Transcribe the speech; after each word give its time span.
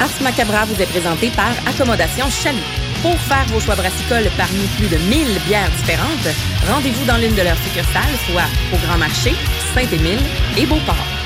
Ars 0.00 0.20
Macabra 0.22 0.64
vous 0.66 0.80
est 0.80 0.86
présenté 0.86 1.30
par 1.30 1.50
Accommodation 1.66 2.28
Chalut. 2.28 2.58
Pour 3.02 3.18
faire 3.20 3.46
vos 3.46 3.60
choix 3.60 3.76
brassicoles 3.76 4.30
parmi 4.36 4.66
plus 4.76 4.88
de 4.88 4.96
1000 4.96 5.38
bières 5.46 5.70
différentes, 5.70 6.28
rendez-vous 6.68 7.04
dans 7.06 7.16
l'une 7.16 7.34
de 7.34 7.42
leurs 7.42 7.58
succursales, 7.58 8.16
soit 8.28 8.48
au 8.72 8.86
Grand 8.86 8.98
Marché, 8.98 9.34
Saint-Émile 9.74 10.20
et 10.58 10.66
Beauport. 10.66 11.25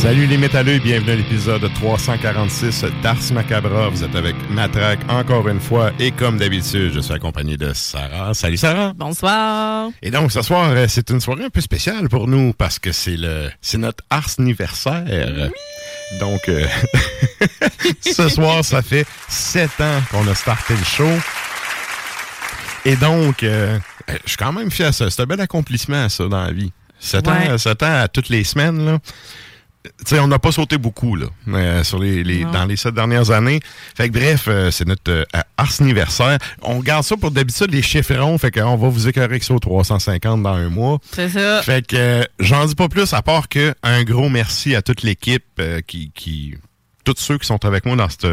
Salut 0.00 0.26
les 0.26 0.38
métalleux, 0.38 0.78
bienvenue 0.78 1.10
à 1.10 1.14
l'épisode 1.16 1.70
346 1.74 2.84
d'Ars 3.02 3.16
Macabra. 3.32 3.88
Vous 3.90 4.02
êtes 4.02 4.14
avec 4.16 4.34
Matraque 4.48 5.00
encore 5.10 5.46
une 5.48 5.60
fois 5.60 5.92
et 5.98 6.10
comme 6.10 6.38
d'habitude, 6.38 6.92
je 6.94 7.00
suis 7.00 7.12
accompagné 7.12 7.56
de 7.58 7.72
Sarah. 7.74 8.32
Salut 8.32 8.56
Sarah. 8.56 8.92
Bonsoir. 8.96 9.90
Et 10.00 10.10
donc 10.10 10.32
ce 10.32 10.40
soir, 10.40 10.70
euh, 10.70 10.86
c'est 10.88 11.10
une 11.10 11.20
soirée 11.20 11.44
un 11.44 11.50
peu 11.50 11.60
spéciale 11.60 12.08
pour 12.08 12.28
nous 12.28 12.54
parce 12.54 12.78
que 12.78 12.92
c'est 12.92 13.16
le 13.18 13.50
c'est 13.60 13.76
notre 13.76 14.02
Ars 14.08 14.30
anniversaire. 14.38 15.04
Donc 16.18 16.48
euh, 16.48 16.64
ce 18.00 18.28
soir, 18.30 18.64
ça 18.64 18.80
fait 18.80 19.06
sept 19.28 19.80
ans 19.82 20.00
qu'on 20.10 20.26
a 20.28 20.34
starté 20.34 20.74
le 20.76 20.84
show. 20.84 21.10
Et 22.86 22.96
donc, 22.96 23.42
euh, 23.42 23.78
je 24.24 24.28
suis 24.30 24.36
quand 24.38 24.52
même 24.52 24.70
fier 24.70 24.94
ça. 24.94 25.10
C'est 25.10 25.20
un 25.20 25.26
bel 25.26 25.40
accomplissement, 25.42 26.08
ça, 26.08 26.24
dans 26.26 26.42
la 26.42 26.50
vie. 26.52 26.72
Sept 26.98 27.26
Ouais. 27.28 27.50
ans, 27.50 27.58
sept 27.58 27.82
ans 27.82 28.00
à 28.00 28.08
toutes 28.08 28.30
les 28.30 28.42
semaines, 28.42 28.82
là. 28.86 28.98
On 30.12 30.26
n'a 30.26 30.38
pas 30.38 30.52
sauté 30.52 30.76
beaucoup, 30.76 31.16
là, 31.16 31.26
euh, 31.48 31.82
sur 31.84 31.98
les, 31.98 32.44
dans 32.44 32.66
les 32.66 32.76
sept 32.76 32.94
dernières 32.94 33.30
années. 33.30 33.60
Fait 33.96 34.08
que 34.08 34.14
bref, 34.14 34.44
euh, 34.48 34.70
c'est 34.70 34.86
notre 34.86 35.10
euh, 35.10 35.24
anniversaire. 35.56 36.38
On 36.62 36.80
garde 36.80 37.04
ça 37.04 37.16
pour 37.16 37.30
d'habitude 37.30 37.72
les 37.72 37.80
chiffrons, 37.80 38.36
fait 38.36 38.50
qu'on 38.50 38.76
va 38.76 38.88
vous 38.88 39.08
écœurer 39.08 39.24
avec 39.24 39.42
ça 39.42 39.54
au 39.54 39.58
350 39.58 40.42
dans 40.42 40.50
un 40.50 40.68
mois. 40.68 40.98
C'est 41.12 41.30
ça. 41.30 41.62
Fait 41.62 41.86
que 41.86 41.96
euh, 41.96 42.24
j'en 42.40 42.66
dis 42.66 42.74
pas 42.74 42.88
plus 42.88 43.14
à 43.14 43.22
part 43.22 43.48
que 43.48 43.74
un 43.82 44.02
gros 44.04 44.28
merci 44.28 44.74
à 44.74 44.82
toute 44.82 45.02
l'équipe 45.02 45.44
qui, 45.86 46.10
qui 46.14 46.54
tous 47.04 47.14
ceux 47.16 47.38
qui 47.38 47.46
sont 47.46 47.64
avec 47.64 47.86
moi 47.86 47.96
dans 47.96 48.08
cette, 48.08 48.26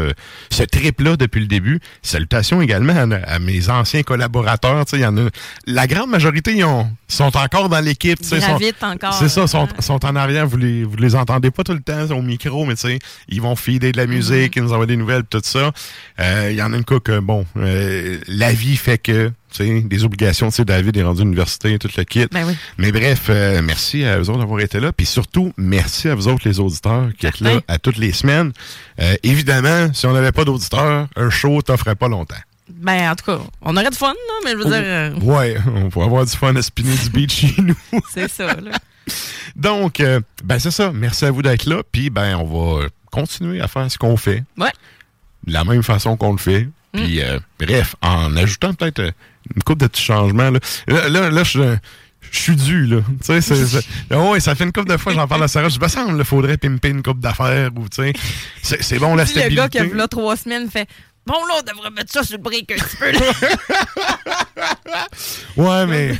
ce 0.50 0.62
trip-là 0.62 1.16
depuis 1.16 1.40
le 1.40 1.46
début. 1.46 1.80
Salutations 2.02 2.60
également 2.60 2.94
à, 2.94 3.16
à 3.16 3.38
mes 3.38 3.70
anciens 3.70 4.02
collaborateurs. 4.02 4.84
Il 4.92 5.00
y 5.00 5.06
en 5.06 5.16
a, 5.16 5.30
la 5.66 5.86
grande 5.86 6.10
majorité 6.10 6.52
ils 6.54 6.64
ont, 6.64 6.90
sont 7.08 7.36
encore 7.36 7.68
dans 7.68 7.80
l'équipe. 7.80 8.18
tu 8.20 8.26
sais, 8.28 8.40
sont- 8.40 8.46
Gravite 8.48 8.82
encore. 8.82 9.14
c'est 9.14 9.28
ça, 9.28 9.46
sont, 9.46 9.66
sont 9.80 10.04
en 10.04 10.14
arrière, 10.16 10.46
vous 10.46 10.56
les, 10.58 10.84
vous 10.84 10.96
les 10.96 11.14
entendez 11.14 11.50
pas 11.50 11.64
tout 11.64 11.72
le 11.72 11.80
temps 11.80 12.10
au 12.14 12.22
micro, 12.22 12.64
mais 12.66 12.74
tu 12.74 12.82
sais, 12.88 12.98
ils 13.28 13.40
vont 13.40 13.56
feeder 13.56 13.92
de 13.92 13.96
la 13.96 14.06
musique, 14.06 14.56
ils 14.56 14.62
nous 14.62 14.72
envoient 14.72 14.86
des 14.86 14.96
nouvelles, 14.96 15.24
tout 15.24 15.40
ça. 15.42 15.72
Euh, 16.20 16.48
Il 16.50 16.56
y 16.56 16.62
en 16.62 16.72
a 16.72 16.76
une 16.76 16.84
couple 16.84 17.00
que, 17.12 17.18
bon, 17.20 17.46
euh, 17.56 18.18
la 18.28 18.52
vie 18.52 18.76
fait 18.76 18.98
que, 18.98 19.28
tu 19.50 19.64
sais, 19.64 19.80
des 19.80 20.04
obligations, 20.04 20.50
tu 20.50 20.56
sais, 20.56 20.64
David 20.66 20.96
est 20.98 21.02
rendu 21.02 21.22
à 21.22 21.24
l'université, 21.24 21.78
tout 21.78 21.88
le 21.96 22.04
kit. 22.04 22.26
Ben 22.30 22.44
oui. 22.46 22.54
Mais 22.76 22.92
bref, 22.92 23.26
euh, 23.30 23.62
merci 23.62 24.04
à 24.04 24.18
vous 24.18 24.28
autres 24.28 24.40
d'avoir 24.40 24.60
été 24.60 24.78
là, 24.78 24.92
puis 24.92 25.06
surtout, 25.06 25.52
merci 25.56 26.08
à 26.08 26.14
vous 26.14 26.28
autres 26.28 26.46
les 26.46 26.60
auditeurs 26.60 27.08
qui 27.18 27.26
êtes 27.26 27.40
là 27.40 27.60
à 27.68 27.78
toutes 27.78 27.96
les 27.96 28.12
semaines. 28.12 28.52
Euh, 29.00 29.14
évidemment, 29.22 29.90
si 29.94 30.06
on 30.06 30.12
n'avait 30.12 30.32
pas 30.32 30.44
d'auditeurs, 30.44 31.08
un 31.16 31.30
show 31.30 31.62
t'offrait 31.62 31.94
pas 31.94 32.08
longtemps. 32.08 32.34
Ben, 32.70 33.10
en 33.10 33.14
tout 33.16 33.24
cas, 33.24 33.38
on 33.62 33.76
aurait 33.76 33.90
du 33.90 33.96
fun, 33.96 34.08
là, 34.12 34.14
mais 34.44 34.50
je 34.52 34.56
veux 34.56 34.64
dire, 34.64 34.74
euh, 34.82 35.14
Ouais, 35.20 35.56
on 35.74 35.88
pourrait 35.88 36.06
avoir 36.06 36.24
du 36.24 36.32
fun 36.36 36.54
à 36.54 36.62
spinner 36.62 36.96
du 36.96 37.10
beat 37.10 37.32
chez 37.32 37.54
nous. 37.58 37.76
c'est 38.12 38.28
ça, 38.28 38.46
là. 38.54 38.72
Donc, 39.56 40.00
euh, 40.00 40.20
ben 40.44 40.58
c'est 40.58 40.70
ça. 40.70 40.92
Merci 40.92 41.24
à 41.24 41.30
vous 41.30 41.42
d'être 41.42 41.64
là. 41.66 41.82
Puis, 41.90 42.10
ben, 42.10 42.36
on 42.36 42.44
va 42.80 42.86
continuer 43.10 43.60
à 43.60 43.68
faire 43.68 43.90
ce 43.90 43.96
qu'on 43.98 44.16
fait. 44.16 44.44
Ouais. 44.56 44.70
De 45.46 45.52
la 45.52 45.64
même 45.64 45.82
façon 45.82 46.16
qu'on 46.16 46.32
le 46.32 46.38
fait. 46.38 46.68
Puis, 46.92 47.22
euh, 47.22 47.38
bref, 47.58 47.96
en 48.02 48.36
ajoutant 48.36 48.74
peut-être 48.74 48.98
euh, 49.00 49.10
une 49.54 49.62
couple 49.62 49.82
de 49.82 49.86
petits 49.88 50.02
changements. 50.02 50.50
Là, 50.50 50.58
là, 50.86 51.08
là, 51.08 51.30
là, 51.30 51.44
je 51.44 51.76
je 52.30 52.38
suis 52.40 52.56
dû, 52.56 52.84
là. 52.86 52.98
Tu 53.24 53.40
sais, 53.40 53.40
c'est- 53.40 53.86
Ah 54.10 54.18
ouais, 54.20 54.40
ça 54.40 54.54
fait 54.54 54.64
une 54.64 54.72
couple 54.72 54.90
de 54.90 54.96
fois 54.98 55.12
que 55.12 55.18
j'en 55.18 55.28
parle 55.28 55.44
à 55.44 55.48
Sarah. 55.48 55.68
Je 55.68 55.74
dis, 55.74 55.78
ben, 55.78 55.88
ça, 55.88 56.04
il 56.08 56.24
faudrait 56.24 56.58
pimper 56.58 56.88
une 56.90 57.02
couple 57.02 57.20
d'affaires 57.20 57.70
ou, 57.76 57.88
tu 57.88 58.12
sais, 58.62 58.78
c'est 58.82 58.98
bon 58.98 59.14
la 59.14 59.24
Si 59.24 59.34
le 59.34 59.40
stabilité. 59.40 59.62
gars 59.62 59.68
qui 59.68 59.78
a 59.78 59.84
là 59.94 60.08
trois 60.08 60.36
semaines 60.36 60.68
fait 60.68 60.86
Bon, 61.28 61.34
là, 61.46 61.56
on 61.58 61.62
devrait 61.62 61.90
mettre 61.90 62.10
ça 62.10 62.22
sur 62.22 62.38
le 62.38 62.42
break 62.42 62.72
un 62.72 62.76
petit 62.76 62.96
peu, 62.96 63.10
là. 63.12 63.20
Ouais, 65.56 65.86
mais. 65.86 66.14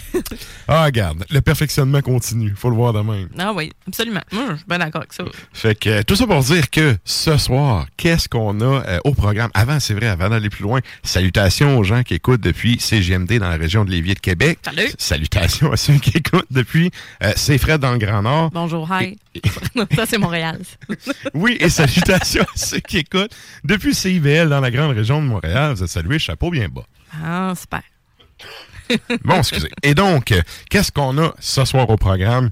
Ah, 0.67 0.85
regarde, 0.85 1.25
le 1.31 1.41
perfectionnement 1.41 2.03
continue. 2.03 2.53
Faut 2.57 2.69
le 2.71 2.77
voir 2.77 2.93
de 2.93 3.01
même. 3.01 3.29
ah 3.39 3.53
oui, 3.55 3.71
absolument. 3.87 4.21
Moi, 4.33 4.45
je 4.51 4.57
suis 4.57 4.65
bien 4.69 4.79
d'accord 4.79 5.03
avec 5.03 5.13
ça. 5.13 5.25
Fait 5.53 5.75
que 5.79 5.89
euh, 5.89 6.03
tout 6.03 6.17
ça 6.17 6.27
pour 6.27 6.41
dire 6.41 6.69
que 6.71 6.97
ce 7.05 7.39
soir, 7.39 7.87
qu'est-ce 7.97 8.29
qu'on 8.29 8.61
a 8.61 8.65
euh, 8.87 8.99
au 9.05 9.15
programme? 9.15 9.51
Avant, 9.55 9.81
c'est 9.81 9.95
vrai, 9.95 10.09
avant 10.09 10.29
d'aller 10.29 10.51
plus 10.51 10.63
loin, 10.63 10.81
salutations 11.03 11.79
aux 11.79 11.85
gens 11.85 12.03
qui 12.03 12.15
écoutent 12.15 12.41
depuis 12.41 12.79
CGMD 12.81 13.39
dans 13.39 13.49
la 13.49 13.57
région 13.57 13.85
de 13.85 13.91
Lévis 13.91 14.15
de 14.15 14.21
Québec. 14.21 14.59
Salut. 14.63 14.91
Salutations 14.99 15.73
à 15.73 15.77
ceux 15.77 15.95
qui 15.95 16.19
écoutent 16.19 16.47
depuis 16.51 16.91
euh, 17.23 17.33
C'est 17.37 17.59
Fred 17.59 17.81
dans 17.81 17.93
le 17.93 17.99
Grand 17.99 18.23
Nord. 18.23 18.51
Bonjour, 18.51 18.89
hi. 18.93 19.17
ça, 19.97 20.07
c'est 20.07 20.19
Montréal. 20.19 20.61
Oui, 21.35 21.57
et 21.61 21.69
salutations 21.69 22.43
à 22.43 22.57
ceux 22.57 22.81
qui 22.81 22.99
écoutent 22.99 23.31
depuis 23.65 23.95
CIBL 23.95 24.49
dans 24.49 24.61
la 24.61 24.71
grande 24.71 24.97
région 24.99 25.23
de 25.23 25.27
Montréal. 25.27 25.75
Vous 25.75 25.83
êtes 25.83 25.89
salués, 25.91 26.19
chapeau 26.19 26.51
bien 26.51 26.69
bas. 26.69 26.85
Ah, 27.25 27.53
super. 27.59 27.83
Bon, 29.25 29.37
excusez. 29.39 29.71
Et 29.83 29.95
donc, 29.95 30.33
qu'est-ce 30.71 30.91
qu'on 30.93 31.19
a 31.19 31.35
ce 31.39 31.65
soir 31.65 31.89
au 31.91 31.97
programme? 31.97 32.51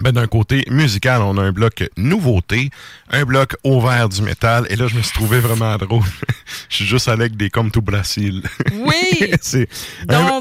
Ben, 0.00 0.10
d'un 0.12 0.26
côté 0.26 0.64
musical, 0.68 1.20
on 1.22 1.36
a 1.38 1.42
un 1.42 1.52
bloc 1.52 1.84
nouveauté, 1.96 2.70
un 3.10 3.24
bloc 3.24 3.54
au 3.62 3.80
vert 3.80 4.08
du 4.08 4.22
métal, 4.22 4.66
et 4.70 4.76
là, 4.76 4.86
je 4.88 4.96
me 4.96 5.02
suis 5.02 5.12
trouvé 5.12 5.38
vraiment 5.38 5.76
drôle. 5.76 6.02
je 6.70 6.76
suis 6.76 6.86
juste 6.86 7.08
allé 7.08 7.22
avec 7.22 7.36
des 7.36 7.50
comme 7.50 7.70
tout 7.70 7.82
Brasil. 7.82 8.42
Oui! 8.72 9.30
C'est 9.42 9.68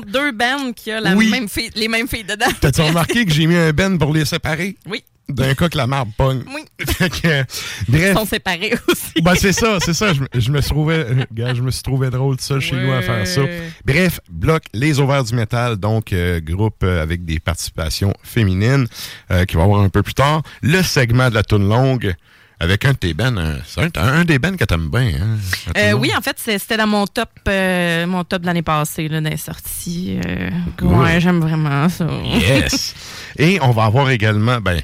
deux 0.08 0.32
bands 0.32 0.72
qui 0.74 0.92
ont 0.94 1.00
la 1.02 1.14
Oui. 1.16 1.30
même 1.30 1.48
fille- 1.50 1.70
les 1.76 1.88
mêmes 1.90 2.08
filles 2.08 2.24
dedans. 2.24 2.48
T'as-tu 2.60 2.82
remarqué 2.82 3.26
que 3.26 3.32
j'ai 3.32 3.46
mis 3.46 3.56
un 3.56 3.72
ben 3.72 3.98
pour 3.98 4.14
les 4.14 4.26
séparer? 4.26 4.76
Oui. 4.88 5.04
D'un 5.30 5.54
cas 5.54 5.70
que 5.70 5.78
la 5.78 5.88
marde 5.88 6.10
pogne. 6.18 6.44
Oui. 6.54 6.62
Fait 6.86 7.10
que, 7.10 7.28
euh, 7.28 7.44
Ils 7.88 7.92
bref. 7.94 8.18
sont 8.18 8.26
séparés 8.26 8.74
aussi. 8.88 9.22
Ben, 9.22 9.34
c'est 9.36 9.54
ça, 9.54 9.78
c'est 9.80 9.94
ça. 9.94 10.14
Je, 10.14 10.22
me- 10.22 10.28
je 10.34 10.52
me 10.52 10.60
suis 10.62 10.72
trouvé, 10.72 11.06
gars, 11.34 11.54
je 11.54 11.62
me 11.62 11.72
suis 11.72 11.84
trouvé 11.84 12.10
drôle 12.10 12.36
de 12.36 12.42
ça 12.42 12.60
chez 12.60 12.76
nous 12.76 12.92
à 12.92 13.02
faire 13.02 13.26
ça. 13.26 13.42
Bref, 13.86 14.20
bloc 14.30 14.64
Les 14.74 15.00
Ovaires 15.00 15.24
du 15.24 15.34
Métal, 15.36 15.78
donc 15.78 16.12
euh, 16.12 16.42
groupe 16.42 16.84
euh, 16.84 17.02
avec 17.02 17.24
des 17.24 17.40
participations 17.40 18.14
féminines 18.24 18.88
euh, 19.32 19.46
qui 19.46 19.56
va 19.56 19.64
avoir 19.64 19.82
un 19.82 19.90
peu 19.90 20.04
plus 20.04 20.14
tard. 20.16 20.42
Le 20.62 20.82
segment 20.84 21.30
de 21.30 21.36
la 21.36 21.44
toune 21.44 21.70
longue 21.70 22.14
avec 22.60 22.86
un 22.86 22.92
de 22.92 22.98
tes 22.98 23.16
euh, 23.20 23.58
c'est 23.66 23.98
un, 23.98 24.08
un 24.08 24.24
des 24.24 24.38
bands 24.38 24.56
que 24.56 24.66
t'aimes 24.66 24.90
bien. 24.90 25.14
Hein, 25.20 25.38
Euh, 25.78 25.94
oui, 25.94 26.12
en 26.16 26.22
fait, 26.22 26.36
c'était 26.38 26.78
dans 26.78 26.86
mon 26.86 27.08
top, 27.08 27.30
euh, 27.48 28.06
mon 28.06 28.24
top 28.24 28.42
de 28.44 28.46
l'année 28.48 28.62
passée, 28.62 29.08
là, 29.08 29.20
dans 29.20 29.30
les 29.32 29.38
sorties. 29.38 30.20
Euh, 30.24 30.50
ouais, 30.84 31.20
j'aime 31.20 31.40
vraiment 31.40 31.90
ça. 31.90 32.06
Yes! 32.24 32.94
Et 33.40 33.58
on 33.64 33.72
va 33.72 33.86
avoir 33.86 34.12
également, 34.12 34.60
ben, 34.62 34.80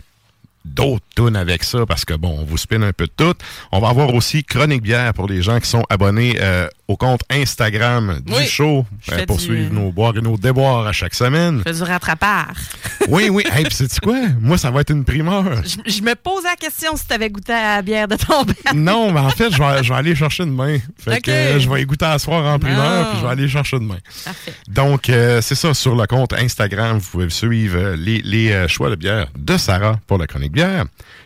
d'autres 0.68 1.06
tunes 1.16 1.36
avec 1.36 1.64
ça, 1.64 1.86
parce 1.86 2.06
que 2.06 2.14
bon, 2.14 2.38
on 2.42 2.46
vous 2.46 2.58
spin 2.58 2.81
un 2.81 2.94
peu 2.94 3.06
de 3.08 3.12
tout. 3.16 3.34
On 3.72 3.80
va 3.80 3.90
avoir 3.90 4.14
aussi 4.14 4.44
Chronique 4.44 4.81
Bière 4.84 5.14
pour 5.14 5.28
les 5.28 5.42
gens 5.42 5.60
qui 5.60 5.69
sont 5.69 5.84
abonnés 5.90 6.38
euh, 6.40 6.68
au 6.88 6.96
compte 6.98 7.22
Instagram 7.30 8.19
du 8.25 8.34
Oui. 8.34 8.46
show 8.46 8.86
euh, 9.12 9.25
pour 9.25 9.38
du- 9.38 9.44
suivre 9.44 9.74
nos 9.74 9.92
boires 9.92 10.16
et 10.18 10.22
nos 10.22 10.38
déboires 10.38 10.86
à 10.88 10.92
chaque 10.94 11.14
semaine. 11.16 11.60
Je 11.66 11.72
fais 11.74 11.78
du 11.78 11.84
rattrapage. 11.84 12.58
Oui, 13.10 13.30
oui. 13.30 13.44
Hey, 13.54 13.64
puis 13.64 13.74
sais-tu 13.74 14.02
quoi? 14.02 14.18
Moi, 14.42 14.58
ça 14.58 14.69
va 14.69 14.81
être 14.81 14.90
une 14.92 15.06
primeur. 15.06 15.46
Je, 15.64 15.78
je 15.90 16.02
me 16.02 16.14
posais 16.16 16.50
la 16.50 16.58
question 16.58 16.98
si 16.98 17.08
tu 17.08 17.14
avais 17.14 17.30
goûté 17.30 17.54
à 17.54 17.78
la 17.78 17.81
bière 17.81 18.06
de 18.10 18.18
ton 18.18 18.44
band. 18.44 18.54
Non, 18.75 19.12
mais 19.14 19.22
en 19.22 19.30
fait, 19.30 19.50
je 19.50 19.58
vais, 19.58 19.81
je 19.81 19.90
vais 19.94 19.98
aller 19.98 20.14
chercher 20.14 20.44
demain. 20.44 20.78
Fait 20.98 21.22
que 21.22 21.31
euh, 21.31 21.58
je 21.60 21.69
vais 21.69 21.84
y 21.84 21.86
goûter 21.86 22.04
à 22.06 22.19
soir 22.19 22.44
en 22.54 22.60
primeur, 22.60 23.10
puis 23.12 23.19
je 23.19 23.25
vais 23.25 23.31
aller 23.31 23.48
chercher 23.48 23.78
demain. 23.80 23.96
Parfait. 24.25 24.54
Donc, 24.68 25.10
euh, 25.10 25.40
c'est 25.42 25.56
ça, 25.56 25.74
sur 25.74 25.96
le 25.96 26.06
compte 26.06 26.34
Instagram, 26.34 26.98
vous 26.98 27.10
pouvez 27.10 27.30
suivre 27.30 27.78
euh, 27.80 27.96
les, 27.96 28.19
les 28.25 28.52
euh, 28.52 28.68
choix 28.68 28.90
de 28.90 28.96
bière 28.96 29.28
de 29.38 29.56
Sarah 29.56 30.00
pour 30.06 30.18
la 30.18 30.28
chronique 30.28 30.52
bière. 30.52 30.56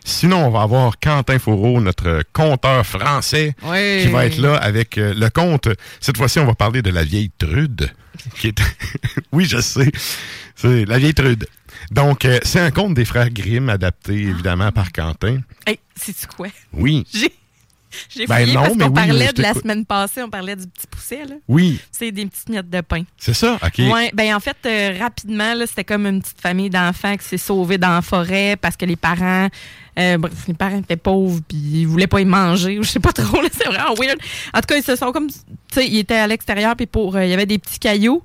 Sinon, 0.03 0.47
on 0.47 0.49
va 0.49 0.61
avoir 0.63 0.99
Quentin 0.99 1.39
Fourreau, 1.39 1.79
notre 1.81 2.23
conteur 2.33 2.85
français, 2.85 3.55
Oui. 3.63 4.01
qui 4.01 4.07
va 4.07 4.25
être 4.25 4.37
là 4.37 4.55
avec 4.55 4.97
euh, 4.97 5.13
le 5.15 5.29
conte. 5.29 5.69
Cette 5.99 6.17
fois-ci, 6.17 6.39
on 6.39 6.45
va 6.45 6.55
parler 6.55 6.81
de 6.81 6.89
la 6.89 7.03
vieille 7.03 7.31
Trude. 7.37 7.91
Qui 8.39 8.47
est... 8.47 8.59
oui, 9.31 9.45
je 9.45 9.61
sais. 9.61 9.91
C'est 10.55 10.85
la 10.85 10.97
vieille 10.97 11.13
Trude. 11.13 11.47
Donc, 11.91 12.25
euh, 12.25 12.39
c'est 12.43 12.59
un 12.59 12.71
conte 12.71 12.93
des 12.93 13.05
frères 13.05 13.29
Grimm, 13.29 13.69
adapté 13.69 14.13
évidemment 14.13 14.71
par 14.71 14.91
Quentin. 14.91 15.39
Hey, 15.65 15.79
sais-tu 15.95 16.27
quoi? 16.27 16.47
Oui, 16.73 17.05
J'ai. 17.13 17.33
J'ai 18.09 18.25
Ben 18.27 18.39
fouillé 18.41 18.53
non, 18.53 18.61
parce 18.61 18.75
mais 18.75 18.83
qu'on 18.85 18.89
oui, 18.89 18.95
parlait 19.07 19.33
de 19.33 19.41
la 19.41 19.53
semaine 19.53 19.85
passée, 19.85 20.23
on 20.23 20.29
parlait 20.29 20.55
du 20.55 20.67
petit 20.67 20.87
pousset, 20.87 21.25
là. 21.25 21.35
oui, 21.47 21.79
C'est 21.91 22.11
des 22.11 22.25
petites 22.25 22.49
miettes 22.49 22.69
de 22.69 22.81
pain. 22.81 23.03
c'est 23.17 23.33
ça. 23.33 23.57
OK. 23.63 23.79
Ouais, 23.79 24.11
ben 24.13 24.35
en 24.35 24.39
fait, 24.39 24.57
euh, 24.65 24.97
rapidement, 24.99 25.53
là, 25.53 25.65
c'était 25.67 25.83
comme 25.83 26.05
une 26.05 26.21
petite 26.21 26.39
famille 26.41 26.69
d'enfants 26.69 27.15
qui 27.17 27.25
s'est 27.25 27.37
sauvée 27.37 27.77
dans 27.77 27.89
la 27.95 28.01
forêt 28.01 28.55
parce 28.59 28.75
que 28.77 28.85
les 28.85 28.95
parents, 28.95 29.47
euh, 29.99 30.17
bref, 30.17 30.33
les 30.47 30.53
parents 30.53 30.79
étaient 30.79 30.95
pauvres 30.95 31.39
puis 31.47 31.57
ils 31.57 31.85
voulaient 31.85 32.07
pas 32.07 32.21
y 32.21 32.25
manger 32.25 32.79
ou 32.79 32.83
je 32.83 32.89
sais 32.89 32.99
pas 32.99 33.11
trop, 33.13 33.41
là, 33.41 33.49
c'est 33.51 33.67
vraiment 33.67 33.93
weird. 33.99 34.17
En 34.53 34.59
tout 34.59 34.65
cas, 34.67 34.77
ils 34.77 34.83
se 34.83 34.95
sont 34.95 35.11
comme, 35.11 35.27
tu 35.29 35.35
sais, 35.73 35.87
ils 35.87 35.99
étaient 35.99 36.15
à 36.15 36.27
l'extérieur 36.27 36.75
puis 36.75 36.85
pour, 36.85 37.15
euh, 37.15 37.25
il 37.25 37.29
y 37.29 37.33
avait 37.33 37.45
des 37.45 37.57
petits 37.57 37.79
cailloux. 37.79 38.23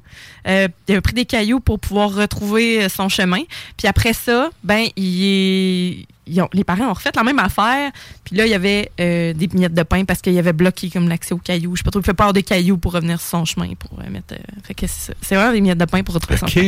Euh, 0.49 0.69
il 0.87 0.93
avait 0.93 1.01
pris 1.01 1.15
des 1.15 1.25
cailloux 1.25 1.59
pour 1.61 1.81
pouvoir 1.81 2.15
retrouver 2.15 2.85
euh, 2.85 2.89
son 2.89 3.09
chemin. 3.09 3.41
Puis 3.77 3.89
après 3.89 4.13
ça, 4.13 4.49
ben, 4.63 4.87
il, 4.97 6.07
ils 6.29 6.41
ont- 6.41 6.49
les 6.53 6.63
parents 6.63 6.87
ont 6.89 6.93
refait 6.93 7.11
la 7.17 7.25
même 7.25 7.39
affaire. 7.41 7.91
Puis 8.25 8.37
là, 8.37 8.47
il 8.47 8.51
y 8.51 8.55
avait 8.55 8.91
euh, 9.01 9.33
des 9.33 9.49
miettes 9.53 9.75
de 9.75 9.83
pain 9.83 10.05
parce 10.05 10.21
qu'il 10.23 10.39
avait 10.39 10.53
bloqué 10.53 10.89
comme 10.89 11.09
l'accès 11.09 11.35
aux 11.35 11.39
cailloux. 11.39 11.75
Je 11.75 11.81
sais 11.81 11.85
pas 11.85 11.91
trop, 11.91 12.01
il 12.01 12.05
fait 12.07 12.15
peur 12.15 12.33
des 12.33 12.45
cailloux 12.45 12.79
pour 12.79 12.93
revenir 12.93 13.21
sur 13.21 13.31
son 13.31 13.45
chemin. 13.45 13.71
Pour 13.79 13.99
euh, 13.99 14.09
mettre, 14.09 14.35
euh, 14.35 14.61
fait 14.63 14.75
que 14.75 14.87
c'est 14.89 15.35
vraiment 15.35 15.53
des 15.53 15.61
miettes 15.61 15.79
de 15.79 15.85
pain 15.85 16.03
pour 16.05 16.15
retrouver 16.15 16.37
son 16.39 16.47
chemin. 16.47 16.65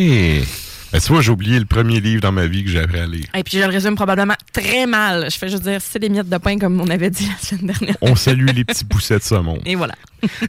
Ben, 0.93 1.01
tu 1.01 1.13
vois, 1.13 1.21
j'ai 1.21 1.31
oublié 1.31 1.59
le 1.59 1.67
premier 1.67 2.01
livre 2.01 2.23
dans 2.23 2.33
ma 2.33 2.47
vie 2.47 2.65
que 2.65 2.71
j'ai 2.71 2.81
appris 2.81 2.99
à 2.99 3.07
lire. 3.07 3.27
Et 3.37 3.43
puis 3.45 3.59
je 3.59 3.63
le 3.65 3.69
résume 3.71 3.95
probablement 3.95 4.35
très 4.53 4.87
mal. 4.87 5.29
Je 5.31 5.37
fais 5.37 5.49
juste 5.51 5.63
dire, 5.63 5.81
c'est 5.83 5.99
des 5.99 6.09
miettes 6.09 6.29
de 6.31 6.39
pain 6.39 6.59
comme 6.59 6.81
on 6.81 6.89
avait 6.89 7.11
dit 7.11 7.27
la 7.29 7.37
semaine 7.39 7.67
dernière. 7.75 7.97
On 8.01 8.17
salue 8.17 8.47
les 8.55 8.65
petits 8.65 8.85
poussets 8.87 9.19
de 9.19 9.23
ce 9.23 9.35
monde. 9.35 9.61
Et 9.67 9.75
voilà. 9.75 9.95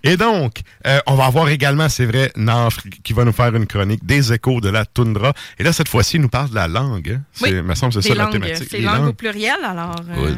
Et 0.04 0.16
donc, 0.16 0.62
euh, 0.88 1.00
on 1.08 1.16
va 1.16 1.26
avoir 1.26 1.50
également, 1.50 1.90
c'est 1.90 2.06
vrai, 2.06 2.32
Nafre 2.38 2.84
qui 3.04 3.12
va 3.14 3.26
nous 3.26 3.34
faire 3.34 3.54
une 3.56 3.68
chronique 3.68 4.06
des 4.06 4.32
échos 4.32 4.62
de 4.62 4.70
la 4.70 4.86
toundra. 4.86 5.34
Et 5.60 5.64
là, 5.64 5.74
cette 5.74 5.90
fois-ci, 5.90 6.16
il 6.16 6.22
nous 6.22 6.30
parle 6.30 6.50
de 6.52 6.56
la 6.56 6.68
langue. 6.70 7.12
hein. 7.18 7.22
C'est, 7.34 7.52
Oui. 7.54 7.62
me 7.62 7.76
semble 7.76 7.94
que 7.94 8.00
c'est 8.02 8.10
ça 8.10 8.16
la 8.16 8.28
thématique. 8.28 8.68
C'est 8.72 8.80
langue 8.82 9.08
au 9.10 9.14
pluriel, 9.14 9.58
alors 9.64 9.96
euh, 10.10 10.16
Good. 10.16 10.38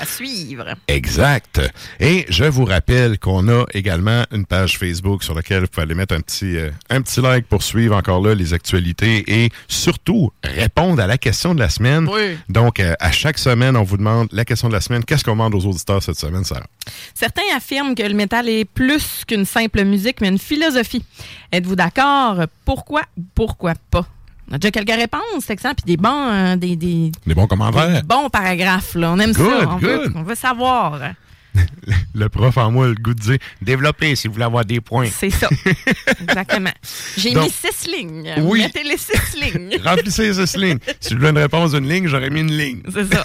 À 0.00 0.06
suivre. 0.06 0.66
Exact. 0.88 1.60
Et 2.00 2.26
je 2.28 2.44
vous 2.44 2.64
rappelle 2.64 3.18
qu'on 3.18 3.48
a 3.48 3.64
également 3.72 4.24
une 4.32 4.46
page 4.46 4.78
Facebook 4.78 5.22
sur 5.22 5.34
laquelle 5.34 5.62
vous 5.62 5.66
pouvez 5.68 5.82
aller 5.82 5.94
mettre 5.94 6.14
un 6.14 6.20
petit, 6.20 6.56
euh, 6.56 6.70
un 6.90 7.02
petit 7.02 7.20
like 7.20 7.46
pour 7.46 7.62
suivre 7.62 7.96
encore 7.96 8.20
là 8.20 8.34
les 8.34 8.52
actualités 8.54 9.24
et 9.26 9.50
surtout 9.68 10.30
répondre 10.42 11.02
à 11.02 11.06
la 11.06 11.18
question 11.18 11.54
de 11.54 11.60
la 11.60 11.68
semaine. 11.68 12.08
Oui. 12.08 12.36
Donc, 12.48 12.80
euh, 12.80 12.94
à 13.00 13.12
chaque 13.12 13.38
semaine, 13.38 13.76
on 13.76 13.82
vous 13.82 13.96
demande 13.96 14.28
la 14.32 14.44
question 14.44 14.68
de 14.68 14.74
la 14.74 14.80
semaine. 14.80 15.04
Qu'est-ce 15.04 15.24
qu'on 15.24 15.32
demande 15.32 15.54
aux 15.54 15.66
auditeurs 15.66 16.02
cette 16.02 16.18
semaine, 16.18 16.44
Sarah? 16.44 16.66
Certains 17.14 17.42
affirment 17.56 17.94
que 17.94 18.02
le 18.02 18.14
métal 18.14 18.48
est 18.48 18.64
plus 18.64 19.24
qu'une 19.26 19.44
simple 19.44 19.84
musique, 19.84 20.20
mais 20.20 20.28
une 20.28 20.38
philosophie. 20.38 21.04
Êtes-vous 21.52 21.76
d'accord? 21.76 22.44
Pourquoi? 22.64 23.02
Pourquoi 23.34 23.74
pas? 23.90 24.06
On 24.50 24.54
a 24.54 24.58
déjà 24.58 24.70
quelques 24.70 24.90
réponses, 24.96 25.44
c'est 25.44 25.58
ça, 25.58 25.74
puis 25.74 25.84
des 25.84 25.96
bons, 25.96 26.08
euh, 26.30 26.56
des, 26.56 26.76
des, 26.76 27.10
Des 27.26 27.34
bons 27.34 27.46
commentaires? 27.48 28.00
des 28.00 28.06
bons 28.06 28.28
paragraphes. 28.28 28.94
Là. 28.94 29.10
On 29.12 29.18
aime 29.18 29.32
Good, 29.32 29.60
ça. 29.60 29.68
On 29.70 29.76
veut, 29.76 30.12
on 30.14 30.22
veut 30.22 30.34
savoir. 30.36 31.00
Le 32.14 32.28
prof 32.28 32.56
en 32.56 32.70
moi 32.70 32.86
a 32.86 32.88
le 32.88 32.94
goût 32.94 33.14
de 33.14 33.20
dire 33.20 33.38
développer 33.62 34.16
si 34.16 34.26
vous 34.26 34.34
voulez 34.34 34.44
avoir 34.44 34.64
des 34.64 34.80
points. 34.80 35.08
C'est 35.12 35.30
ça. 35.30 35.48
Exactement. 36.20 36.72
J'ai 37.16 37.34
mis 37.34 37.50
six 37.50 37.86
lignes. 37.86 38.34
Oui. 38.38 38.60
Mettez 38.60 38.82
les 38.82 38.96
six 38.96 39.36
lignes. 39.40 39.78
Remplissez 39.84 40.32
ces 40.34 40.58
lignes. 40.58 40.78
Si 41.00 41.10
je 41.10 41.16
voulais 41.16 41.30
une 41.30 41.38
réponse 41.38 41.72
d'une 41.72 41.88
ligne, 41.88 42.08
j'aurais 42.08 42.30
mis 42.30 42.40
une 42.40 42.56
ligne. 42.56 42.82
C'est 42.92 43.12
ça. 43.12 43.22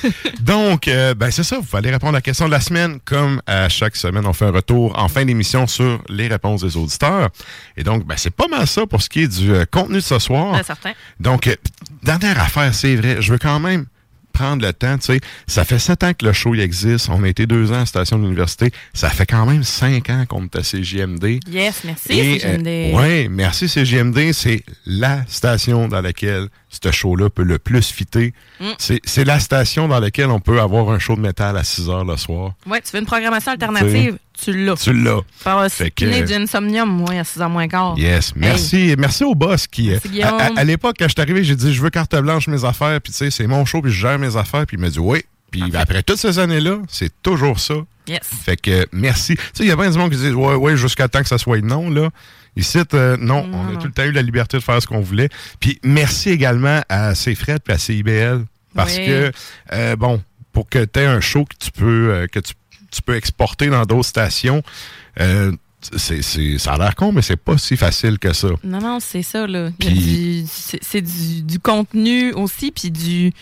Donc, 0.40 0.88
euh, 0.88 1.14
ben 1.14 1.30
c'est 1.30 1.44
ça. 1.44 1.58
Vous 1.58 1.76
allez 1.76 1.90
répondre 1.90 2.14
à 2.14 2.18
la 2.18 2.22
question 2.22 2.46
de 2.46 2.50
la 2.50 2.60
semaine. 2.60 2.98
Comme 3.04 3.40
à 3.46 3.68
chaque 3.68 3.96
semaine, 3.96 4.26
on 4.26 4.32
fait 4.32 4.46
un 4.46 4.52
retour 4.52 4.98
en 4.98 5.08
fin 5.08 5.24
d'émission 5.24 5.66
sur 5.66 6.02
les 6.08 6.28
réponses 6.28 6.62
des 6.62 6.76
auditeurs. 6.76 7.30
Et 7.76 7.84
donc, 7.84 8.06
ben, 8.06 8.16
c'est 8.16 8.34
pas 8.34 8.48
mal 8.48 8.66
ça 8.66 8.86
pour 8.86 9.02
ce 9.02 9.08
qui 9.08 9.22
est 9.22 9.28
du 9.28 9.52
euh, 9.52 9.64
contenu 9.70 9.96
de 9.96 10.00
ce 10.00 10.18
soir. 10.18 10.60
Certain. 10.64 10.92
Donc, 11.18 11.46
euh, 11.46 11.56
dernière 12.02 12.40
affaire, 12.40 12.74
c'est 12.74 12.96
vrai. 12.96 13.20
Je 13.20 13.32
veux 13.32 13.38
quand 13.38 13.60
même 13.60 13.86
prendre 14.32 14.64
le 14.66 14.72
temps, 14.72 14.96
tu 14.98 15.06
sais. 15.06 15.20
Ça 15.46 15.64
fait 15.64 15.78
sept 15.78 16.02
ans 16.04 16.12
que 16.14 16.24
le 16.24 16.32
show 16.32 16.54
il 16.54 16.60
existe. 16.60 17.08
On 17.10 17.22
a 17.22 17.28
été 17.28 17.46
deux 17.46 17.72
ans 17.72 17.80
à 17.82 17.86
Station 17.86 18.18
de 18.18 18.24
l'Université. 18.24 18.70
Ça 18.94 19.10
fait 19.10 19.26
quand 19.26 19.46
même 19.46 19.62
cinq 19.64 20.10
ans 20.10 20.24
qu'on 20.28 20.44
est 20.44 20.56
à 20.56 20.62
CJMD. 20.62 21.40
Yes, 21.48 21.82
merci. 21.84 22.12
Et, 22.12 22.38
CGMD. 22.38 22.66
euh, 22.66 22.92
ouais, 22.96 23.28
merci 23.30 23.68
CGMD. 23.68 24.32
C'est 24.32 24.62
la 24.86 25.24
station 25.28 25.88
dans 25.88 26.00
laquelle 26.00 26.48
ce 26.70 26.90
show-là 26.90 27.28
peut 27.30 27.42
le 27.42 27.58
plus 27.58 27.90
fitter. 27.90 28.32
Mm. 28.60 28.64
C'est 29.04 29.24
la 29.24 29.40
station 29.40 29.88
dans 29.88 29.98
laquelle 30.00 30.28
on 30.30 30.40
peut 30.40 30.60
avoir 30.60 30.90
un 30.90 30.98
show 30.98 31.16
de 31.16 31.20
métal 31.20 31.56
à 31.56 31.64
6 31.64 31.88
heures 31.90 32.04
le 32.04 32.16
soir. 32.16 32.52
Ouais, 32.66 32.80
tu 32.80 32.92
veux 32.92 33.00
une 33.00 33.06
programmation 33.06 33.52
alternative? 33.52 34.18
Tu 34.42 34.64
l'as. 34.64 34.76
Tu 34.76 34.92
l'as. 34.94 35.20
Fait 35.68 35.90
que- 35.90 36.06
spiné 36.10 36.22
du 36.22 36.32
insomnium, 36.32 36.88
moi, 36.88 37.10
à 37.10 37.22
6h 37.24 37.48
moins 37.50 37.68
quart. 37.68 37.98
Yes. 37.98 38.32
Merci. 38.36 38.94
Merci 38.96 39.24
au 39.24 39.34
boss 39.34 39.66
qui. 39.66 39.88
Merci, 39.90 40.08
Guillaume. 40.08 40.28
à 40.40 40.44
à- 40.46 40.60
à 40.60 40.64
l'époque, 40.64 40.96
quand 40.98 41.06
je 41.08 41.12
suis 41.12 41.20
arrivé, 41.20 41.44
j'ai 41.44 41.56
dit 41.56 41.74
je 41.74 41.82
veux 41.82 41.90
carte 41.90 42.14
blanche 42.16 42.46
mes 42.48 42.64
affaires. 42.64 43.00
Puis 43.00 43.12
tu 43.12 43.18
sais, 43.18 43.30
c'est 43.30 43.46
mon 43.46 43.64
show, 43.64 43.82
puis 43.82 43.92
je 43.92 44.00
gère 44.00 44.18
mes 44.18 44.36
affaires. 44.36 44.64
Puis 44.66 44.76
il 44.76 44.80
m'a 44.80 44.88
dit 44.88 44.98
oui. 44.98 45.22
Puis 45.50 45.64
après 45.74 46.02
toutes 46.04 46.18
ces 46.18 46.38
années-là, 46.38 46.78
c'est 46.88 47.12
toujours 47.22 47.58
ça. 47.58 47.74
Yes. 48.06 48.20
Fait 48.22 48.56
que 48.56 48.86
merci. 48.92 49.36
Tu 49.36 49.42
sais, 49.52 49.64
il 49.64 49.66
y 49.66 49.72
a 49.72 49.76
bien 49.76 49.90
du 49.90 49.98
monde 49.98 50.10
qui 50.10 50.16
dit 50.16 50.30
ouais, 50.30 50.54
ouais, 50.54 50.76
jusqu'à 50.76 51.08
temps 51.08 51.20
que 51.22 51.28
ça 51.28 51.38
soit 51.38 51.60
non, 51.60 51.90
là. 51.90 52.08
Ici, 52.60 52.78
euh, 52.94 53.16
non, 53.18 53.48
on 53.52 53.74
a 53.74 53.76
tout 53.76 53.86
le 53.86 53.92
temps 53.92 54.04
eu 54.04 54.12
la 54.12 54.22
liberté 54.22 54.56
de 54.56 54.62
faire 54.62 54.80
ce 54.80 54.86
qu'on 54.86 55.00
voulait. 55.00 55.28
Puis 55.58 55.78
merci 55.82 56.30
également 56.30 56.80
à 56.88 57.14
CFRED 57.14 57.60
et 57.68 57.72
à 57.72 57.78
CIBL. 57.78 58.44
Parce 58.74 58.96
Oui. 58.96 59.06
que, 59.06 59.32
euh, 59.72 59.96
bon, 59.96 60.22
pour 60.52 60.68
que 60.68 60.84
tu 60.84 61.00
aies 61.00 61.06
un 61.06 61.20
show 61.20 61.44
que 61.44 61.56
tu 61.58 61.70
peux, 61.72 62.10
euh, 62.12 62.26
que 62.28 62.38
tu, 62.40 62.54
tu 62.90 63.02
peux 63.02 63.16
exporter 63.16 63.68
dans 63.68 63.84
d'autres 63.84 64.08
stations, 64.08 64.62
c'est, 65.96 66.22
c'est- 66.22 66.58
ça 66.58 66.74
a 66.74 66.78
l'air 66.78 66.94
con, 66.94 67.10
mais 67.12 67.22
c'est 67.22 67.36
pas 67.36 67.56
si 67.58 67.76
facile 67.76 68.18
que 68.18 68.32
ça. 68.32 68.48
Non, 68.62 68.80
non, 68.80 68.98
c'est 69.00 69.22
ça, 69.22 69.46
là. 69.46 69.70
Puis- 69.78 70.44
c'est 70.46 71.00
du, 71.00 71.42
du 71.42 71.58
contenu 71.58 72.32
aussi, 72.32 72.70
puis 72.70 72.90
du, 72.90 73.32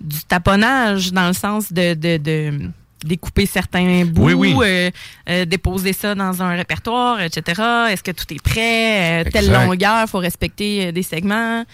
du 0.00 0.22
taponnage 0.28 1.12
dans 1.12 1.28
le 1.28 1.32
sens 1.34 1.72
de, 1.72 1.94
de, 1.94 2.16
de, 2.16 2.70
découper 3.04 3.46
certains 3.46 4.04
bouts, 4.04 4.24
Oui, 4.30 4.34
oui. 4.34 4.54
euh, 4.62 4.90
euh, 5.28 5.44
déposer 5.44 5.92
ça 5.92 6.14
dans 6.14 6.42
un 6.42 6.56
répertoire, 6.56 7.20
etc. 7.20 7.62
Est-ce 7.90 8.02
que 8.02 8.10
tout 8.10 8.24
est 8.32 8.42
prêt? 8.42 9.22
Euh, 9.24 9.30
telle 9.30 9.52
longueur, 9.52 10.08
faut 10.08 10.18
respecter 10.18 10.90
des 10.92 11.02
segments. 11.02 11.64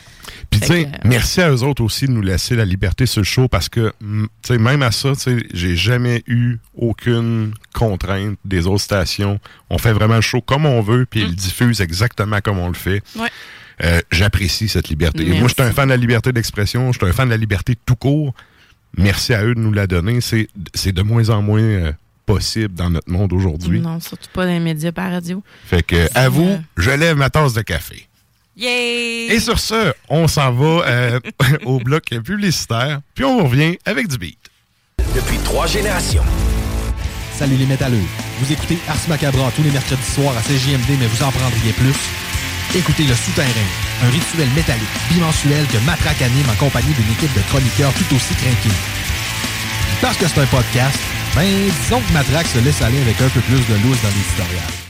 Puis, 0.51 0.61
tu 0.61 0.67
sais, 0.67 0.89
merci 1.05 1.41
à 1.41 1.51
eux 1.51 1.63
autres 1.63 1.83
aussi 1.83 2.07
de 2.07 2.13
nous 2.13 2.23
laisser 2.23 2.57
la 2.57 2.65
liberté 2.65 3.07
sur 3.07 3.21
le 3.21 3.25
show 3.27 3.49
parce 3.49 3.69
que, 3.69 3.93
mm, 4.01 4.25
tu 4.43 4.53
sais, 4.53 4.59
même 4.59 4.83
à 4.83 4.91
ça, 4.91 5.13
tu 5.15 5.21
sais, 5.21 5.37
j'ai 5.55 5.77
jamais 5.77 6.23
eu 6.27 6.59
aucune 6.77 7.55
contrainte 7.73 8.37
des 8.45 8.67
autres 8.67 8.83
stations. 8.83 9.39
On 9.71 9.79
fait 9.79 9.93
vraiment 9.93 10.17
le 10.17 10.21
show 10.21 10.41
comme 10.41 10.67
on 10.67 10.81
veut, 10.83 11.07
puis 11.07 11.21
ils 11.21 11.29
le 11.29 11.35
diffusent 11.35 11.81
exactement 11.81 12.41
comme 12.41 12.59
on 12.59 12.69
le 12.69 12.75
fait. 12.75 13.03
Mm. 13.15 13.21
Ouais. 13.21 13.29
Euh, 13.83 14.01
J'apprécie 14.11 14.69
cette 14.69 14.89
liberté. 14.89 15.25
Moi, 15.25 15.49
je 15.49 15.55
suis 15.55 15.63
un 15.63 15.73
fan 15.73 15.87
de 15.89 15.95
la 15.95 15.97
liberté 15.97 16.33
d'expression, 16.33 16.93
je 16.93 16.99
suis 16.99 17.07
un 17.07 17.13
fan 17.13 17.27
de 17.29 17.31
la 17.31 17.39
liberté 17.39 17.77
tout 17.87 17.97
court. 17.97 18.35
Merci 18.97 19.35
à 19.35 19.45
eux 19.45 19.55
de 19.55 19.61
nous 19.61 19.73
la 19.73 19.87
donner. 19.87 20.21
C'est 20.21 20.49
c'est 20.75 20.93
de 20.93 21.03
moins 21.03 21.29
en 21.31 21.43
moins 21.43 21.61
euh, 21.61 21.93
possible 22.27 22.75
dans 22.75 22.91
notre 22.91 23.11
monde 23.11 23.33
aujourd'hui. 23.33 23.81
Non, 23.81 24.01
surtout 24.01 24.29
pas 24.33 24.47
dans 24.47 24.53
les 24.53 24.61
médias 24.61 24.93
par 24.93 25.11
radio. 25.11 25.43
Fait 25.67 25.83
que, 25.83 26.09
à 26.15 26.29
vous, 26.29 26.49
euh, 26.49 26.59
je 26.77 26.91
lève 26.91 27.17
ma 27.17 27.31
tasse 27.31 27.55
de 27.55 27.63
café. 27.63 28.07
Yay! 28.57 29.33
Et 29.33 29.41
sur 29.41 29.59
ce, 29.59 29.93
on 30.09 30.29
s'en 30.29 30.53
va 30.53 30.85
euh, 30.87 31.21
au 31.65 31.79
bloc 31.79 32.05
publicitaire, 32.25 33.01
puis 33.15 33.25
on 33.25 33.45
revient 33.45 33.79
avec 33.85 34.09
du 34.09 34.19
beat. 34.19 34.39
Depuis 35.15 35.39
trois 35.45 35.67
générations. 35.67 36.25
Salut 37.33 37.57
les 37.57 37.67
métalleux. 37.67 37.97
Vous 38.39 38.53
écoutez 38.53 38.79
Ars 38.87 39.09
Macabra 39.09 39.51
tous 39.57 39.63
les 39.63 39.71
mercredis 39.71 40.03
soirs 40.03 40.37
à 40.37 40.43
CJMD, 40.43 40.99
mais 41.01 41.07
vous 41.07 41.23
en 41.23 41.31
prendriez 41.31 41.73
plus. 41.73 41.95
Écoutez 42.73 43.03
Le 43.03 43.15
Souterrain, 43.17 43.49
un 44.05 44.11
rituel 44.11 44.49
métallique 44.55 44.87
bimensuel 45.11 45.67
que 45.67 45.79
Matraque 45.79 46.23
anime 46.23 46.49
en 46.51 46.55
compagnie 46.55 46.93
d'une 46.95 47.11
équipe 47.11 47.35
de 47.35 47.41
chroniqueurs 47.49 47.93
tout 47.95 48.15
aussi 48.15 48.33
craqués. 48.35 48.71
Parce 50.01 50.17
que 50.17 50.29
c'est 50.29 50.41
un 50.41 50.47
podcast, 50.47 50.97
ben 51.35 51.69
disons 51.83 52.01
que 52.01 52.13
Matraque 52.13 52.47
se 52.47 52.61
laisse 52.61 52.81
aller 52.81 53.01
avec 53.01 53.21
un 53.21 53.29
peu 53.29 53.41
plus 53.41 53.67
de 53.67 53.75
loose 53.83 54.01
dans 54.03 54.09
l'éditorial. 54.09 54.90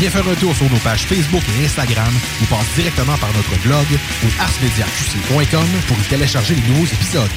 Viens 0.00 0.10
faire 0.10 0.26
un 0.26 0.34
tour 0.34 0.54
sur 0.56 0.68
nos 0.70 0.78
pages 0.78 1.02
Facebook 1.04 1.42
et 1.60 1.64
Instagram 1.66 2.12
ou 2.42 2.44
passe 2.46 2.66
directement 2.74 3.16
par 3.18 3.30
notre 3.34 3.54
blog 3.62 3.84
ou 4.24 4.28
arsmediaqc.com 4.40 5.66
pour 5.88 5.98
y 5.98 6.02
télécharger 6.08 6.54
les 6.54 6.62
nouveaux 6.68 6.86
épisodes. 6.86 7.28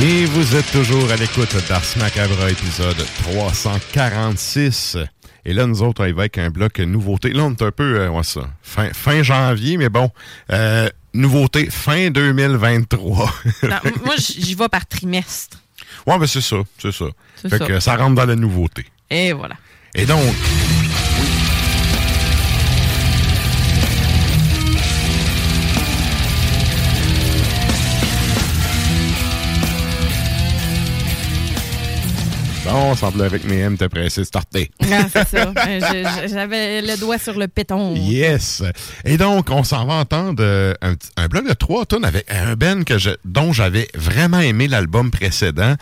Oui, 0.00 0.24
vous 0.26 0.54
êtes 0.54 0.70
toujours 0.70 1.10
à 1.10 1.16
l'écoute 1.16 1.56
d'Ars 1.68 1.82
Macabra, 1.96 2.50
épisode 2.50 3.04
346. 3.22 4.96
Et 5.44 5.52
là, 5.52 5.66
nous 5.66 5.82
autres, 5.82 6.04
on 6.04 6.06
y 6.06 6.12
va 6.12 6.22
avec 6.22 6.38
un 6.38 6.50
bloc 6.50 6.78
nouveauté. 6.78 7.30
Là, 7.32 7.44
on 7.44 7.52
est 7.52 7.62
un 7.62 7.72
peu, 7.72 8.00
euh, 8.00 8.08
ouais, 8.08 8.22
ça, 8.22 8.42
fin, 8.62 8.90
fin 8.92 9.22
janvier, 9.22 9.76
mais 9.76 9.88
bon, 9.88 10.10
euh, 10.52 10.88
nouveauté 11.14 11.68
fin 11.70 12.10
2023. 12.10 13.34
Non, 13.64 13.76
m- 13.84 13.92
moi, 14.04 14.14
j'y 14.18 14.54
vais 14.54 14.68
par 14.68 14.86
trimestre. 14.86 15.58
Ouais, 16.08 16.18
ben 16.18 16.26
c'est 16.26 16.40
ça, 16.40 16.56
c'est 16.78 16.92
ça. 16.92 17.04
C'est 17.36 17.48
Fait 17.50 17.58
ça. 17.58 17.66
que 17.66 17.80
ça 17.80 17.96
rentre 17.96 18.14
dans 18.16 18.26
la 18.26 18.36
nouveauté. 18.36 18.84
Et 19.10 19.32
voilà. 19.32 19.54
Et 19.94 20.04
donc, 20.06 20.20
bon, 32.72 32.90
on 32.90 32.94
semble 32.94 33.22
avec 33.22 33.44
mes 33.44 33.58
M, 33.58 33.76
t'es 33.76 33.88
pressé 33.88 34.20
de 34.22 34.26
starter. 34.26 34.70
Ah, 34.82 35.04
c'est 35.12 35.28
ça. 35.28 35.52
Euh, 35.66 36.04
J'avais 36.26 36.82
le 36.82 36.96
doigt 36.98 37.18
sur 37.18 37.38
le 37.38 37.48
péton. 37.48 37.94
Yes. 37.94 38.62
Et 39.04 39.16
donc, 39.16 39.50
on 39.50 39.64
s'en 39.64 39.86
va 39.86 39.94
entendre 39.94 40.42
euh, 40.42 40.74
un, 40.82 40.94
un 41.16 41.26
bloc 41.28 41.46
de 41.48 41.54
trois 41.54 41.86
tonnes 41.86 42.04
avec 42.04 42.26
un 42.30 42.54
Ben 42.54 42.84
que 42.84 42.98
je, 42.98 43.10
dont 43.24 43.52
j'avais 43.52 43.88
vraiment 43.94 44.40
aimé 44.40 44.68
l'album 44.68 45.10
précédent. 45.10 45.74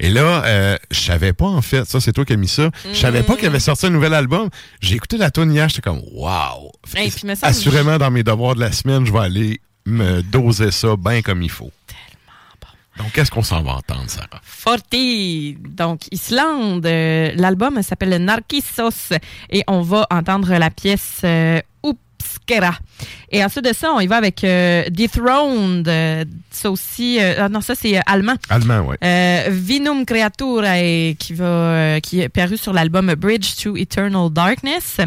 Et 0.00 0.10
là, 0.10 0.44
euh, 0.44 0.76
je 0.90 1.00
savais 1.00 1.32
pas 1.32 1.46
en 1.46 1.62
fait, 1.62 1.84
ça 1.84 2.00
c'est 2.00 2.12
toi 2.12 2.24
qui 2.24 2.32
as 2.32 2.36
mis 2.36 2.48
ça, 2.48 2.68
je 2.92 2.98
savais 2.98 3.22
pas 3.22 3.36
qu'il 3.36 3.46
avait 3.46 3.60
sorti 3.60 3.86
un 3.86 3.90
nouvel 3.90 4.12
album. 4.12 4.48
J'ai 4.80 4.96
écouté 4.96 5.16
la 5.16 5.30
tune 5.30 5.52
hier, 5.52 5.68
j'étais 5.68 5.82
comme 5.82 6.02
wow. 6.12 6.72
Hey, 6.96 7.10
puis 7.10 7.22
Assurément, 7.42 7.96
dans 7.98 8.10
mes 8.10 8.24
devoirs 8.24 8.56
de 8.56 8.60
la 8.60 8.72
semaine, 8.72 9.06
je 9.06 9.12
vais 9.12 9.20
aller 9.20 9.60
me 9.86 10.22
doser 10.22 10.70
ça 10.72 10.96
bien 10.96 11.22
comme 11.22 11.42
il 11.42 11.50
faut. 11.50 11.70
Donc, 12.98 13.12
qu'est-ce 13.12 13.30
qu'on 13.30 13.42
s'en 13.42 13.62
va 13.62 13.72
entendre, 13.72 14.08
Sarah? 14.08 14.40
Forti, 14.42 15.56
donc 15.60 16.02
Islande. 16.12 16.86
Euh, 16.86 17.32
L'album 17.34 17.82
s'appelle 17.82 18.16
Narcissos 18.22 19.16
et 19.50 19.64
on 19.66 19.82
va 19.82 20.06
entendre 20.10 20.54
la 20.56 20.70
pièce 20.70 21.22
Upskera. 22.24 22.74
Et 23.30 23.44
ensuite 23.44 23.64
de 23.64 23.72
ça, 23.72 23.92
on 23.92 24.00
y 24.00 24.06
va 24.06 24.16
avec 24.16 24.44
euh, 24.44 24.84
Dethroned. 24.90 25.86
Euh, 25.88 26.24
ça 26.50 26.70
aussi, 26.70 27.18
euh, 27.20 27.34
ah 27.38 27.48
non, 27.48 27.60
ça 27.60 27.74
c'est 27.74 27.96
euh, 27.96 28.00
allemand. 28.06 28.34
Allemand. 28.48 28.92
Euh, 29.02 29.48
Vinum 29.50 30.04
Creaturae 30.06 31.14
qui 31.18 31.32
va 31.34 31.44
euh, 31.44 32.00
qui 32.00 32.20
est 32.20 32.28
paru 32.28 32.56
sur 32.56 32.72
l'album 32.72 33.14
Bridge 33.14 33.56
to 33.62 33.76
Eternal 33.76 34.30
Darkness 34.30 34.98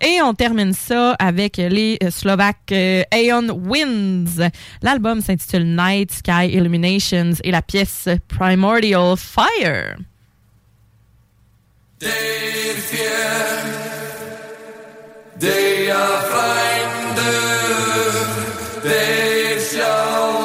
et 0.00 0.20
on 0.22 0.34
termine 0.34 0.72
ça 0.72 1.12
avec 1.18 1.56
les 1.58 1.98
Slovaques 2.10 2.72
euh, 2.72 3.02
Aeon 3.12 3.48
Winds. 3.50 4.50
L'album 4.82 5.20
s'intitule 5.20 5.64
Night 5.76 6.12
Sky 6.12 6.48
Illuminations 6.52 7.32
et 7.44 7.50
la 7.50 7.62
pièce 7.62 8.08
Primordial 8.28 9.16
Fire. 9.16 9.96
They 15.38 15.90
are 15.90 16.22
finders, 16.32 17.22
they 18.82 19.58
shall. 19.60 20.35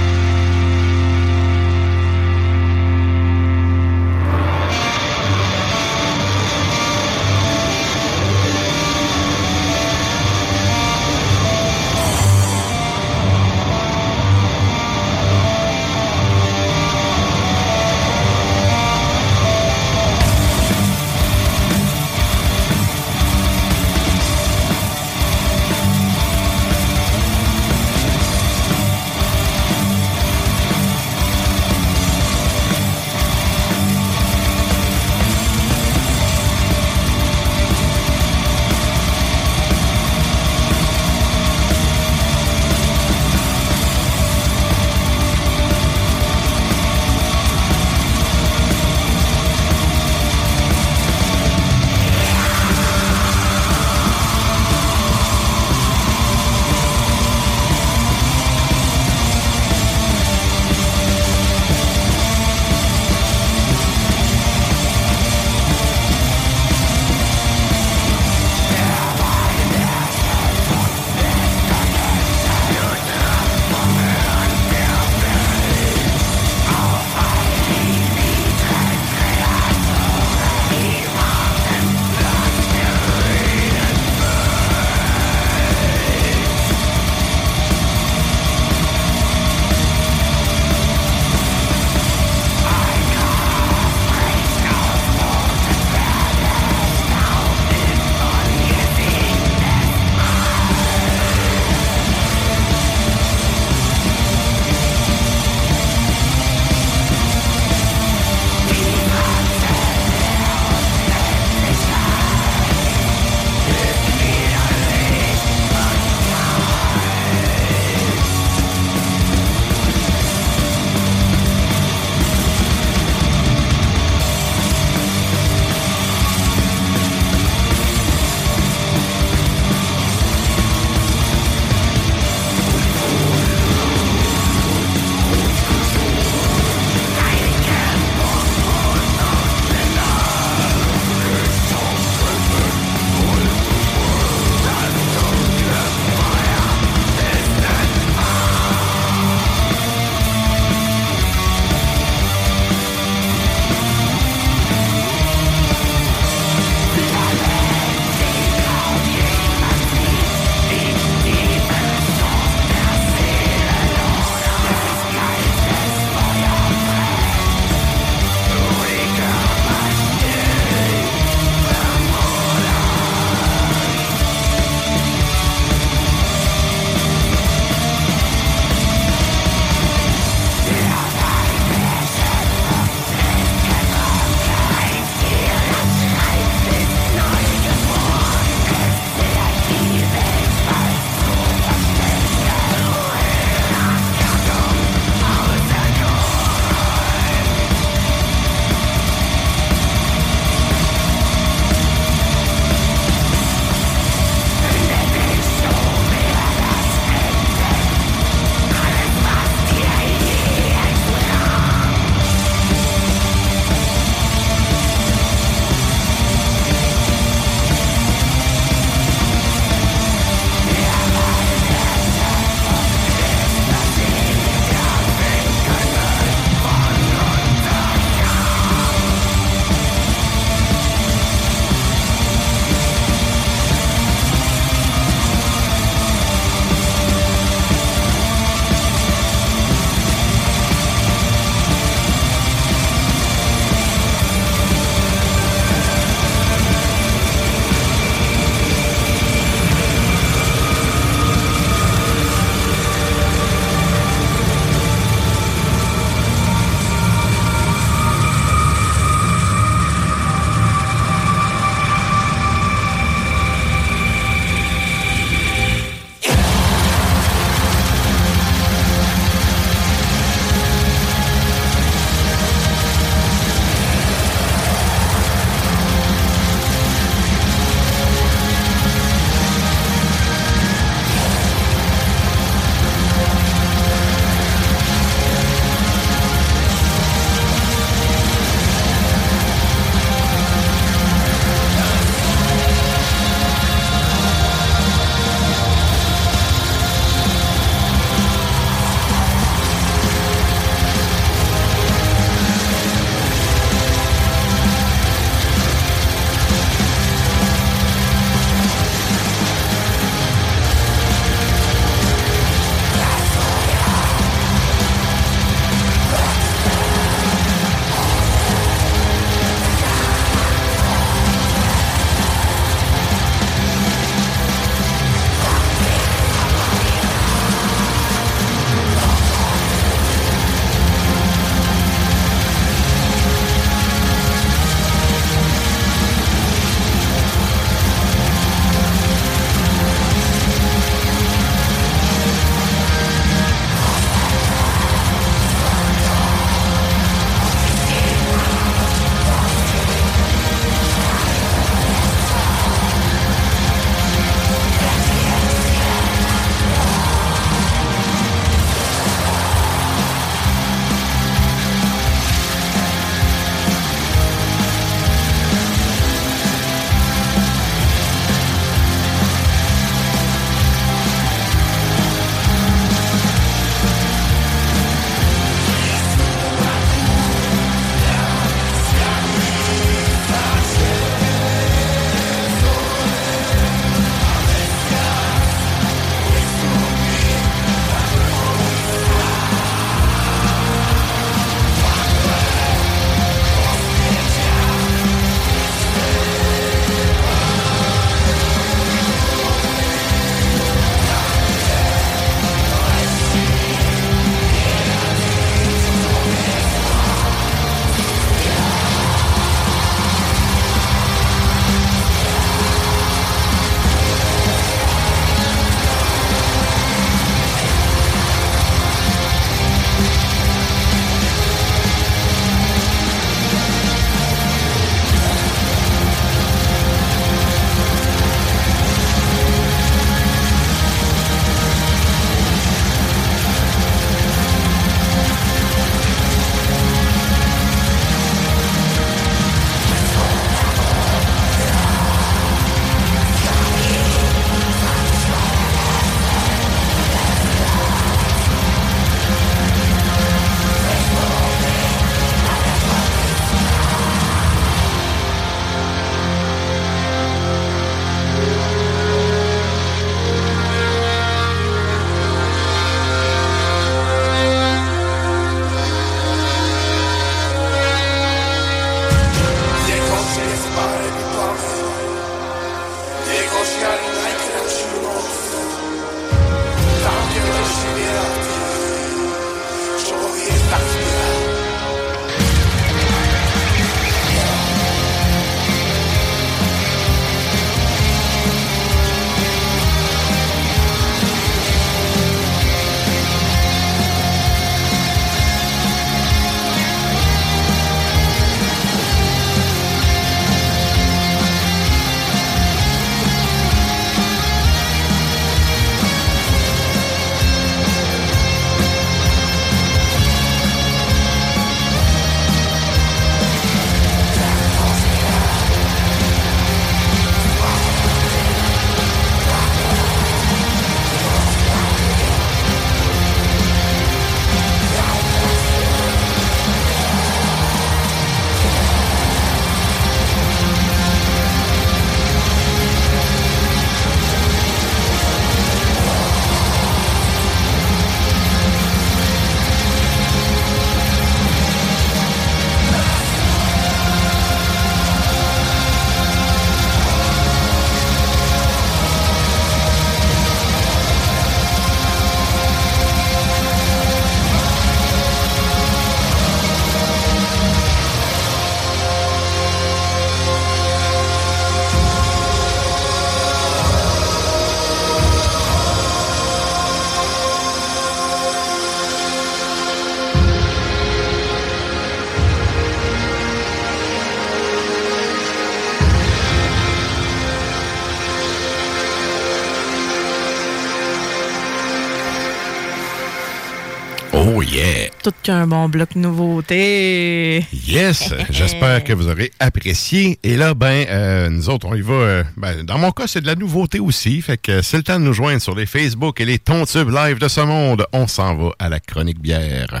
Tout 585.28 585.34
qu'un 585.42 585.66
bon 585.66 585.90
bloc 585.90 586.16
nouveauté. 586.16 587.62
Yes! 587.86 588.32
J'espère 588.48 589.04
que 589.04 589.12
vous 589.12 589.28
aurez 589.28 589.50
apprécié. 589.60 590.38
Et 590.42 590.56
là, 590.56 590.72
ben, 590.72 591.04
euh, 591.10 591.50
nous 591.50 591.68
autres, 591.68 591.86
on 591.86 591.94
y 591.94 592.00
va. 592.00 592.14
euh, 592.14 592.44
ben, 592.56 592.82
dans 592.82 592.96
mon 592.96 593.10
cas, 593.10 593.26
c'est 593.26 593.42
de 593.42 593.46
la 593.46 593.54
nouveauté 593.54 594.00
aussi. 594.00 594.40
Fait 594.40 594.56
que 594.56 594.80
c'est 594.80 594.96
le 594.96 595.02
temps 595.02 595.20
de 595.20 595.24
nous 595.26 595.34
joindre 595.34 595.60
sur 595.60 595.74
les 595.74 595.84
Facebook 595.84 596.40
et 596.40 596.46
les 596.46 596.58
Tontubes 596.58 597.10
live 597.10 597.38
de 597.38 597.48
ce 597.48 597.60
monde. 597.60 598.06
On 598.14 598.26
s'en 598.26 598.54
va 598.54 598.70
à 598.78 598.88
la 598.88 599.00
chronique 599.00 599.38
bière. 599.38 600.00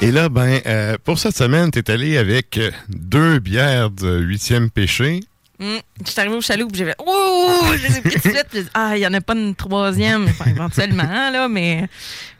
Et 0.00 0.12
là, 0.12 0.28
ben, 0.28 0.60
euh, 0.66 0.96
pour 1.02 1.18
cette 1.18 1.36
semaine, 1.36 1.70
t'es 1.70 1.90
allé 1.90 2.18
avec 2.18 2.56
euh, 2.58 2.70
deux 2.88 3.40
bières 3.40 3.90
de 3.90 4.18
huitième 4.20 4.70
péché. 4.70 5.20
Hum, 5.60 5.78
Je 6.04 6.10
suis 6.12 6.20
arrivée 6.20 6.36
au 6.36 6.40
chaloupe, 6.40 6.72
j'ai 6.74 6.84
fait 6.84 6.94
Oh! 7.04 7.64
Je 7.76 7.86
les 7.88 7.96
ai 7.98 8.00
pris 8.00 8.20
tout 8.20 8.28
de 8.28 8.34
suite. 8.34 8.46
puis 8.48 8.58
j'ai 8.58 8.62
dit, 8.64 8.70
Ah, 8.74 8.92
il 8.96 9.00
n'y 9.00 9.06
en 9.08 9.14
a 9.14 9.20
pas 9.20 9.34
une 9.34 9.56
troisième. 9.56 10.28
Enfin, 10.28 10.50
éventuellement, 10.50 11.02
là, 11.32 11.48
mais 11.48 11.88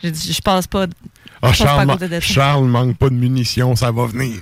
j'ai 0.02 0.12
dit, 0.12 0.32
je 0.32 0.40
passe 0.40 0.68
pas. 0.68 0.86
Ah, 1.42 1.52
je 1.52 1.58
passe 1.58 1.58
pas 1.58 1.64
à 1.64 1.76
Charles, 1.76 1.88
côté 1.88 2.08
de. 2.08 2.20
Charles 2.20 2.64
manque 2.66 2.96
pas 2.96 3.08
de 3.10 3.14
munitions, 3.14 3.74
ça 3.74 3.90
va 3.90 4.06
venir. 4.06 4.36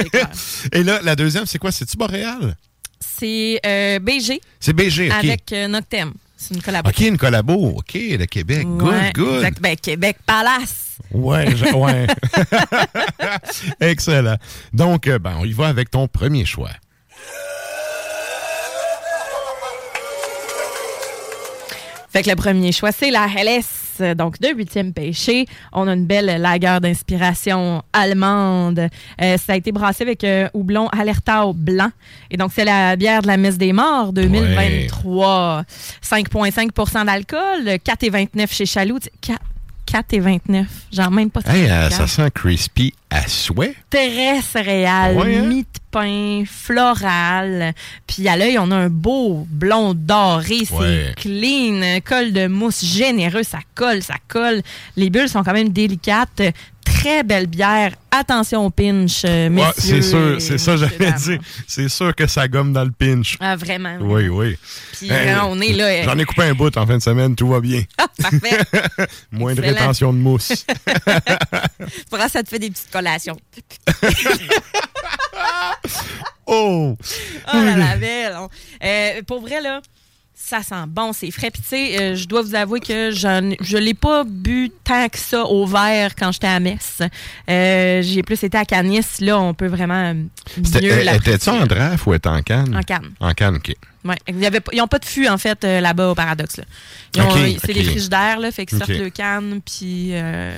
Et 0.72 0.82
là, 0.82 1.00
la 1.02 1.16
deuxième, 1.16 1.46
c'est 1.46 1.58
quoi? 1.58 1.72
C'est-tu 1.72 1.96
Boréal? 1.96 2.54
C'est 3.00 3.60
euh, 3.64 3.98
BG 3.98 4.40
C'est 4.60 4.74
BG, 4.74 5.08
OK. 5.10 5.24
avec 5.24 5.52
euh, 5.52 5.68
Noctem. 5.68 6.12
C'est 6.36 6.54
une 6.54 6.62
collabo. 6.62 6.90
OK, 6.90 7.00
une 7.00 7.16
collabo. 7.18 7.54
OK, 7.78 7.94
le 7.94 8.26
Québec. 8.26 8.66
Ouais, 8.66 9.10
good, 9.14 9.24
good. 9.24 9.34
exact. 9.36 9.60
Ben, 9.60 9.76
Québec 9.76 10.18
Palace. 10.26 10.91
Ouais, 11.14 11.46
je- 11.56 11.74
ouais. 11.74 12.06
Excellent. 13.80 14.36
Donc, 14.72 15.06
euh, 15.06 15.18
ben, 15.18 15.34
on 15.38 15.44
y 15.44 15.52
va 15.52 15.68
avec 15.68 15.90
ton 15.90 16.08
premier 16.08 16.44
choix. 16.44 16.70
Fait 22.10 22.22
que 22.22 22.28
le 22.28 22.36
premier 22.36 22.72
choix, 22.72 22.92
c'est 22.92 23.10
la 23.10 23.26
LS, 23.26 24.02
donc 24.16 24.38
de 24.38 24.48
huitième 24.54 24.92
péché. 24.92 25.46
On 25.72 25.88
a 25.88 25.94
une 25.94 26.04
belle 26.04 26.42
lagueur 26.42 26.82
d'inspiration 26.82 27.82
allemande. 27.94 28.80
Euh, 29.22 29.36
ça 29.38 29.54
a 29.54 29.56
été 29.56 29.72
brassé 29.72 30.02
avec 30.04 30.22
euh, 30.22 30.46
houblon 30.52 30.88
Alertau 30.88 31.54
blanc. 31.54 31.88
Et 32.30 32.36
donc, 32.36 32.50
c'est 32.54 32.66
la 32.66 32.96
bière 32.96 33.22
de 33.22 33.28
la 33.28 33.38
messe 33.38 33.56
des 33.56 33.72
morts 33.72 34.12
2023. 34.12 35.64
5,5% 36.02 37.06
d'alcool, 37.06 37.64
4,29 37.82 38.52
chez 38.52 38.66
Chaloux. 38.66 38.98
4,29. 39.92 40.64
Genre 40.92 41.10
même 41.10 41.30
pas 41.30 41.40
Hey, 41.46 41.64
euh, 41.70 41.88
34. 41.88 41.92
ça 41.92 42.06
sent 42.06 42.30
crispy 42.34 42.94
à 43.10 43.26
souhait. 43.28 43.74
très 43.90 44.40
céréales, 44.40 45.16
Ouais, 45.16 45.36
hein? 45.36 45.48
de 45.48 45.64
pain, 45.90 46.44
floral. 46.46 47.74
Puis 48.06 48.26
à 48.28 48.36
l'œil, 48.36 48.58
on 48.58 48.70
a 48.70 48.76
un 48.76 48.88
beau 48.88 49.46
blond 49.50 49.92
doré, 49.94 50.60
c'est 50.64 50.74
Ouais. 50.74 51.12
clean, 51.16 51.98
col 52.04 52.32
de 52.32 52.46
mousse 52.46 52.84
généreux, 52.84 53.42
ça 53.42 53.58
colle, 53.74 54.02
ça 54.02 54.14
colle. 54.28 54.62
Les 54.96 55.10
bulles 55.10 55.28
sont 55.28 55.42
quand 55.42 55.52
même 55.52 55.68
délicates. 55.70 56.40
Très 57.02 57.22
belle 57.24 57.46
bière. 57.48 57.92
Attention 58.12 58.66
au 58.66 58.70
pinch, 58.70 59.22
euh, 59.24 59.48
Ouais, 59.48 59.50
messieurs. 59.50 59.72
c'est 59.76 60.02
sûr, 60.02 60.36
c'est 60.40 60.58
ça, 60.58 60.76
j'allais 60.76 60.96
dames. 60.98 61.14
dire. 61.18 61.38
C'est 61.66 61.88
sûr 61.88 62.14
que 62.14 62.26
ça 62.28 62.46
gomme 62.46 62.72
dans 62.72 62.84
le 62.84 62.92
pinch. 62.92 63.36
Ah, 63.40 63.56
vraiment. 63.56 63.96
Oui, 64.00 64.28
oui. 64.28 64.56
Puis 64.92 65.10
Euh, 65.10 65.14
euh, 65.14 65.38
on 65.46 65.60
est 65.60 65.72
là. 65.72 65.84
euh, 65.86 66.02
J'en 66.04 66.16
ai 66.18 66.24
coupé 66.24 66.42
un 66.44 66.54
bout 66.54 66.76
en 66.76 66.86
fin 66.86 66.98
de 66.98 67.02
semaine, 67.02 67.34
tout 67.34 67.48
va 67.48 67.60
bien. 67.60 67.82
Parfait. 67.96 68.60
Moins 69.32 69.54
de 69.54 69.62
rétention 69.62 70.12
de 70.12 70.18
mousse. 70.18 70.64
Pour 72.10 72.18
ça, 72.20 72.28
ça 72.28 72.42
te 72.44 72.48
fait 72.50 72.58
des 72.60 72.70
petites 72.70 72.90
collations. 72.92 73.36
oh! 76.46 76.96
Oh 77.52 77.56
là 77.56 77.76
la 77.76 77.96
belle. 77.96 78.36
Euh, 78.84 79.22
pour 79.26 79.40
vrai, 79.40 79.60
là, 79.60 79.80
ça 80.34 80.62
sent 80.62 80.74
bon, 80.88 81.12
c'est 81.12 81.30
frais. 81.30 81.50
Puis 81.50 81.62
tu 81.62 81.68
sais, 81.68 82.00
euh, 82.00 82.14
je 82.16 82.26
dois 82.26 82.42
vous 82.42 82.54
avouer 82.54 82.80
que 82.80 83.10
je 83.12 83.76
l'ai 83.76 83.94
pas 83.94 84.24
bu 84.24 84.70
tant 84.84 85.08
que 85.08 85.18
ça 85.18 85.44
au 85.44 85.66
verre 85.66 86.14
quand 86.16 86.32
j'étais 86.32 86.46
à 86.48 86.58
Metz. 86.60 86.98
Euh, 87.48 88.02
J'ai 88.02 88.22
plus 88.22 88.42
été 88.42 88.58
à 88.58 88.64
Canis. 88.64 89.00
Là, 89.20 89.38
on 89.38 89.54
peut 89.54 89.66
vraiment 89.68 90.14
mieux 90.14 90.24
euh, 90.92 91.04
la 91.04 91.14
Était-tu 91.16 91.48
en 91.50 91.64
draft 91.66 92.06
ou 92.06 92.14
était 92.14 92.28
en 92.28 92.42
canne? 92.42 92.76
En 92.76 92.82
canne. 92.82 93.10
En 93.20 93.32
canne, 93.32 93.56
OK. 93.56 93.74
Ouais. 94.04 94.16
Il 94.28 94.40
y 94.40 94.46
avait 94.46 94.60
pas- 94.60 94.72
ils 94.74 94.78
n'ont 94.78 94.88
pas 94.88 94.98
de 94.98 95.04
fût, 95.04 95.28
en 95.28 95.38
fait, 95.38 95.62
là-bas 95.64 96.10
au 96.10 96.14
Paradoxe. 96.14 96.56
là. 96.56 96.64
C'est 97.64 97.72
des 97.72 97.84
frigidaires, 97.84 98.40
là, 98.40 98.50
fait 98.50 98.66
qu'ils 98.66 98.78
sortent 98.78 98.90
le 98.90 99.10
canne, 99.10 99.60
puis... 99.64 100.10
euh, 100.12 100.52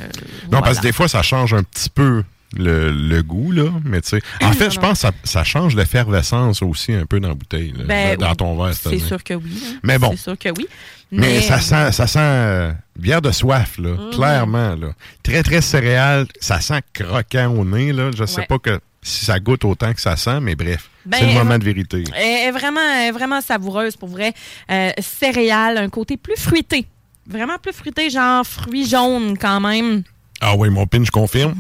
Non, 0.45 0.49
voilà. 0.51 0.65
parce 0.67 0.79
que 0.79 0.83
des 0.83 0.93
fois, 0.93 1.09
ça 1.09 1.23
change 1.23 1.53
un 1.53 1.63
petit 1.63 1.91
peu 1.91 2.23
le, 2.57 2.91
le 2.91 3.23
goût, 3.23 3.53
là. 3.53 3.71
Mais 3.85 4.01
tu 4.01 4.11
sais, 4.11 4.23
en 4.43 4.53
fait, 4.55 4.71
je 4.71 4.79
pense 4.81 4.93
que 4.93 4.99
ça, 5.09 5.13
ça 5.25 5.45
change 5.45 5.75
l'effervescence 5.77 6.63
aussi 6.63 6.93
un 6.93 7.07
peu 7.07 7.21
dans 7.21 7.29
la 7.29 7.35
bouteille, 7.35 7.73
là, 7.77 7.85
Ben, 7.85 8.17
dans 8.19 8.35
ton 8.35 8.57
verre. 8.63 8.75
C'est 8.75 8.99
sûr 8.99 9.23
que 9.23 9.35
oui. 9.35 9.51
là. 9.63 9.79
Mais 9.83 9.99
bon. 9.99 10.11
C'est 10.13 10.23
sûr 10.23 10.39
que 10.39 10.49
oui. 10.51 10.67
Mais, 11.13 11.41
ça 11.43 11.61
sent, 11.61 11.93
ça 11.93 12.07
sent 12.09 12.19
euh, 12.21 12.73
bière 12.99 13.23
de 13.23 13.31
soif, 13.31 13.79
là, 13.79 13.91
Mhm. 13.91 14.11
clairement. 14.13 14.75
Là. 14.75 14.89
Très, 15.23 15.43
très 15.43 15.61
céréal. 15.61 16.27
Ça 16.41 16.61
sent 16.61 16.81
croquant 16.93 17.49
au 17.57 17.65
nez. 17.65 17.93
Là. 17.93 18.11
Je 18.17 18.25
sais 18.25 18.41
Ouais. 18.41 18.47
pas 18.47 18.59
que 18.59 18.81
si 19.01 19.25
ça 19.27 19.39
goûte 19.39 19.65
autant 19.65 19.93
que 19.93 20.01
ça 20.01 20.17
sent, 20.17 20.41
mais 20.41 20.57
bref, 20.57 20.89
Ben, 21.07 21.19
c'est 21.19 21.25
le 21.27 21.31
elle 21.33 21.37
moment 21.39 21.59
de 21.59 21.65
vérité. 21.65 22.03
Elle 22.17 22.49
est 22.49 22.51
vraiment, 22.51 22.81
elle 22.81 23.09
est 23.09 23.13
vraiment 23.13 23.41
savoureuse, 23.41 23.97
pour 23.97 24.09
vrai. 24.09 24.33
Euh, 24.71 24.91
céréales, 24.99 25.77
un 25.79 25.89
côté 25.91 26.17
plus 26.17 26.37
fruité. 26.41 26.87
Vraiment 27.29 27.59
plus 27.59 27.73
fruité, 27.73 28.11
genre 28.11 28.45
fruits 28.45 28.89
jaunes 28.89 29.37
quand 29.39 29.61
même. 29.61 30.03
Ah 30.41 30.55
oui, 30.57 30.69
mon 30.71 30.87
pin, 30.87 31.03
je 31.05 31.11
confirme. 31.11 31.55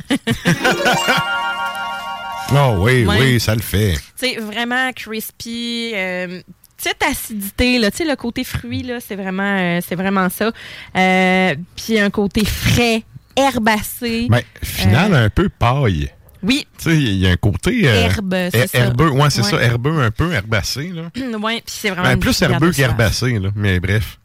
oh 2.52 2.74
oui, 2.78 3.04
Ouais. 3.06 3.16
oui, 3.18 3.40
ça 3.40 3.54
le 3.54 3.60
fait. 3.62 3.94
Sais, 4.16 4.36
vraiment 4.36 4.92
crispy. 4.92 5.92
euh, 5.94 6.40
petite 6.76 7.02
acidité, 7.10 7.78
là. 7.78 7.90
Tu 7.90 7.98
sais, 7.98 8.04
le 8.04 8.16
côté 8.16 8.44
fruit, 8.44 8.82
là, 8.82 8.98
c'est 9.00 9.16
vraiment, 9.16 9.56
euh, 9.58 9.80
c'est 9.86 9.94
vraiment 9.94 10.28
ça. 10.28 10.50
Euh, 10.96 11.54
Puis 11.76 11.98
un 11.98 12.10
côté 12.10 12.44
frais, 12.44 13.02
herbacé. 13.36 14.26
Mais 14.30 14.44
final, 14.62 15.14
un 15.14 15.30
peu 15.30 15.48
paille. 15.48 16.10
Oui. 16.42 16.66
Tu 16.76 16.90
sais, 16.90 16.96
il 16.96 17.16
y 17.16 17.26
a 17.26 17.30
un 17.30 17.36
côté. 17.36 17.88
euh, 17.88 18.02
Herbe, 18.04 18.34
c'est 18.52 18.66
ça. 18.66 18.78
Herbeux, 18.78 19.08
ouais, 19.08 19.30
c'est 19.30 19.42
Ouais. 19.42 19.50
ça, 19.50 19.62
herbeux, 19.62 19.98
un 20.02 20.10
peu 20.10 20.30
herbacé. 20.32 20.92
Là. 20.92 21.04
ouais, 21.38 21.62
puis 21.64 21.74
c'est 21.74 21.88
vraiment. 21.88 22.08
Ben, 22.08 22.18
plus 22.20 22.42
herbeux 22.42 22.70
qu'herbacé, 22.72 23.38
là. 23.38 23.48
Mais 23.56 23.80
bref. 23.80 24.18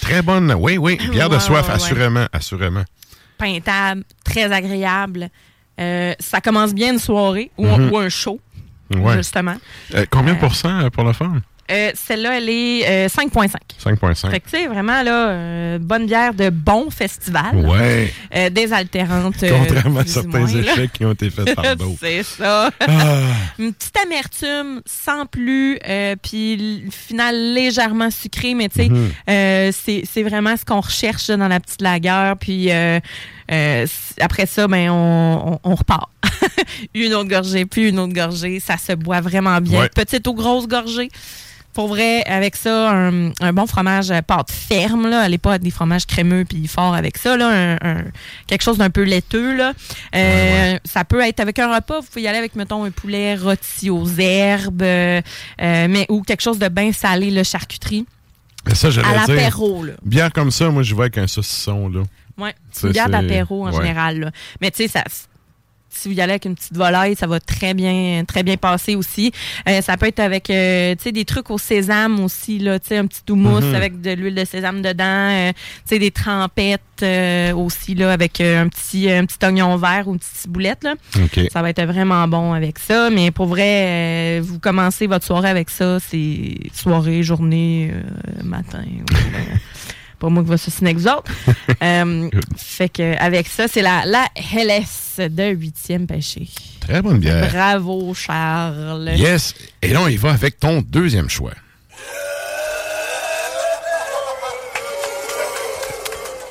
Très 0.00 0.22
bonne. 0.22 0.54
Oui, 0.56 0.78
oui. 0.78 0.98
Bière 1.10 1.28
de 1.28 1.38
soif, 1.40 1.68
assurément, 1.68 2.26
assurément. 2.32 2.84
Peintable, 3.38 4.04
très 4.24 4.50
agréable. 4.52 5.28
Euh, 5.80 6.12
ça 6.18 6.40
commence 6.40 6.74
bien 6.74 6.92
une 6.92 6.98
soirée 6.98 7.50
ou, 7.56 7.66
un- 7.66 7.88
ou 7.90 7.96
un 7.98 8.08
show, 8.08 8.40
Ouais. 8.94 9.16
justement. 9.16 9.56
Euh, 9.94 10.04
combien 10.10 10.34
de 10.34 10.40
pourcents 10.40 10.80
euh, 10.80 10.90
pour 10.90 11.04
la 11.04 11.12
femme? 11.12 11.40
Euh, 11.70 11.90
Celle-là, 11.94 12.38
elle 12.38 12.48
est 12.48 13.06
euh, 13.06 13.08
5,5. 13.08 13.50
5,5. 13.84 14.30
Fait 14.30 14.40
que, 14.40 14.44
tu 14.48 14.56
sais, 14.56 14.66
vraiment, 14.66 15.02
là, 15.02 15.28
euh, 15.28 15.78
bonne 15.78 16.06
bière 16.06 16.32
de 16.34 16.48
bon 16.50 16.90
festival. 16.90 17.54
Ouais. 17.56 18.12
Désaltérante. 18.50 19.36
Contrairement 19.40 20.00
à 20.00 20.06
certains 20.06 20.40
moins, 20.40 20.52
là. 20.52 20.72
échecs 20.72 20.92
qui 20.92 21.04
ont 21.04 21.12
été 21.12 21.30
faits 21.30 21.54
par 21.54 21.76
d'autres. 21.76 21.98
C'est 22.00 22.22
ça. 22.22 22.70
Ah. 22.80 22.86
Une 23.58 23.72
petite 23.74 23.96
amertume, 24.04 24.80
sans 24.86 25.26
plus, 25.26 25.78
puis 26.22 26.84
final 26.90 27.54
légèrement 27.54 28.10
sucré, 28.10 28.54
mais 28.54 28.68
tu 28.68 28.76
sais, 28.82 28.88
Mhm. 28.88 29.10
euh, 29.28 29.70
c'est 29.72 30.22
vraiment 30.22 30.56
ce 30.56 30.64
qu'on 30.64 30.80
recherche 30.80 31.28
là, 31.28 31.36
dans 31.36 31.48
la 31.48 31.60
petite 31.60 31.82
lagueur. 31.82 32.36
Puis 32.38 32.68
euh, 32.70 32.98
après 34.20 34.46
ça, 34.46 34.66
ben 34.68 34.90
on, 34.90 35.58
on, 35.64 35.70
on 35.70 35.74
repart. 35.74 36.08
une 36.94 37.14
autre 37.14 37.28
gorgée, 37.28 37.64
puis 37.66 37.88
une 37.88 37.98
autre 37.98 38.12
gorgée. 38.12 38.60
Ça 38.60 38.76
se 38.76 38.92
boit 38.92 39.20
vraiment 39.20 39.60
bien. 39.60 39.80
Ouais. 39.82 39.88
Petite 39.94 40.26
ou 40.26 40.34
grosse 40.34 40.66
gorgée. 40.68 41.08
Pour 41.74 41.88
vrai, 41.88 42.24
avec 42.24 42.56
ça, 42.56 42.90
un, 42.90 43.30
un 43.40 43.52
bon 43.52 43.66
fromage 43.66 44.10
euh, 44.10 44.20
pâte 44.20 44.50
ferme, 44.50 45.08
là. 45.08 45.20
Allez 45.20 45.38
pas 45.38 45.50
avec 45.50 45.62
des 45.62 45.70
fromages 45.70 46.06
crémeux 46.06 46.44
puis 46.44 46.66
fort 46.66 46.94
avec 46.94 47.16
ça, 47.18 47.36
là. 47.36 47.48
Un, 47.48 47.74
un- 47.80 48.04
quelque 48.48 48.62
chose 48.62 48.78
d'un 48.78 48.90
peu 48.90 49.02
laiteux, 49.04 49.54
là. 49.56 49.74
Euh, 50.16 50.78
Ça 50.84 51.04
peut 51.04 51.20
être 51.20 51.38
avec 51.38 51.58
un 51.60 51.72
repas. 51.72 52.00
Vous 52.00 52.06
pouvez 52.06 52.22
y 52.22 52.28
aller 52.28 52.38
avec, 52.38 52.56
mettons, 52.56 52.82
un 52.84 52.90
poulet 52.90 53.36
rôti 53.36 53.90
aux 53.90 54.08
herbes, 54.18 54.82
euh, 54.82 55.20
euh, 55.60 55.86
mais, 55.88 56.06
ou 56.08 56.22
quelque 56.22 56.42
chose 56.42 56.58
de 56.58 56.68
bien 56.68 56.92
salé, 56.92 57.30
le 57.30 57.44
charcuterie. 57.44 58.06
Mais 58.66 58.74
ça, 58.74 58.88
À 58.88 59.14
l'apéro, 59.26 59.84
là. 59.84 59.92
Bière 60.04 60.32
comme 60.32 60.50
ça, 60.50 60.70
moi, 60.70 60.82
je 60.82 60.94
vais 60.94 61.02
avec 61.02 61.18
un 61.18 61.26
saucisson, 61.28 61.88
là. 61.88 62.02
C'est 62.72 62.86
une 62.88 62.92
bière 62.92 63.08
d'apéro 63.08 63.66
en 63.66 63.70
ouais. 63.72 63.76
général. 63.76 64.18
Là. 64.20 64.30
Mais 64.60 64.70
tu 64.70 64.78
sais, 64.78 64.88
ça. 64.88 65.04
Si 65.90 66.08
vous 66.08 66.14
y 66.14 66.20
allez 66.20 66.32
avec 66.32 66.44
une 66.44 66.54
petite 66.54 66.76
volaille, 66.76 67.16
ça 67.16 67.26
va 67.26 67.40
très 67.40 67.74
bien, 67.74 68.22
très 68.26 68.42
bien 68.42 68.56
passer 68.56 68.94
aussi. 68.94 69.32
Euh, 69.68 69.80
ça 69.80 69.96
peut 69.96 70.06
être 70.06 70.20
avec, 70.20 70.48
euh, 70.50 70.94
des 71.12 71.24
trucs 71.24 71.50
au 71.50 71.58
sésame 71.58 72.20
aussi, 72.20 72.58
là, 72.58 72.74
un 72.90 73.06
petit 73.06 73.22
houmous 73.30 73.60
Mhm. 73.62 73.74
avec 73.74 74.00
de 74.00 74.10
l'huile 74.12 74.34
de 74.34 74.44
sésame 74.44 74.82
dedans, 74.82 75.04
euh, 75.04 75.52
des 75.90 76.10
trempettes 76.10 76.82
aussi, 77.56 77.94
là, 77.94 78.12
avec 78.12 78.40
un 78.40 78.68
petit, 78.68 79.10
un 79.10 79.24
petit 79.24 79.38
oignon 79.44 79.76
vert 79.76 80.06
ou 80.08 80.12
une 80.12 80.18
petite 80.18 80.34
ciboulette, 80.36 80.84
là. 80.84 80.94
Ça 81.50 81.62
va 81.62 81.70
être 81.70 81.82
vraiment 81.84 82.26
bon 82.28 82.52
avec 82.52 82.78
ça. 82.78 83.08
Mais 83.10 83.30
pour 83.30 83.46
vrai, 83.46 84.40
vous 84.40 84.58
commencez 84.58 85.06
votre 85.06 85.24
soirée 85.24 85.48
avec 85.50 85.70
ça, 85.70 85.98
c'est 86.00 86.54
soirée, 86.74 87.22
journée, 87.22 87.92
matin. 88.44 88.84
Pas 90.18 90.28
moi 90.28 90.42
qui 90.42 90.48
va 90.48 90.58
se 90.58 90.70
avec 90.84 90.96
vous 90.96 91.08
autres. 91.08 91.30
Euh, 91.80 92.28
fait 92.56 92.88
que 92.88 93.16
avec 93.20 93.46
ça, 93.46 93.68
c'est 93.68 93.82
la, 93.82 94.04
la 94.04 94.26
LS 94.36 95.20
de 95.30 95.50
huitième 95.50 96.06
pêché. 96.06 96.48
Très 96.80 97.00
bonne 97.02 97.18
bière. 97.18 97.48
Bravo, 97.52 98.12
Charles. 98.14 99.12
Yes. 99.16 99.54
Et 99.80 99.88
là, 99.88 100.02
on 100.02 100.08
y 100.08 100.16
va 100.16 100.30
avec 100.32 100.58
ton 100.58 100.82
deuxième 100.82 101.28
choix. 101.28 101.52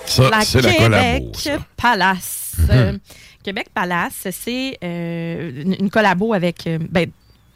Ça, 0.06 0.30
la 0.30 0.42
c'est 0.42 0.62
la 0.62 0.72
Québec 0.72 0.84
collabo. 0.84 1.32
ça. 1.36 1.58
Palace. 1.76 2.54
Mhm. 2.60 2.70
Euh, 2.72 2.98
Québec 3.44 3.68
Palace, 3.74 4.28
c'est 4.32 4.78
euh, 4.84 5.64
une, 5.64 5.76
une 5.80 5.90
collabo 5.90 6.34
avec 6.34 6.66
euh, 6.68 6.80
ben, 6.90 7.10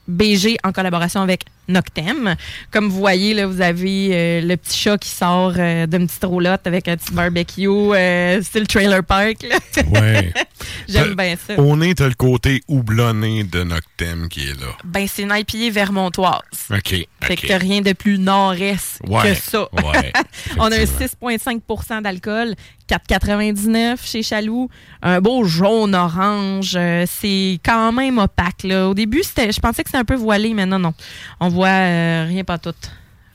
BG 0.07 0.57
en 0.64 0.72
collaboration 0.72 1.22
avec 1.22 1.45
Noctem. 1.72 2.36
Comme 2.72 2.88
vous 2.89 2.97
voyez, 2.99 3.34
là, 3.34 3.47
vous 3.47 3.61
avez 3.61 4.09
euh, 4.11 4.41
le 4.41 4.55
petit 4.57 4.78
chat 4.78 4.97
qui 4.97 5.09
sort 5.09 5.53
euh, 5.57 5.88
d'une 5.88 6.07
petite 6.07 6.24
roulotte 6.24 6.67
avec 6.67 6.88
un 6.88 6.97
petit 6.97 7.13
barbecue, 7.13 7.67
euh, 7.67 8.41
style 8.41 8.67
trailer 8.67 9.03
park. 9.03 9.45
Ouais. 9.91 10.34
J'aime 10.88 11.15
bien 11.15 11.36
ça. 11.36 11.59
Au 11.59 11.76
nez, 11.76 11.95
t'as 11.95 12.07
le 12.07 12.13
côté 12.13 12.61
houblonné 12.67 13.43
de 13.43 13.63
Noctem 13.63 14.30
qui 14.30 14.41
est 14.49 14.59
là. 14.59 14.67
Ben, 14.84 15.07
c'est 15.07 15.24
une 15.24 15.34
IPA 15.36 15.72
vermontoise. 15.74 16.41
OK. 16.69 16.89
Fait 16.89 17.07
OK. 17.34 17.41
que 17.41 17.47
t'as 17.47 17.57
rien 17.57 17.82
de 17.82 17.93
plus 17.93 18.17
nord-est 18.19 18.99
Ouais, 19.07 19.24
que 19.24 19.34
ça. 19.36 19.61
ouais, 19.74 20.13
On 20.57 20.63
a 20.72 20.76
un 20.76 20.80
effectivement. 20.82 21.30
6,5% 21.30 22.01
d'alcool, 22.03 22.55
4,99 22.89 23.97
chez 24.03 24.24
Chaloux, 24.24 24.69
un 25.01 25.22
beau 25.22 25.43
jaune-orange. 25.45 26.74
euh, 26.76 27.05
c'est 27.09 27.59
quand 27.63 27.91
même 27.91 28.17
opaque. 28.17 28.63
Là. 28.63 28.89
Au 28.89 28.93
début, 28.93 29.22
c'était, 29.24 29.51
je 29.51 29.59
pensais 29.59 29.84
que 29.84 29.89
c'était 29.89 29.99
un 29.99 30.05
peu 30.05 30.15
voilé, 30.15 30.53
mais 30.53 30.65
non, 30.65 30.80
non. 30.80 30.93
On 31.39 31.49
voit 31.49 31.61
euh, 31.70 32.26
rien 32.28 32.43
pas 32.43 32.57
tout. 32.57 32.74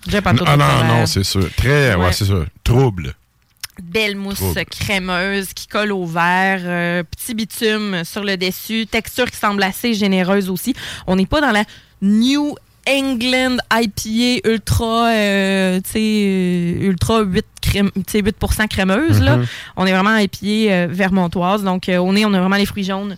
Rien 0.08 0.22
pas 0.22 0.34
tout 0.34 0.44
Ah 0.46 0.56
non, 0.56 0.84
non, 0.84 1.06
c'est 1.06 1.24
sûr. 1.24 1.48
Très, 1.56 1.94
ouais, 1.94 2.04
Ouais. 2.06 2.12
c'est 2.12 2.24
ça. 2.26 2.44
Trouble. 2.64 3.14
Belle 3.82 4.16
mousse 4.16 4.36
Trouble. 4.36 4.64
crémeuse 4.66 5.52
qui 5.52 5.66
colle 5.66 5.92
au 5.92 6.06
verre, 6.06 6.60
euh, 6.64 7.02
petit 7.02 7.34
bitume 7.34 8.04
sur 8.04 8.24
le 8.24 8.36
dessus, 8.36 8.86
texture 8.86 9.30
qui 9.30 9.36
semble 9.36 9.62
assez 9.62 9.92
généreuse 9.94 10.48
aussi. 10.48 10.74
On 11.06 11.16
n'est 11.16 11.26
pas 11.26 11.40
dans 11.42 11.50
la 11.50 11.64
New 12.00 12.54
England 12.88 13.56
IPA 13.72 14.48
ultra, 14.48 15.08
euh, 15.10 15.80
ultra 16.80 17.20
8, 17.22 17.44
crème, 17.60 17.90
tu 17.94 18.02
sais, 18.08 18.22
8 18.22 18.36
crémeuse. 18.70 19.20
là. 19.20 19.38
Mhm. 19.38 19.46
On 19.76 19.86
est 19.86 19.92
vraiment 19.92 20.16
IPA 20.16 20.46
euh, 20.72 20.86
vermontoise. 20.88 21.62
Donc, 21.64 21.88
euh, 21.88 21.98
au 21.98 22.12
nez, 22.12 22.24
on 22.24 22.32
a 22.32 22.40
vraiment 22.40 22.56
les 22.56 22.66
fruits 22.66 22.84
jaunes 22.84 23.16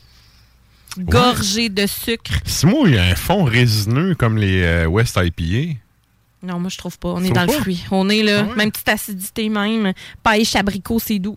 gorgés 0.99 1.69
de 1.69 1.87
sucre. 1.87 2.33
Simon, 2.45 2.87
il 2.87 2.95
y 2.95 2.99
a 2.99 3.05
un 3.05 3.15
fond 3.15 3.45
résineux 3.45 4.15
comme 4.15 4.37
les 4.39 4.63
euh, 4.63 4.87
West 4.87 5.19
IPA. 5.23 5.79
Non, 6.43 6.59
moi, 6.61 6.71
je 6.71 6.79
trouve 6.79 6.99
pas. 6.99 7.09
On 7.11 7.23
est 7.25 7.31
dans 7.31 7.45
le 7.45 7.53
fruit. 7.53 7.85
On 7.91 8.09
est 8.09 8.23
là, 8.23 8.41
Ah 8.45 8.49
ouais? 8.51 8.55
même 8.57 8.71
petite 8.71 8.89
acidité 8.89 9.49
même. 9.49 9.93
Pêche, 10.23 10.55
abricot, 10.57 10.99
c'est 10.99 11.19
doux. 11.19 11.37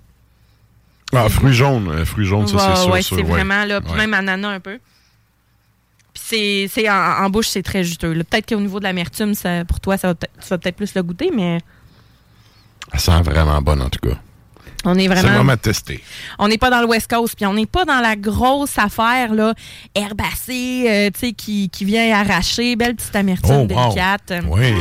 Ah, 1.13 1.27
fruits 1.27 1.53
jaunes. 1.53 1.89
euh, 1.89 2.05
fruits 2.05 2.25
jaunes, 2.25 2.47
ça, 2.47 2.75
c'est 2.75 2.81
sûr. 2.83 2.91
ouais, 2.91 3.01
c'est 3.01 3.21
vraiment 3.23 3.65
là. 3.65 3.81
Puis 3.81 3.93
même 3.93 4.13
ananas 4.13 4.47
un 4.49 4.59
peu. 4.59 4.79
Puis 6.13 6.67
c'est, 6.71 6.89
en, 6.89 6.93
en 7.25 7.29
bouche, 7.29 7.47
c'est 7.47 7.63
très 7.63 7.83
juteux. 7.83 8.13
Peut-être 8.13 8.47
qu'au 8.49 8.59
niveau 8.61 8.79
de 8.79 8.83
l'amertume, 8.85 9.33
ça, 9.33 9.65
pour 9.65 9.79
toi, 9.79 9.97
ça 9.97 10.09
va 10.09 10.15
peut-être- 10.15 10.33
tu 10.41 10.47
vas 10.49 10.57
peut-être 10.57 10.75
plus 10.75 10.93
le 10.95 11.03
goûter, 11.03 11.31
mais 11.35 11.59
Ça 12.93 12.97
sent 12.99 13.21
vraiment 13.23 13.61
bon, 13.61 13.81
en 13.81 13.89
tout 13.89 13.99
cas. 14.07 14.17
On 14.85 14.95
est 14.95 15.01
C'est 15.03 15.07
vraiment. 15.07 15.33
vraiment 15.35 15.57
testé. 15.57 16.03
On 16.39 16.47
n'est 16.47 16.57
pas 16.57 16.69
dans 16.69 16.81
le 16.81 16.87
West 16.87 17.09
Coast, 17.09 17.35
puis 17.35 17.45
on 17.45 17.53
n'est 17.53 17.65
pas 17.65 17.85
dans 17.85 17.99
la 17.99 18.15
grosse 18.15 18.77
affaire, 18.77 19.33
là, 19.33 19.53
herbacée, 19.95 20.85
euh, 20.87 21.09
tu 21.13 21.19
sais, 21.27 21.33
qui, 21.33 21.69
qui 21.69 21.85
vient 21.85 22.13
arracher. 22.19 22.75
Belle 22.75 22.95
petite 22.95 23.15
amertume 23.15 23.51
Oh, 23.51 23.59
wow. 23.61 23.65
délicate. 23.67 24.33
Oui. 24.47 24.73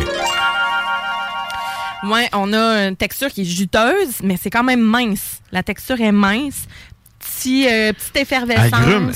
Ouais, 2.05 2.29
on 2.33 2.53
a 2.55 2.89
une 2.89 2.97
texture 2.97 3.29
qui 3.29 3.43
est 3.43 3.45
juteuse, 3.45 4.21
mais 4.23 4.37
c'est 4.41 4.49
quand 4.51 4.65
même 4.65 4.81
mince. 4.81 5.41
La 5.53 5.63
texture 5.63 6.01
est 6.01 6.13
mince. 6.13 6.65
Petit, 7.19 7.67
euh, 7.69 7.93
petite 7.93 8.17
effervescence. 8.17 8.73
Agrumes. 8.73 9.13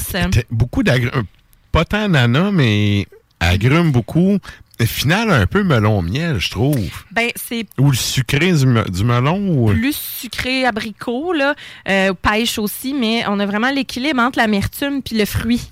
Beaucoup 0.51 0.83
d'agrumes. 0.83 1.25
Pas 1.73 1.85
tant 1.87 2.09
d'ananas, 2.09 2.51
mais 2.53 3.07
agrumes 3.41 3.91
beaucoup. 3.91 4.39
Final, 4.81 5.31
un 5.31 5.47
peu 5.47 5.63
melon-miel, 5.63 6.39
je 6.41 6.51
trouve. 6.51 7.05
Ben, 7.13 7.31
c'est 7.37 7.67
Ou 7.79 7.91
le 7.91 7.97
sucré 7.97 8.53
du, 8.53 8.67
me- 8.67 8.91
du 8.91 9.05
melon. 9.05 9.39
Ou... 9.49 9.69
plus 9.69 9.95
sucré 9.97 10.65
abricot, 10.67 11.33
là, 11.33 11.55
euh, 11.89 12.13
pêche 12.15 12.59
aussi, 12.59 12.93
mais 12.93 13.25
on 13.29 13.39
a 13.41 13.47
vraiment 13.47 13.71
l'équilibre 13.71 14.21
entre 14.21 14.39
l'amertume 14.39 15.01
puis 15.03 15.17
le 15.17 15.25
fruit. 15.25 15.63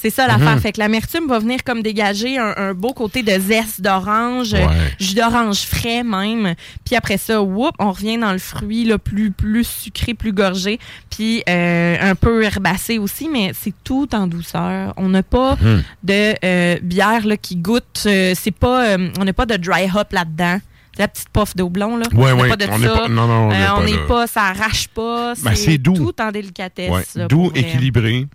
C'est 0.00 0.10
ça 0.10 0.28
l'affaire. 0.28 0.54
Mhm. 0.54 0.60
Fait 0.60 0.70
que 0.72 0.78
l'amertume 0.78 1.26
va 1.26 1.40
venir 1.40 1.64
comme 1.64 1.82
dégager 1.82 2.38
un, 2.38 2.54
un 2.56 2.72
beau 2.72 2.92
côté 2.92 3.24
de 3.24 3.36
zeste 3.40 3.80
d'orange, 3.80 4.52
Ouais. 4.52 4.66
jus 5.00 5.14
d'orange 5.16 5.62
frais 5.62 6.04
même. 6.04 6.54
Puis 6.84 6.94
après 6.94 7.16
ça, 7.18 7.42
whoop, 7.42 7.74
on 7.80 7.90
revient 7.90 8.16
dans 8.16 8.30
le 8.30 8.38
fruit 8.38 8.84
là, 8.84 8.98
plus, 8.98 9.32
plus 9.32 9.64
sucré, 9.66 10.14
plus 10.14 10.32
gorgé. 10.32 10.78
Puis 11.10 11.42
euh, 11.48 11.96
un 12.00 12.14
peu 12.14 12.44
herbacé 12.44 12.98
aussi, 12.98 13.28
mais 13.28 13.50
c'est 13.60 13.74
tout 13.82 14.08
en 14.14 14.28
douceur. 14.28 14.94
On 14.96 15.08
n'a 15.08 15.24
pas 15.24 15.56
Mhm. 15.60 15.82
de 16.04 16.34
euh, 16.44 16.76
bière 16.80 17.26
là, 17.26 17.36
qui 17.36 17.56
goûte. 17.56 18.04
euh, 18.06 18.34
c'est 18.36 18.52
pas, 18.52 18.96
on 19.18 19.24
n'a 19.24 19.32
pas 19.32 19.46
de 19.46 19.56
dry 19.56 19.90
hop 19.92 20.12
là-dedans. 20.12 20.60
C'est 20.94 21.02
la 21.02 21.08
petite 21.08 21.28
puff 21.30 21.56
d'eau 21.56 21.68
blond, 21.70 21.96
là. 21.96 22.06
Ouais, 22.14 22.30
on 22.32 22.40
ouais, 22.40 22.48
pas 22.48 22.56
de 22.56 22.66
on 22.70 22.78
ça. 22.78 22.88
pas- 22.88 23.08
non, 23.08 23.26
non, 23.26 23.48
on 23.48 23.82
n'est 23.84 23.94
Euh, 23.94 24.06
pas 24.06 24.14
pas, 24.14 24.26
ça 24.28 24.42
arrache 24.44 24.86
pas. 24.88 25.34
Ben, 25.42 25.54
c'est 25.56 25.78
doux. 25.78 25.94
Tout 25.94 26.20
en 26.22 26.30
délicatesse. 26.30 26.90
Ouais, 26.90 27.02
là, 27.16 27.26
Doux, 27.26 27.50
équilibré. 27.54 28.26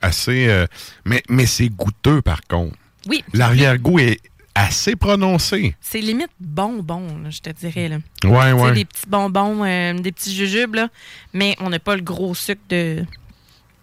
Assez. 0.00 0.46
euh, 0.48 0.66
mais 1.04 1.22
mais 1.28 1.46
c'est 1.46 1.68
goûteux, 1.68 2.22
par 2.22 2.40
contre. 2.42 2.76
Oui. 3.06 3.24
L'arrière-goût 3.32 3.98
est 3.98 4.20
assez 4.54 4.96
prononcé. 4.96 5.74
C'est 5.80 6.00
limite 6.00 6.30
bonbon, 6.38 7.06
là, 7.22 7.30
je 7.30 7.40
te 7.40 7.50
dirais. 7.50 7.88
Là. 7.88 7.98
Ouais, 8.24 8.52
ouais. 8.52 8.72
Des 8.72 8.84
petits 8.84 9.06
bonbons, 9.08 9.64
euh, 9.64 9.94
des 9.94 10.12
petits 10.12 10.34
jujubes, 10.34 10.74
là, 10.74 10.88
mais 11.32 11.56
on 11.60 11.70
n'a 11.70 11.78
pas 11.78 11.96
le 11.96 12.02
gros 12.02 12.34
sucre 12.34 12.60
de 12.68 13.04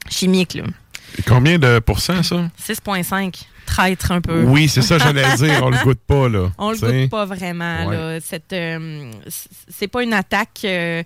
chimique. 0.10 0.54
là. 0.56 0.64
Combien 1.26 1.58
de 1.58 1.80
pourcents, 1.80 2.22
ça? 2.24 2.50
6,5. 2.64 3.34
Traître 3.66 4.12
un 4.12 4.22
peu. 4.22 4.44
Oui, 4.44 4.68
c'est 4.70 4.82
ça, 4.84 4.98
j'allais 5.00 5.36
dire. 5.38 5.60
On 5.64 5.70
le 5.70 5.78
goûte 5.84 6.00
pas, 6.06 6.30
là. 6.30 6.52
On 6.58 6.72
le 6.72 6.78
goûte 6.78 7.10
pas 7.10 7.26
vraiment. 7.26 7.88
Ouais. 7.88 7.96
là. 7.96 8.20
Cette, 8.22 8.54
euh, 8.54 9.12
c'est 9.68 9.88
pas 9.88 10.04
une 10.04 10.14
attaque 10.14 10.62
euh, 10.66 11.04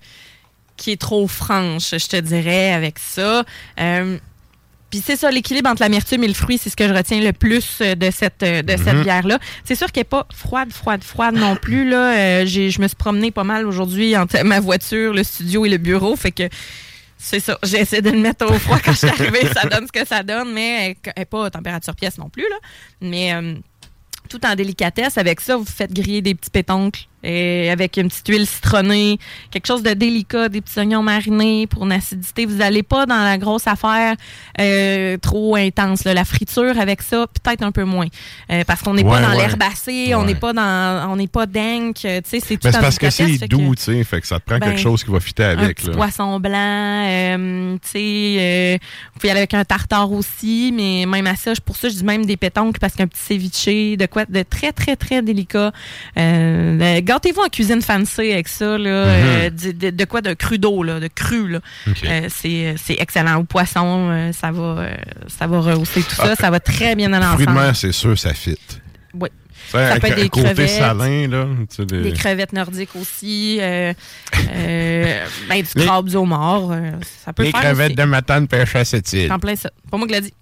qui 0.77 0.91
est 0.91 0.99
trop 1.01 1.27
franche, 1.27 1.91
je 1.91 2.07
te 2.07 2.17
dirais, 2.19 2.73
avec 2.73 2.99
ça. 2.99 3.43
Puis 4.93 5.01
c'est 5.03 5.15
ça, 5.15 5.31
l'équilibre 5.31 5.71
entre 5.71 5.81
l'amertume 5.81 6.23
et 6.23 6.27
le 6.27 6.35
fruit, 6.35 6.59
c'est 6.59 6.69
ce 6.69 6.75
que 6.75 6.87
je 6.87 6.93
retiens 6.93 7.19
le 7.19 7.33
plus 7.33 7.79
euh, 7.81 7.95
de 7.95 8.11
cette, 8.11 8.43
euh, 8.43 8.61
de 8.61 8.77
cette 8.77 8.93
Mhm. 8.93 9.01
bière-là. 9.03 9.39
C'est 9.63 9.73
sûr 9.73 9.91
qu'elle 9.91 10.01
n'est 10.01 10.05
pas 10.05 10.27
froide, 10.31 10.71
froide, 10.71 11.03
froide 11.03 11.33
non 11.33 11.55
plus. 11.55 11.89
Là. 11.89 12.15
Euh, 12.15 12.45
je 12.45 12.79
me 12.79 12.87
suis 12.87 12.95
promenée 12.95 13.31
pas 13.31 13.43
mal 13.43 13.65
aujourd'hui 13.65 14.15
entre 14.15 14.43
ma 14.43 14.59
voiture, 14.59 15.11
le 15.11 15.23
studio 15.23 15.65
et 15.65 15.69
le 15.69 15.77
bureau. 15.77 16.15
Fait 16.15 16.29
que 16.29 16.43
c'est 17.17 17.39
ça. 17.39 17.57
J'ai 17.63 17.79
essayé 17.79 18.03
de 18.03 18.11
le 18.11 18.19
mettre 18.19 18.45
au 18.45 18.53
froid 18.59 18.77
quand 18.85 18.91
je 18.91 18.97
suis 18.99 19.07
arrivée. 19.07 19.47
ça 19.51 19.67
donne 19.67 19.87
ce 19.87 19.91
que 19.99 20.05
ça 20.07 20.21
donne, 20.21 20.53
mais 20.53 20.95
elle 21.03 21.13
n'est 21.17 21.25
pas 21.25 21.47
à 21.47 21.49
température 21.49 21.95
pièce 21.95 22.19
non 22.19 22.29
plus. 22.29 22.43
Là. 22.47 22.57
Mais 23.01 23.33
euh, 23.33 23.55
tout 24.29 24.45
en 24.45 24.53
délicatesse. 24.53 25.17
Avec 25.17 25.41
ça, 25.41 25.57
vous 25.57 25.65
faites 25.65 25.91
griller 25.91 26.21
des 26.21 26.35
petits 26.35 26.51
pétoncles 26.51 27.07
et 27.23 27.69
avec 27.69 27.97
une 27.97 28.07
petite 28.09 28.27
huile 28.27 28.45
citronnée, 28.47 29.17
quelque 29.51 29.65
chose 29.67 29.83
de 29.83 29.93
délicat, 29.93 30.49
des 30.49 30.61
petits 30.61 30.79
oignons 30.79 31.01
marinés 31.03 31.67
pour 31.67 31.85
une 31.85 31.91
acidité. 31.91 32.45
Vous 32.45 32.57
n'allez 32.57 32.83
pas 32.83 33.05
dans 33.05 33.23
la 33.23 33.37
grosse 33.37 33.67
affaire 33.67 34.15
euh, 34.59 35.17
trop 35.17 35.55
intense. 35.55 36.03
là. 36.03 36.13
La 36.13 36.25
friture 36.25 36.77
avec 36.79 37.01
ça, 37.01 37.25
peut-être 37.43 37.63
un 37.63 37.71
peu 37.71 37.83
moins. 37.83 38.07
Euh, 38.51 38.63
parce 38.65 38.81
qu'on 38.81 38.93
n'est 38.93 39.03
pas 39.03 39.13
Ouais, 39.17 39.21
dans 39.21 39.29
ouais. 39.31 39.37
l'herbacé, 39.37 40.15
on 40.15 40.23
n'est 40.25 40.35
pas 40.35 40.53
dans, 40.53 41.09
on 41.11 41.15
n'est 41.15 41.27
pas 41.27 41.45
dingue. 41.45 41.93
Tu 41.93 42.01
sais, 42.07 42.21
c'est 42.39 42.39
tout 42.57 42.59
Mais 42.65 42.71
c'est 42.71 42.79
parce 42.81 42.97
que 42.97 43.09
c'est 43.09 43.47
doux, 43.47 43.75
tu 43.75 43.83
sais. 43.83 44.03
Fait 44.03 44.21
que 44.21 44.27
ça 44.27 44.39
te 44.39 44.45
prend 44.45 44.57
Ben, 44.57 44.69
quelque 44.69 44.79
chose 44.81 45.03
qui 45.03 45.11
va 45.11 45.19
fitter 45.19 45.43
un 45.43 45.57
avec, 45.59 45.77
petit 45.77 45.87
là. 45.87 45.93
poisson 45.93 46.39
blanc, 46.39 46.53
euh, 47.07 47.75
tu 47.75 47.89
sais, 47.89 48.35
euh, 48.39 48.77
vous 49.13 49.19
pouvez 49.19 49.27
y 49.29 49.31
aller 49.31 49.39
avec 49.41 49.53
un 49.53 49.63
tartare 49.63 50.11
aussi, 50.11 50.73
mais 50.75 51.05
même 51.05 51.27
à 51.27 51.35
ça, 51.35 51.53
je- 51.53 51.61
pour 51.61 51.75
ça, 51.77 51.89
je 51.89 51.93
dis 51.95 52.03
même 52.03 52.25
des 52.25 52.37
pétoncles 52.37 52.79
parce 52.79 52.93
qu'un 52.95 53.07
petit 53.07 53.21
ceviche, 53.21 53.97
de 53.97 54.05
quoi 54.07 54.25
de 54.25 54.41
très, 54.43 54.71
très, 54.71 54.95
très 54.95 55.21
délicat. 55.21 55.71
Euh, 56.17 56.79
euh, 56.81 57.01
Gâtez-vous 57.13 57.41
en 57.41 57.49
cuisine 57.49 57.81
fancy 57.81 58.31
avec 58.31 58.47
ça, 58.47 58.77
là, 58.77 58.89
euh, 58.89 59.49
de, 59.49 59.71
de- 59.71 59.89
de 59.91 60.05
quoi 60.05 60.21
de 60.21 60.33
cru 60.33 60.57
d'eau, 60.57 60.81
là, 60.83 60.99
de 60.99 61.07
cru, 61.07 61.47
là. 61.47 61.59
Mhm. 61.87 61.93
Ok. 61.93 62.09
Euh, 62.09 62.27
c'est 62.77 62.95
excellent. 62.99 63.35
Au 63.39 63.43
poisson, 63.43 64.09
euh, 64.09 64.31
ça 64.31 64.51
va 64.51 64.63
euh, 64.63 64.95
ça 65.27 65.45
va 65.47 65.59
rehausser 65.59 66.01
tout 66.01 66.15
ça, 66.15 66.29
Ah, 66.31 66.35
ça 66.35 66.49
va 66.49 66.59
très 66.59 66.95
bien 66.95 67.13
à 67.13 67.21
Fruits 67.33 67.45
de 67.45 67.51
l'ensemble. 67.51 67.65
mer, 67.65 67.75
c'est 67.75 67.91
sûr, 67.91 68.17
ça 68.17 68.33
fit. 68.33 68.57
Oui. 69.13 69.29
Ça 69.71 69.97
peut 69.99 70.07
être 70.07 70.15
des 70.15 70.29
côté 70.29 70.43
crevettes. 70.45 70.69
salin, 70.69 71.27
là. 71.27 71.45
tu 71.69 71.75
sais, 71.77 71.85
des- 71.85 72.01
Des 72.01 72.11
crevettes 72.13 72.53
nordiques 72.53 72.95
aussi, 72.95 73.57
euh, 73.61 73.93
euh, 74.49 75.25
ben, 75.49 75.61
du 75.63 75.85
crabe 75.85 76.13
au 76.15 76.25
mort, 76.25 76.71
euh, 76.73 76.91
ça 77.23 77.31
peut 77.33 77.43
Les 77.43 77.51
faire 77.51 77.61
crevettes 77.61 77.87
aussi. 77.91 77.95
de 77.95 78.03
matin 78.03 78.45
pêche 78.45 78.75
à 78.75 78.83
cette 78.85 79.11
île. 79.13 79.31
En 79.31 79.39
plein 79.39 79.55
ça. 79.55 79.69
Pas 79.89 79.97
moi 79.97 80.05
qui 80.07 80.13
l'ai 80.13 80.21
dit. 80.21 80.33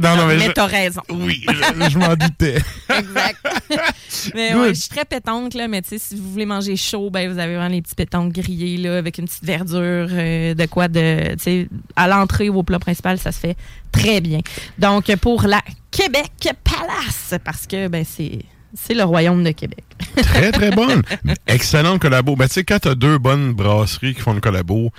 Non, 0.00 0.16
non, 0.16 0.26
mais 0.26 0.36
mais 0.36 0.46
je- 0.46 0.50
t'as 0.52 0.66
raison. 0.66 1.00
Oui, 1.10 1.44
je, 1.48 1.90
je 1.90 1.98
m'en 1.98 2.14
doutais. 2.14 2.58
exact. 2.96 3.38
mais 4.34 4.54
ouais, 4.54 4.68
je 4.74 4.80
suis 4.80 4.88
très 4.88 5.04
pétanque, 5.04 5.54
là, 5.54 5.68
mais 5.68 5.82
tu 5.82 5.90
sais, 5.90 5.98
si 5.98 6.16
vous 6.16 6.30
voulez 6.30 6.46
manger 6.46 6.76
chaud, 6.76 7.10
ben, 7.10 7.30
vous 7.32 7.38
avez 7.38 7.54
vraiment 7.56 7.68
les 7.74 7.82
petits 7.82 7.94
pétanques 7.94 8.32
grillés, 8.32 8.76
là, 8.78 8.98
avec 8.98 9.18
une 9.18 9.26
petite 9.26 9.44
verdure, 9.44 10.08
euh, 10.10 10.54
de 10.54 10.66
quoi 10.66 10.88
de, 10.88 11.34
tu 11.36 11.42
sais, 11.42 11.68
à 11.96 12.08
l'entrée 12.08 12.48
ou 12.48 12.58
au 12.58 12.62
plat 12.62 12.78
principal, 12.78 13.18
ça 13.18 13.32
se 13.32 13.38
fait 13.40 13.56
très 13.92 14.20
bien. 14.20 14.40
Donc, 14.78 15.14
pour 15.16 15.42
la 15.46 15.60
Québec 15.90 16.48
Palace, 16.64 17.34
parce 17.44 17.66
que, 17.66 17.88
ben, 17.88 18.04
c'est, 18.04 18.40
c'est 18.74 18.94
le 18.94 19.04
royaume 19.04 19.42
de 19.42 19.50
Québec. 19.50 19.84
Très, 20.16 20.52
très 20.52 20.70
bonne. 20.70 21.02
Excellente 21.46 22.00
collabo. 22.00 22.36
Ben, 22.36 22.46
tu 22.46 22.54
sais, 22.54 22.64
quand 22.64 22.78
t'as 22.78 22.94
deux 22.94 23.18
bonnes 23.18 23.52
brasseries 23.52 24.14
qui 24.14 24.20
font 24.20 24.32
une 24.34 24.40
collabo, 24.40 24.90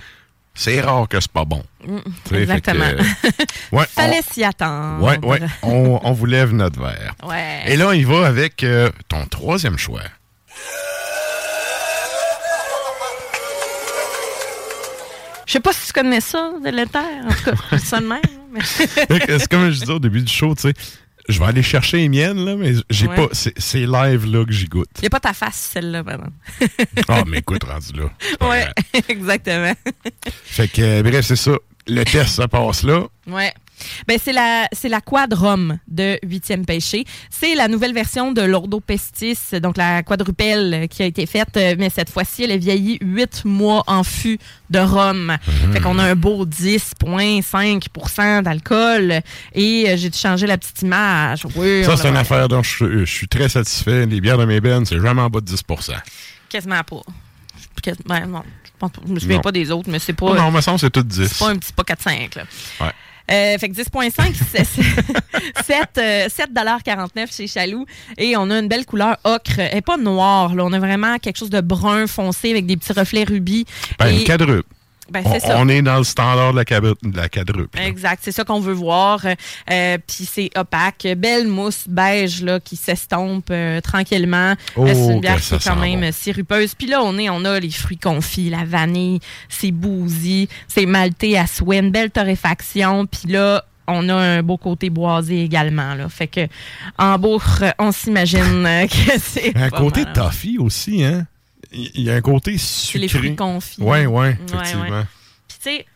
c'est 0.60 0.78
rare 0.82 1.08
que 1.08 1.18
c'est 1.18 1.32
pas 1.32 1.46
bon. 1.46 1.62
Mm, 1.86 1.96
fait 2.24 2.30
que, 2.30 2.34
Exactement. 2.42 2.84
euh, 2.84 3.02
ouais, 3.72 3.86
Fallait 3.88 4.20
s'y 4.30 4.44
attendre. 4.44 5.02
Ouais, 5.02 5.18
ouais. 5.24 5.40
On, 5.62 5.98
on 6.02 6.12
vous 6.12 6.26
lève 6.26 6.52
notre 6.52 6.78
verre. 6.78 7.14
Ouais. 7.26 7.62
Et 7.66 7.76
là, 7.78 7.94
il 7.94 8.06
va 8.06 8.26
avec 8.26 8.62
euh, 8.62 8.90
ton 9.08 9.24
troisième 9.24 9.78
choix. 9.78 10.02
Je 15.46 15.54
sais 15.54 15.60
pas 15.60 15.72
si 15.72 15.86
tu 15.86 15.92
connais 15.94 16.20
ça, 16.20 16.52
de 16.62 16.68
l'éther. 16.68 17.02
En 17.24 17.30
tout 17.30 17.56
cas, 17.56 17.78
ça 17.82 18.00
de 18.00 18.06
même. 18.06 18.20
c'est 18.62 19.48
comme 19.48 19.70
je 19.70 19.80
disais 19.80 19.92
au 19.92 19.98
début 19.98 20.20
du 20.20 20.30
show, 20.30 20.54
tu 20.54 20.62
sais. 20.62 20.74
Je 21.30 21.38
vais 21.38 21.46
aller 21.46 21.62
chercher 21.62 21.98
les 21.98 22.08
miennes, 22.08 22.44
là, 22.44 22.56
mais 22.56 22.74
j'ai 22.90 23.06
Ouais. 23.08 23.16
pas. 23.16 23.28
C'est 23.32 23.86
live 23.86 24.26
là 24.26 24.44
que 24.44 24.52
j'y 24.52 24.66
goûte. 24.66 24.88
Il 24.98 25.02
n'y 25.02 25.06
a 25.06 25.10
pas 25.10 25.20
ta 25.20 25.32
face, 25.32 25.70
celle-là, 25.72 26.04
par 26.04 26.14
exemple. 26.14 26.32
Ah, 27.08 27.22
mais 27.26 27.38
écoute, 27.38 27.64
rendu 27.64 27.92
là. 27.94 28.04
Ouais, 28.48 28.66
grave. 28.92 29.02
exactement. 29.08 29.74
Fait 30.44 30.68
que, 30.68 30.82
euh, 30.82 31.02
bref, 31.02 31.24
c'est 31.24 31.36
ça. 31.36 31.52
Le 31.86 32.04
test, 32.04 32.28
ça 32.36 32.46
passe 32.48 32.82
là. 32.82 33.04
Ouais. 33.26 33.52
Ben, 34.06 34.18
c'est 34.22 34.32
la, 34.32 34.66
c'est 34.72 34.88
la 34.88 35.00
Quad 35.00 35.32
Rhum 35.32 35.78
de 35.88 36.18
8e 36.26 36.64
Pêché. 36.64 37.04
C'est 37.30 37.54
la 37.54 37.68
nouvelle 37.68 37.94
version 37.94 38.32
de 38.32 38.42
l'Ordo 38.42 38.80
Pestis, 38.80 39.38
donc 39.62 39.76
la 39.76 40.02
quadrupelle 40.02 40.88
qui 40.90 41.02
a 41.02 41.06
été 41.06 41.26
faite, 41.26 41.56
euh, 41.56 41.74
mais 41.78 41.90
cette 41.90 42.10
fois-ci, 42.10 42.44
elle 42.44 42.52
a 42.52 42.56
vieilli 42.56 42.98
8 43.00 43.44
mois 43.44 43.82
en 43.86 44.02
fût 44.04 44.38
de 44.70 44.78
rhum. 44.78 45.36
Fait 45.72 45.80
qu'on 45.80 45.98
a 45.98 46.04
un 46.04 46.14
beau 46.16 46.44
10,5% 46.46 48.42
d'alcool. 48.42 49.20
Et 49.54 49.86
euh, 49.88 49.96
j'ai 49.96 50.10
changé 50.12 50.46
la 50.46 50.58
petite 50.58 50.82
image. 50.82 51.46
Oui, 51.56 51.84
ça, 51.84 51.96
c'est 51.96 52.08
une 52.08 52.16
affaire 52.16 52.48
dont 52.48 52.62
je, 52.62 53.04
je 53.04 53.12
suis 53.12 53.28
très 53.28 53.48
satisfait. 53.48 54.06
Les 54.06 54.20
bières 54.20 54.38
de 54.38 54.44
mes 54.44 54.60
bennes, 54.60 54.84
c'est 54.86 55.00
jamais 55.00 55.22
en 55.22 55.30
bas 55.30 55.40
de 55.40 55.46
10 55.46 55.62
Quasiment 56.48 56.82
pas. 56.82 57.02
Quas- 57.82 57.94
ben, 58.04 58.26
non, 58.26 58.42
je 58.82 58.86
je 59.06 59.12
me 59.12 59.20
souviens 59.20 59.36
Non. 59.36 59.42
pas 59.42 59.52
des 59.52 59.70
autres, 59.70 59.88
mais 59.90 59.98
c'est 59.98 60.12
pas. 60.12 60.26
Oh 60.26 60.34
non, 60.34 60.50
me 60.50 60.60
semble 60.60 60.78
c'est 60.78 60.90
tout 60.90 61.02
10. 61.02 61.28
C'est 61.28 61.38
pas 61.38 61.50
un 61.50 61.56
petit 61.56 61.72
pas 61.72 61.82
4-5, 61.84 62.36
là. 62.36 62.42
Ouais. 62.80 62.92
Euh, 63.30 63.58
fait 63.58 63.68
que 63.68 63.74
10,5, 63.74 64.12
c'est 64.52 64.64
c'est 64.64 64.82
7, 65.62 65.78
euh, 65.98 66.28
7,49 66.28 67.34
chez 67.36 67.46
Chaloux. 67.46 67.86
Et 68.18 68.36
on 68.36 68.50
a 68.50 68.58
une 68.58 68.68
belle 68.68 68.86
couleur 68.86 69.16
ocre. 69.24 69.58
Elle 69.58 69.74
n'est 69.74 69.82
pas 69.82 69.96
noire, 69.96 70.54
là. 70.54 70.64
On 70.64 70.72
a 70.72 70.78
vraiment 70.78 71.18
quelque 71.18 71.36
chose 71.38 71.50
de 71.50 71.60
brun 71.60 72.06
foncé 72.06 72.50
avec 72.50 72.66
des 72.66 72.76
petits 72.76 72.92
reflets 72.92 73.24
rubis. 73.24 73.64
Ben, 73.98 74.08
Et- 74.08 74.20
une 74.20 74.24
quadruple. 74.24 74.68
Ben, 75.10 75.22
on, 75.24 75.32
c'est 75.32 75.40
ça. 75.40 75.56
on 75.58 75.68
est 75.68 75.82
dans 75.82 75.98
le 75.98 76.04
standard 76.04 76.52
de 76.52 76.58
la, 76.58 76.64
de 76.80 77.16
la 77.16 77.28
quadruple. 77.28 77.78
Exact, 77.80 78.20
c'est 78.22 78.32
ça 78.32 78.44
qu'on 78.44 78.60
veut 78.60 78.72
voir. 78.72 79.24
Euh, 79.70 79.98
Puis 80.06 80.28
c'est 80.30 80.50
opaque, 80.56 81.06
belle 81.16 81.48
mousse 81.48 81.84
beige 81.88 82.42
là, 82.42 82.60
qui 82.60 82.76
s'estompe 82.76 83.48
euh, 83.50 83.80
tranquillement. 83.80 84.54
Oh, 84.76 84.86
Euh, 84.86 84.94
c'est 84.94 85.12
une 85.12 85.20
bière 85.20 85.40
qui 85.40 85.54
est 85.54 85.64
quand 85.64 85.76
même 85.76 86.00
bon. 86.00 86.12
sirupeuse. 86.12 86.74
Puis 86.74 86.86
là, 86.86 87.02
on 87.02 87.18
est, 87.18 87.28
on 87.28 87.44
a 87.44 87.58
les 87.60 87.70
fruits 87.70 87.98
confits, 87.98 88.50
la 88.50 88.64
vanille, 88.64 89.20
c'est 89.48 89.72
bouzy, 89.72 90.48
c'est 90.68 90.86
malté 90.86 91.36
à 91.38 91.46
souhait, 91.46 91.78
une 91.78 91.90
belle 91.90 92.10
torréfaction. 92.10 93.06
Puis 93.06 93.32
là, 93.32 93.64
on 93.86 94.08
a 94.08 94.14
un 94.14 94.42
beau 94.42 94.56
côté 94.56 94.88
boisé 94.90 95.42
également. 95.42 95.94
Là. 95.94 96.08
Fait 96.08 96.28
que 96.28 96.46
en 96.98 97.18
bourre, 97.18 97.64
on 97.78 97.90
s'imagine 97.90 98.64
euh, 98.64 98.86
que 98.86 99.18
c'est. 99.18 99.56
Un 99.56 99.70
côté 99.70 100.04
toffee 100.14 100.58
aussi, 100.58 101.02
hein? 101.04 101.26
Il 101.72 102.02
y 102.02 102.10
a 102.10 102.14
un 102.14 102.20
côté 102.20 102.56
C'est 102.58 102.98
les 102.98 103.08
sucré. 103.08 103.26
fruits 103.26 103.36
confits. 103.36 103.80
Ouais, 103.80 104.06
Ouais, 104.06 104.36
effectivement. 104.52 104.82
ouais. 104.84 105.04
Puis 105.48 105.58
tu 105.62 105.70
sais, 105.70 105.86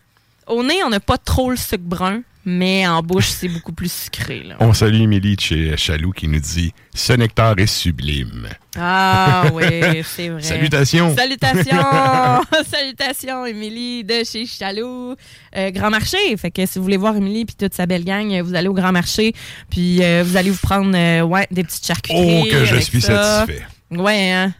au 0.47 0.63
nez, 0.63 0.83
on 0.85 0.91
n'a 0.91 1.01
pas 1.01 1.19
trop 1.19 1.51
le 1.51 1.57
sucre 1.57 1.83
brun, 1.85 2.23
mais 2.45 2.87
en 2.87 3.03
bouche, 3.03 3.29
c'est 3.29 3.49
beaucoup 3.55 3.73
plus 3.73 3.91
sucré. 3.91 4.43
Là. 4.45 4.57
On 4.61 4.73
salue 4.73 5.01
Émilie 5.01 5.35
de 5.37 5.41
chez 5.41 5.77
Chaloux 5.77 6.13
qui 6.13 6.29
nous 6.29 6.39
dit 6.39 6.73
Ce 6.95 7.13
nectar 7.15 7.59
est 7.59 7.67
sublime. 7.67 8.49
Ah 8.77 9.47
oui, 9.53 9.65
c'est 10.05 10.29
vrai. 10.29 10.43
Salutations. 10.43 11.17
Salutations. 11.17 12.43
Salutations, 12.71 13.47
Émilie 13.47 14.05
de 14.05 14.23
chez 14.25 14.47
Chaloux. 14.47 15.15
Euh, 15.57 15.71
Grand 15.71 15.91
Marché. 15.91 16.37
Fait 16.37 16.51
que 16.51 16.67
si 16.67 16.79
vous 16.79 16.85
voulez 16.85 16.97
voir 16.99 17.17
Émilie 17.17 17.47
puis 17.47 17.57
toute 17.57 17.75
sa 17.75 17.87
belle 17.87 18.05
gang, 18.05 18.41
vous 18.43 18.55
allez 18.55 18.69
au 18.69 18.75
Grand 18.75 18.93
Marché. 18.93 19.33
Puis 19.71 20.05
euh, 20.05 20.23
vous 20.25 20.37
allez 20.37 20.51
vous 20.51 20.59
prendre 20.63 20.93
euh, 20.97 21.23
ouais, 21.23 21.47
des 21.51 21.65
petites 21.65 21.87
charcuteries. 21.87 22.43
Oh, 22.43 22.51
que 22.53 22.65
je 22.65 22.77
suis 22.77 23.01
ça. 23.01 23.41
satisfait. 23.47 23.65
Ouais, 23.91 24.31
hein? 24.31 24.55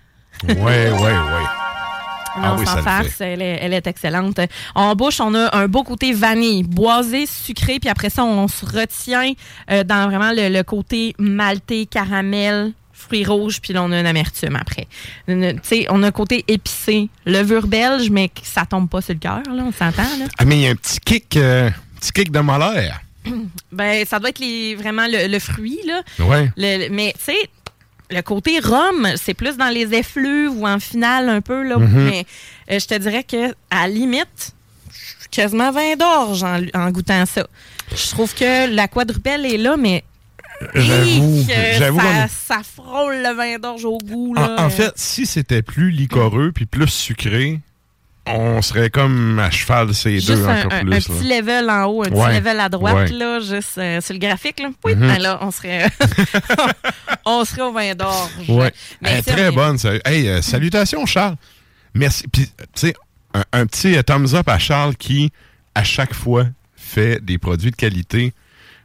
Ouais, 0.49 0.91
ouais. 0.91 1.13
Non, 2.37 2.43
Ah 2.43 2.57
oui, 2.59 2.67
sans 2.67 2.83
farce, 2.83 3.21
elle 3.21 3.43
est, 3.43 3.59
elle 3.63 3.73
est 3.75 3.87
excellente. 3.87 4.41
En 4.75 4.97
bouche, 4.97 5.21
on 5.21 5.35
a 5.37 5.57
un 5.57 5.69
beau 5.69 5.85
côté 5.85 6.13
vanille, 6.13 6.65
boisé, 6.65 7.27
sucré, 7.27 7.79
puis 7.79 7.89
après 7.89 8.11
ça, 8.11 8.25
on 8.25 8.49
se 8.49 8.67
retient 8.67 9.33
euh, 9.71 9.85
dans 9.85 10.09
vraiment 10.09 10.33
le, 10.33 10.49
le 10.49 10.63
côté 10.65 11.15
maltais, 11.21 11.87
caramel, 11.89 12.73
fruits 12.93 13.25
rouges, 13.25 13.61
puis 13.61 13.73
là, 13.73 13.85
on 13.85 13.93
a 13.93 14.01
une 14.01 14.07
amertume 14.07 14.57
après. 14.57 14.89
Tu 15.29 15.35
sais, 15.63 15.87
on 15.91 16.03
a 16.03 16.09
un 16.09 16.11
côté 16.11 16.45
épicé, 16.49 17.09
levure 17.25 17.69
belge, 17.69 18.11
mais 18.11 18.31
ça 18.43 18.67
tombe 18.67 18.89
pas 18.89 19.01
sur 19.01 19.15
le 19.15 19.21
cœur, 19.21 19.43
là, 19.55 19.63
on 19.65 19.71
s'entend, 19.73 20.03
là. 20.19 20.25
Ah, 20.39 20.45
mais 20.45 20.57
il 20.57 20.63
y 20.63 20.67
a 20.67 20.71
un 20.71 20.75
petit 20.77 20.99
kick, 20.99 21.37
euh, 21.37 21.71
petit 22.01 22.11
kick 22.13 22.33
de 22.33 22.41
molaire. 22.41 23.01
Ben, 23.73 24.05
ça 24.05 24.19
doit 24.19 24.31
être 24.31 24.39
les, 24.41 24.75
vraiment 24.75 25.07
le, 25.07 25.29
le 25.29 25.39
fruit, 25.39 25.79
là. 25.87 26.03
Ouais. 26.19 26.51
Le- 26.57 26.89
mais, 26.91 27.15
tu 27.17 27.33
sais, 27.33 27.51
le 28.11 28.21
côté 28.23 28.59
rhum, 28.61 29.09
c'est 29.17 29.35
plus 29.35 29.57
dans 29.57 29.69
les 29.69 29.95
effluves 29.95 30.53
ou 30.53 30.67
en 30.67 30.79
finale 30.79 31.29
un 31.29 31.41
peu, 31.41 31.63
là. 31.63 31.79
Mhm. 31.79 32.05
Mais 32.05 32.27
euh, 32.71 32.79
je 32.79 32.87
te 32.87 32.95
dirais 32.95 33.25
que 33.25 33.51
à 33.71 33.83
la 33.83 33.89
limite, 33.89 34.53
je 34.91 34.99
suis 35.21 35.29
quasiment 35.31 35.73
20 35.73 35.97
d'orge 35.97 36.43
en, 36.43 36.61
en 36.75 36.91
goûtant 36.91 37.25
ça. 37.27 37.47
Je 37.95 38.11
trouve 38.11 38.35
que 38.35 38.73
la 38.75 38.89
quadrupelle 38.89 39.47
est 39.47 39.59
là, 39.59 39.77
mais. 39.77 40.05
J'avoue, 40.75 41.47
ça, 42.01 42.29
ça 42.29 42.61
frôle 42.63 43.17
le 43.17 43.35
vin 43.35 43.59
d'orge 43.59 43.85
au 43.85 43.99
goût. 43.99 44.35
Là. 44.35 44.57
En, 44.59 44.67
en 44.67 44.71
fait, 44.71 44.93
si 44.95 45.27
c'était 45.27 45.63
plus 45.63 45.91
liquoreux 45.91 46.53
puis 46.53 46.65
plus 46.65 46.89
sucré, 46.89 47.61
on 48.27 48.63
serait 48.63 48.89
comme 48.91 49.39
à 49.39 49.51
cheval 49.51 49.95
ces 49.95 50.15
Juste 50.15 50.29
deux 50.29 50.47
un, 50.47 50.61
encore 50.61 50.73
un- 50.73 50.81
plus. 50.81 50.89
un 50.89 50.91
là. 50.95 51.01
petit 51.01 51.29
level 51.29 51.71
en 51.71 51.85
haut, 51.85 52.05
un 52.05 52.11
Ouais. 52.11 52.27
petit 52.29 52.37
level 52.39 52.61
à 52.61 52.69
droite, 52.69 52.95
Ouais. 52.95 53.09
là, 53.17 53.41
juste 53.41 53.77
euh, 53.79 54.01
sur 54.01 54.15
le 54.15 54.19
graphique. 54.21 54.61
Là. 54.61 54.71
Oui, 54.85 54.95
Mhm. 54.95 55.07
ben 55.09 55.19
là, 55.19 55.39
on 55.43 55.51
serait, 55.51 55.87
on 57.25 57.45
serait 57.45 57.63
au 57.63 57.73
vin. 57.73 57.93
Ouais. 58.49 58.73
Sais, 59.05 59.23
très 59.23 59.51
bonne. 59.51 59.79
ça. 59.79 59.91
Hey, 60.05 60.29
euh, 60.29 60.43
salutations, 60.43 61.05
Charles. 61.07 61.37
Merci. 61.95 62.25
Puis, 62.33 62.47
tu 62.47 62.53
sais, 62.75 62.95
un, 63.35 63.45
un 63.53 63.67
petit 63.67 63.97
euh, 63.97 64.03
thumbs 64.03 64.35
up 64.35 64.49
à 64.49 64.59
Charles 64.59 64.97
qui, 64.97 65.33
à 65.75 65.85
chaque 65.85 66.15
fois, 66.15 66.47
fait 66.77 67.25
des 67.25 67.39
produits 67.39 67.71
de 67.71 67.77
qualité. 67.77 68.33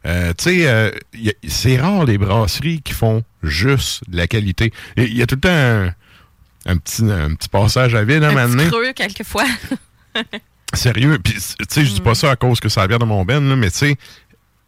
Euh, 0.05 0.33
tu 0.37 0.43
sais, 0.45 0.67
euh, 0.67 0.91
c'est 1.47 1.77
rare 1.77 2.05
les 2.05 2.17
brasseries 2.17 2.81
qui 2.81 2.93
font 2.93 3.23
juste 3.43 4.01
de 4.09 4.15
la 4.17 4.27
qualité. 4.27 4.71
Il 4.95 5.15
y 5.17 5.21
a 5.21 5.25
tout 5.27 5.35
le 5.35 5.41
temps 5.41 5.49
un, 5.51 5.93
un 6.69 6.77
petit, 6.77 7.03
un 7.03 7.33
petit 7.35 7.49
passage 7.49 7.95
à 7.95 8.03
vide, 8.03 8.23
hein, 8.23 8.29
un 8.29 8.33
maintenant. 8.33 8.63
petit 8.63 8.69
creux, 8.69 8.93
quelquefois. 8.93 9.45
Sérieux. 10.73 11.17
Puis, 11.23 11.33
tu 11.33 11.39
sais, 11.67 11.83
je 11.85 11.93
dis 11.93 12.01
Mm. 12.01 12.03
pas 12.03 12.15
ça 12.15 12.31
à 12.31 12.35
cause 12.35 12.59
que 12.59 12.69
ça 12.69 12.87
bière 12.87 12.99
de 12.99 13.05
mon 13.05 13.25
ben, 13.25 13.47
là, 13.47 13.55
mais 13.55 13.71
tu 13.71 13.77
sais, 13.77 13.95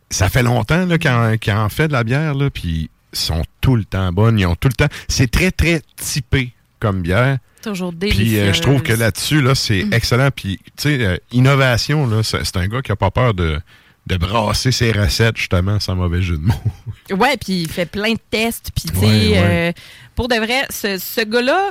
ça 0.10 0.30
fait 0.30 0.44
longtemps 0.44 0.88
qu'ils 0.98 1.54
en, 1.54 1.70
fait 1.70 1.88
de 1.88 1.94
la 1.94 2.04
bière, 2.04 2.34
là, 2.34 2.50
puis 2.50 2.90
ils 3.14 3.18
sont 3.20 3.44
tout 3.62 3.76
le 3.76 3.86
temps 3.86 4.12
bonnes. 4.12 4.40
Ils 4.40 4.46
ont 4.48 4.56
tout 4.56 4.68
le 4.68 4.74
temps. 4.74 4.88
C'est 5.08 5.30
très, 5.30 5.52
très 5.52 5.82
typé 5.98 6.54
comme 6.80 7.02
bière. 7.02 7.38
Toujours 7.62 7.94
délicieux. 7.94 8.24
Puis 8.24 8.40
euh, 8.40 8.54
je 8.54 8.62
trouve 8.62 8.82
que 8.82 8.94
là-dessus, 8.94 9.42
là, 9.42 9.54
c'est 9.54 9.84
Mm. 9.84 9.94
excellent. 9.94 10.30
Puis, 10.36 10.60
tu 10.66 10.72
sais, 10.78 11.06
euh, 11.06 11.18
innovation, 11.32 12.08
là, 12.08 12.24
c'est 12.24 12.44
c'est 12.44 12.58
un 12.58 12.68
gars 12.68 12.82
qui 12.82 12.92
a 12.92 12.96
pas 12.96 13.12
peur 13.12 13.36
de, 13.36 13.60
de 14.08 14.18
brasser 14.18 14.72
ses 14.72 14.92
recettes, 14.92 15.38
justement, 15.38 15.80
sans 15.80 15.96
mauvais 15.96 16.24
jeu 16.24 16.38
de 16.38 16.42
mots. 16.44 16.64
Ouais, 17.12 17.38
puis 17.38 17.62
il 17.62 17.70
fait 17.70 17.86
plein 17.86 18.14
de 18.14 18.20
tests. 18.32 18.72
Puis, 18.76 18.86
tu 18.92 19.00
sais, 19.00 19.06
Ouais, 19.06 19.30
ouais. 19.34 19.70
euh, 19.70 19.72
pour 20.16 20.28
de 20.28 20.36
vrai, 20.36 20.66
ce, 20.72 20.98
ce 20.98 21.22
gars-là 21.22 21.70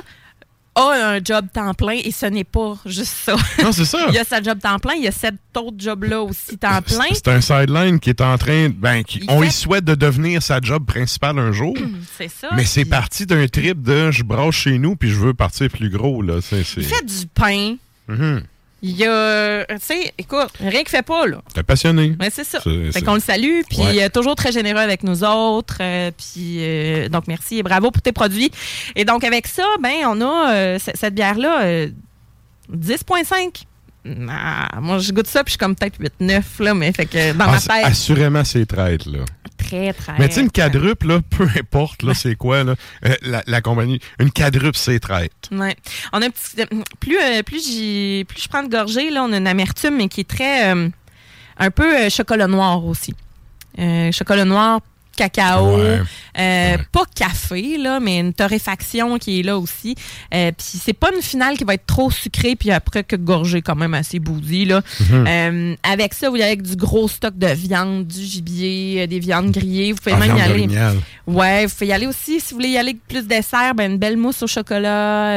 a 0.75 1.09
un 1.15 1.19
job 1.23 1.47
temps 1.53 1.73
plein 1.73 1.99
et 2.03 2.11
ce 2.11 2.25
n'est 2.25 2.43
pas 2.43 2.75
juste 2.85 3.13
ça. 3.25 3.35
Non, 3.61 3.71
c'est 3.71 3.85
ça. 3.85 4.05
il 4.09 4.15
y 4.15 4.19
a 4.19 4.23
sa 4.23 4.41
job 4.41 4.59
temps 4.59 4.79
plein, 4.79 4.93
il 4.93 5.03
y 5.03 5.07
a 5.07 5.11
cet 5.11 5.35
autre 5.57 5.75
job-là 5.77 6.21
aussi 6.21 6.57
temps 6.57 6.81
plein. 6.81 7.05
C'est 7.13 7.27
un 7.27 7.41
sideline 7.41 7.99
qui 7.99 8.09
est 8.09 8.21
en 8.21 8.37
train. 8.37 8.69
Ben, 8.69 9.03
qui, 9.03 9.25
on 9.27 9.41
fait- 9.41 9.47
y 9.47 9.51
souhaite 9.51 9.83
de 9.83 9.95
devenir 9.95 10.41
sa 10.41 10.59
job 10.61 10.85
principale 10.85 11.39
un 11.39 11.51
jour. 11.51 11.75
C'est 12.17 12.29
ça. 12.29 12.49
Mais 12.55 12.65
c'est 12.65 12.85
parti 12.85 13.25
d'un 13.25 13.47
trip 13.47 13.81
de 13.81 14.11
je 14.11 14.23
brasse 14.23 14.55
chez 14.55 14.77
nous 14.77 14.95
puis 14.95 15.09
je 15.09 15.15
veux 15.15 15.33
partir 15.33 15.69
plus 15.69 15.89
gros. 15.89 16.21
Là. 16.21 16.39
C'est, 16.41 16.63
c'est... 16.63 16.81
Il 16.81 16.87
fait 16.87 17.05
du 17.05 17.27
pain. 17.33 17.75
Mhm. 18.07 18.43
Il 18.83 18.97
y 18.97 19.05
a. 19.05 19.65
Tu 19.65 19.75
sais, 19.79 20.13
écoute, 20.17 20.49
rien 20.59 20.79
qu'il 20.79 20.89
fait 20.89 21.03
pas, 21.03 21.27
là. 21.27 21.37
T'es 21.53 21.61
passionné. 21.63 22.15
Mais 22.19 22.29
c'est 22.31 22.43
ça. 22.43 22.59
C'est- 22.63 22.91
Fait 22.91 23.01
qu'on 23.03 23.13
le 23.13 23.19
salue, 23.19 23.61
puis 23.69 23.79
Ouais. 23.79 24.03
euh, 24.05 24.09
toujours 24.09 24.33
très 24.35 24.51
généreux 24.51 24.79
avec 24.79 25.03
nous 25.03 25.23
autres. 25.23 25.77
euh, 25.81 26.09
puis 26.17 26.57
euh, 26.59 27.07
donc 27.09 27.27
merci 27.27 27.59
et 27.59 27.63
bravo 27.63 27.91
pour 27.91 28.01
tes 28.01 28.11
produits. 28.11 28.51
Et 28.95 29.05
donc 29.05 29.23
avec 29.23 29.45
ça, 29.47 29.65
ben 29.79 29.93
on 30.07 30.19
a 30.21 30.53
euh, 30.53 30.79
cette 30.79 31.13
bière 31.13 31.37
là 31.37 31.85
10.5. 32.69 33.63
Ah, 34.29 34.79
moi 34.81 34.97
je 34.97 35.11
goûte 35.11 35.27
ça 35.27 35.43
puis 35.43 35.49
je 35.49 35.53
suis 35.53 35.57
comme 35.59 35.75
peut-être 35.75 35.97
8 35.99 36.13
9 36.21 36.59
là 36.61 36.73
mais 36.73 36.91
fait 36.91 37.05
que 37.05 37.33
dans 37.33 37.45
Ah, 37.45 37.51
ma 37.51 37.59
tête 37.59 37.85
assurément, 37.85 38.43
c'est 38.43 38.65
traite, 38.65 39.05
là. 39.05 39.19
très 39.57 39.93
très 39.93 40.13
Mais 40.17 40.27
tu 40.27 40.35
sais, 40.35 40.41
une 40.41 40.49
quadruple, 40.51 41.07
là, 41.07 41.19
peu 41.29 41.47
importe, 41.59 42.01
là, 42.01 42.13
c'est 42.15 42.33
quoi, 42.35 42.63
là, 42.63 42.73
euh, 43.05 43.15
la, 43.21 43.43
la 43.45 43.61
compagnie, 43.61 43.99
une 44.19 44.31
quadruple, 44.31 44.75
c'est 44.77 44.99
traite. 44.99 45.31
Ouais. 45.51 45.75
On 46.13 46.21
a 46.21 46.25
un 46.25 46.29
petit 46.31 46.65
plus 46.99 47.17
euh, 47.19 47.43
plus 47.43 47.63
j'y 47.63 48.25
plus 48.27 48.41
je 48.41 48.47
prends 48.47 48.63
de 48.63 48.69
gorgée 48.69 49.11
là, 49.11 49.23
on 49.23 49.31
a 49.33 49.37
une 49.37 49.47
amertume 49.47 49.97
mais 49.97 50.07
qui 50.07 50.21
est 50.21 50.29
très 50.29 50.73
euh, 50.73 50.89
un 51.57 51.69
peu 51.71 51.95
euh, 52.05 52.09
chocolat 52.09 52.47
noir 52.47 52.83
aussi. 52.85 53.13
Euh, 53.77 54.11
chocolat 54.11 54.45
noir 54.45 54.79
cacao, 55.29 55.77
Ouais. 55.77 55.99
euh, 56.39 56.77
pas 56.91 57.03
café, 57.15 57.77
là, 57.77 57.99
mais 57.99 58.19
une 58.19 58.33
torréfaction 58.33 59.17
qui 59.17 59.39
est 59.39 59.43
là 59.43 59.57
aussi. 59.57 59.95
Euh, 60.33 60.51
puis 60.57 60.79
c'est 60.83 60.93
pas 60.93 61.09
une 61.15 61.21
finale 61.21 61.57
qui 61.57 61.63
va 61.63 61.75
être 61.75 61.85
trop 61.85 62.09
sucrée, 62.09 62.55
puis 62.55 62.71
après 62.71 63.03
que 63.03 63.15
gorgée 63.15 63.61
quand 63.61 63.75
même 63.75 63.93
assez 63.93 64.19
boudie. 64.19 64.65
Là. 64.65 64.81
Mhm. 64.99 65.25
Euh, 65.27 65.75
avec 65.83 66.13
ça, 66.13 66.29
vous 66.29 66.35
y 66.37 66.41
allez 66.41 66.53
avec 66.53 66.63
du 66.63 66.75
gros 66.75 67.07
stock 67.07 67.37
de 67.37 67.47
viande, 67.47 68.07
du 68.07 68.21
gibier, 68.21 69.05
des 69.07 69.19
viandes 69.19 69.51
grillées. 69.51 69.91
Vous 69.91 69.99
pouvez 69.99 70.15
Ah, 70.15 70.19
même 70.27 70.37
y 70.37 70.41
aller. 70.41 70.67
Ouais, 71.27 71.65
vous 71.65 71.73
pouvez 71.73 71.87
y 71.87 71.93
aller 71.93 72.07
aussi. 72.07 72.39
Si 72.39 72.49
vous 72.51 72.55
voulez 72.55 72.69
y 72.69 72.77
aller 72.77 72.89
avec 72.91 73.07
plus 73.07 73.27
dessert, 73.27 73.75
ben, 73.75 73.91
une 73.91 73.97
belle 73.97 74.17
mousse 74.17 74.41
au 74.43 74.47
chocolat 74.47 75.35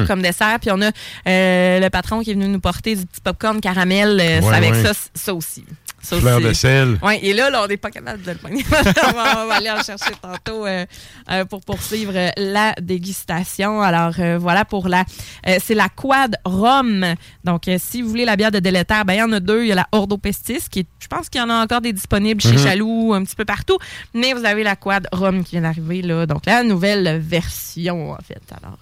Mhm. 0.00 0.06
comme 0.06 0.22
dessert. 0.22 0.58
Puis 0.60 0.70
on 0.72 0.80
a 0.80 0.90
le 1.26 1.88
patron 1.90 2.20
qui 2.22 2.30
est 2.30 2.34
venu 2.34 2.48
nous 2.48 2.60
porter 2.60 2.96
du 2.96 3.04
petit 3.06 3.20
popcorn 3.20 3.60
caramel. 3.60 4.16
Ouais, 4.18 4.54
avec 4.54 4.74
ça, 4.74 4.92
ça 5.14 5.34
aussi. 5.34 5.64
Ça 6.00 6.16
Fleur 6.20 6.40
de 6.40 6.52
sel. 6.52 6.98
Oui, 7.02 7.18
et 7.22 7.32
là, 7.34 7.50
là, 7.50 7.62
on 7.64 7.66
n'est 7.66 7.76
pas 7.76 7.90
capable 7.90 8.22
de 8.22 8.30
le 8.30 8.36
pogner. 8.38 8.64
on, 8.70 9.12
va, 9.12 9.42
on 9.44 9.46
va 9.48 9.54
aller 9.56 9.70
en 9.70 9.82
chercher 9.82 10.12
tantôt 10.22 10.64
euh, 10.64 10.86
euh, 11.30 11.44
pour 11.44 11.60
poursuivre 11.60 12.12
euh, 12.14 12.30
la 12.36 12.72
dégustation. 12.80 13.82
Alors, 13.82 14.14
euh, 14.20 14.38
voilà 14.38 14.64
pour 14.64 14.88
la... 14.88 15.04
c'est 15.44 15.74
la 15.74 15.88
Quad 15.88 16.36
Rhum. 16.44 17.04
Donc, 17.44 17.64
si 17.78 18.00
vous 18.02 18.08
voulez 18.08 18.24
la 18.24 18.36
bière 18.36 18.52
de 18.52 18.60
délétère, 18.60 19.04
ben, 19.04 19.14
il 19.14 19.18
y 19.18 19.22
en 19.22 19.32
a 19.32 19.40
deux. 19.40 19.62
Il 19.64 19.68
y 19.68 19.72
a 19.72 19.74
la 19.74 19.88
Ordo 19.92 20.16
Pestis, 20.18 20.68
qui 20.70 20.80
est- 20.80 20.86
je 21.00 21.08
pense 21.08 21.28
qu'il 21.28 21.40
y 21.40 21.44
en 21.44 21.50
a 21.50 21.62
encore 21.62 21.80
des 21.80 21.92
disponibles 21.92 22.40
chez. 22.40 22.56
Chaloux, 22.58 23.12
un 23.14 23.24
petit 23.24 23.36
peu 23.36 23.44
partout. 23.44 23.78
Mais 24.14 24.32
vous 24.34 24.44
avez 24.44 24.62
la 24.62 24.76
Quad 24.76 25.08
Rhum 25.12 25.42
qui 25.44 25.52
vient 25.52 25.62
d'arriver, 25.62 26.02
là. 26.02 26.26
Donc, 26.26 26.46
la 26.46 26.62
nouvelle 26.62 27.18
version, 27.18 28.12
en 28.12 28.18
fait. 28.22 28.40
Alors, 28.62 28.78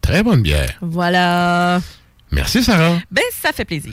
Très 0.00 0.22
bonne 0.22 0.42
bière. 0.42 0.72
voilà. 0.80 1.80
Merci, 2.32 2.62
Sarah. 2.64 2.98
Ben, 3.10 3.24
ça 3.32 3.52
fait 3.52 3.64
plaisir. 3.64 3.92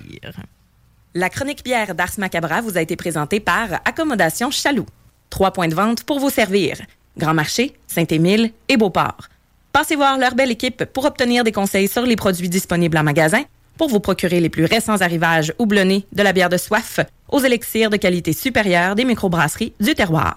La 1.13 1.29
chronique 1.29 1.63
bière 1.63 1.95
d'Ars 1.95 2.11
Macabra 2.17 2.61
vous 2.61 2.77
a 2.77 2.81
été 2.81 2.95
présentée 2.95 3.39
par 3.39 3.81
Accommodation 3.85 4.51
Chaloux. 4.51 4.85
Trois 5.29 5.51
points 5.51 5.67
de 5.67 5.73
vente 5.73 6.03
pour 6.03 6.19
vous 6.19 6.29
servir. 6.29 6.77
Grand 7.17 7.33
Marché, 7.33 7.73
Saint-Émile 7.87 8.51
et 8.69 8.77
Beauport. 8.77 9.29
Passez 9.71 9.95
voir 9.95 10.17
leur 10.17 10.35
belle 10.35 10.51
équipe 10.51 10.85
pour 10.85 11.05
obtenir 11.05 11.43
des 11.43 11.51
conseils 11.51 11.87
sur 11.87 12.03
les 12.03 12.15
produits 12.15 12.49
disponibles 12.49 12.97
en 12.97 13.03
magasin, 13.03 13.43
pour 13.77 13.89
vous 13.89 13.99
procurer 13.99 14.39
les 14.39 14.49
plus 14.49 14.65
récents 14.65 15.01
arrivages 15.01 15.53
houblonnés 15.59 16.05
de 16.11 16.23
la 16.23 16.33
bière 16.33 16.49
de 16.49 16.57
soif, 16.57 16.99
aux 17.29 17.39
élixirs 17.39 17.89
de 17.89 17.97
qualité 17.97 18.33
supérieure 18.33 18.95
des 18.95 19.05
microbrasseries 19.05 19.73
du 19.79 19.95
terroir. 19.95 20.35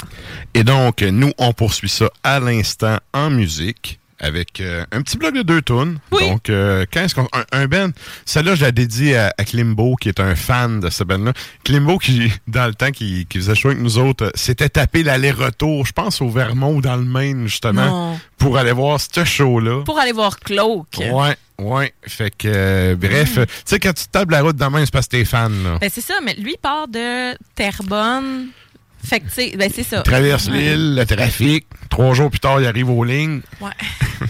Et 0.54 0.64
donc, 0.64 1.02
nous, 1.02 1.32
on 1.38 1.52
poursuit 1.52 1.88
ça 1.88 2.10
à 2.22 2.38
l'instant 2.38 2.98
en 3.12 3.30
musique 3.30 3.99
avec 4.20 4.60
euh, 4.60 4.84
un 4.92 5.02
petit 5.02 5.16
bloc 5.16 5.34
de 5.34 5.42
deux 5.42 5.62
tonnes. 5.62 5.98
Donc, 6.12 6.50
euh, 6.50 6.84
quand 6.92 7.00
est-ce 7.00 7.14
qu'on... 7.14 7.28
Un, 7.32 7.44
un 7.52 7.66
band, 7.66 7.88
celle-là, 8.26 8.54
je 8.54 8.62
la 8.62 8.70
dédie 8.72 9.14
à, 9.14 9.32
à 9.38 9.44
Klimbo, 9.44 9.96
qui 9.96 10.08
est 10.08 10.20
un 10.20 10.36
fan 10.36 10.78
de 10.80 10.90
ce 10.90 11.02
band-là. 11.04 11.32
Klimbo, 11.64 11.98
qui, 11.98 12.30
dans 12.48 12.66
le 12.66 12.74
temps, 12.74 12.90
qui, 12.90 13.26
qui 13.28 13.38
faisait 13.38 13.54
show 13.54 13.68
avec 13.68 13.80
nous 13.80 13.98
autres, 13.98 14.26
euh, 14.26 14.30
s'était 14.34 14.68
tapé 14.68 15.02
l'aller-retour, 15.02 15.86
je 15.86 15.92
pense, 15.92 16.20
au 16.20 16.28
Vermont 16.28 16.76
ou 16.76 16.80
dans 16.82 16.96
le 16.96 17.04
Maine, 17.04 17.46
justement, 17.46 18.12
Non. 18.12 18.20
pour 18.38 18.58
aller 18.58 18.72
voir 18.72 18.98
ce 19.00 19.24
show-là. 19.24 19.82
Pour 19.84 19.98
aller 19.98 20.12
voir 20.12 20.38
Cloak. 20.38 20.86
Ouais, 21.12 21.36
ouais. 21.58 21.94
Fait 22.06 22.30
que, 22.36 22.46
euh, 22.46 22.96
bref, 22.96 23.38
euh, 23.38 23.46
tu 23.46 23.52
sais, 23.64 23.78
quand 23.80 23.92
tu 23.94 24.04
te 24.04 24.10
tapes 24.10 24.30
la 24.30 24.42
route 24.42 24.56
de 24.56 24.64
main, 24.66 24.84
c'est 24.84 24.92
parce 24.92 25.06
que 25.06 25.16
t'es 25.16 25.24
fan, 25.24 25.52
là. 25.64 25.78
Ben, 25.80 25.90
c'est 25.92 26.00
ça, 26.02 26.14
mais 26.24 26.34
lui 26.34 26.56
part 26.60 26.88
de 26.88 27.34
Terrebonne. 27.54 28.48
Fait 29.02 29.20
que, 29.20 29.26
tu 29.26 29.32
sais, 29.32 29.56
ben, 29.56 29.70
c'est 29.74 29.82
ça. 29.82 30.02
Traverse 30.02 30.48
Ouais. 30.48 30.58
l'île, 30.58 30.94
le 30.94 31.04
trafic. 31.06 31.66
Trois 31.88 32.14
jours 32.14 32.30
plus 32.30 32.40
tard, 32.40 32.60
il 32.60 32.66
arrive 32.66 32.90
aux 32.90 33.04
lignes. 33.04 33.40
Ouais. 33.60 33.70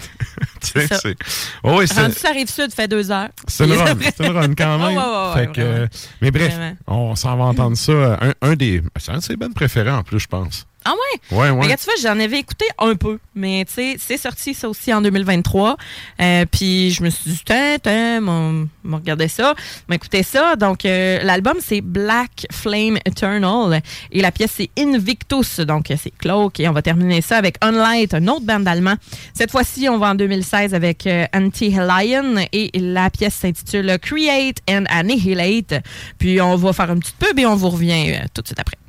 Tu 0.61 0.79
sais, 0.79 0.87
ça. 0.87 0.99
c'est. 0.99 1.15
Oh, 1.63 1.77
oui, 1.79 1.87
c'est. 1.87 1.99
Rendu 2.01 2.13
sur 2.15 2.27
la 2.29 2.33
rive 2.35 2.49
sud, 2.49 2.71
fait 2.73 2.87
deux 2.87 3.11
heures. 3.11 3.29
C'est 3.47 3.65
une 3.65 3.73
run, 3.77 3.95
c'est 3.99 4.25
une 4.25 4.31
run 4.37 4.53
quand 4.55 4.77
même. 4.77 4.95
Ouais, 4.97 5.03
ouais, 5.03 5.27
ouais, 5.27 5.33
Fait 5.33 5.51
que, 5.51 5.61
vraiment. 5.61 5.77
euh, 5.83 5.87
mais 6.21 6.31
bref, 6.31 6.53
Vraiment. 6.55 6.75
on 6.87 7.15
s'en 7.15 7.35
va 7.35 7.43
entendre 7.45 7.75
ça. 7.77 8.17
Un, 8.21 8.33
un 8.41 8.53
des. 8.55 8.81
C'est 8.97 9.11
un 9.11 9.17
de 9.17 9.23
ses 9.23 9.35
bands 9.35 9.51
préférés 9.51 9.91
en 9.91 10.03
plus, 10.03 10.19
je 10.19 10.27
pense. 10.27 10.65
Ah 10.83 10.93
ouais? 10.93 11.37
Ouais, 11.37 11.49
ouais. 11.51 11.63
Regarde, 11.63 11.79
tu 11.79 11.85
vois, 11.85 11.93
j'en 12.01 12.19
avais 12.19 12.39
écouté 12.39 12.65
un 12.79 12.95
peu. 12.95 13.19
Mais 13.35 13.65
tu 13.65 13.73
sais, 13.73 13.95
c'est 13.99 14.17
sorti 14.17 14.53
ça 14.53 14.67
aussi 14.67 14.91
en 14.93 15.01
2023. 15.01 15.77
Euh, 16.21 16.45
puis 16.51 16.91
je 16.91 17.03
me 17.03 17.09
suis 17.09 17.31
dit, 17.31 17.41
tiens, 17.45 17.77
tiens, 17.81 18.21
on 18.27 18.67
regardait 18.83 19.27
ça, 19.27 19.53
on 19.89 19.93
écoutait 19.93 20.23
ça. 20.23 20.55
Donc, 20.55 20.85
euh, 20.85 21.19
l'album, 21.23 21.57
c'est 21.59 21.81
Black 21.81 22.47
Flame 22.51 22.97
Eternal. 23.05 23.81
Et 24.11 24.21
la 24.21 24.31
pièce, 24.31 24.53
c'est 24.57 24.69
Invictus. 24.77 25.59
Donc, 25.59 25.91
euh, 25.91 25.95
c'est 26.01 26.11
Cloak. 26.17 26.59
Et 26.59 26.67
on 26.67 26.73
va 26.73 26.81
terminer 26.81 27.21
ça 27.21 27.37
avec 27.37 27.57
Unlight, 27.61 28.13
un 28.13 28.27
autre 28.27 28.45
band 28.45 28.65
allemand. 28.65 28.95
Cette 29.35 29.51
fois-ci, 29.51 29.87
on 29.87 29.99
va 29.99 30.09
en 30.09 30.15
2016 30.15 30.73
avec 30.73 31.05
euh, 31.05 31.25
Anti-Lion. 31.33 32.43
Et 32.51 32.71
la 32.73 33.09
pièce 33.11 33.35
s'intitule 33.35 33.97
Create 34.01 34.57
and 34.67 34.85
Annihilate. 34.89 35.75
Puis, 36.17 36.41
on 36.41 36.55
va 36.55 36.73
faire 36.73 36.91
une 36.91 36.99
petite 36.99 37.17
pub 37.17 37.37
et 37.37 37.45
on 37.45 37.55
vous 37.55 37.69
revient 37.69 38.19
tout 38.33 38.41
de 38.41 38.47
suite 38.47 38.59
après. 38.59 38.80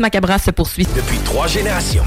Macabra 0.00 0.38
se 0.38 0.50
poursuit. 0.50 0.86
Depuis 0.96 1.18
trois 1.18 1.46
générations. 1.46 2.04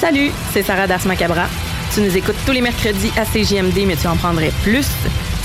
Salut, 0.00 0.30
c'est 0.52 0.62
Sarah 0.62 0.86
d'Ars 0.86 1.06
Macabra. 1.06 1.46
Tu 1.92 2.00
nous 2.00 2.16
écoutes 2.16 2.36
tous 2.46 2.52
les 2.52 2.60
mercredis 2.60 3.12
à 3.16 3.24
CJMD, 3.24 3.86
mais 3.86 3.96
tu 3.96 4.06
en 4.06 4.16
prendrais 4.16 4.52
plus. 4.62 4.86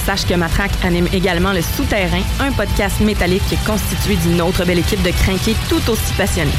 Sache 0.06 0.26
que 0.26 0.34
Matraque 0.34 0.72
anime 0.84 1.08
également 1.14 1.54
Le 1.54 1.62
Souterrain, 1.62 2.22
un 2.40 2.52
podcast 2.52 3.00
métallique 3.02 3.44
constitué 3.66 4.16
d'une 4.16 4.42
autre 4.42 4.66
belle 4.66 4.80
équipe 4.80 5.02
de 5.04 5.12
crinqués 5.12 5.56
tout 5.70 5.82
aussi 5.90 6.14
passionnés. 6.18 6.52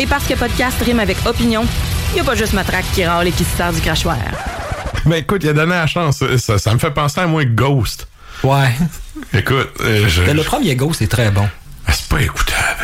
Et 0.00 0.06
parce 0.06 0.24
que 0.26 0.34
podcast 0.34 0.80
rime 0.82 1.00
avec 1.00 1.16
opinion, 1.26 1.64
il 2.10 2.14
n'y 2.14 2.20
a 2.20 2.24
pas 2.24 2.34
juste 2.34 2.52
Matraque 2.52 2.86
qui 2.94 3.04
râle 3.04 3.28
et 3.28 3.32
qui 3.32 3.44
se 3.44 3.56
sert 3.56 3.72
du 3.72 3.80
crachoir. 3.80 4.18
Ben 5.06 5.16
écoute, 5.16 5.42
il 5.44 5.50
a 5.50 5.52
donné 5.52 5.72
la 5.74 5.86
chance. 5.86 6.24
Ça, 6.38 6.58
ça 6.58 6.72
me 6.72 6.78
fait 6.78 6.90
penser 6.90 7.20
à 7.20 7.26
moi 7.26 7.44
Ghost. 7.44 8.08
Ouais. 8.42 8.74
Écoute, 9.32 9.68
euh, 9.80 10.08
je... 10.08 10.22
Le 10.22 10.42
premier 10.42 10.74
Ghost 10.76 11.02
est 11.02 11.10
très 11.10 11.30
bon. 11.30 11.48
Ah, 11.86 11.92
c'est 11.92 12.08
pas 12.08 12.22
écoutable. 12.22 12.83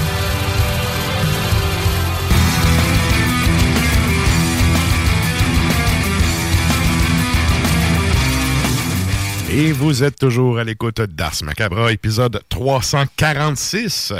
Et 9.53 9.73
vous 9.73 10.01
êtes 10.01 10.17
toujours 10.17 10.59
à 10.59 10.63
l'écoute 10.63 11.01
d'Ars 11.01 11.43
Macabra, 11.43 11.91
épisode 11.91 12.41
346. 12.47 14.13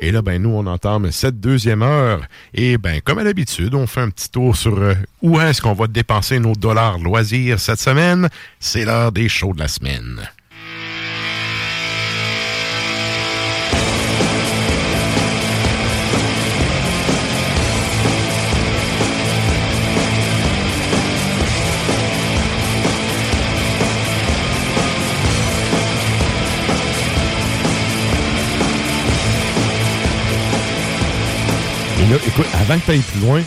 Et 0.00 0.10
là, 0.10 0.22
ben, 0.22 0.42
nous, 0.42 0.50
on 0.50 0.66
entame 0.66 1.12
cette 1.12 1.38
deuxième 1.38 1.82
heure. 1.82 2.22
Et 2.52 2.78
ben, 2.78 3.00
comme 3.00 3.18
à 3.18 3.22
l'habitude, 3.22 3.76
on 3.76 3.86
fait 3.86 4.00
un 4.00 4.10
petit 4.10 4.28
tour 4.28 4.56
sur 4.56 4.76
euh, 4.76 4.94
où 5.22 5.40
est-ce 5.40 5.62
qu'on 5.62 5.74
va 5.74 5.86
dépenser 5.86 6.40
nos 6.40 6.54
dollars 6.54 6.98
loisirs 6.98 7.60
cette 7.60 7.80
semaine. 7.80 8.28
C'est 8.58 8.84
l'heure 8.84 9.12
des 9.12 9.28
shows 9.28 9.54
de 9.54 9.60
la 9.60 9.68
semaine. 9.68 10.28
Là, 32.12 32.18
écoute, 32.26 32.46
avant 32.60 32.78
que 32.78 32.84
tu 32.84 32.90
ailles 32.92 32.98
plus 33.00 33.20
loin, 33.20 33.42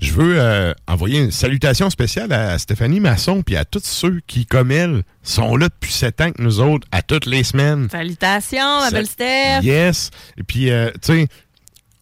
je 0.00 0.12
veux 0.12 0.34
euh, 0.38 0.72
envoyer 0.86 1.20
une 1.20 1.30
salutation 1.30 1.88
spéciale 1.90 2.32
à 2.32 2.58
Stéphanie 2.58 3.00
Masson 3.00 3.42
puis 3.42 3.56
à 3.56 3.64
tous 3.64 3.82
ceux 3.84 4.20
qui, 4.26 4.44
comme 4.46 4.70
elle, 4.70 5.02
sont 5.22 5.56
là 5.56 5.68
depuis 5.68 5.92
sept 5.92 6.20
ans 6.20 6.30
que 6.30 6.42
nous 6.42 6.60
autres, 6.60 6.86
à 6.92 7.02
toutes 7.02 7.26
les 7.26 7.42
semaines. 7.44 7.88
Salutations, 7.90 8.80
ma 8.80 8.90
belle 8.90 9.06
Steph! 9.06 9.60
Yes. 9.62 10.10
Et 10.38 10.42
puis, 10.42 10.70
euh, 10.70 10.90
tu 11.02 11.12
sais, 11.12 11.28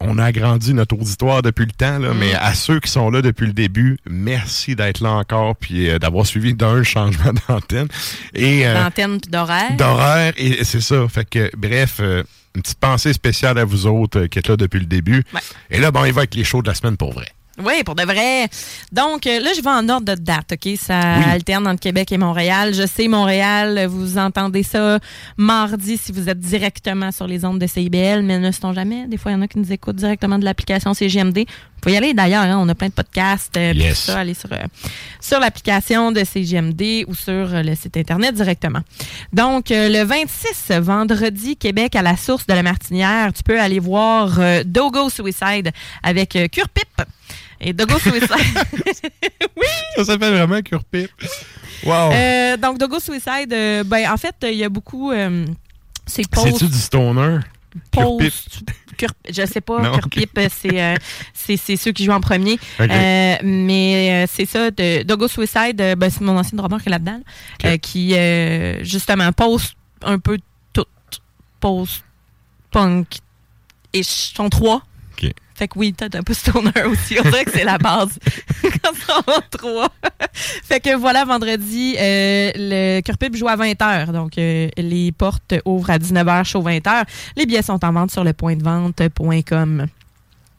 on 0.00 0.18
a 0.18 0.24
agrandi 0.24 0.74
notre 0.74 0.96
auditoire 0.96 1.42
depuis 1.42 1.64
le 1.64 1.70
temps, 1.72 1.98
Mm. 2.00 2.02
là, 2.02 2.14
mais 2.14 2.34
à 2.34 2.54
ceux 2.54 2.80
qui 2.80 2.90
sont 2.90 3.08
là 3.10 3.22
depuis 3.22 3.46
le 3.46 3.52
début, 3.52 3.98
merci 4.08 4.74
d'être 4.74 5.00
là 5.00 5.12
encore 5.12 5.54
puis 5.56 5.88
euh, 5.88 5.98
d'avoir 5.98 6.26
suivi 6.26 6.54
d'un 6.54 6.82
changement 6.82 7.32
d'antenne. 7.48 7.88
Et 8.34 8.64
D'antenne 8.64 9.20
puis 9.20 9.30
d'horaire. 9.30 9.76
d'horaire, 9.76 10.32
et 10.36 10.64
c'est 10.64 10.80
ça. 10.80 11.06
Fait 11.08 11.28
que, 11.28 11.50
bref, 11.56 12.00
une 12.54 12.62
petite 12.62 12.78
pensée 12.78 13.12
spéciale 13.12 13.58
à 13.58 13.64
vous 13.64 13.86
autres 13.86 14.20
euh, 14.20 14.26
qui 14.28 14.38
êtes 14.38 14.48
là 14.48 14.56
depuis 14.56 14.80
le 14.80 14.86
début. 14.86 15.24
Et 15.70 15.78
là, 15.78 15.90
bon, 15.90 16.04
il 16.04 16.12
va 16.12 16.20
avec 16.20 16.34
les 16.34 16.44
shows 16.44 16.62
de 16.62 16.68
la 16.68 16.74
semaine 16.74 16.96
pour 16.96 17.12
vrai. 17.12 17.26
Oui, 17.64 17.82
pour 17.84 17.94
de 17.94 18.02
vrai. 18.02 18.48
Donc, 18.92 19.26
euh, 19.26 19.40
là, 19.40 19.50
je 19.56 19.60
vais 19.62 19.70
en 19.70 19.88
ordre 19.88 20.06
de 20.06 20.20
date, 20.20 20.52
OK? 20.54 20.74
Ça 20.78 20.98
alterne 20.98 21.66
entre 21.68 21.80
Québec 21.80 22.10
et 22.12 22.18
Montréal. 22.18 22.74
Je 22.74 22.86
sais, 22.86 23.08
Montréal, 23.08 23.86
vous 23.88 24.18
entendez 24.18 24.62
ça 24.62 24.98
mardi 25.36 25.96
si 25.96 26.12
vous 26.12 26.28
êtes 26.28 26.38
directement 26.40 27.10
sur 27.12 27.26
les 27.26 27.44
ondes 27.44 27.58
de 27.58 27.66
CIBL, 27.66 28.22
mais 28.22 28.38
ne 28.38 28.50
sait-on 28.50 28.72
jamais? 28.72 29.06
Des 29.06 29.16
fois, 29.16 29.30
il 29.32 29.34
y 29.34 29.38
en 29.38 29.42
a 29.42 29.48
qui 29.48 29.58
nous 29.58 29.72
écoutent 29.72 29.96
directement 29.96 30.38
de 30.38 30.44
l'application 30.44 30.94
CGMD. 30.94 31.38
Vous 31.46 31.80
pouvez 31.88 31.94
y 31.94 31.98
aller 31.98 32.14
d'ailleurs, 32.14 32.42
hein, 32.42 32.58
on 32.60 32.68
a 32.68 32.74
plein 32.76 32.88
de 32.88 32.92
podcasts. 32.92 33.56
euh, 33.56 33.72
Yes. 33.74 33.98
ça, 33.98 34.20
allez 34.20 34.34
sur, 34.34 34.52
euh, 34.52 34.56
sur 35.20 35.40
l'application 35.40 36.12
de 36.12 36.22
CGMD 36.22 37.04
ou 37.08 37.14
sur 37.14 37.32
euh, 37.32 37.62
le 37.62 37.74
site 37.74 37.96
Internet 37.96 38.34
directement. 38.36 38.80
Donc, 39.32 39.66
le 39.70 40.04
26, 40.04 40.70
vendredi, 40.80 41.56
Québec, 41.56 41.96
à 41.96 42.02
la 42.02 42.16
source 42.16 42.46
de 42.46 42.54
la 42.54 42.62
Martinière, 42.62 43.32
tu 43.32 43.42
peux 43.42 43.60
aller 43.60 43.80
voir 43.80 44.38
Dogo 44.64 45.10
Suicide 45.10 45.70
avec 46.04 46.36
euh, 46.36 46.46
Cure 46.48 46.68
Pip. 46.68 46.86
Et 47.62 47.72
Dogo 47.72 47.98
Suicide. 47.98 48.28
Ça 49.96 50.04
s'appelle 50.04 50.34
vraiment 50.34 50.60
Curpip. 50.62 51.10
Wow. 51.84 52.12
Euh, 52.12 52.56
donc, 52.56 52.78
Dogo 52.78 52.98
Suicide, 52.98 53.52
euh, 53.52 53.84
ben, 53.84 54.10
en 54.10 54.16
fait, 54.16 54.34
il 54.42 54.56
y 54.58 54.64
a 54.64 54.68
beaucoup. 54.68 55.10
euh, 55.12 55.46
c'est. 56.06 56.24
C'est-tu 56.34 56.66
du 56.66 56.78
stoner? 56.78 57.38
Curpip. 57.92 58.18
post. 58.18 58.62
Je 59.28 59.46
sais 59.46 59.60
pas, 59.60 59.80
Non, 59.80 59.92
Cure 59.92 60.06
ok. 60.06 60.12
Pip, 60.12 60.40
c'est, 60.50 60.80
euh, 60.80 60.96
c'est, 61.32 61.76
ceux 61.76 61.92
qui 61.92 62.04
jouent 62.04 62.12
en 62.12 62.20
premier. 62.20 62.58
Euh, 62.80 63.36
mais 63.42 64.26
c'est 64.28 64.46
ça, 64.46 64.70
de, 64.70 65.02
Dogo 65.02 65.28
Suicide, 65.28 65.76
ben, 65.96 66.10
c'est 66.10 66.20
mon 66.20 66.38
ancien 66.38 66.56
drummer 66.56 66.80
qui 66.80 66.88
est 66.88 66.92
là-dedans, 66.92 67.20
là, 67.62 67.70
euh, 67.70 67.76
qui 67.78 68.14
euh, 68.14 68.82
justement 68.84 69.32
poste 69.32 69.74
un 70.02 70.18
peu 70.18 70.38
tout. 70.72 70.84
Post 71.60 72.04
punk. 72.70 73.18
Et 73.94 74.02
sont 74.02 74.48
trois. 74.48 74.82
Fait 75.54 75.68
que 75.68 75.78
oui, 75.78 75.92
peut-être 75.92 76.16
un 76.16 76.22
peu 76.22 76.34
stoner 76.34 76.70
aussi. 76.86 77.16
On 77.18 77.22
dirait 77.22 77.44
que 77.44 77.52
c'est 77.52 77.64
la 77.64 77.78
base. 77.78 78.18
Quand 78.62 78.94
ça 79.06 79.18
en 79.26 79.40
trois. 79.50 79.90
fait 80.32 80.80
que 80.80 80.96
voilà, 80.96 81.24
vendredi, 81.24 81.96
euh, 81.98 82.50
le 82.54 83.00
Curpip 83.00 83.36
joue 83.36 83.48
à 83.48 83.56
20h. 83.56 84.12
Donc, 84.12 84.38
euh, 84.38 84.68
les 84.76 85.12
portes 85.12 85.54
ouvrent 85.64 85.90
à 85.90 85.98
19h, 85.98 86.44
chaud 86.44 86.62
20h. 86.62 87.04
Les 87.36 87.46
billets 87.46 87.62
sont 87.62 87.84
en 87.84 87.92
vente 87.92 88.10
sur 88.10 88.24
le 88.24 88.32
point 88.32 88.56
de 88.56 88.62
vente.com. 88.62 89.86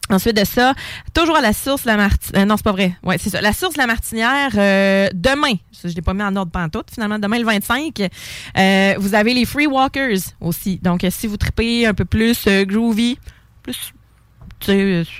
Ensuite 0.09 0.35
de 0.35 0.43
ça, 0.43 0.73
toujours 1.13 1.37
à 1.37 1.41
la 1.41 1.53
source 1.53 1.85
La 1.85 1.95
Martinière. 1.95 2.45
non, 2.45 2.57
c'est 2.57 2.63
pas 2.63 2.73
vrai. 2.73 2.93
C'est 3.17 3.29
ça. 3.29 3.41
La 3.41 3.53
source 3.53 3.77
La 3.77 3.87
Martinière, 3.87 4.51
euh, 4.55 5.07
demain, 5.13 5.55
je 5.83 5.95
l'ai 5.95 6.01
pas 6.01 6.13
mis 6.13 6.23
en 6.23 6.35
ordre 6.35 6.51
pantoute, 6.51 6.87
finalement, 6.93 7.19
demain 7.19 7.39
le 7.39 7.45
25, 7.45 8.01
euh, 8.57 8.93
vous 8.97 9.15
avez 9.15 9.33
les 9.33 9.45
Free 9.45 9.65
Walkers 9.65 10.19
aussi. 10.41 10.77
Donc, 10.83 11.03
euh, 11.03 11.09
si 11.09 11.25
vous 11.25 11.37
tripez 11.37 11.85
un 11.85 11.93
peu 11.93 12.03
plus 12.03 12.45
euh, 12.47 12.65
groovy, 12.65 13.17
plus 13.63 13.77
euh, 13.77 13.97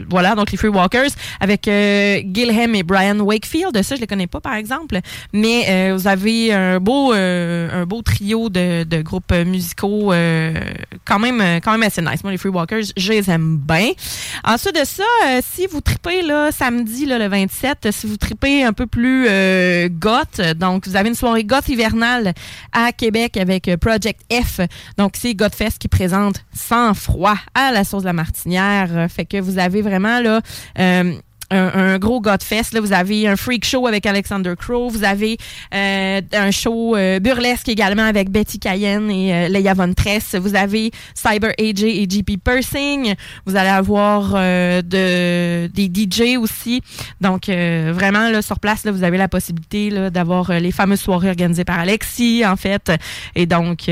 voilà, 0.09 0.35
donc 0.35 0.51
les 0.51 0.57
Free 0.57 0.67
Walkers 0.69 1.09
avec 1.39 1.67
euh, 1.67 2.21
Gilham 2.33 2.75
et 2.75 2.83
Brian 2.83 3.19
Wakefield. 3.19 3.81
Ça, 3.83 3.95
je 3.95 4.01
les 4.01 4.07
connais 4.07 4.27
pas, 4.27 4.41
par 4.41 4.55
exemple. 4.55 4.99
Mais 5.33 5.65
euh, 5.69 5.95
vous 5.95 6.07
avez 6.07 6.53
un 6.53 6.79
beau, 6.79 7.13
euh, 7.13 7.81
un 7.81 7.85
beau 7.85 8.01
trio 8.01 8.49
de, 8.49 8.83
de 8.83 9.01
groupes 9.01 9.33
musicaux 9.33 10.13
euh, 10.13 10.53
quand, 11.05 11.19
même, 11.19 11.41
euh, 11.41 11.59
quand 11.59 11.71
même 11.71 11.83
assez 11.83 12.01
nice. 12.01 12.23
Moi, 12.23 12.31
les 12.31 12.37
Free 12.37 12.49
Walkers, 12.49 12.83
je 12.95 13.11
les 13.11 13.29
aime 13.29 13.57
bien. 13.57 13.91
Ensuite 14.43 14.75
de 14.79 14.85
ça, 14.85 15.03
euh, 15.27 15.41
si 15.43 15.67
vous 15.67 15.81
tripez 15.81 16.21
là, 16.21 16.51
samedi, 16.51 17.05
là, 17.05 17.17
le 17.19 17.27
27, 17.27 17.89
si 17.91 18.07
vous 18.07 18.17
tripez 18.17 18.63
un 18.63 18.73
peu 18.73 18.87
plus 18.87 19.25
euh, 19.29 19.89
goth, 19.89 20.41
donc 20.57 20.87
vous 20.87 20.95
avez 20.95 21.09
une 21.09 21.15
soirée 21.15 21.43
goth 21.43 21.69
hivernale 21.69 22.33
à 22.71 22.91
Québec 22.91 23.37
avec 23.37 23.67
euh, 23.67 23.77
Project 23.77 24.21
F. 24.31 24.61
Donc, 24.97 25.13
c'est 25.17 25.33
Godfest 25.33 25.77
qui 25.79 25.87
présente 25.87 26.43
Sans 26.53 26.93
froid 26.93 27.35
à 27.53 27.71
la 27.71 27.83
sauce 27.83 28.03
de 28.03 28.07
la 28.07 28.13
martinière. 28.13 28.89
Euh, 28.91 29.07
Fait 29.07 29.25
que 29.34 29.41
vous 29.41 29.57
avez 29.59 29.81
vraiment 29.81 30.19
là. 30.19 30.41
euh, 30.79 31.13
un, 31.51 31.71
un 31.93 31.99
gros 31.99 32.19
Godfest. 32.19 32.73
Là, 32.73 32.81
vous 32.81 32.93
avez 32.93 33.27
un 33.27 33.36
freak 33.36 33.65
show 33.65 33.86
avec 33.88 34.05
Alexander 34.05 34.53
Crow. 34.57 34.89
Vous 34.89 35.03
avez 35.03 35.38
euh, 35.73 36.21
un 36.34 36.51
show 36.51 36.95
euh, 36.95 37.19
burlesque 37.19 37.69
également 37.69 38.03
avec 38.03 38.29
Betty 38.29 38.59
Cayenne 38.59 39.09
et 39.11 39.34
euh, 39.34 39.47
Leia 39.49 39.73
Von 39.73 39.93
Tress. 39.93 40.36
Vous 40.36 40.55
avez 40.55 40.91
Cyber 41.13 41.51
AJ 41.59 41.84
et 41.84 42.07
JP 42.09 42.43
Pursing. 42.43 43.13
Vous 43.45 43.55
allez 43.55 43.69
avoir 43.69 44.31
de, 44.34 45.67
des 45.67 45.91
DJ 45.93 46.38
aussi. 46.38 46.81
Donc, 47.21 47.47
vraiment, 47.47 48.29
là, 48.29 48.41
sur 48.41 48.59
place, 48.59 48.84
là, 48.84 48.91
vous 48.91 49.03
avez 49.03 49.17
la 49.17 49.27
possibilité 49.27 50.09
d'avoir 50.09 50.51
les 50.59 50.71
fameuses 50.71 51.01
soirées 51.01 51.29
organisées 51.29 51.65
par 51.65 51.79
Alexis, 51.79 52.43
en 52.45 52.55
fait. 52.55 52.91
Et 53.36 53.45
donc, 53.45 53.89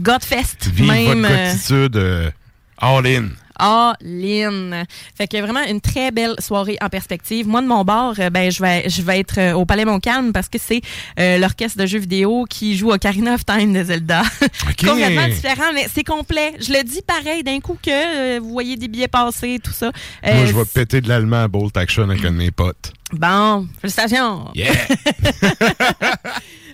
Godfest, 0.00 0.68
Vive 0.72 0.86
même... 0.86 1.22
votre 1.22 2.32
all 2.78 3.06
in. 3.06 3.28
All-in. 3.58 4.84
Fait 5.16 5.26
que 5.28 5.40
vraiment 5.40 5.62
une 5.68 5.80
très 5.80 6.10
belle 6.10 6.34
soirée 6.38 6.76
en 6.80 6.88
perspective. 6.88 7.46
Moi, 7.48 7.62
de 7.62 7.66
mon 7.66 7.84
bord, 7.84 8.14
euh, 8.18 8.30
ben, 8.30 8.50
je 8.50 8.62
vais, 8.62 8.88
je 8.88 9.02
vais 9.02 9.20
être 9.20 9.38
euh, 9.38 9.52
au 9.54 9.64
Palais 9.64 9.84
Montcalm 9.84 10.32
parce 10.32 10.48
que 10.48 10.58
c'est 10.58 10.80
euh, 11.18 11.38
l'orchestre 11.38 11.78
de 11.78 11.86
jeux 11.86 11.98
vidéo 11.98 12.44
qui 12.48 12.76
joue 12.76 12.92
Ocarina 12.92 13.34
of 13.34 13.44
Time 13.44 13.72
de 13.72 13.82
Zelda. 13.84 14.22
Complètement 14.78 15.28
différent, 15.28 15.72
mais 15.74 15.86
c'est 15.92 16.04
complet. 16.04 16.54
Je 16.60 16.72
le 16.72 16.82
dis 16.84 17.02
pareil 17.02 17.42
d'un 17.42 17.60
coup 17.60 17.78
que 17.82 17.90
euh, 18.36 18.40
vous 18.40 18.50
voyez 18.50 18.76
des 18.76 18.88
billets 18.88 19.08
passer, 19.08 19.58
tout 19.62 19.72
ça. 19.72 19.90
Euh, 20.26 20.34
Moi, 20.34 20.46
je 20.46 20.52
vais 20.52 20.64
péter 20.64 21.00
de 21.00 21.08
l'allemand 21.08 21.42
à 21.44 21.48
Bolt 21.48 21.76
Action 21.76 22.04
avec 22.04 22.24
un 22.24 22.32
de 22.32 22.36
mes 22.36 22.50
potes. 22.50 22.92
Bon, 23.12 23.66
félicitations. 23.80 24.48
Yeah! 24.54 24.72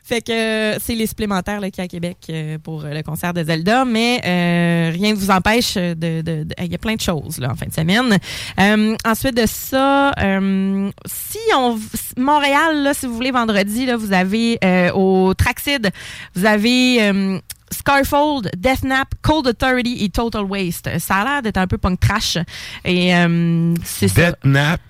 Fait 0.04 0.20
que 0.20 0.32
euh, 0.32 0.78
c'est 0.82 0.94
les 0.96 1.06
supplémentaires 1.06 1.60
là, 1.60 1.70
qui 1.70 1.80
à 1.80 1.86
Québec 1.86 2.16
euh, 2.28 2.58
pour 2.58 2.82
le 2.82 3.02
concert 3.02 3.32
de 3.32 3.44
Zelda, 3.44 3.84
mais 3.84 4.20
euh, 4.24 4.90
rien 4.92 5.12
ne 5.12 5.16
vous 5.16 5.30
empêche 5.30 5.74
de... 5.74 5.94
de- 5.94 6.42
de- 6.42 6.54
Il 6.60 6.72
y 6.72 6.74
a 6.74 6.78
plein 6.78 6.96
de 6.96 7.00
choses 7.00 7.38
là, 7.38 7.50
en 7.52 7.54
fin 7.54 7.66
de 7.66 7.72
semaine. 7.72 8.18
Euh, 8.58 8.96
ensuite 9.06 9.36
de 9.36 9.46
ça, 9.46 10.10
euh, 10.18 10.90
si 11.06 11.38
on... 11.56 11.78
Montréal, 12.16 12.82
là, 12.82 12.94
si 12.94 13.06
vous 13.06 13.14
voulez, 13.14 13.30
vendredi, 13.30 13.86
là, 13.86 13.96
vous 13.96 14.12
avez 14.12 14.58
euh, 14.64 14.90
au 14.92 15.34
Traxid, 15.34 15.88
vous 16.34 16.46
avez... 16.46 17.02
euh, 17.02 17.38
Scarfold, 17.70 18.50
Deathknap, 18.54 19.08
Cold 19.22 19.46
Authority 19.46 20.04
et 20.04 20.10
Total 20.10 20.42
Waste. 20.42 20.90
Ça 20.98 21.14
a 21.16 21.24
l'air 21.24 21.42
d'être 21.42 21.56
un 21.56 21.66
peu 21.66 21.78
punk 21.78 22.00
trash. 22.00 22.36
Et 22.84 23.14
euh, 23.16 23.74
c'est 23.82 24.08
ça. 24.08 24.32
Deathknap. 24.32 24.80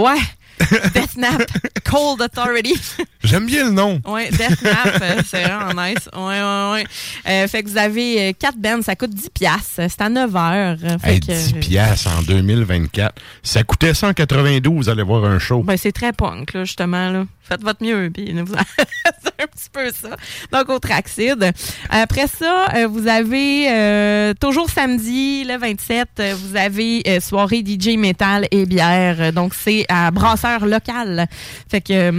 Ouais. 0.00 0.18
Deathknap, 0.94 1.42
Cold 1.84 2.20
Authority. 2.20 2.74
J'aime 3.24 3.46
bien 3.46 3.64
le 3.64 3.70
nom. 3.70 3.98
Ouais, 4.06 4.28
Deathknap, 4.30 5.00
euh, 5.00 5.22
c'est 5.26 5.42
vraiment 5.42 5.82
nice. 5.82 6.06
Ouais, 6.14 6.20
ouais, 6.42 6.72
ouais. 6.72 6.84
Euh, 7.26 7.48
fait 7.48 7.62
que 7.62 7.68
vous 7.70 7.78
avez 7.78 8.28
euh, 8.28 8.32
quatre 8.38 8.58
bands, 8.58 8.82
ça 8.82 8.94
coûte 8.94 9.08
10 9.14 9.30
piastres. 9.30 9.80
C'est 9.88 10.00
à 10.02 10.10
9 10.10 10.36
heures. 10.36 10.76
Euh, 10.84 10.98
Fait 10.98 11.14
Hey, 11.14 11.20
que, 11.20 11.32
10 11.32 11.52
piastres 11.54 12.10
en 12.14 12.20
2024. 12.22 13.14
Ça 13.42 13.62
coûtait 13.62 13.94
192 13.94 14.90
aller 14.90 15.02
voir 15.02 15.24
un 15.24 15.38
show. 15.38 15.62
Ben, 15.62 15.78
c'est 15.78 15.92
très 15.92 16.12
punk, 16.12 16.52
là, 16.52 16.64
justement. 16.64 17.08
Là. 17.10 17.24
Faites 17.50 17.62
votre 17.62 17.82
mieux, 17.82 18.10
puis 18.14 18.32
vous 18.42 18.54
c'est 18.54 19.42
un 19.42 19.46
petit 19.48 19.70
peu 19.72 19.90
ça. 19.90 20.16
Donc, 20.52 20.68
au 20.68 20.78
Traxid. 20.78 21.52
Après 21.88 22.28
ça, 22.28 22.68
euh, 22.76 22.86
vous 22.86 23.08
avez 23.08 23.68
euh, 23.68 24.34
toujours 24.38 24.70
samedi, 24.70 25.42
le 25.42 25.58
27, 25.58 26.08
euh, 26.20 26.34
vous 26.36 26.56
avez 26.56 27.02
soirée 27.20 27.64
DJ 27.66 27.96
Metal 27.96 28.46
et 28.52 28.66
bière. 28.66 29.32
Donc, 29.32 29.54
c'est 29.54 29.84
à 29.88 30.12
Brasseur 30.12 30.64
Local. 30.64 31.26
Fait 31.68 31.80
que 31.80 31.92
euh, 31.92 32.12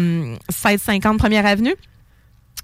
1650 0.50 1.18
Première 1.18 1.46
Avenue. 1.46 1.76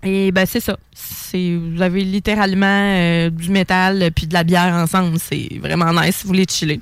Et 0.04 0.32
ben 0.34 0.46
c'est 0.46 0.60
ça. 0.60 0.78
C'est 0.94 1.56
vous 1.56 1.82
avez 1.82 2.04
littéralement 2.04 3.30
du 3.30 3.50
métal 3.50 4.12
puis 4.14 4.28
de 4.28 4.34
la 4.34 4.44
bière 4.44 4.74
ensemble. 4.76 5.18
C'est 5.20 5.58
vraiment 5.60 5.92
nice. 5.94 6.20
Vous 6.22 6.28
voulez 6.28 6.46
chiller. 6.48 6.82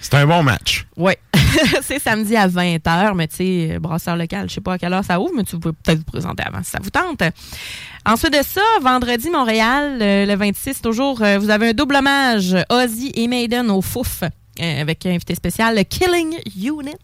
C'est 0.00 0.14
un 0.14 0.26
bon 0.26 0.42
match. 0.42 0.86
Oui. 0.96 1.12
c'est 1.82 1.98
samedi 1.98 2.36
à 2.36 2.48
20h, 2.48 3.14
mais 3.14 3.28
tu 3.28 3.36
sais, 3.36 3.78
brasseur 3.80 4.16
local, 4.16 4.48
je 4.48 4.54
sais 4.54 4.60
pas 4.60 4.74
à 4.74 4.78
quelle 4.78 4.92
heure 4.92 5.04
ça 5.04 5.20
ouvre, 5.20 5.32
mais 5.36 5.44
tu 5.44 5.58
peux 5.58 5.72
peut-être 5.72 5.98
vous 5.98 6.04
présenter 6.04 6.42
avant 6.44 6.62
si 6.62 6.70
ça 6.70 6.78
vous 6.82 6.90
tente. 6.90 7.22
Ensuite 8.06 8.32
de 8.32 8.42
ça, 8.42 8.62
vendredi, 8.80 9.28
Montréal, 9.30 9.98
euh, 10.00 10.26
le 10.26 10.34
26, 10.34 10.80
toujours, 10.80 11.22
euh, 11.22 11.38
vous 11.38 11.50
avez 11.50 11.70
un 11.70 11.72
double 11.72 11.96
hommage, 11.96 12.56
Ozzy 12.70 13.12
et 13.14 13.26
Maiden 13.28 13.70
au 13.70 13.82
Fouf. 13.82 14.22
euh, 14.22 14.80
avec 14.80 15.06
un 15.06 15.10
invité 15.10 15.34
spécial, 15.34 15.76
le 15.76 15.82
Killing 15.82 16.34
Unit. 16.56 16.96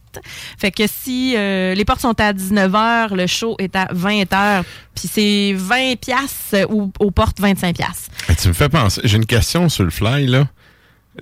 Fait 0.58 0.72
que 0.72 0.84
si 0.88 1.36
les 1.36 1.84
portes 1.84 2.00
sont 2.00 2.18
à 2.20 2.32
19h, 2.32 3.14
le 3.14 3.26
show 3.26 3.54
est 3.58 3.76
à 3.76 3.86
20h, 3.86 4.64
puis 4.94 5.08
c'est 5.12 5.52
20 5.54 5.96
pièces 6.00 6.54
ou 6.68 6.90
aux 6.98 7.10
portes 7.10 7.38
25 7.38 7.76
pièces. 7.76 8.08
Tu 8.40 8.48
me 8.48 8.54
fais 8.54 8.68
penser. 8.68 9.00
J'ai 9.04 9.18
une 9.18 9.26
question 9.26 9.68
sur 9.68 9.84
le 9.84 9.90
fly, 9.90 10.26
là. 10.26 10.48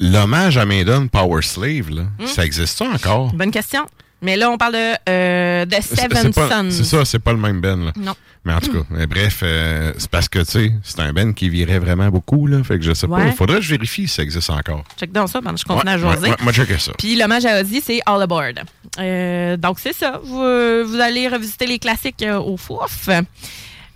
L'hommage 0.00 0.56
à 0.56 0.64
Maiden 0.64 1.08
Power 1.08 1.42
Slave, 1.42 1.90
là, 1.90 2.02
Hmm? 2.18 2.26
ça 2.26 2.44
existe 2.44 2.78
ça 2.78 2.86
encore? 2.86 3.32
Bonne 3.34 3.50
question. 3.50 3.86
Mais 4.24 4.36
là, 4.36 4.50
on 4.50 4.56
parle 4.56 4.74
de 4.74 5.10
euh, 5.10 5.64
Seven 5.80 6.32
Sons. 6.32 6.68
C'est 6.70 6.84
ça, 6.84 7.04
c'est 7.04 7.18
pas 7.18 7.32
le 7.32 7.38
même 7.38 7.60
Ben, 7.60 7.86
là. 7.86 7.92
Non. 7.96 8.14
Mais 8.44 8.52
en 8.54 8.60
tout 8.60 8.72
cas, 8.72 8.86
mais 8.90 9.06
bref, 9.08 9.40
euh, 9.42 9.92
c'est 9.98 10.08
parce 10.10 10.28
que, 10.28 10.38
tu 10.40 10.44
sais, 10.44 10.72
c'est 10.84 11.00
un 11.00 11.12
Ben 11.12 11.34
qui 11.34 11.48
virait 11.48 11.80
vraiment 11.80 12.08
beaucoup, 12.08 12.46
là. 12.46 12.62
Fait 12.62 12.78
que 12.78 12.84
je 12.84 12.92
sais 12.94 13.06
pas. 13.08 13.24
Il 13.26 13.32
faudrait 13.32 13.56
que 13.56 13.62
je 13.62 13.70
vérifie 13.70 14.06
si 14.08 14.14
ça 14.14 14.22
existe 14.22 14.48
encore. 14.50 14.84
Check 14.98 15.10
dans 15.12 15.26
ça 15.26 15.40
pendant 15.40 15.54
que 15.54 15.60
je 15.60 15.64
continue 15.64 15.90
Ouais, 15.90 15.94
à 15.96 15.98
jaser. 16.14 16.30
ouais, 16.30 16.36
moi, 16.40 16.52
checker 16.52 16.78
ça. 16.78 16.92
Puis 16.98 17.16
l'hommage 17.16 17.44
à 17.46 17.60
Ozzy, 17.60 17.80
c'est 17.84 18.00
All 18.06 18.22
Aboard. 18.22 18.60
Euh, 19.00 19.56
donc 19.56 19.78
c'est 19.80 19.92
ça. 19.92 20.20
Vous, 20.22 20.36
vous 20.36 21.00
allez 21.00 21.26
revisiter 21.28 21.66
les 21.66 21.78
classiques 21.80 22.22
euh, 22.22 22.38
au 22.38 22.56
fouf. 22.56 23.08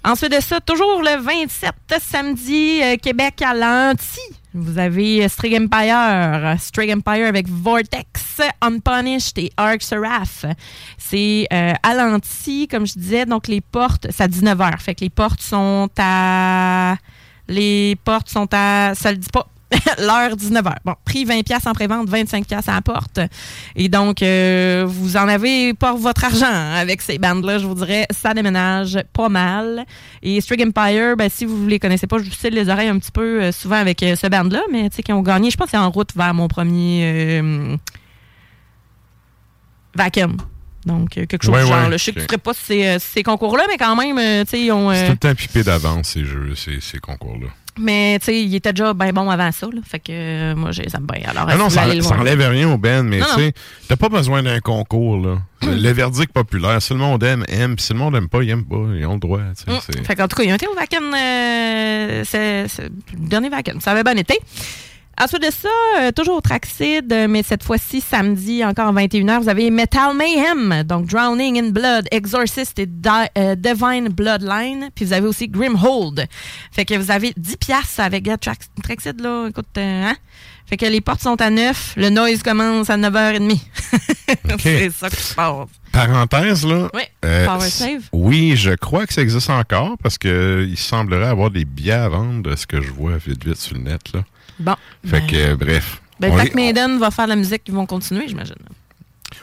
Ensuite 0.04 0.32
de 0.32 0.40
ça, 0.40 0.60
toujours 0.60 1.02
le 1.02 1.20
27 1.20 1.72
samedi, 2.00 2.80
euh, 2.82 2.96
Québec 2.96 3.42
à 3.42 3.54
l'Anti. 3.54 4.20
Vous 4.56 4.78
avez 4.78 5.24
euh, 5.24 5.28
Strig 5.28 5.54
Empire, 5.54 6.58
Strig 6.58 6.90
Empire 6.90 7.26
avec 7.26 7.46
Vortex, 7.48 8.40
Unpunished 8.62 9.36
et 9.36 9.50
Arc 9.56 9.82
Seraph. 9.82 10.46
C'est 10.96 11.46
euh, 11.52 11.72
à 11.82 11.94
l'Anti, 11.94 12.66
comme 12.66 12.86
je 12.86 12.94
disais, 12.94 13.26
donc 13.26 13.48
les 13.48 13.60
portes, 13.60 14.06
c'est 14.10 14.24
à 14.24 14.28
19h. 14.28 14.78
Fait 14.80 14.94
que 14.94 15.02
les 15.02 15.10
portes 15.10 15.42
sont 15.42 15.90
à... 15.98 16.96
Les 17.48 17.96
portes 18.02 18.30
sont 18.30 18.48
à... 18.52 18.92
Ça 18.94 19.12
le 19.12 19.18
dit 19.18 19.28
pas. 19.30 19.46
L'heure 19.98 20.36
19h. 20.36 20.74
Bon, 20.84 20.94
prix 21.04 21.24
20 21.24 21.42
pièces 21.42 21.66
en 21.66 21.72
prévente, 21.72 22.08
25 22.08 22.46
pièces 22.46 22.68
à 22.68 22.74
la 22.74 22.82
porte. 22.82 23.18
Et 23.74 23.88
donc 23.88 24.22
euh, 24.22 24.84
vous 24.86 25.16
en 25.16 25.26
avez 25.26 25.74
pour 25.74 25.96
votre 25.98 26.24
argent 26.24 26.46
avec 26.74 27.02
ces 27.02 27.18
bandes-là, 27.18 27.58
je 27.58 27.66
vous 27.66 27.74
dirais, 27.74 28.06
ça 28.10 28.32
déménage 28.32 28.98
pas 29.12 29.28
mal. 29.28 29.84
Et 30.22 30.40
Strig 30.40 30.62
Empire, 30.62 31.16
ben, 31.16 31.28
si 31.28 31.44
vous 31.44 31.66
les 31.66 31.80
connaissez 31.80 32.06
pas, 32.06 32.18
je 32.18 32.24
vous 32.24 32.30
cille 32.32 32.50
les 32.50 32.68
oreilles 32.68 32.88
un 32.88 32.98
petit 32.98 33.10
peu 33.10 33.42
euh, 33.42 33.52
souvent 33.52 33.76
avec 33.76 34.02
euh, 34.04 34.14
ce 34.14 34.28
band-là, 34.28 34.62
mais 34.70 34.88
tu 34.88 34.96
sais 34.96 35.02
qui 35.02 35.12
ont 35.12 35.22
gagné, 35.22 35.50
je 35.50 35.56
pense 35.56 35.70
c'est 35.70 35.76
en 35.76 35.90
route 35.90 36.14
vers 36.14 36.32
mon 36.32 36.46
premier 36.48 37.42
Vacuum. 39.94 40.36
Donc, 40.84 41.08
quelque 41.10 41.42
chose 41.42 41.52
Ouais, 41.54 41.62
du 41.62 41.68
genre. 41.68 41.76
ouais, 41.84 41.90
là. 41.90 41.96
Je 41.96 42.04
sais 42.04 42.12
que 42.12 42.20
tu 42.20 42.26
ferais 42.26 42.38
pas 42.38 42.52
ces, 42.54 42.98
ces 43.00 43.22
concours-là, 43.24 43.64
mais 43.68 43.76
quand 43.76 43.96
même, 43.96 44.44
tu 44.44 44.50
sais, 44.50 44.60
ils 44.62 44.70
ont... 44.70 44.92
C'est 44.92 45.06
tout 45.06 45.12
le 45.12 45.16
temps 45.16 45.34
pipé 45.34 45.62
d'avance, 45.64 46.10
ces 46.10 46.24
jeux, 46.24 46.54
ces, 46.54 46.80
ces 46.80 46.98
concours-là. 46.98 47.48
Mais 47.78 48.18
tu 48.20 48.26
sais, 48.26 48.40
il 48.42 48.54
était 48.54 48.72
déjà 48.72 48.94
bien 48.94 49.12
bon 49.12 49.28
avant 49.30 49.50
ça. 49.52 49.66
Là. 49.66 49.80
Fait 49.86 49.98
que 49.98 50.06
euh, 50.10 50.54
moi, 50.56 50.72
j'ai- 50.72 50.88
ça 50.88 50.98
bien. 51.00 51.28
Alors, 51.28 51.46
Ah 51.48 51.56
non, 51.56 51.68
ça, 51.70 51.82
enlève 52.18 52.40
rien 52.50 52.68
au 52.70 52.78
Ben, 52.78 53.02
mais 53.02 53.18
tu 53.20 53.24
sais, 53.34 53.52
t'as 53.88 53.96
pas 53.96 54.08
besoin 54.08 54.42
d'un 54.42 54.60
concours, 54.60 55.18
là. 55.18 55.38
Le 55.62 55.90
verdict 55.92 56.32
populaire, 56.32 56.80
si 56.82 56.92
le 56.92 56.98
monde 56.98 57.22
aime, 57.22 57.44
aime, 57.48 57.76
puis 57.76 57.84
si 57.84 57.92
le 57.92 57.98
monde 57.98 58.14
aime 58.16 58.28
pas, 58.28 58.42
il 58.42 58.50
aime 58.50 58.64
pas, 58.64 58.76
ils 58.94 59.04
ont 59.06 59.14
le 59.14 59.18
droit, 59.18 59.40
tu 59.56 59.64
sais. 59.64 59.70
Mm. 59.70 59.80
c'est- 59.84 60.06
Fait 60.06 60.14
qu'en 60.14 60.28
tout 60.28 60.36
cas, 60.36 60.42
ils 60.44 60.52
ont 60.52 60.56
été 60.56 60.66
au 60.66 60.74
Vacan, 60.74 61.02
euh, 61.14 62.22
c'est, 62.24 62.66
dernier 63.16 63.48
Vacan. 63.48 63.80
Ça 63.80 63.92
avait 63.92 64.04
bien 64.04 64.16
été. 64.16 64.38
Ensuite 65.18 65.42
de 65.42 65.50
ça, 65.50 65.68
euh, 66.00 66.12
toujours 66.12 66.36
au 66.36 66.40
Traxid, 66.42 67.10
euh, 67.10 67.26
mais 67.26 67.42
cette 67.42 67.62
fois-ci, 67.64 68.02
samedi, 68.02 68.62
encore 68.64 68.88
à 68.88 68.92
21h, 68.92 69.40
vous 69.40 69.48
avez 69.48 69.70
Metal 69.70 70.14
Mayhem, 70.14 70.82
donc 70.84 71.06
Drowning 71.06 71.58
in 71.58 71.70
Blood, 71.70 72.06
Exorcist 72.10 72.78
et 72.78 72.84
Di- 72.86 73.08
euh, 73.38 73.54
Divine 73.54 74.08
Bloodline. 74.10 74.90
Puis 74.94 75.06
vous 75.06 75.12
avez 75.14 75.26
aussi 75.26 75.48
Grimhold. 75.48 76.26
Fait 76.70 76.84
que 76.84 76.94
vous 76.98 77.10
avez 77.10 77.32
10 77.36 77.56
piastres 77.56 78.00
avec 78.00 78.28
euh, 78.28 78.36
Trax- 78.36 78.68
Traxid, 78.82 79.18
là. 79.22 79.46
Écoute, 79.48 79.66
euh, 79.78 80.04
hein? 80.10 80.16
Fait 80.66 80.76
que 80.76 80.84
les 80.84 81.00
portes 81.00 81.22
sont 81.22 81.40
à 81.40 81.48
9, 81.48 81.94
le 81.96 82.10
noise 82.10 82.42
commence 82.42 82.90
à 82.90 82.98
9h30. 82.98 83.58
C'est 84.58 84.90
ça 84.90 85.08
qui 85.08 85.16
se 85.22 85.34
passe. 85.34 85.68
Parenthèse, 85.92 86.66
là. 86.66 86.88
Oui, 86.92 87.02
euh, 87.24 87.46
Power 87.46 87.70
Save. 87.70 88.02
Oui, 88.12 88.54
je 88.56 88.72
crois 88.72 89.06
que 89.06 89.14
ça 89.14 89.22
existe 89.22 89.48
encore 89.48 89.96
parce 90.02 90.18
que 90.18 90.66
il 90.68 90.76
semblerait 90.76 91.28
avoir 91.28 91.50
des 91.50 91.64
billets 91.64 91.92
à 91.92 92.08
vendre 92.08 92.42
de 92.42 92.56
ce 92.56 92.66
que 92.66 92.82
je 92.82 92.90
vois 92.90 93.16
vite 93.16 93.44
vite 93.46 93.56
sur 93.56 93.76
le 93.76 93.82
net, 93.84 94.12
là. 94.12 94.20
Bon. 94.58 94.74
Fait 95.06 95.20
Ben, 95.20 95.26
que, 95.26 95.36
euh, 95.36 95.56
bref. 95.56 96.00
Ben, 96.20 96.32
Black 96.32 96.48
est- 96.48 96.54
Maiden 96.54 96.98
va 96.98 97.10
faire 97.10 97.26
la 97.26 97.36
musique, 97.36 97.62
ils 97.66 97.74
vont 97.74 97.86
continuer, 97.86 98.26
j'imagine. 98.28 98.54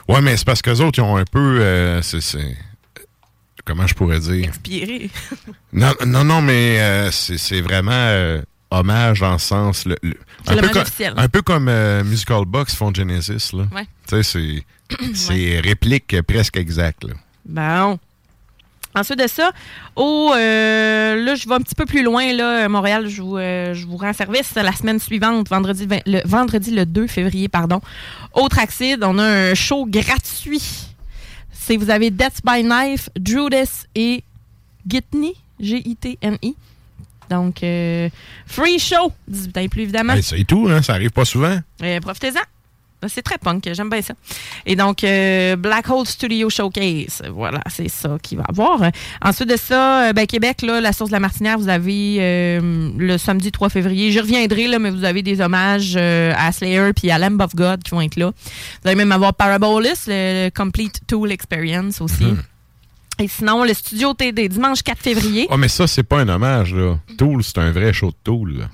Ouais, 0.08 0.20
mais 0.20 0.36
c'est 0.36 0.44
parce 0.44 0.60
que 0.62 0.70
autres, 0.70 0.98
ils 0.98 1.02
ont 1.02 1.16
un 1.16 1.24
peu. 1.24 1.60
euh, 1.60 2.02
c'est, 2.02 2.20
c'est- 2.20 2.56
Comment 3.64 3.86
je 3.86 3.94
pourrais 3.94 4.20
dire? 4.20 4.48
Inspiré. 4.50 5.08
Non, 5.72 5.92
non, 6.06 6.22
non, 6.24 6.42
mais 6.42 6.78
euh, 6.80 7.10
c'est, 7.10 7.38
c'est 7.38 7.60
vraiment 7.62 7.92
hommage 8.70 9.20
dans 9.20 9.32
le 9.32 9.38
sens. 9.38 9.86
Le, 9.86 9.96
le- 10.02 10.16
un, 10.46 10.56
peu 10.56 10.68
un 11.16 11.28
peu 11.28 11.42
comme 11.42 11.68
euh, 11.68 12.04
Musical 12.04 12.44
Box 12.46 12.74
font 12.74 12.92
Genesis. 12.94 13.50
Là. 13.54 13.64
Ouais. 13.74 13.86
Tu 14.06 14.22
sais, 14.22 14.22
c'est, 14.22 15.06
c'est 15.14 15.60
réplique 15.60 16.20
presque 16.22 16.56
exacte. 16.58 17.04
Là. 17.04 17.14
Bon. 17.46 17.98
Ensuite 18.96 19.18
de 19.18 19.26
ça, 19.26 19.50
au, 19.96 20.32
euh, 20.34 21.24
là, 21.24 21.34
je 21.34 21.48
vais 21.48 21.54
un 21.54 21.60
petit 21.60 21.74
peu 21.74 21.84
plus 21.84 22.04
loin, 22.04 22.32
là, 22.32 22.68
Montréal, 22.68 23.08
je 23.08 23.22
vous, 23.22 23.36
euh, 23.36 23.74
je 23.74 23.86
vous 23.86 23.96
rends 23.96 24.12
service 24.12 24.54
la 24.54 24.72
semaine 24.72 25.00
suivante, 25.00 25.48
vendredi, 25.48 25.88
le, 26.06 26.20
vendredi 26.24 26.70
le 26.70 26.86
2 26.86 27.08
février, 27.08 27.48
pardon. 27.48 27.80
Au 28.34 28.48
Traxid, 28.48 29.02
on 29.02 29.18
a 29.18 29.24
un 29.24 29.54
show 29.54 29.84
gratuit. 29.86 30.62
C'est, 31.52 31.76
vous 31.76 31.90
avez 31.90 32.10
Death 32.10 32.40
by 32.44 32.62
Knife, 32.62 33.10
Judas 33.20 33.86
et 33.96 34.22
Gitney, 34.86 35.34
G-I-T-N-I. 35.58 36.54
Donc, 37.30 37.62
euh, 37.64 38.08
free 38.46 38.78
show, 38.78 39.12
18 39.26 39.56
ans 39.56 39.60
et 39.60 39.68
plus, 39.68 39.82
évidemment. 39.82 40.12
Hey, 40.12 40.22
c'est 40.22 40.44
tout, 40.44 40.68
hein, 40.70 40.82
ça 40.82 40.92
arrive 40.92 41.10
pas 41.10 41.24
souvent. 41.24 41.58
Profitez-en. 42.00 42.53
C'est 43.08 43.22
très 43.22 43.38
punk, 43.38 43.68
j'aime 43.72 43.90
bien 43.90 44.02
ça. 44.02 44.14
Et 44.66 44.76
donc, 44.76 45.04
euh, 45.04 45.56
Black 45.56 45.88
Hole 45.90 46.06
Studio 46.06 46.50
Showcase, 46.50 47.22
voilà, 47.32 47.60
c'est 47.70 47.88
ça 47.88 48.16
qu'il 48.22 48.38
va 48.38 48.44
avoir. 48.48 48.80
Ensuite 49.22 49.48
de 49.48 49.56
ça, 49.56 50.08
euh, 50.08 50.12
ben, 50.12 50.26
Québec, 50.26 50.62
là, 50.62 50.80
la 50.80 50.92
source 50.92 51.10
de 51.10 51.14
la 51.14 51.20
Martinière, 51.20 51.58
vous 51.58 51.68
avez 51.68 52.16
euh, 52.20 52.90
le 52.96 53.18
samedi 53.18 53.52
3 53.52 53.68
février. 53.68 54.10
J'y 54.10 54.20
reviendrai, 54.20 54.66
là, 54.66 54.78
mais 54.78 54.90
vous 54.90 55.04
avez 55.04 55.22
des 55.22 55.40
hommages 55.40 55.94
euh, 55.96 56.32
à 56.36 56.52
Slayer 56.52 56.92
puis 56.94 57.10
à 57.10 57.18
Lamb 57.18 57.40
of 57.40 57.54
God 57.54 57.82
qui 57.82 57.90
vont 57.90 58.00
être 58.00 58.16
là. 58.16 58.30
Vous 58.82 58.88
allez 58.88 58.96
même 58.96 59.12
avoir 59.12 59.34
Parabolus, 59.34 60.06
le 60.06 60.50
Complete 60.50 61.00
Tool 61.06 61.32
Experience 61.32 62.00
aussi. 62.00 62.24
Mhm. 62.24 62.42
Et 63.20 63.28
sinon, 63.28 63.64
le 63.64 63.72
studio 63.74 64.12
TD, 64.12 64.48
dimanche 64.48 64.82
4 64.82 64.98
février. 64.98 65.46
Oh, 65.50 65.56
mais 65.56 65.68
ça, 65.68 65.86
c'est 65.86 66.02
pas 66.02 66.18
un 66.18 66.28
hommage, 66.28 66.74
là. 66.74 66.98
Tool, 67.16 67.44
c'est 67.44 67.58
un 67.58 67.70
vrai 67.70 67.92
show 67.92 68.08
de 68.08 68.16
Tool. 68.24 68.58
là. 68.58 68.64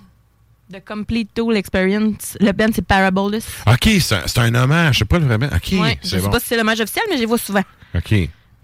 The 0.72 0.82
Complete 0.84 1.30
Tool 1.34 1.56
Experience. 1.56 2.36
Le 2.40 2.52
band, 2.52 2.68
c'est 2.74 2.84
Parabolus. 2.86 3.42
OK, 3.66 3.88
c'est 4.00 4.38
un, 4.38 4.54
hommage, 4.54 4.98
c'est 4.98 5.04
pas 5.04 5.18
vraiment. 5.18 5.46
OK, 5.46 5.78
Ouais, 5.80 5.98
je 6.02 6.08
sais 6.08 6.18
bon. 6.20 6.30
pas 6.30 6.40
si 6.40 6.46
c'est 6.46 6.56
l'hommage 6.56 6.80
officiel, 6.80 7.04
mais 7.10 7.16
je 7.16 7.20
les 7.22 7.26
vois 7.26 7.38
souvent. 7.38 7.62
OK. 7.96 8.14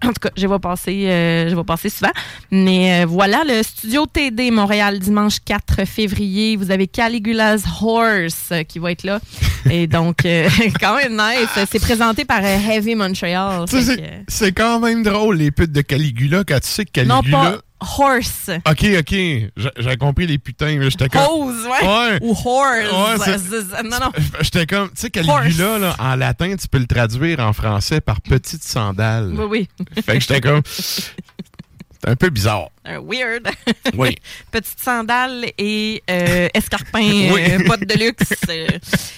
En 0.04 0.08
tout 0.08 0.20
cas, 0.20 0.30
je 0.36 0.46
vais 0.46 0.58
passer, 0.58 1.06
euh, 1.08 1.48
je 1.48 1.56
vais 1.56 1.64
passer 1.64 1.88
souvent. 1.88 2.10
Mais 2.50 3.02
euh, 3.02 3.06
voilà, 3.06 3.42
le 3.48 3.62
studio 3.62 4.04
TD 4.06 4.50
Montréal, 4.50 4.98
dimanche 4.98 5.38
4 5.44 5.86
février. 5.86 6.56
Vous 6.56 6.70
avez 6.70 6.86
Caligula's 6.86 7.64
Horse 7.80 8.50
euh, 8.52 8.62
qui 8.62 8.78
va 8.78 8.92
être 8.92 9.04
là. 9.04 9.20
Et 9.70 9.86
donc, 9.86 10.24
euh, 10.26 10.48
quand 10.80 10.96
même 10.96 11.12
nice. 11.16 11.48
C'est 11.70 11.80
présenté 11.80 12.26
par 12.26 12.40
euh, 12.44 12.58
Heavy 12.70 12.94
Montreal. 12.94 13.66
Sais, 13.68 13.82
c'est- 14.28 14.52
que, 14.52 14.60
quand 14.60 14.80
même 14.80 15.02
drôle, 15.02 15.38
les 15.38 15.50
putes 15.50 15.72
de 15.72 15.80
Caligula, 15.80 16.44
quand 16.46 16.60
tu 16.60 16.68
sais 16.68 16.84
que 16.84 16.90
Caligula. 16.90 17.22
non, 17.22 17.30
pas 17.30 17.58
Horse. 17.80 18.50
OK, 18.68 18.84
OK. 18.98 19.10
J'ai- 19.10 19.50
J'avais 19.76 19.96
compris 19.96 20.26
les 20.26 20.38
putains, 20.38 20.76
mais 20.78 20.90
j'étais 20.90 21.08
comme. 21.08 21.20
Hose, 21.28 21.66
ouais. 21.66 21.86
Ouais. 21.86 22.18
Ou 22.22 22.30
Horse. 22.32 23.26
Ouais, 23.26 23.36
c'est- 23.38 23.82
non, 23.82 23.98
non. 24.00 24.12
J'étais 24.40 24.66
comme. 24.66 24.88
Tu 24.90 24.94
sais, 25.02 25.10
Caligula, 25.10 25.78
là, 25.78 25.96
en 25.98 26.16
latin, 26.16 26.54
tu 26.56 26.68
peux 26.68 26.78
le 26.78 26.86
traduire 26.86 27.40
en 27.40 27.52
français 27.52 28.00
par 28.00 28.20
petite 28.20 28.64
sandale. 28.64 29.32
Oui, 29.36 29.44
oui. 29.50 29.68
Fait 30.04 30.14
que 30.14 30.20
j'étais 30.20 30.40
comme. 30.40 30.62
C'est 30.66 32.10
un 32.10 32.16
peu 32.16 32.30
bizarre. 32.30 32.68
Un 32.84 33.00
weird. 33.00 33.48
Oui. 33.94 34.14
Petite 34.52 34.78
sandale 34.78 35.46
et 35.58 36.02
euh, 36.08 36.48
escarpin, 36.54 37.00
Oui. 37.32 37.42
euh, 37.50 37.58
botte 37.66 37.80
de 37.80 37.94
luxe. 37.98 38.32
euh. 38.48 38.66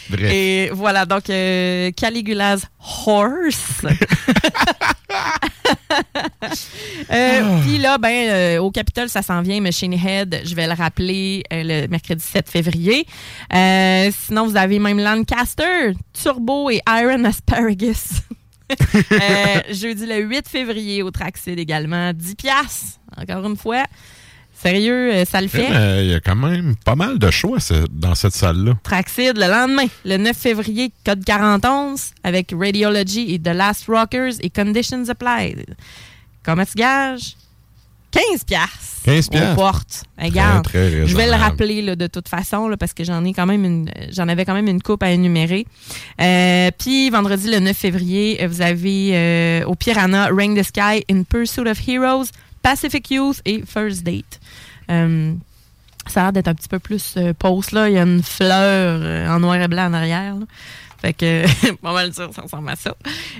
Bref. 0.08 0.32
Et 0.32 0.70
voilà, 0.72 1.04
donc 1.04 1.28
euh, 1.28 1.90
Caligula's 1.92 2.62
Horse. 3.06 3.82
Euh, 7.10 7.60
Puis 7.62 7.78
là, 7.78 7.98
ben, 7.98 8.28
euh, 8.28 8.58
au 8.58 8.70
Capitole, 8.70 9.08
ça 9.08 9.22
s'en 9.22 9.40
vient, 9.42 9.60
Machine 9.60 9.92
Head, 9.92 10.42
je 10.44 10.54
vais 10.54 10.66
le 10.66 10.74
rappeler 10.74 11.42
euh, 11.52 11.62
le 11.64 11.88
mercredi 11.88 12.22
7 12.22 12.48
février. 12.48 13.06
Euh, 13.54 14.10
sinon, 14.26 14.46
vous 14.46 14.56
avez 14.56 14.78
même 14.78 14.98
Lancaster, 14.98 15.92
Turbo 16.12 16.70
et 16.70 16.80
Iron 16.88 17.24
Asparagus. 17.24 18.22
Jeudi 19.70 20.06
le 20.06 20.18
8 20.18 20.48
février 20.48 21.02
au 21.02 21.10
Traxid 21.10 21.58
également. 21.58 22.12
10 22.12 22.34
piastres, 22.34 23.00
encore 23.16 23.46
une 23.46 23.56
fois. 23.56 23.84
Sérieux, 24.60 25.12
euh, 25.12 25.24
ça 25.24 25.40
le 25.40 25.48
fait? 25.48 25.68
Euh, 25.70 26.00
Il 26.02 26.10
y 26.10 26.14
a 26.14 26.20
quand 26.20 26.34
même 26.34 26.74
pas 26.84 26.96
mal 26.96 27.18
de 27.18 27.30
choix 27.30 27.58
dans 27.90 28.14
cette 28.14 28.34
salle-là. 28.34 28.72
Traxid 28.82 29.36
le 29.38 29.46
lendemain, 29.46 29.86
le 30.04 30.16
9 30.16 30.36
février, 30.36 30.92
code 31.06 31.24
41 31.24 31.94
avec 32.24 32.52
Radiology 32.58 33.34
et 33.34 33.38
The 33.38 33.48
Last 33.54 33.86
Rockers 33.86 34.34
et 34.40 34.50
Conditions 34.50 35.08
Applied. 35.08 35.76
Comment 36.42 36.64
tu 36.64 36.74
gages? 36.76 37.36
15 38.10 38.44
piastres. 38.44 39.02
15 39.04 39.28
piastres. 39.28 39.52
Aux 39.52 39.54
portes. 39.54 40.04
Regarde, 40.18 40.64
très 40.64 41.06
je 41.06 41.16
vais 41.16 41.26
le 41.26 41.34
rappeler 41.34 41.82
là, 41.82 41.94
de 41.94 42.06
toute 42.06 42.28
façon 42.28 42.66
là, 42.68 42.76
parce 42.76 42.94
que 42.94 43.04
j'en 43.04 43.24
ai 43.24 43.32
quand 43.32 43.46
même 43.46 43.64
une, 43.64 43.90
j'en 44.10 44.28
avais 44.28 44.44
quand 44.44 44.54
même 44.54 44.66
une 44.66 44.82
coupe 44.82 45.02
à 45.02 45.10
énumérer. 45.10 45.66
Euh, 46.20 46.70
Puis 46.78 47.10
vendredi 47.10 47.50
le 47.50 47.60
9 47.60 47.76
février, 47.76 48.44
vous 48.46 48.62
avez 48.62 49.10
euh, 49.12 49.64
au 49.66 49.74
Piranha 49.74 50.28
Ring 50.32 50.58
the 50.58 50.64
Sky, 50.64 51.04
In 51.10 51.22
Pursuit 51.22 51.68
of 51.68 51.78
Heroes, 51.86 52.26
Pacific 52.62 53.10
Youth 53.10 53.40
et 53.44 53.62
First 53.66 54.02
Date. 54.04 54.37
Euh, 54.90 55.34
ça 56.06 56.20
a 56.20 56.24
l'air 56.24 56.32
d'être 56.32 56.48
un 56.48 56.54
petit 56.54 56.68
peu 56.68 56.78
plus 56.78 57.14
euh, 57.16 57.32
pause 57.34 57.72
là. 57.72 57.88
Il 57.88 57.94
y 57.94 57.98
a 57.98 58.02
une 58.02 58.22
fleur 58.22 58.50
euh, 59.02 59.28
en 59.28 59.40
noir 59.40 59.56
et 59.56 59.68
blanc 59.68 59.86
en 59.88 59.92
arrière. 59.94 60.34
là. 60.36 60.46
Fait 61.00 61.12
que, 61.12 61.44
pas 61.82 61.92
mal 61.92 62.12
sûr, 62.12 62.30
ça 62.34 62.42
ressemble 62.42 62.70
à 62.70 62.76
ça. 62.76 62.96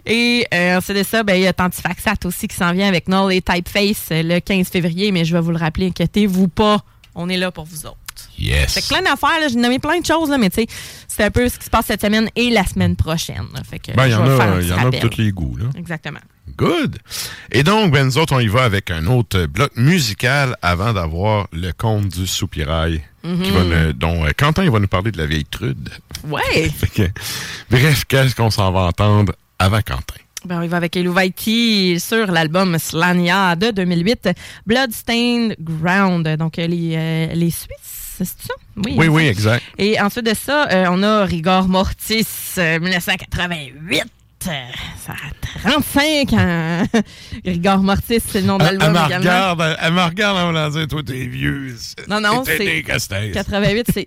Et 0.07 0.47
euh, 0.55 0.77
ensuite 0.79 0.97
de 0.99 1.03
ça, 1.03 1.23
ben, 1.25 1.35
il 1.35 1.43
y 1.43 1.47
a 1.47 1.53
Tantifaxat 1.53 2.15
aussi 2.25 2.47
qui 2.47 2.55
s'en 2.55 2.73
vient 2.73 2.87
avec 2.87 3.09
Null 3.09 3.33
et 3.33 3.43
Typeface 3.43 4.09
le 4.11 4.39
15 4.39 4.69
février, 4.69 5.11
mais 5.11 5.25
je 5.25 5.33
vais 5.35 5.41
vous 5.41 5.51
le 5.51 5.57
rappeler, 5.59 5.87
inquiétez-vous 5.89 6.47
pas, 6.49 6.79
on 7.17 7.29
est 7.29 7.37
là 7.37 7.51
pour 7.51 7.65
vous 7.65 7.87
autres. 7.87 7.97
Yes. 8.39 8.75
Fait 8.75 8.81
que 8.83 8.89
plein 8.89 9.03
d'affaires, 9.03 9.49
j'ai 9.49 9.57
nommé 9.57 9.79
plein 9.81 9.99
de 10.01 10.07
choses, 10.07 10.29
là, 10.31 10.39
mais 10.39 10.51
tu 10.51 10.61
sais, 10.63 10.67
c'est 11.09 11.25
un 11.25 11.31
peu 11.33 11.49
ce 11.49 11.59
qui 11.59 11.65
se 11.65 11.71
passe 11.71 11.87
cette 11.87 12.01
semaine 12.03 12.29
et 12.37 12.51
la 12.51 12.65
semaine 12.65 12.95
prochaine. 12.95 13.47
là. 13.55 13.63
Fait 13.69 13.79
que 13.81 13.93
Ben, 13.93 14.07
il 14.07 14.13
y 14.13 14.15
en 14.15 14.23
a, 14.39 14.61
y 14.61 14.73
en 14.73 14.79
a 14.79 14.91
pour 14.93 15.01
tous 15.11 15.19
les 15.19 15.33
goûts, 15.33 15.57
là. 15.57 15.65
Exactement. 15.77 16.21
Good. 16.57 16.99
Et 17.53 17.63
donc, 17.63 17.93
ben, 17.93 18.05
nous 18.07 18.19
autres, 18.19 18.35
on 18.35 18.41
y 18.41 18.47
va 18.49 18.65
avec 18.65 18.91
un 18.91 19.07
autre 19.07 19.47
bloc 19.47 19.71
musical 19.77 20.57
avant 20.63 20.93
d'avoir 20.93 21.49
le 21.53 21.73
conte 21.73 22.09
du 22.09 22.27
soupirail. 22.27 23.03
Mhm. 23.25 23.43
qui 23.43 23.51
va 23.51 23.65
nous- 23.65 23.93
dont 23.95 24.25
euh, 24.25 24.31
Quentin 24.39 24.63
il 24.63 24.71
va 24.71 24.79
nous 24.79 24.87
parler 24.87 25.11
de 25.11 25.19
la 25.19 25.27
vieille 25.27 25.45
trude. 25.45 25.91
Ouais! 26.29 26.71
Que, 26.95 27.03
bref, 27.69 28.05
qu'est-ce 28.07 28.35
qu'on 28.37 28.49
s'en 28.51 28.71
va 28.71 28.83
entendre 28.83 29.33
avant 29.59 29.81
Quentin? 29.83 30.15
Ben, 30.45 30.61
on 30.61 30.63
y 30.63 30.69
va 30.69 30.77
avec 30.77 30.97
Eluvaiti 30.97 31.99
sur 31.99 32.29
l'album 32.29 32.79
Slania 32.79 33.57
de 33.57 33.73
2008, 33.73 34.31
Bloodstained 34.67 35.57
Ground. 35.61 36.29
Donc, 36.39 36.59
euh, 36.61 36.67
les, 36.69 36.95
euh, 36.97 37.27
les 37.35 37.51
Suisses, 37.51 38.15
c'est 38.19 38.25
ça? 38.29 38.55
Oui, 38.77 39.09
oui, 39.09 39.27
exact. 39.27 39.65
Et 39.79 40.01
ensuite 40.01 40.25
de 40.27 40.35
ça, 40.35 40.69
euh, 40.71 40.87
on 40.91 41.03
a 41.03 41.25
Rigor 41.25 41.67
Mortis, 41.69 42.25
euh, 42.59 42.79
1988. 42.79 44.05
Ça 45.05 45.13
a 45.13 45.69
35 45.71 46.33
ans. 46.33 46.83
Rigor 47.45 47.79
Mortis, 47.79 48.21
c'est 48.27 48.41
le 48.41 48.47
nom 48.47 48.59
de 48.59 48.65
Elle, 48.65 48.79
elle 48.81 48.93
l'album 48.93 49.19
regarde, 49.19 49.61
elle, 49.61 49.77
elle 49.83 49.93
me 49.93 50.03
regarde 50.03 50.39
en 50.39 50.53
me 50.53 50.69
disant, 50.71 50.87
toi, 50.87 51.03
t'es 51.05 51.27
vieux. 51.27 51.75
Non, 52.09 52.21
non, 52.21 52.43
c'est. 52.45 52.59
né, 52.59 52.83
Castel. 52.83 53.33
88, 53.33 53.87
c'est- 53.93 54.07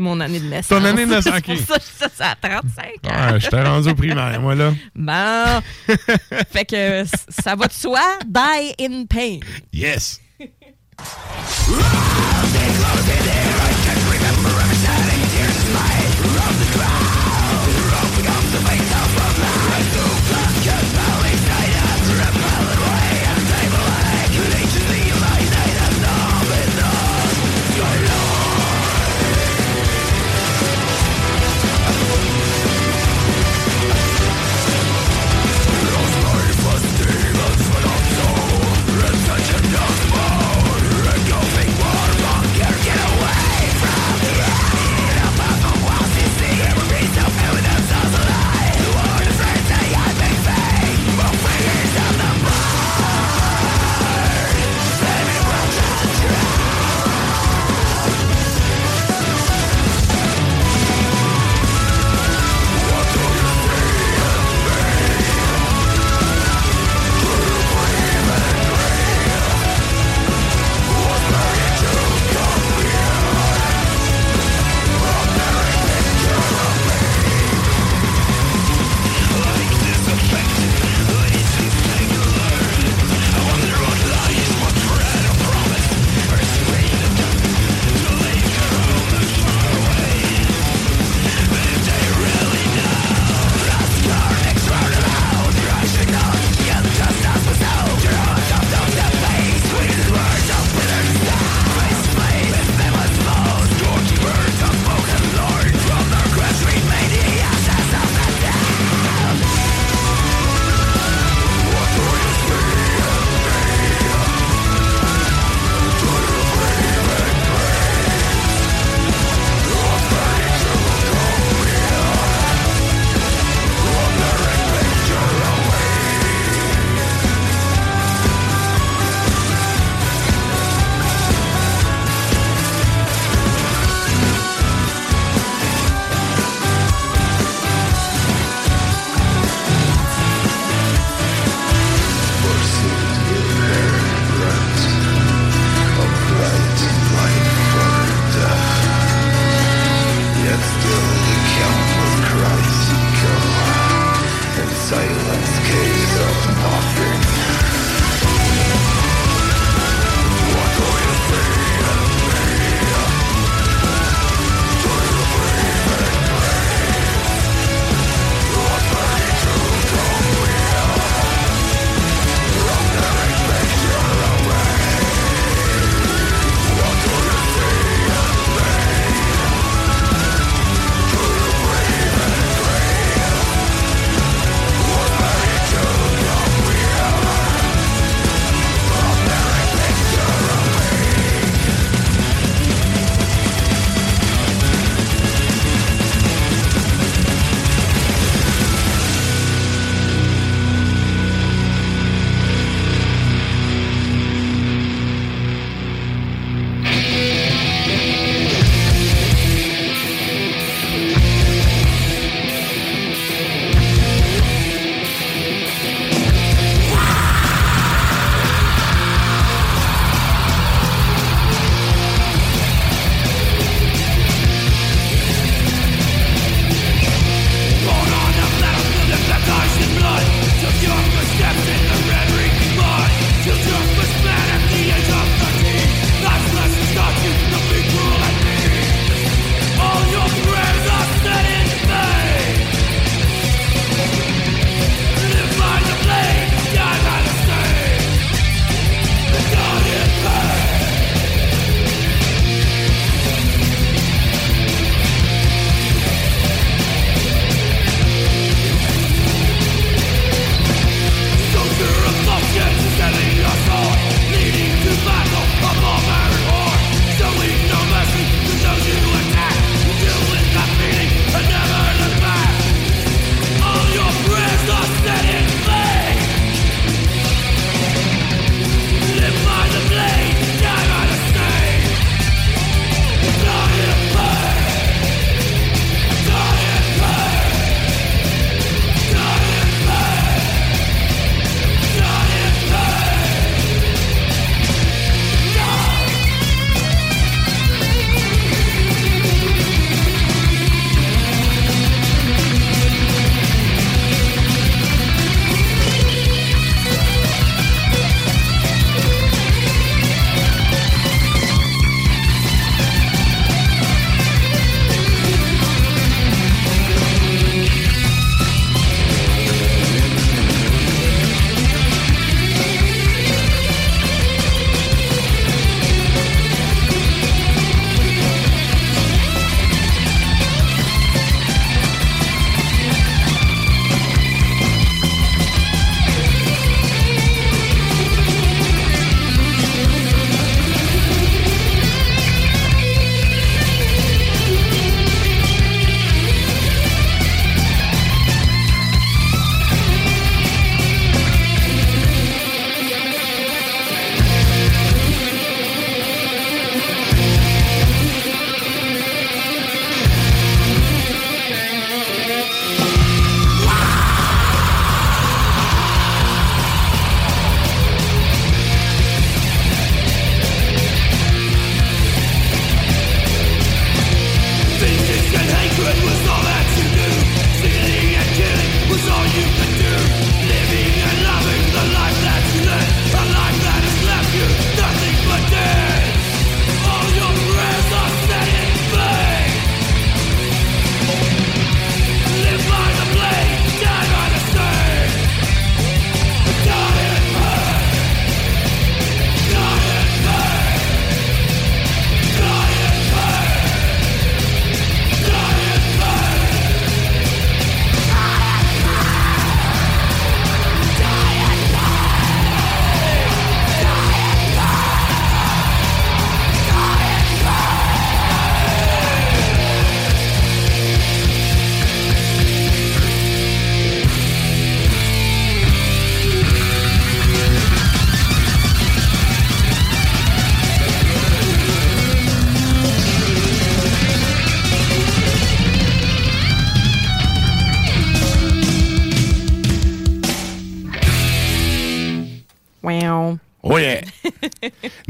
mon 0.00 0.20
année 0.20 0.40
de 0.40 0.44
naissance. 0.46 0.78
Ton 0.78 0.84
année 0.84 1.06
de 1.06 1.10
naissance, 1.14 1.32
C'est 1.36 1.42
pour 1.42 1.54
ok. 1.54 1.60
ça 1.66 1.78
ça, 1.98 2.08
ça 2.14 2.30
a 2.32 2.48
35 2.48 2.86
ans. 3.06 3.10
Ah, 3.10 3.38
je 3.38 3.48
t'ai 3.48 3.62
rendu 3.62 3.88
au 3.88 3.94
primaire, 3.94 4.38
moi, 4.42 4.54
là. 4.54 4.72
Bon. 4.94 5.62
fait 6.52 6.64
que 6.66 7.04
ça 7.30 7.54
va 7.56 7.66
de 7.66 7.72
soi? 7.72 8.02
Die 8.26 8.74
in 8.78 9.06
pain. 9.06 9.38
Yes. 9.72 10.20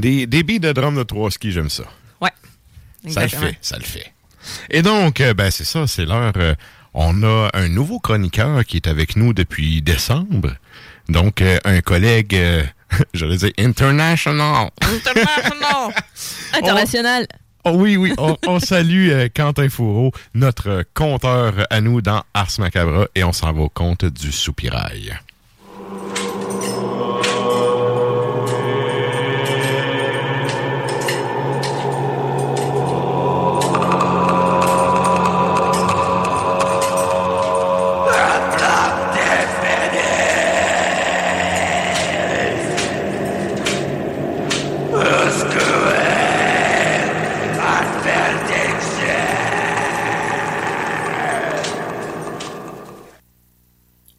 des, 0.06 0.26
des 0.26 0.42
billes 0.44 0.60
de 0.60 0.72
drum 0.72 0.94
de 0.96 1.02
trois 1.02 1.30
skis, 1.32 1.50
j'aime 1.52 1.68
ça. 1.70 1.82
Ouais. 2.20 2.30
Ça 3.08 3.22
le 3.22 3.28
fait, 3.28 3.58
ça 3.60 3.76
le 3.76 3.84
fait. 3.84 4.12
Et 4.70 4.82
donc, 4.82 5.20
euh, 5.20 5.34
ben 5.34 5.50
c'est 5.50 5.64
ça, 5.64 5.86
c'est 5.88 6.04
l'heure. 6.04 6.32
euh, 6.36 6.54
on 6.94 7.22
a 7.24 7.50
un 7.54 7.68
nouveau 7.68 7.98
chroniqueur 7.98 8.64
qui 8.64 8.76
est 8.76 8.86
avec 8.86 9.16
nous 9.16 9.32
depuis 9.32 9.82
décembre. 9.82 10.54
Donc, 11.08 11.40
euh, 11.42 11.58
un 11.64 11.80
collègue, 11.80 12.34
euh, 12.36 12.62
j'allais 13.14 13.36
dire 13.36 13.50
international. 13.58 14.70
International. 14.80 15.92
International. 16.54 17.26
Oh 17.64 17.72
oui, 17.74 17.96
oui, 17.96 18.12
on, 18.16 18.36
on 18.46 18.60
salue 18.60 19.10
euh, 19.10 19.28
Quentin 19.34 19.68
Fourreau, 19.68 20.12
notre 20.34 20.84
compteur 20.94 21.66
à 21.68 21.80
nous 21.80 22.00
dans 22.00 22.22
Ars 22.32 22.52
Macabra, 22.60 23.06
et 23.16 23.24
on 23.24 23.32
s'en 23.32 23.52
va 23.52 23.62
au 23.62 23.68
compte 23.68 24.04
du 24.04 24.30
soupirail. 24.30 25.12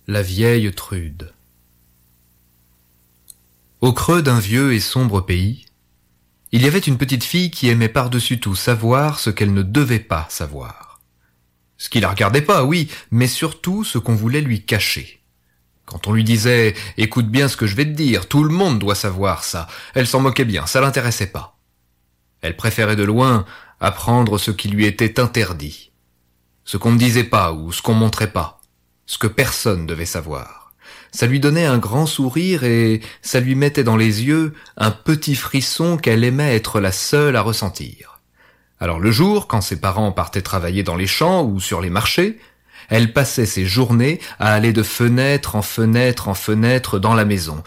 La 0.09 0.21
vieille 0.21 0.71
Trude. 0.71 1.33
Au 3.81 3.91
creux 3.91 4.21
d'un 4.21 4.39
vieux 4.39 4.71
et 4.71 4.79
sombre 4.79 5.19
pays, 5.19 5.65
il 6.53 6.61
y 6.61 6.65
avait 6.65 6.79
une 6.79 6.97
petite 6.97 7.25
fille 7.25 7.51
qui 7.51 7.67
aimait 7.67 7.89
par-dessus 7.89 8.39
tout 8.39 8.55
savoir 8.55 9.19
ce 9.19 9.29
qu'elle 9.29 9.53
ne 9.53 9.63
devait 9.63 9.99
pas 9.99 10.25
savoir. 10.29 11.01
Ce 11.77 11.89
qui 11.89 11.99
la 11.99 12.09
regardait 12.09 12.41
pas, 12.41 12.63
oui, 12.63 12.89
mais 13.11 13.27
surtout 13.27 13.83
ce 13.83 13.97
qu'on 13.97 14.15
voulait 14.15 14.39
lui 14.39 14.63
cacher. 14.63 15.21
Quand 15.85 16.07
on 16.07 16.13
lui 16.13 16.23
disait 16.23 16.73
«écoute 16.97 17.27
bien 17.27 17.49
ce 17.49 17.57
que 17.57 17.67
je 17.67 17.75
vais 17.75 17.83
te 17.83 17.89
dire, 17.89 18.29
tout 18.29 18.45
le 18.45 18.53
monde 18.53 18.79
doit 18.79 18.95
savoir 18.95 19.43
ça», 19.43 19.67
elle 19.93 20.07
s'en 20.07 20.21
moquait 20.21 20.45
bien, 20.45 20.67
ça 20.67 20.79
l'intéressait 20.79 21.33
pas. 21.33 21.57
Elle 22.39 22.55
préférait 22.55 22.95
de 22.95 23.03
loin 23.03 23.45
apprendre 23.81 24.37
ce 24.37 24.51
qui 24.51 24.69
lui 24.69 24.85
était 24.85 25.19
interdit, 25.19 25.91
ce 26.63 26.77
qu'on 26.77 26.93
ne 26.93 26.97
disait 26.97 27.25
pas 27.25 27.51
ou 27.51 27.73
ce 27.73 27.81
qu'on 27.81 27.93
montrait 27.93 28.31
pas, 28.31 28.56
ce 29.07 29.17
que 29.17 29.27
personne 29.27 29.87
devait 29.87 30.05
savoir. 30.05 30.73
Ça 31.11 31.25
lui 31.25 31.39
donnait 31.39 31.65
un 31.65 31.79
grand 31.79 32.05
sourire 32.05 32.63
et 32.63 33.01
ça 33.21 33.39
lui 33.39 33.55
mettait 33.55 33.83
dans 33.83 33.97
les 33.97 34.23
yeux 34.23 34.53
un 34.75 34.91
petit 34.91 35.35
frisson 35.35 35.97
qu'elle 35.97 36.23
aimait 36.23 36.55
être 36.55 36.79
la 36.79 36.91
seule 36.91 37.35
à 37.35 37.41
ressentir. 37.41 38.19
Alors 38.79 38.99
le 38.99 39.09
jour, 39.09 39.47
quand 39.47 39.61
ses 39.61 39.79
parents 39.79 40.11
partaient 40.11 40.43
travailler 40.43 40.83
dans 40.83 40.95
les 40.95 41.07
champs 41.07 41.43
ou 41.43 41.59
sur 41.59 41.81
les 41.81 41.89
marchés, 41.89 42.37
elle 42.89 43.13
passait 43.13 43.47
ses 43.47 43.65
journées 43.65 44.19
à 44.39 44.53
aller 44.53 44.73
de 44.73 44.83
fenêtre 44.83 45.55
en 45.55 45.61
fenêtre 45.61 46.27
en 46.27 46.35
fenêtre 46.35 46.99
dans 46.99 47.15
la 47.15 47.25
maison. 47.25 47.63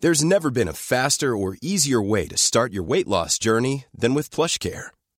There's 0.00 0.24
never 0.24 0.50
been 0.50 0.68
a 0.68 0.72
faster 0.72 1.36
or 1.36 1.54
easier 1.62 2.00
way 2.00 2.26
to 2.26 2.36
start 2.36 2.72
your 2.72 2.84
weight 2.84 3.06
loss 3.06 3.38
journey 3.38 3.84
than 3.96 4.14
with 4.14 4.30
PlushCare. 4.30 4.90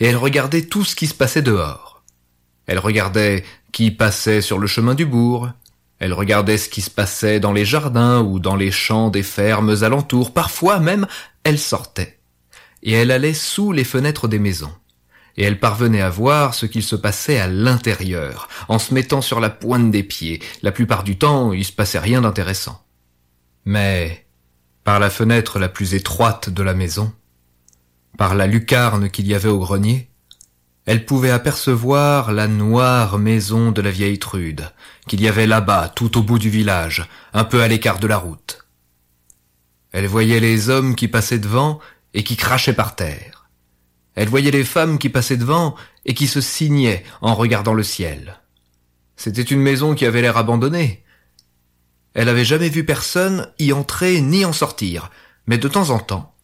Et 0.00 0.06
elle 0.06 0.16
regardait 0.16 0.62
tout 0.62 0.84
ce 0.84 0.96
qui 0.96 1.06
se 1.06 1.14
passait 1.14 1.42
dehors. 1.42 2.02
Elle 2.66 2.78
regardait 2.78 3.44
qui 3.72 3.90
passait 3.90 4.40
sur 4.40 4.58
le 4.58 4.66
chemin 4.66 4.94
du 4.94 5.06
bourg, 5.06 5.50
elle 5.98 6.12
regardait 6.12 6.58
ce 6.58 6.68
qui 6.68 6.80
se 6.80 6.90
passait 6.90 7.40
dans 7.40 7.52
les 7.52 7.64
jardins 7.64 8.20
ou 8.20 8.38
dans 8.38 8.56
les 8.56 8.70
champs 8.70 9.10
des 9.10 9.22
fermes 9.22 9.74
alentours, 9.82 10.32
parfois 10.32 10.78
même 10.78 11.06
elle 11.44 11.58
sortait, 11.58 12.18
et 12.82 12.92
elle 12.92 13.10
allait 13.10 13.34
sous 13.34 13.72
les 13.72 13.84
fenêtres 13.84 14.28
des 14.28 14.38
maisons, 14.38 14.72
et 15.36 15.44
elle 15.44 15.58
parvenait 15.58 16.00
à 16.00 16.10
voir 16.10 16.54
ce 16.54 16.66
qu'il 16.66 16.82
se 16.82 16.96
passait 16.96 17.38
à 17.38 17.48
l'intérieur, 17.48 18.48
en 18.68 18.78
se 18.78 18.94
mettant 18.94 19.20
sur 19.20 19.40
la 19.40 19.50
pointe 19.50 19.90
des 19.90 20.02
pieds. 20.02 20.40
La 20.62 20.72
plupart 20.72 21.04
du 21.04 21.18
temps, 21.18 21.52
il 21.52 21.64
se 21.64 21.72
passait 21.72 21.98
rien 21.98 22.20
d'intéressant. 22.20 22.84
Mais, 23.64 24.26
par 24.84 25.00
la 25.00 25.10
fenêtre 25.10 25.58
la 25.58 25.68
plus 25.68 25.94
étroite 25.94 26.50
de 26.50 26.62
la 26.62 26.74
maison, 26.74 27.12
par 28.16 28.34
la 28.34 28.46
lucarne 28.46 29.10
qu'il 29.10 29.26
y 29.26 29.34
avait 29.34 29.48
au 29.48 29.58
grenier, 29.58 30.10
elle 30.86 31.04
pouvait 31.04 31.30
apercevoir 31.30 32.32
la 32.32 32.48
noire 32.48 33.18
maison 33.18 33.72
de 33.72 33.82
la 33.82 33.90
vieille 33.90 34.18
Trude, 34.18 34.72
qu'il 35.06 35.20
y 35.20 35.28
avait 35.28 35.46
là-bas, 35.46 35.92
tout 35.94 36.16
au 36.16 36.22
bout 36.22 36.38
du 36.38 36.48
village, 36.48 37.06
un 37.34 37.44
peu 37.44 37.60
à 37.60 37.68
l'écart 37.68 37.98
de 37.98 38.06
la 38.06 38.16
route. 38.16 38.66
Elle 39.92 40.06
voyait 40.06 40.40
les 40.40 40.70
hommes 40.70 40.94
qui 40.94 41.08
passaient 41.08 41.38
devant 41.38 41.78
et 42.14 42.24
qui 42.24 42.36
crachaient 42.36 42.72
par 42.72 42.96
terre. 42.96 43.50
Elle 44.14 44.28
voyait 44.28 44.50
les 44.50 44.64
femmes 44.64 44.98
qui 44.98 45.10
passaient 45.10 45.36
devant 45.36 45.74
et 46.06 46.14
qui 46.14 46.26
se 46.26 46.40
signaient 46.40 47.04
en 47.20 47.34
regardant 47.34 47.74
le 47.74 47.82
ciel. 47.82 48.40
C'était 49.16 49.42
une 49.42 49.60
maison 49.60 49.94
qui 49.94 50.06
avait 50.06 50.22
l'air 50.22 50.36
abandonnée. 50.36 51.04
Elle 52.14 52.30
avait 52.30 52.46
jamais 52.46 52.70
vu 52.70 52.84
personne 52.84 53.52
y 53.58 53.72
entrer 53.72 54.20
ni 54.22 54.44
en 54.44 54.54
sortir, 54.54 55.10
mais 55.46 55.58
de 55.58 55.68
temps 55.68 55.90
en 55.90 55.98
temps, 55.98 56.34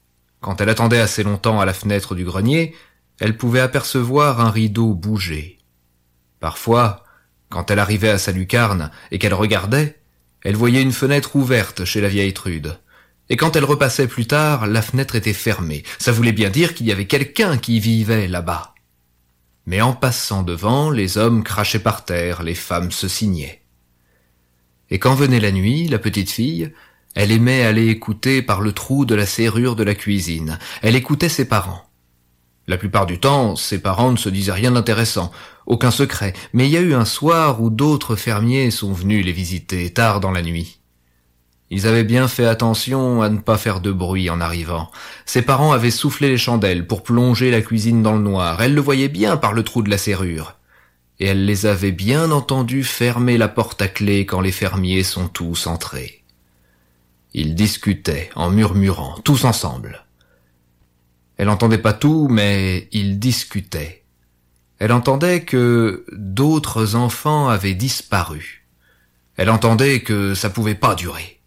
quand 0.45 0.61
elle 0.61 0.69
attendait 0.69 1.01
assez 1.01 1.23
longtemps 1.23 1.59
à 1.59 1.65
la 1.65 1.73
fenêtre 1.73 2.15
du 2.15 2.23
grenier, 2.23 2.77
elle 3.19 3.39
pouvait 3.39 3.61
apercevoir 3.61 4.43
un 4.43 4.51
rideau 4.51 4.93
bouger. 4.93 5.57
Parfois, 6.39 7.03
Quand 7.49 7.71
elle 7.71 7.79
arrivait 7.79 8.11
à 8.11 8.19
sa 8.19 8.31
lucarne 8.31 8.91
et 9.11 9.19
qu'elle 9.19 9.33
regardait, 9.33 10.03
elle 10.43 10.55
voyait 10.55 10.83
une 10.83 10.93
fenêtre 10.93 11.35
ouverte 11.37 11.87
chez 11.87 12.03
la 12.03 12.09
vieille 12.09 12.35
Trude. 12.35 12.79
Et 13.31 13.39
quand 13.39 13.57
elle 13.57 13.65
repassait 13.65 14.07
plus 14.07 14.27
tard, 14.27 14.67
la 14.67 14.83
fenêtre 14.83 15.15
était 15.15 15.33
fermée. 15.33 15.83
Ça 15.99 16.13
voulait 16.13 16.33
bien 16.33 16.51
dire 16.51 16.75
qu'il 16.75 16.87
y 16.87 16.93
avait 16.93 17.07
quelqu'un 17.07 17.57
qui 17.57 17.81
vivait 17.81 18.29
là-bas. 18.29 18.75
Mais 19.65 19.81
en 19.81 19.95
passant 19.95 20.43
devant, 20.43 20.91
les 20.91 21.17
hommes 21.17 21.43
crachaient 21.43 21.79
par 21.79 22.05
terre, 22.05 22.43
les 22.43 22.55
femmes 22.55 22.93
se 22.93 23.09
signaient. 23.09 23.63
Et 24.91 24.99
quand 24.99 25.15
venait 25.15 25.41
la 25.41 25.53
nuit, 25.53 25.89
la 25.89 25.99
petite 25.99 26.31
fille, 26.31 26.71
elle 27.15 27.31
aimait 27.31 27.63
aller 27.63 27.89
écouter 27.89 28.43
par 28.43 28.61
le 28.61 28.73
trou 28.73 29.05
de 29.05 29.15
la 29.15 29.27
serrure 29.27 29.77
de 29.77 29.85
la 29.85 29.95
cuisine. 29.95 30.59
Elle 30.83 30.97
écoutait 30.97 31.29
ses 31.29 31.45
parents. 31.45 31.85
La 32.67 32.79
plupart 32.79 33.07
du 33.07 33.21
temps, 33.21 33.57
ses 33.57 33.79
parents 33.79 34.11
ne 34.11 34.17
se 34.17 34.29
disaient 34.29 34.53
rien 34.53 34.73
d'intéressant, 34.73 35.31
aucun 35.67 35.91
secret, 35.91 36.33
mais 36.53 36.67
il 36.67 36.73
y 36.73 36.77
a 36.77 36.81
eu 36.81 36.95
un 36.95 37.05
soir 37.05 37.63
où 37.63 37.71
d'autres 37.71 38.17
fermiers 38.17 38.71
sont 38.71 38.93
venus 38.93 39.25
les 39.25 39.33
visiter 39.33 39.91
tard 39.93 40.21
dans 40.21 40.31
la 40.31 40.43
nuit. 40.43 40.81
Ils 41.71 41.87
avaient 41.87 42.05
bien 42.05 42.29
fait 42.29 42.47
attention 42.47 43.23
à 43.23 43.29
ne 43.29 43.39
pas 43.39 43.59
faire 43.59 43.81
de 43.81 43.93
bruit 43.93 44.31
en 44.31 44.41
arrivant. 44.41 44.91
Ses 45.25 45.43
parents 45.43 45.73
avaient 45.73 45.91
soufflé 45.91 46.29
les 46.29 46.39
chandelles 46.39 46.87
pour 46.87 47.03
plonger 47.03 47.51
la 47.51 47.63
cuisine 47.63 48.03
dans 48.03 48.15
le 48.15 48.23
noir. 48.23 48.63
Elle 48.63 48.75
le 48.75 48.81
voyait 48.81 49.09
bien 49.09 49.37
par 49.37 49.53
le 49.53 49.63
trou 49.63 49.83
de 49.83 49.91
la 49.91 49.99
serrure. 49.99 50.57
Et 51.21 51.27
elle 51.27 51.47
les 51.47 51.67
avait 51.67 51.93
bien 51.93 52.31
entendus 52.31 52.85
fermer 52.85 53.39
la 53.39 53.49
porte 53.49 53.81
à 53.83 53.89
clé 53.89 54.27
quand 54.27 54.41
les 54.41 54.53
fermiers 54.53 55.05
sont 55.05 55.29
tous 55.29 55.67
entrés. 55.67 56.24
Ils 57.35 57.55
discutaient 57.55 58.31
en 58.37 58.51
murmurant, 58.51 59.19
tous 59.25 59.45
ensemble. 59.45 60.05
Elle 61.37 61.49
n'entendait 61.49 61.79
pas 61.79 61.93
tout, 61.93 62.29
mais 62.31 62.89
ils 62.93 63.19
discutaient. 63.19 64.05
Elle 64.79 64.93
entendait 64.93 65.43
que 65.43 66.05
d'autres 66.13 66.95
enfants 66.95 67.49
avaient 67.49 67.75
disparu. 67.75 68.67
Elle 69.37 69.51
entendait 69.51 70.01
que 70.01 70.35
ça 70.35 70.49
pouvait 70.49 70.77
pas 70.77 70.95
durer. 70.95 71.41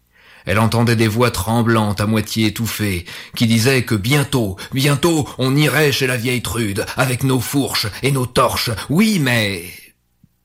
Elle 0.44 0.58
entendait 0.58 0.96
des 0.96 1.08
voix 1.08 1.30
tremblantes 1.30 2.00
à 2.00 2.06
moitié 2.06 2.46
étouffées, 2.46 3.04
qui 3.34 3.46
disaient 3.46 3.84
que 3.84 3.94
bientôt, 3.94 4.56
bientôt, 4.72 5.28
on 5.38 5.56
irait 5.56 5.92
chez 5.92 6.06
la 6.06 6.16
vieille 6.16 6.42
Trude, 6.42 6.86
avec 6.96 7.22
nos 7.22 7.40
fourches 7.40 7.86
et 8.02 8.12
nos 8.12 8.26
torches. 8.26 8.70
Oui, 8.88 9.18
mais 9.20 9.64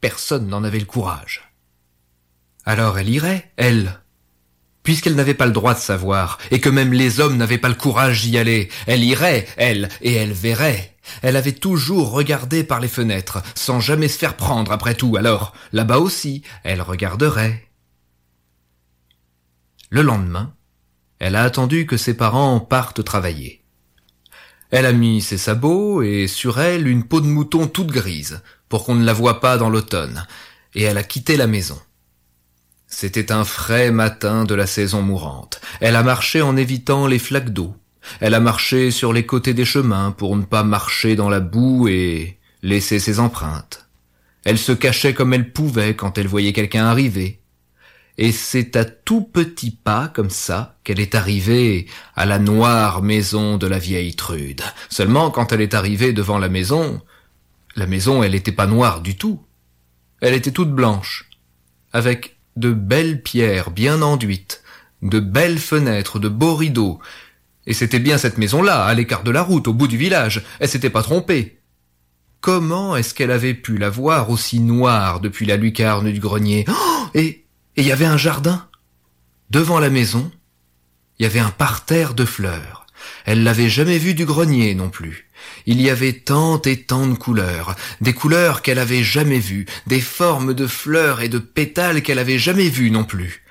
personne 0.01 0.47
n'en 0.47 0.63
avait 0.63 0.79
le 0.79 0.85
courage. 0.85 1.49
Alors 2.65 2.97
elle 2.97 3.09
irait, 3.09 3.51
elle, 3.57 4.02
puisqu'elle 4.83 5.15
n'avait 5.15 5.33
pas 5.33 5.45
le 5.45 5.51
droit 5.51 5.73
de 5.73 5.79
savoir, 5.79 6.37
et 6.51 6.59
que 6.59 6.69
même 6.69 6.93
les 6.93 7.19
hommes 7.19 7.37
n'avaient 7.37 7.57
pas 7.57 7.69
le 7.69 7.75
courage 7.75 8.21
d'y 8.21 8.37
aller. 8.37 8.69
Elle 8.85 9.03
irait, 9.03 9.47
elle, 9.57 9.89
et 10.01 10.13
elle 10.13 10.33
verrait. 10.33 10.95
Elle 11.21 11.35
avait 11.35 11.53
toujours 11.53 12.11
regardé 12.11 12.63
par 12.63 12.79
les 12.79 12.87
fenêtres, 12.87 13.41
sans 13.55 13.79
jamais 13.79 14.07
se 14.07 14.17
faire 14.17 14.35
prendre 14.35 14.71
après 14.71 14.95
tout, 14.95 15.15
alors, 15.17 15.53
là-bas 15.71 15.99
aussi, 15.99 16.43
elle 16.63 16.81
regarderait. 16.81 17.67
Le 19.89 20.01
lendemain, 20.01 20.53
elle 21.19 21.35
a 21.35 21.43
attendu 21.43 21.85
que 21.85 21.97
ses 21.97 22.15
parents 22.15 22.59
partent 22.59 23.03
travailler. 23.03 23.63
Elle 24.71 24.85
a 24.85 24.91
mis 24.91 25.21
ses 25.21 25.37
sabots 25.37 26.01
et 26.01 26.27
sur 26.27 26.59
elle 26.59 26.87
une 26.87 27.03
peau 27.03 27.21
de 27.21 27.27
mouton 27.27 27.67
toute 27.67 27.91
grise, 27.91 28.41
pour 28.69 28.85
qu'on 28.85 28.95
ne 28.95 29.05
la 29.05 29.13
voie 29.13 29.39
pas 29.39 29.57
dans 29.57 29.69
l'automne, 29.69 30.25
et 30.73 30.81
elle 30.83 30.97
a 30.97 31.03
quitté 31.03 31.37
la 31.37 31.47
maison. 31.47 31.79
C'était 32.95 33.31
un 33.31 33.43
frais 33.43 33.91
matin 33.91 34.45
de 34.45 34.53
la 34.53 34.67
saison 34.67 35.01
mourante. 35.01 35.59
Elle 35.81 35.95
a 35.95 36.03
marché 36.03 36.41
en 36.41 36.55
évitant 36.55 37.07
les 37.07 37.19
flaques 37.19 37.51
d'eau. 37.51 37.75
Elle 38.19 38.35
a 38.35 38.39
marché 38.39 38.91
sur 38.91 39.13
les 39.13 39.25
côtés 39.25 39.55
des 39.55 39.65
chemins 39.65 40.11
pour 40.11 40.35
ne 40.35 40.43
pas 40.43 40.63
marcher 40.63 41.15
dans 41.15 41.29
la 41.29 41.39
boue 41.39 41.87
et 41.87 42.37
laisser 42.61 42.99
ses 42.99 43.19
empreintes. 43.19 43.87
Elle 44.45 44.59
se 44.59 44.71
cachait 44.71 45.13
comme 45.13 45.33
elle 45.33 45.51
pouvait 45.51 45.95
quand 45.95 46.17
elle 46.17 46.27
voyait 46.27 46.53
quelqu'un 46.53 46.85
arriver 46.85 47.41
et 48.19 48.31
c'est 48.31 48.75
à 48.75 48.85
tout 48.85 49.23
petits 49.23 49.71
pas 49.71 50.07
comme 50.07 50.29
ça 50.29 50.77
qu'elle 50.83 50.99
est 50.99 51.15
arrivée 51.15 51.87
à 52.15 52.25
la 52.27 52.37
noire 52.37 53.01
maison 53.01 53.57
de 53.57 53.65
la 53.65 53.79
vieille 53.79 54.15
Trude. 54.15 54.61
Seulement 54.89 55.31
quand 55.31 55.51
elle 55.51 55.61
est 55.61 55.73
arrivée 55.73 56.13
devant 56.13 56.37
la 56.37 56.49
maison, 56.49 57.01
la 57.75 57.87
maison 57.87 58.21
elle 58.21 58.33
n'était 58.33 58.51
pas 58.51 58.67
noire 58.67 59.01
du 59.01 59.17
tout. 59.17 59.41
Elle 60.21 60.35
était 60.35 60.51
toute 60.51 60.71
blanche, 60.71 61.27
avec 61.91 62.37
de 62.55 62.71
belles 62.71 63.21
pierres 63.21 63.71
bien 63.71 64.01
enduites, 64.01 64.63
de 65.01 65.19
belles 65.19 65.59
fenêtres, 65.59 66.19
de 66.19 66.29
beaux 66.29 66.55
rideaux. 66.55 66.99
Et 67.65 67.73
c'était 67.73 67.99
bien 67.99 68.17
cette 68.17 68.37
maison-là, 68.37 68.83
à 68.83 68.93
l'écart 68.93 69.23
de 69.23 69.31
la 69.31 69.41
route, 69.41 69.67
au 69.67 69.73
bout 69.73 69.87
du 69.87 69.97
village. 69.97 70.43
Elle 70.59 70.69
s'était 70.69 70.89
pas 70.89 71.03
trompée. 71.03 71.59
Comment 72.41 72.95
est-ce 72.97 73.13
qu'elle 73.13 73.31
avait 73.31 73.53
pu 73.53 73.77
la 73.77 73.89
voir 73.89 74.29
aussi 74.29 74.59
noire 74.59 75.21
depuis 75.21 75.45
la 75.45 75.55
lucarne 75.55 76.11
du 76.11 76.19
grenier? 76.19 76.65
Oh 76.67 77.05
Et 77.13 77.45
il 77.77 77.85
y 77.85 77.91
avait 77.91 78.05
un 78.05 78.17
jardin? 78.17 78.67
Devant 79.49 79.79
la 79.79 79.89
maison, 79.89 80.29
il 81.19 81.23
y 81.23 81.25
avait 81.25 81.39
un 81.39 81.51
parterre 81.51 82.13
de 82.13 82.25
fleurs. 82.25 82.85
Elle 83.25 83.43
l'avait 83.43 83.69
jamais 83.69 83.97
vu 83.97 84.13
du 84.13 84.25
grenier 84.25 84.75
non 84.75 84.89
plus. 84.89 85.29
Il 85.65 85.81
y 85.81 85.89
avait 85.89 86.13
tant 86.13 86.61
et 86.61 86.83
tant 86.83 87.07
de 87.07 87.15
couleurs, 87.15 87.75
des 88.01 88.13
couleurs 88.13 88.61
qu'elle 88.61 88.79
avait 88.79 89.03
jamais 89.03 89.39
vues, 89.39 89.65
des 89.87 90.01
formes 90.01 90.53
de 90.53 90.67
fleurs 90.67 91.21
et 91.21 91.29
de 91.29 91.39
pétales 91.39 92.01
qu'elle 92.01 92.19
avait 92.19 92.39
jamais 92.39 92.69
vues 92.69 92.91
non 92.91 93.03
plus. 93.03 93.43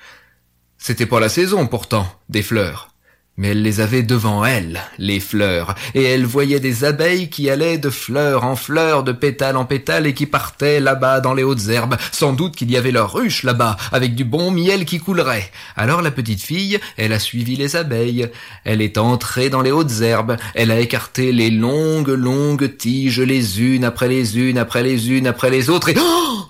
C'était 0.77 1.05
pas 1.05 1.19
la 1.19 1.29
saison 1.29 1.67
pourtant, 1.67 2.07
des 2.29 2.43
fleurs. 2.43 2.92
Mais 3.35 3.49
elle 3.49 3.63
les 3.63 3.81
avait 3.81 4.03
devant 4.03 4.45
elle, 4.45 4.81
les 4.99 5.19
fleurs, 5.19 5.73
et 5.95 6.03
elle 6.03 6.25
voyait 6.25 6.59
des 6.59 6.83
abeilles 6.83 7.31
qui 7.31 7.49
allaient 7.49 7.79
de 7.79 7.89
fleur 7.89 8.43
en 8.43 8.55
fleur, 8.55 9.03
de 9.03 9.11
pétale 9.11 9.57
en 9.57 9.65
pétale, 9.65 10.05
et 10.05 10.13
qui 10.13 10.27
partaient 10.27 10.79
là-bas 10.79 11.19
dans 11.19 11.33
les 11.33 11.41
hautes 11.41 11.67
herbes. 11.67 11.97
Sans 12.11 12.33
doute 12.33 12.55
qu'il 12.55 12.69
y 12.69 12.77
avait 12.77 12.91
leur 12.91 13.11
ruche 13.11 13.41
là-bas, 13.41 13.77
avec 13.91 14.13
du 14.13 14.23
bon 14.23 14.51
miel 14.51 14.85
qui 14.85 14.99
coulerait. 14.99 15.49
Alors 15.75 16.03
la 16.03 16.11
petite 16.11 16.43
fille, 16.43 16.79
elle 16.95 17.11
a 17.11 17.19
suivi 17.19 17.55
les 17.55 17.75
abeilles. 17.75 18.29
Elle 18.65 18.81
est 18.81 18.99
entrée 18.99 19.49
dans 19.49 19.61
les 19.61 19.71
hautes 19.71 20.01
herbes. 20.01 20.37
Elle 20.53 20.69
a 20.69 20.79
écarté 20.79 21.31
les 21.31 21.49
longues, 21.49 22.09
longues 22.09 22.77
tiges 22.77 23.19
les 23.19 23.61
unes 23.61 23.83
après 23.83 24.09
les 24.09 24.37
unes, 24.37 24.59
après 24.59 24.83
les 24.83 25.09
unes, 25.09 25.27
après 25.27 25.49
les 25.49 25.69
autres, 25.71 25.89
et... 25.89 25.95
Oh 25.97 26.49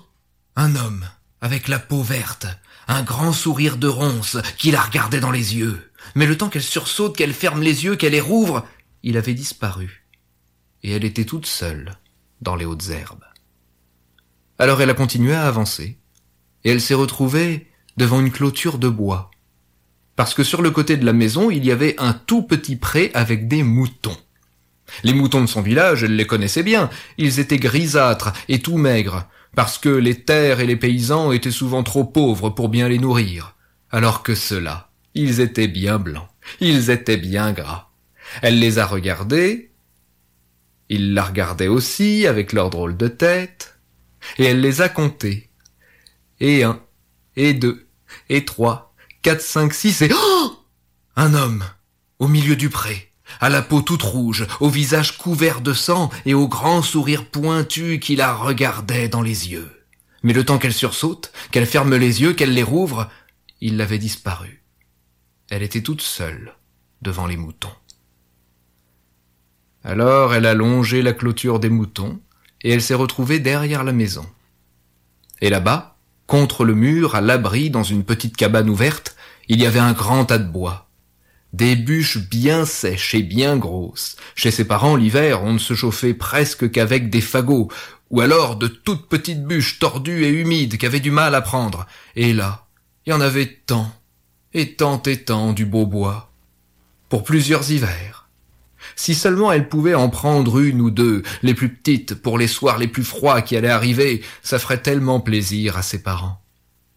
un 0.56 0.76
homme, 0.76 1.04
avec 1.40 1.66
la 1.66 1.80
peau 1.80 2.02
verte, 2.02 2.46
un 2.86 3.02
grand 3.02 3.32
sourire 3.32 3.76
de 3.76 3.88
ronce, 3.88 4.36
qui 4.56 4.70
la 4.70 4.80
regardait 4.80 5.18
dans 5.18 5.32
les 5.32 5.56
yeux 5.56 5.90
mais 6.14 6.26
le 6.26 6.36
temps 6.36 6.48
qu'elle 6.48 6.62
sursaute, 6.62 7.16
qu'elle 7.16 7.32
ferme 7.32 7.62
les 7.62 7.84
yeux, 7.84 7.96
qu'elle 7.96 8.12
les 8.12 8.20
rouvre, 8.20 8.66
il 9.02 9.16
avait 9.16 9.34
disparu. 9.34 10.06
Et 10.82 10.92
elle 10.92 11.04
était 11.04 11.24
toute 11.24 11.46
seule 11.46 11.98
dans 12.40 12.56
les 12.56 12.64
hautes 12.64 12.90
herbes. 12.90 13.24
Alors 14.58 14.80
elle 14.80 14.90
a 14.90 14.94
continué 14.94 15.34
à 15.34 15.46
avancer, 15.46 15.98
et 16.64 16.70
elle 16.70 16.80
s'est 16.80 16.94
retrouvée 16.94 17.66
devant 17.96 18.20
une 18.20 18.30
clôture 18.30 18.78
de 18.78 18.88
bois. 18.88 19.30
Parce 20.16 20.34
que 20.34 20.44
sur 20.44 20.62
le 20.62 20.70
côté 20.70 20.96
de 20.96 21.04
la 21.04 21.12
maison, 21.12 21.50
il 21.50 21.64
y 21.64 21.72
avait 21.72 21.96
un 21.98 22.12
tout 22.12 22.42
petit 22.42 22.76
pré 22.76 23.10
avec 23.14 23.48
des 23.48 23.62
moutons. 23.62 24.16
Les 25.02 25.12
moutons 25.12 25.40
de 25.40 25.46
son 25.46 25.62
village, 25.62 26.04
elle 26.04 26.16
les 26.16 26.26
connaissait 26.26 26.62
bien, 26.62 26.90
ils 27.18 27.40
étaient 27.40 27.58
grisâtres 27.58 28.32
et 28.48 28.60
tout 28.60 28.76
maigres, 28.76 29.26
parce 29.56 29.78
que 29.78 29.88
les 29.88 30.22
terres 30.24 30.60
et 30.60 30.66
les 30.66 30.76
paysans 30.76 31.32
étaient 31.32 31.50
souvent 31.50 31.82
trop 31.82 32.04
pauvres 32.04 32.50
pour 32.50 32.68
bien 32.68 32.88
les 32.88 32.98
nourrir, 32.98 33.56
alors 33.90 34.22
que 34.22 34.34
ceux-là, 34.34 34.90
ils 35.14 35.40
étaient 35.40 35.68
bien 35.68 35.98
blancs, 35.98 36.28
ils 36.60 36.90
étaient 36.90 37.16
bien 37.16 37.52
gras. 37.52 37.90
Elle 38.42 38.58
les 38.58 38.78
a 38.78 38.86
regardés, 38.86 39.72
ils 40.88 41.14
la 41.14 41.24
regardaient 41.24 41.68
aussi 41.68 42.26
avec 42.26 42.52
leur 42.52 42.70
drôle 42.70 42.96
de 42.96 43.08
tête, 43.08 43.78
et 44.38 44.44
elle 44.44 44.60
les 44.60 44.80
a 44.80 44.88
comptés. 44.88 45.50
Et 46.40 46.64
un, 46.64 46.80
et 47.36 47.54
deux, 47.54 47.86
et 48.28 48.44
trois, 48.44 48.94
quatre, 49.22 49.42
cinq, 49.42 49.72
six, 49.72 50.02
et... 50.02 50.10
Oh 50.12 50.64
un 51.16 51.34
homme, 51.34 51.64
au 52.18 52.26
milieu 52.26 52.56
du 52.56 52.70
pré, 52.70 53.12
à 53.40 53.48
la 53.48 53.62
peau 53.62 53.82
toute 53.82 54.02
rouge, 54.02 54.46
au 54.58 54.68
visage 54.68 55.16
couvert 55.16 55.60
de 55.60 55.72
sang 55.72 56.10
et 56.26 56.34
au 56.34 56.48
grand 56.48 56.82
sourire 56.82 57.26
pointu 57.26 58.00
qui 58.00 58.16
la 58.16 58.34
regardait 58.34 59.08
dans 59.08 59.22
les 59.22 59.50
yeux. 59.50 59.70
Mais 60.24 60.32
le 60.32 60.44
temps 60.44 60.58
qu'elle 60.58 60.74
sursaute, 60.74 61.30
qu'elle 61.52 61.66
ferme 61.66 61.94
les 61.94 62.22
yeux, 62.22 62.32
qu'elle 62.32 62.54
les 62.54 62.62
rouvre, 62.64 63.08
il 63.60 63.80
avait 63.80 63.98
disparu. 63.98 64.63
Elle 65.50 65.62
était 65.62 65.82
toute 65.82 66.00
seule 66.00 66.54
devant 67.02 67.26
les 67.26 67.36
moutons. 67.36 67.74
Alors 69.84 70.34
elle 70.34 70.46
a 70.46 70.54
longé 70.54 71.02
la 71.02 71.12
clôture 71.12 71.60
des 71.60 71.68
moutons, 71.68 72.20
et 72.62 72.70
elle 72.72 72.82
s'est 72.82 72.94
retrouvée 72.94 73.38
derrière 73.40 73.84
la 73.84 73.92
maison. 73.92 74.24
Et 75.42 75.50
là-bas, 75.50 75.98
contre 76.26 76.64
le 76.64 76.74
mur, 76.74 77.14
à 77.14 77.20
l'abri, 77.20 77.68
dans 77.68 77.82
une 77.82 78.04
petite 78.04 78.36
cabane 78.36 78.70
ouverte, 78.70 79.14
il 79.48 79.60
y 79.60 79.66
avait 79.66 79.78
un 79.78 79.92
grand 79.92 80.24
tas 80.24 80.38
de 80.38 80.50
bois. 80.50 80.88
Des 81.52 81.76
bûches 81.76 82.18
bien 82.18 82.64
sèches 82.64 83.14
et 83.14 83.22
bien 83.22 83.58
grosses. 83.58 84.16
Chez 84.34 84.50
ses 84.50 84.66
parents, 84.66 84.96
l'hiver, 84.96 85.44
on 85.44 85.52
ne 85.52 85.58
se 85.58 85.74
chauffait 85.74 86.14
presque 86.14 86.70
qu'avec 86.70 87.10
des 87.10 87.20
fagots, 87.20 87.70
ou 88.10 88.22
alors 88.22 88.56
de 88.56 88.66
toutes 88.66 89.08
petites 89.08 89.44
bûches 89.44 89.78
tordues 89.78 90.24
et 90.24 90.30
humides 90.30 90.78
qui 90.78 90.86
avaient 90.86 91.00
du 91.00 91.10
mal 91.10 91.34
à 91.34 91.42
prendre. 91.42 91.86
Et 92.16 92.32
là, 92.32 92.66
il 93.04 93.10
y 93.10 93.12
en 93.12 93.20
avait 93.20 93.60
tant 93.66 93.92
et 94.54 94.74
tant 94.74 95.02
et 95.02 95.18
tant 95.18 95.52
du 95.52 95.66
beau 95.66 95.86
bois, 95.86 96.30
pour 97.08 97.24
plusieurs 97.24 97.70
hivers. 97.70 98.28
Si 98.96 99.14
seulement 99.14 99.50
elle 99.50 99.68
pouvait 99.68 99.94
en 99.94 100.08
prendre 100.08 100.60
une 100.60 100.80
ou 100.80 100.90
deux, 100.90 101.22
les 101.42 101.54
plus 101.54 101.74
petites, 101.74 102.14
pour 102.14 102.38
les 102.38 102.46
soirs 102.46 102.78
les 102.78 102.88
plus 102.88 103.04
froids 103.04 103.42
qui 103.42 103.56
allaient 103.56 103.68
arriver, 103.68 104.22
ça 104.42 104.58
ferait 104.58 104.82
tellement 104.82 105.20
plaisir 105.20 105.76
à 105.76 105.82
ses 105.82 106.02
parents. 106.02 106.40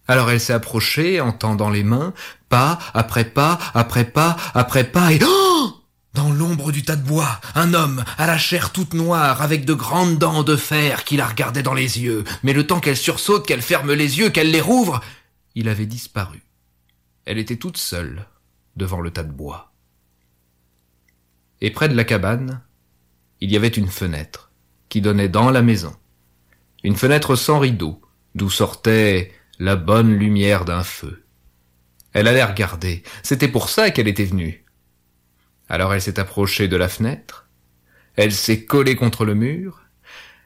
Alors 0.07 0.29
elle 0.29 0.39
s'est 0.39 0.53
approchée 0.53 1.19
en 1.19 1.31
tendant 1.31 1.69
les 1.69 1.83
mains, 1.83 2.13
pas 2.49 2.79
après 2.93 3.25
pas, 3.25 3.57
après 3.73 4.05
pas, 4.05 4.37
après 4.53 4.85
pas, 4.85 5.11
et 5.11 5.19
oh 5.23 5.73
dans 6.13 6.31
l'ombre 6.31 6.71
du 6.71 6.81
tas 6.81 6.95
de 6.95 7.07
bois, 7.07 7.39
un 7.53 7.75
homme, 7.75 8.03
à 8.17 8.25
la 8.25 8.39
chair 8.39 8.71
toute 8.71 8.95
noire, 8.95 9.43
avec 9.43 9.65
de 9.65 9.75
grandes 9.75 10.17
dents 10.17 10.41
de 10.41 10.55
fer, 10.55 11.03
qui 11.03 11.15
la 11.15 11.27
regardait 11.27 11.61
dans 11.61 11.75
les 11.75 11.99
yeux. 11.99 12.23
Mais 12.41 12.53
le 12.53 12.65
temps 12.65 12.79
qu'elle 12.79 12.97
sursaute, 12.97 13.45
qu'elle 13.45 13.61
ferme 13.61 13.93
les 13.93 14.17
yeux, 14.17 14.31
qu'elle 14.31 14.49
les 14.49 14.61
rouvre, 14.61 14.99
il 15.53 15.69
avait 15.69 15.85
disparu. 15.85 16.46
Elle 17.27 17.39
était 17.39 17.57
toute 17.57 17.75
seule 17.75 18.25
devant 18.77 19.01
le 19.01 19.11
tas 19.11 19.25
de 19.25 19.33
bois. 19.33 19.73
Et 21.59 21.71
près 21.71 21.89
de 21.89 21.93
la 21.93 22.05
cabane, 22.05 22.61
il 23.41 23.51
y 23.51 23.57
avait 23.57 23.67
une 23.67 23.89
fenêtre 23.89 24.53
qui 24.87 25.01
donnait 25.01 25.27
dans 25.27 25.51
la 25.51 25.61
maison. 25.61 25.93
Une 26.85 26.95
fenêtre 26.95 27.35
sans 27.35 27.59
rideau, 27.59 28.01
d'où 28.33 28.49
sortait 28.49 29.33
la 29.59 29.75
bonne 29.75 30.13
lumière 30.13 30.63
d'un 30.63 30.85
feu. 30.85 31.25
Elle 32.13 32.29
allait 32.29 32.45
regarder. 32.45 33.03
C'était 33.23 33.49
pour 33.49 33.67
ça 33.67 33.91
qu'elle 33.91 34.07
était 34.07 34.23
venue. 34.23 34.63
Alors 35.67 35.93
elle 35.93 36.01
s'est 36.01 36.21
approchée 36.21 36.69
de 36.69 36.77
la 36.77 36.87
fenêtre, 36.87 37.49
elle 38.15 38.31
s'est 38.31 38.63
collée 38.63 38.95
contre 38.95 39.25
le 39.25 39.35
mur, 39.35 39.83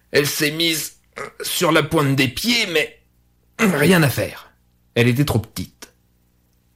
elle 0.10 0.26
s'est 0.26 0.50
mise 0.50 0.98
sur 1.44 1.72
la 1.72 1.84
pointe 1.84 2.16
des 2.16 2.28
pieds, 2.28 2.66
mais 2.74 3.04
rien 3.60 4.02
à 4.02 4.10
faire. 4.10 4.52
Elle 4.96 5.08
était 5.08 5.26
trop 5.26 5.38
petite. 5.38 5.81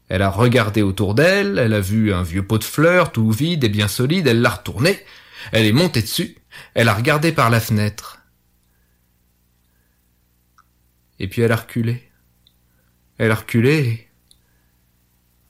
Elle 0.07 0.21
a 0.21 0.29
regardé 0.29 0.81
autour 0.81 1.15
d'elle, 1.15 1.57
elle 1.57 1.73
a 1.73 1.79
vu 1.79 2.13
un 2.13 2.23
vieux 2.23 2.45
pot 2.45 2.57
de 2.57 2.63
fleurs 2.63 3.11
tout 3.11 3.31
vide 3.31 3.63
et 3.63 3.69
bien 3.69 3.87
solide, 3.87 4.27
elle 4.27 4.41
l'a 4.41 4.51
retourné, 4.51 4.99
elle 5.51 5.65
est 5.65 5.71
montée 5.71 6.01
dessus, 6.01 6.35
elle 6.73 6.89
a 6.89 6.93
regardé 6.93 7.31
par 7.31 7.49
la 7.49 7.59
fenêtre. 7.59 8.19
Et 11.19 11.27
puis 11.27 11.41
elle 11.41 11.51
a 11.51 11.55
reculé. 11.55 12.03
Elle 13.17 13.31
a 13.31 13.35
reculé. 13.35 14.09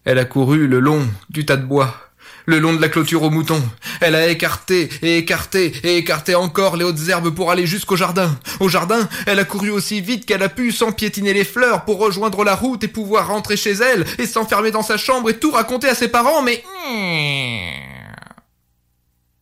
Elle 0.03 0.19
a 0.19 0.25
couru 0.25 0.67
le 0.67 0.79
long 0.79 1.05
du 1.29 1.45
tas 1.45 1.57
de 1.57 1.65
bois 1.65 2.04
le 2.45 2.59
long 2.59 2.73
de 2.73 2.81
la 2.81 2.89
clôture 2.89 3.23
aux 3.23 3.29
moutons. 3.29 3.63
Elle 4.01 4.15
a 4.15 4.27
écarté 4.27 4.89
et 5.01 5.17
écarté 5.17 5.73
et 5.83 5.97
écarté 5.97 6.35
encore 6.35 6.77
les 6.77 6.85
hautes 6.85 7.07
herbes 7.07 7.33
pour 7.33 7.51
aller 7.51 7.65
jusqu'au 7.65 7.95
jardin. 7.95 8.37
Au 8.59 8.69
jardin, 8.69 9.07
elle 9.25 9.39
a 9.39 9.45
couru 9.45 9.69
aussi 9.69 10.01
vite 10.01 10.25
qu'elle 10.25 10.43
a 10.43 10.49
pu 10.49 10.71
sans 10.71 10.91
piétiner 10.91 11.33
les 11.33 11.45
fleurs 11.45 11.85
pour 11.85 11.99
rejoindre 11.99 12.43
la 12.43 12.55
route 12.55 12.83
et 12.83 12.87
pouvoir 12.87 13.27
rentrer 13.27 13.57
chez 13.57 13.73
elle 13.73 14.05
et 14.17 14.27
s'enfermer 14.27 14.71
dans 14.71 14.83
sa 14.83 14.97
chambre 14.97 15.29
et 15.29 15.39
tout 15.39 15.51
raconter 15.51 15.89
à 15.89 15.95
ses 15.95 16.07
parents, 16.07 16.41
mais... 16.41 16.63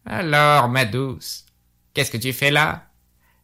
Alors, 0.05 0.67
ma 0.69 0.85
douce, 0.85 1.45
qu'est-ce 1.93 2.11
que 2.11 2.17
tu 2.17 2.33
fais 2.33 2.51
là? 2.51 2.87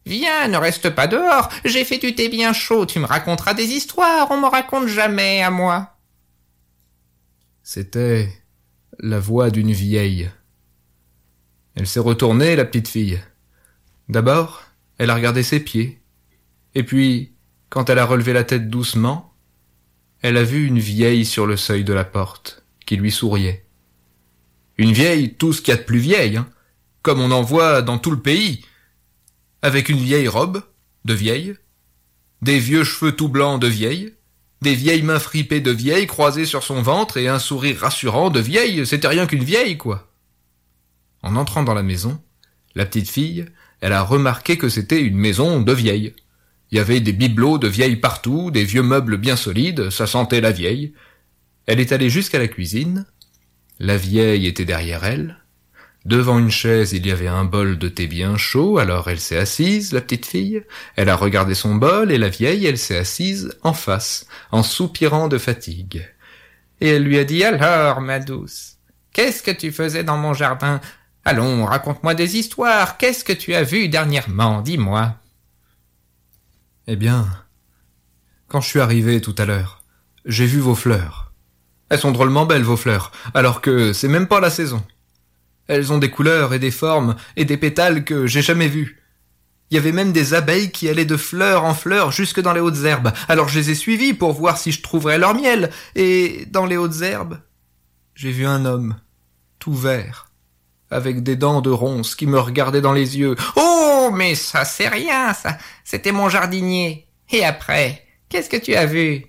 Viens, 0.06 0.48
ne 0.48 0.56
reste 0.56 0.90
pas 0.90 1.06
dehors, 1.06 1.50
j'ai 1.64 1.84
fait 1.84 1.98
du 1.98 2.14
thé 2.14 2.28
bien 2.28 2.52
chaud, 2.52 2.86
tu 2.86 2.98
me 2.98 3.06
raconteras 3.06 3.54
des 3.54 3.66
histoires, 3.66 4.30
on 4.30 4.40
me 4.40 4.46
raconte 4.46 4.88
jamais 4.88 5.42
à 5.42 5.50
moi. 5.50 5.94
C'était 7.62 8.39
la 9.02 9.18
voix 9.18 9.50
d'une 9.50 9.72
vieille. 9.72 10.30
Elle 11.74 11.86
s'est 11.86 12.00
retournée, 12.00 12.56
la 12.56 12.64
petite 12.64 12.88
fille. 12.88 13.20
D'abord, 14.08 14.62
elle 14.98 15.10
a 15.10 15.14
regardé 15.14 15.42
ses 15.42 15.60
pieds. 15.60 16.00
Et 16.74 16.82
puis, 16.82 17.32
quand 17.68 17.88
elle 17.88 17.98
a 17.98 18.04
relevé 18.04 18.32
la 18.32 18.44
tête 18.44 18.68
doucement, 18.68 19.34
elle 20.20 20.36
a 20.36 20.42
vu 20.42 20.66
une 20.66 20.78
vieille 20.78 21.24
sur 21.24 21.46
le 21.46 21.56
seuil 21.56 21.84
de 21.84 21.92
la 21.92 22.04
porte, 22.04 22.64
qui 22.84 22.96
lui 22.96 23.10
souriait. 23.10 23.64
Une 24.76 24.92
vieille, 24.92 25.34
tout 25.34 25.52
ce 25.52 25.62
qu'il 25.62 25.72
y 25.72 25.76
a 25.76 25.80
de 25.80 25.86
plus 25.86 25.98
vieille, 25.98 26.36
hein, 26.36 26.48
comme 27.02 27.20
on 27.20 27.30
en 27.30 27.42
voit 27.42 27.82
dans 27.82 27.98
tout 27.98 28.10
le 28.10 28.20
pays, 28.20 28.64
avec 29.62 29.88
une 29.88 29.98
vieille 29.98 30.28
robe, 30.28 30.62
de 31.04 31.14
vieille, 31.14 31.56
des 32.42 32.58
vieux 32.58 32.84
cheveux 32.84 33.12
tout 33.12 33.28
blancs 33.28 33.60
de 33.60 33.66
vieille, 33.66 34.14
des 34.62 34.74
vieilles 34.74 35.02
mains 35.02 35.18
fripées 35.18 35.60
de 35.60 35.70
vieille 35.70 36.06
croisées 36.06 36.44
sur 36.44 36.62
son 36.62 36.82
ventre 36.82 37.16
et 37.16 37.28
un 37.28 37.38
sourire 37.38 37.80
rassurant 37.80 38.30
de 38.30 38.40
vieille, 38.40 38.86
c'était 38.86 39.08
rien 39.08 39.26
qu'une 39.26 39.44
vieille, 39.44 39.78
quoi. 39.78 40.10
En 41.22 41.36
entrant 41.36 41.62
dans 41.62 41.74
la 41.74 41.82
maison, 41.82 42.20
la 42.74 42.86
petite 42.86 43.10
fille, 43.10 43.46
elle 43.80 43.92
a 43.92 44.02
remarqué 44.02 44.58
que 44.58 44.68
c'était 44.68 45.00
une 45.00 45.16
maison 45.16 45.60
de 45.60 45.72
vieille. 45.72 46.14
Il 46.70 46.78
y 46.78 46.80
avait 46.80 47.00
des 47.00 47.12
bibelots 47.12 47.58
de 47.58 47.68
vieille 47.68 47.96
partout, 47.96 48.50
des 48.50 48.64
vieux 48.64 48.82
meubles 48.82 49.16
bien 49.16 49.36
solides, 49.36 49.90
ça 49.90 50.06
sentait 50.06 50.40
la 50.40 50.52
vieille. 50.52 50.94
Elle 51.66 51.80
est 51.80 51.92
allée 51.92 52.10
jusqu'à 52.10 52.38
la 52.38 52.48
cuisine. 52.48 53.06
La 53.78 53.96
vieille 53.96 54.46
était 54.46 54.64
derrière 54.64 55.04
elle. 55.04 55.39
Devant 56.06 56.38
une 56.38 56.50
chaise, 56.50 56.92
il 56.92 57.06
y 57.06 57.10
avait 57.10 57.28
un 57.28 57.44
bol 57.44 57.76
de 57.78 57.88
thé 57.88 58.06
bien 58.06 58.38
chaud, 58.38 58.78
alors 58.78 59.10
elle 59.10 59.20
s'est 59.20 59.36
assise, 59.36 59.92
la 59.92 60.00
petite 60.00 60.24
fille. 60.24 60.62
Elle 60.96 61.10
a 61.10 61.16
regardé 61.16 61.54
son 61.54 61.74
bol, 61.74 62.10
et 62.10 62.16
la 62.16 62.30
vieille, 62.30 62.64
elle 62.64 62.78
s'est 62.78 62.96
assise 62.96 63.54
en 63.62 63.74
face, 63.74 64.26
en 64.50 64.62
soupirant 64.62 65.28
de 65.28 65.36
fatigue. 65.36 66.08
Et 66.80 66.88
elle 66.88 67.02
lui 67.02 67.18
a 67.18 67.24
dit, 67.24 67.44
alors, 67.44 68.00
ma 68.00 68.18
douce, 68.18 68.78
qu'est-ce 69.12 69.42
que 69.42 69.50
tu 69.50 69.72
faisais 69.72 70.02
dans 70.02 70.16
mon 70.16 70.32
jardin? 70.32 70.80
Allons, 71.26 71.66
raconte-moi 71.66 72.14
des 72.14 72.38
histoires. 72.38 72.96
Qu'est-ce 72.96 73.22
que 73.22 73.34
tu 73.34 73.54
as 73.54 73.62
vu 73.62 73.88
dernièrement? 73.88 74.62
Dis-moi. 74.62 75.16
Eh 76.86 76.96
bien, 76.96 77.28
quand 78.48 78.62
je 78.62 78.68
suis 78.68 78.80
arrivé 78.80 79.20
tout 79.20 79.34
à 79.36 79.44
l'heure, 79.44 79.82
j'ai 80.24 80.46
vu 80.46 80.60
vos 80.60 80.74
fleurs. 80.74 81.32
Elles 81.90 81.98
sont 81.98 82.12
drôlement 82.12 82.46
belles, 82.46 82.62
vos 82.62 82.78
fleurs, 82.78 83.12
alors 83.34 83.60
que 83.60 83.92
c'est 83.92 84.08
même 84.08 84.28
pas 84.28 84.40
la 84.40 84.48
saison. 84.48 84.82
Elles 85.70 85.92
ont 85.92 85.98
des 85.98 86.10
couleurs 86.10 86.52
et 86.52 86.58
des 86.58 86.72
formes 86.72 87.14
et 87.36 87.44
des 87.44 87.56
pétales 87.56 88.02
que 88.02 88.26
j'ai 88.26 88.42
jamais 88.42 88.66
vus. 88.66 89.00
Il 89.70 89.76
y 89.76 89.78
avait 89.78 89.92
même 89.92 90.10
des 90.10 90.34
abeilles 90.34 90.72
qui 90.72 90.88
allaient 90.88 91.04
de 91.04 91.16
fleur 91.16 91.62
en 91.62 91.74
fleur 91.74 92.10
jusque 92.10 92.40
dans 92.40 92.52
les 92.52 92.60
hautes 92.60 92.82
herbes. 92.82 93.12
Alors 93.28 93.48
je 93.48 93.60
les 93.60 93.70
ai 93.70 93.74
suivies 93.76 94.12
pour 94.12 94.32
voir 94.32 94.58
si 94.58 94.72
je 94.72 94.82
trouverais 94.82 95.16
leur 95.16 95.32
miel. 95.32 95.70
Et 95.94 96.44
dans 96.50 96.66
les 96.66 96.76
hautes 96.76 97.02
herbes, 97.02 97.38
j'ai 98.16 98.32
vu 98.32 98.46
un 98.46 98.64
homme, 98.64 98.96
tout 99.60 99.72
vert, 99.72 100.32
avec 100.90 101.22
des 101.22 101.36
dents 101.36 101.60
de 101.60 101.70
ronces 101.70 102.16
qui 102.16 102.26
me 102.26 102.40
regardaient 102.40 102.80
dans 102.80 102.92
les 102.92 103.16
yeux. 103.16 103.36
Oh, 103.54 104.10
mais 104.12 104.34
ça 104.34 104.64
c'est 104.64 104.88
rien, 104.88 105.32
ça. 105.34 105.56
C'était 105.84 106.10
mon 106.10 106.28
jardinier. 106.28 107.06
Et 107.30 107.44
après, 107.44 108.08
qu'est-ce 108.28 108.50
que 108.50 108.56
tu 108.56 108.74
as 108.74 108.86
vu? 108.86 109.24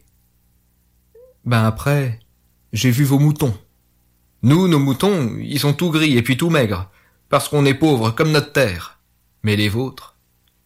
Ben 1.45 1.65
après, 1.65 2.17
j'ai 2.73 2.89
vu 2.89 3.03
vos 3.03 3.19
moutons. 3.19 3.55
Nous, 4.43 4.67
nos 4.67 4.79
moutons, 4.79 5.37
ils 5.39 5.59
sont 5.59 5.73
tout 5.73 5.91
gris 5.91 6.17
et 6.17 6.21
puis 6.21 6.37
tout 6.37 6.49
maigres, 6.49 6.89
parce 7.29 7.47
qu'on 7.47 7.65
est 7.65 7.73
pauvres 7.73 8.11
comme 8.11 8.31
notre 8.31 8.51
terre. 8.51 8.99
Mais 9.43 9.55
les 9.55 9.69
vôtres, 9.69 10.15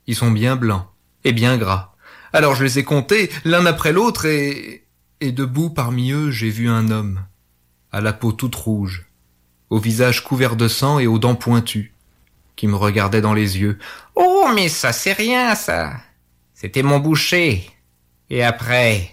ils 0.08 0.16
sont 0.16 0.32
bien 0.32 0.56
blancs 0.56 0.86
et 1.24 1.34
bien 1.34 1.58
gras. 1.58 1.94
Alors 2.34 2.56
je 2.56 2.64
les 2.64 2.80
ai 2.80 2.84
comptés 2.84 3.30
l'un 3.44 3.66
après 3.66 3.94
l'autre 3.94 4.26
et... 4.26 4.86
et 5.22 5.32
debout 5.32 5.70
parmi 5.70 6.12
eux 6.12 6.32
j'ai 6.32 6.50
vu 6.50 6.70
un 6.70 6.90
homme, 6.92 7.24
à 7.92 8.02
la 8.02 8.14
peau 8.14 8.32
toute 8.32 8.56
rouge, 8.56 9.06
au 9.70 9.80
visage 9.80 10.24
couvert 10.24 10.56
de 10.56 10.68
sang 10.68 11.00
et 11.00 11.08
aux 11.08 11.20
dents 11.20 11.36
pointues, 11.36 11.94
qui 12.56 12.68
me 12.68 12.76
regardait 12.76 13.22
dans 13.22 13.34
les 13.34 13.58
yeux. 13.58 13.80
Oh, 14.16 14.48
mais 14.54 14.70
ça 14.70 14.94
c'est 14.94 15.14
rien, 15.14 15.56
ça. 15.56 15.94
C'était 16.54 16.84
mon 16.84 17.00
boucher. 17.00 17.70
Et 18.30 18.44
après, 18.44 19.12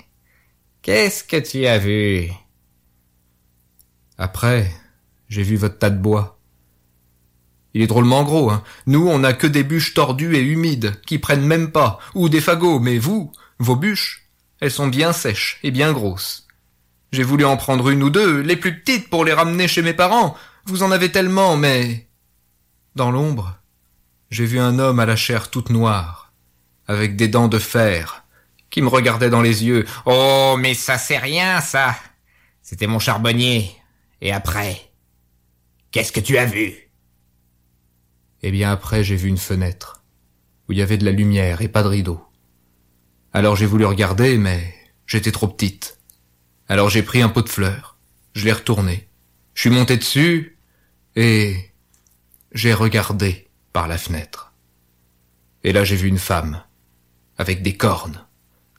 qu'est-ce 0.82 1.24
que 1.24 1.36
tu 1.36 1.66
as 1.66 1.78
vu? 1.78 2.30
Après, 4.22 4.72
j'ai 5.28 5.42
vu 5.42 5.56
votre 5.56 5.80
tas 5.80 5.90
de 5.90 5.98
bois. 5.98 6.38
Il 7.74 7.82
est 7.82 7.88
drôlement 7.88 8.22
gros, 8.22 8.50
hein. 8.50 8.62
Nous, 8.86 9.04
on 9.08 9.18
n'a 9.18 9.32
que 9.32 9.48
des 9.48 9.64
bûches 9.64 9.94
tordues 9.94 10.36
et 10.36 10.42
humides, 10.42 11.00
qui 11.04 11.18
prennent 11.18 11.44
même 11.44 11.72
pas, 11.72 11.98
ou 12.14 12.28
des 12.28 12.40
fagots, 12.40 12.78
mais 12.78 12.98
vous, 12.98 13.32
vos 13.58 13.74
bûches, 13.74 14.28
elles 14.60 14.70
sont 14.70 14.86
bien 14.86 15.12
sèches 15.12 15.58
et 15.64 15.72
bien 15.72 15.92
grosses. 15.92 16.46
J'ai 17.10 17.24
voulu 17.24 17.44
en 17.44 17.56
prendre 17.56 17.88
une 17.88 18.04
ou 18.04 18.10
deux, 18.10 18.42
les 18.42 18.54
plus 18.54 18.78
petites 18.78 19.10
pour 19.10 19.24
les 19.24 19.32
ramener 19.32 19.66
chez 19.66 19.82
mes 19.82 19.92
parents. 19.92 20.36
Vous 20.66 20.84
en 20.84 20.92
avez 20.92 21.10
tellement, 21.10 21.56
mais... 21.56 22.08
Dans 22.94 23.10
l'ombre, 23.10 23.58
j'ai 24.30 24.46
vu 24.46 24.60
un 24.60 24.78
homme 24.78 25.00
à 25.00 25.06
la 25.06 25.16
chair 25.16 25.50
toute 25.50 25.70
noire, 25.70 26.32
avec 26.86 27.16
des 27.16 27.26
dents 27.26 27.48
de 27.48 27.58
fer, 27.58 28.22
qui 28.70 28.82
me 28.82 28.88
regardait 28.88 29.30
dans 29.30 29.42
les 29.42 29.64
yeux. 29.64 29.84
Oh, 30.06 30.54
mais 30.60 30.74
ça 30.74 30.96
c'est 30.96 31.18
rien, 31.18 31.60
ça. 31.60 31.96
C'était 32.62 32.86
mon 32.86 33.00
charbonnier. 33.00 33.81
Et 34.22 34.30
après 34.30 34.92
Qu'est-ce 35.90 36.12
que 36.12 36.20
tu 36.20 36.38
as 36.38 36.46
vu? 36.46 36.92
Eh 38.42 38.52
bien 38.52 38.70
après 38.70 39.02
j'ai 39.02 39.16
vu 39.16 39.28
une 39.28 39.36
fenêtre, 39.36 40.04
où 40.66 40.72
il 40.72 40.78
y 40.78 40.82
avait 40.82 40.96
de 40.96 41.04
la 41.04 41.10
lumière 41.10 41.60
et 41.60 41.66
pas 41.66 41.82
de 41.82 41.88
rideau. 41.88 42.22
Alors 43.32 43.56
j'ai 43.56 43.66
voulu 43.66 43.84
regarder, 43.84 44.38
mais 44.38 44.74
j'étais 45.06 45.32
trop 45.32 45.48
petite. 45.48 45.98
Alors 46.68 46.88
j'ai 46.88 47.02
pris 47.02 47.20
un 47.20 47.28
pot 47.28 47.42
de 47.42 47.48
fleurs, 47.48 47.98
je 48.34 48.44
l'ai 48.44 48.52
retourné, 48.52 49.08
je 49.54 49.62
suis 49.62 49.70
monté 49.70 49.96
dessus, 49.96 50.56
et 51.16 51.56
j'ai 52.52 52.74
regardé 52.74 53.48
par 53.72 53.88
la 53.88 53.98
fenêtre. 53.98 54.52
Et 55.64 55.72
là 55.72 55.82
j'ai 55.82 55.96
vu 55.96 56.06
une 56.06 56.18
femme, 56.18 56.62
avec 57.38 57.62
des 57.62 57.76
cornes, 57.76 58.24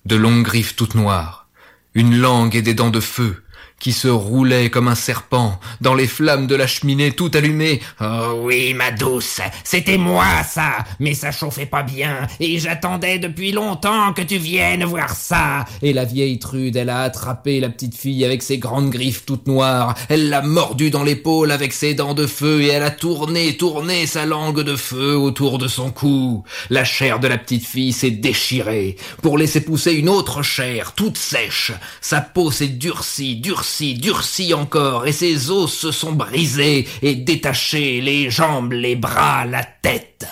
de 0.06 0.16
longues 0.16 0.46
griffes 0.46 0.78
toutes 0.78 0.96
noires, 0.96 1.50
une 1.94 2.18
langue 2.18 2.56
et 2.56 2.62
des 2.62 2.74
dents 2.74 2.92
de 2.92 3.02
feu, 3.02 3.43
qui 3.84 3.92
se 3.92 4.08
roulait 4.08 4.70
comme 4.70 4.88
un 4.88 4.96
serpent 4.96 5.60
dans 5.82 5.94
les 5.94 6.08
flammes 6.08 6.48
de 6.48 6.56
la 6.56 6.68
cheminée 6.68 7.12
tout 7.12 7.30
allumée. 7.34 7.82
Oh 8.00 8.40
oui, 8.44 8.74
ma 8.74 8.92
douce, 8.92 9.42
c'était 9.66 9.98
moi 9.98 10.24
ça, 10.48 10.86
mais 11.02 11.14
ça 11.14 11.34
chauffait 11.34 11.66
pas 11.66 11.84
bien, 11.84 12.26
et 12.40 12.60
j'attendais 12.60 13.20
depuis 13.20 13.52
longtemps 13.52 14.14
que 14.14 14.22
tu 14.22 14.38
viennes 14.38 14.86
voir 14.86 15.14
ça. 15.14 15.66
Et 15.82 15.92
la 15.92 16.06
vieille 16.06 16.40
Trude, 16.40 16.78
elle 16.78 16.90
a 16.90 17.02
attrapé 17.02 17.60
la 17.60 17.68
petite 17.68 17.98
fille 17.98 18.24
avec 18.24 18.42
ses 18.42 18.58
grandes 18.58 18.90
griffes 18.90 19.26
toutes 19.26 19.48
noires, 19.48 19.96
elle 20.08 20.30
l'a 20.30 20.42
mordue 20.42 20.90
dans 20.90 21.04
l'épaule 21.04 21.52
avec 21.52 21.74
ses 21.74 21.94
dents 21.94 22.14
de 22.14 22.26
feu, 22.26 22.62
et 22.62 22.68
elle 22.68 22.84
a 22.84 22.92
tourné, 22.92 23.58
tourné 23.58 24.08
sa 24.08 24.26
langue 24.26 24.62
de 24.62 24.78
feu 24.78 25.18
autour 25.18 25.58
de 25.58 25.68
son 25.68 25.92
cou. 25.92 26.46
La 26.70 26.86
chair 26.86 27.20
de 27.20 27.28
la 27.28 27.38
petite 27.38 27.66
fille 27.66 27.92
s'est 27.92 28.12
déchirée, 28.12 28.96
pour 29.22 29.38
laisser 29.38 29.60
pousser 29.60 29.92
une 29.92 30.08
autre 30.08 30.42
chair, 30.42 30.94
toute 30.94 31.18
sèche. 31.18 31.74
Sa 32.00 32.22
peau 32.22 32.50
s'est 32.50 32.68
durcie, 32.68 33.36
durcie, 33.36 33.73
durcie 33.82 34.54
encore, 34.54 35.08
et 35.08 35.12
ses 35.12 35.50
os 35.50 35.72
se 35.72 35.92
sont 35.92 36.14
brisés 36.14 36.88
et 37.02 37.16
détachés, 37.16 38.02
les 38.02 38.30
jambes, 38.30 38.74
les 38.74 38.96
bras, 38.96 39.46
la 39.46 39.64
tête. 39.64 40.28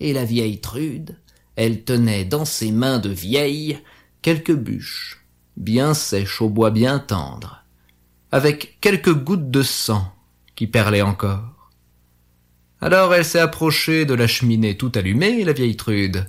Et 0.00 0.12
la 0.12 0.24
vieille 0.24 0.60
Trude, 0.60 1.18
elle 1.56 1.84
tenait 1.84 2.24
dans 2.24 2.44
ses 2.44 2.70
mains 2.70 2.98
de 2.98 3.08
vieille 3.08 3.78
quelques 4.22 4.54
bûches, 4.54 5.24
bien 5.56 5.94
sèches 5.94 6.42
au 6.42 6.48
bois 6.48 6.70
bien 6.70 6.98
tendre, 6.98 7.64
avec 8.30 8.78
quelques 8.80 9.14
gouttes 9.14 9.50
de 9.50 9.62
sang 9.62 10.12
qui 10.54 10.66
perlaient 10.66 11.02
encore. 11.02 11.70
Alors 12.80 13.14
elle 13.14 13.24
s'est 13.24 13.40
approchée 13.40 14.04
de 14.04 14.14
la 14.14 14.26
cheminée 14.26 14.76
tout 14.76 14.92
allumée, 14.94 15.44
la 15.44 15.52
vieille 15.52 15.76
Trude. 15.76 16.28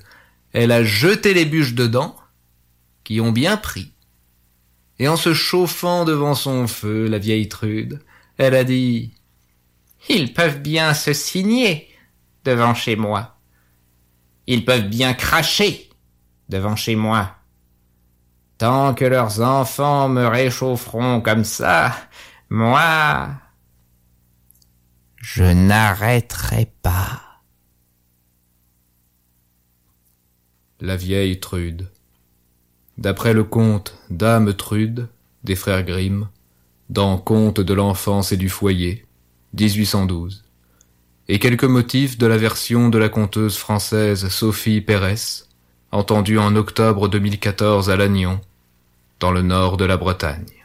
Elle 0.54 0.72
a 0.72 0.84
jeté 0.84 1.34
les 1.34 1.46
bûches 1.46 1.74
dedans, 1.74 2.16
qui 3.04 3.20
ont 3.20 3.32
bien 3.32 3.58
pris. 3.58 3.92
Et 5.00 5.08
en 5.08 5.16
se 5.16 5.34
chauffant 5.34 6.06
devant 6.06 6.34
son 6.34 6.68
feu, 6.68 7.08
la 7.08 7.20
vieille 7.20 7.50
Trude, 7.50 8.02
elle 8.38 8.56
a 8.56 8.64
dit 8.64 9.14
Ils 10.10 10.34
peuvent 10.34 10.62
bien 10.62 10.94
se 10.94 11.14
signer 11.14 11.90
devant 12.44 12.74
chez 12.74 12.96
moi. 12.96 13.38
Ils 14.48 14.66
peuvent 14.66 14.88
bien 14.88 15.14
cracher 15.14 15.90
devant 16.50 16.76
chez 16.76 16.96
moi. 16.96 17.36
Tant 18.58 18.96
que 18.96 19.06
leurs 19.06 19.42
enfants 19.42 20.10
me 20.10 20.26
réchaufferont 20.26 21.22
comme 21.22 21.44
ça, 21.44 21.96
moi, 22.50 23.30
je 25.18 25.44
n'arrêterai 25.44 26.72
pas. 26.82 27.22
La 30.80 30.96
vieille 30.96 31.40
Trude. 31.40 31.92
D'après 32.98 33.34
le 33.34 33.44
conte 33.44 33.96
Dame 34.10 34.54
Trude 34.54 35.08
des 35.44 35.56
frères 35.56 35.84
Grimm, 35.84 36.28
dans 36.90 37.18
Conte 37.18 37.60
de 37.60 37.74
l'enfance 37.74 38.32
et 38.32 38.38
du 38.38 38.50
foyer, 38.50 39.06
1812, 39.54 40.44
et 41.28 41.40
quelques 41.40 41.64
motifs 41.64 42.18
de 42.18 42.26
la 42.26 42.38
version 42.38 42.90
de 42.90 42.98
la 42.98 43.10
conteuse 43.10 43.58
française 43.58 44.28
Sophie 44.30 44.82
Pérez, 44.82 45.44
entendue 45.92 46.40
en 46.40 46.56
octobre 46.56 47.08
2014 47.08 47.90
à 47.90 47.98
Lannion, 47.98 48.40
dans 49.20 49.32
le 49.32 49.42
nord 49.42 49.78
de 49.78 49.86
la 49.86 49.98
Bretagne. 49.98 50.58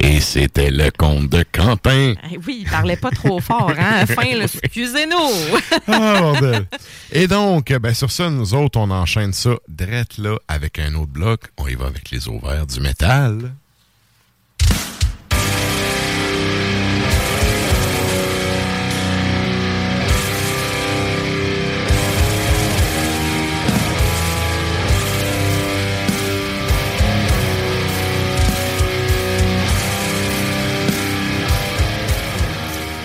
Et 0.00 0.17
c'était 0.28 0.70
le 0.70 0.90
conte 0.90 1.30
de 1.30 1.42
Quentin. 1.52 2.12
Eh 2.30 2.38
oui, 2.46 2.58
il 2.60 2.70
parlait 2.70 2.98
pas 2.98 3.10
trop 3.10 3.40
fort, 3.40 3.72
hein? 3.78 4.04
Fin, 4.06 4.42
excusez-nous! 4.62 5.56
ah, 5.88 6.20
bordel. 6.20 6.66
Et 7.12 7.26
donc, 7.26 7.72
ben, 7.72 7.94
sur 7.94 8.10
ça, 8.10 8.28
nous 8.28 8.52
autres, 8.52 8.78
on 8.78 8.90
enchaîne 8.90 9.32
ça 9.32 9.54
direct 9.68 10.18
là 10.18 10.36
avec 10.46 10.78
un 10.78 10.94
autre 10.96 11.12
bloc. 11.12 11.44
On 11.56 11.66
y 11.66 11.74
va 11.74 11.86
avec 11.86 12.10
les 12.10 12.28
ovaires 12.28 12.66
du 12.66 12.78
métal. 12.80 13.54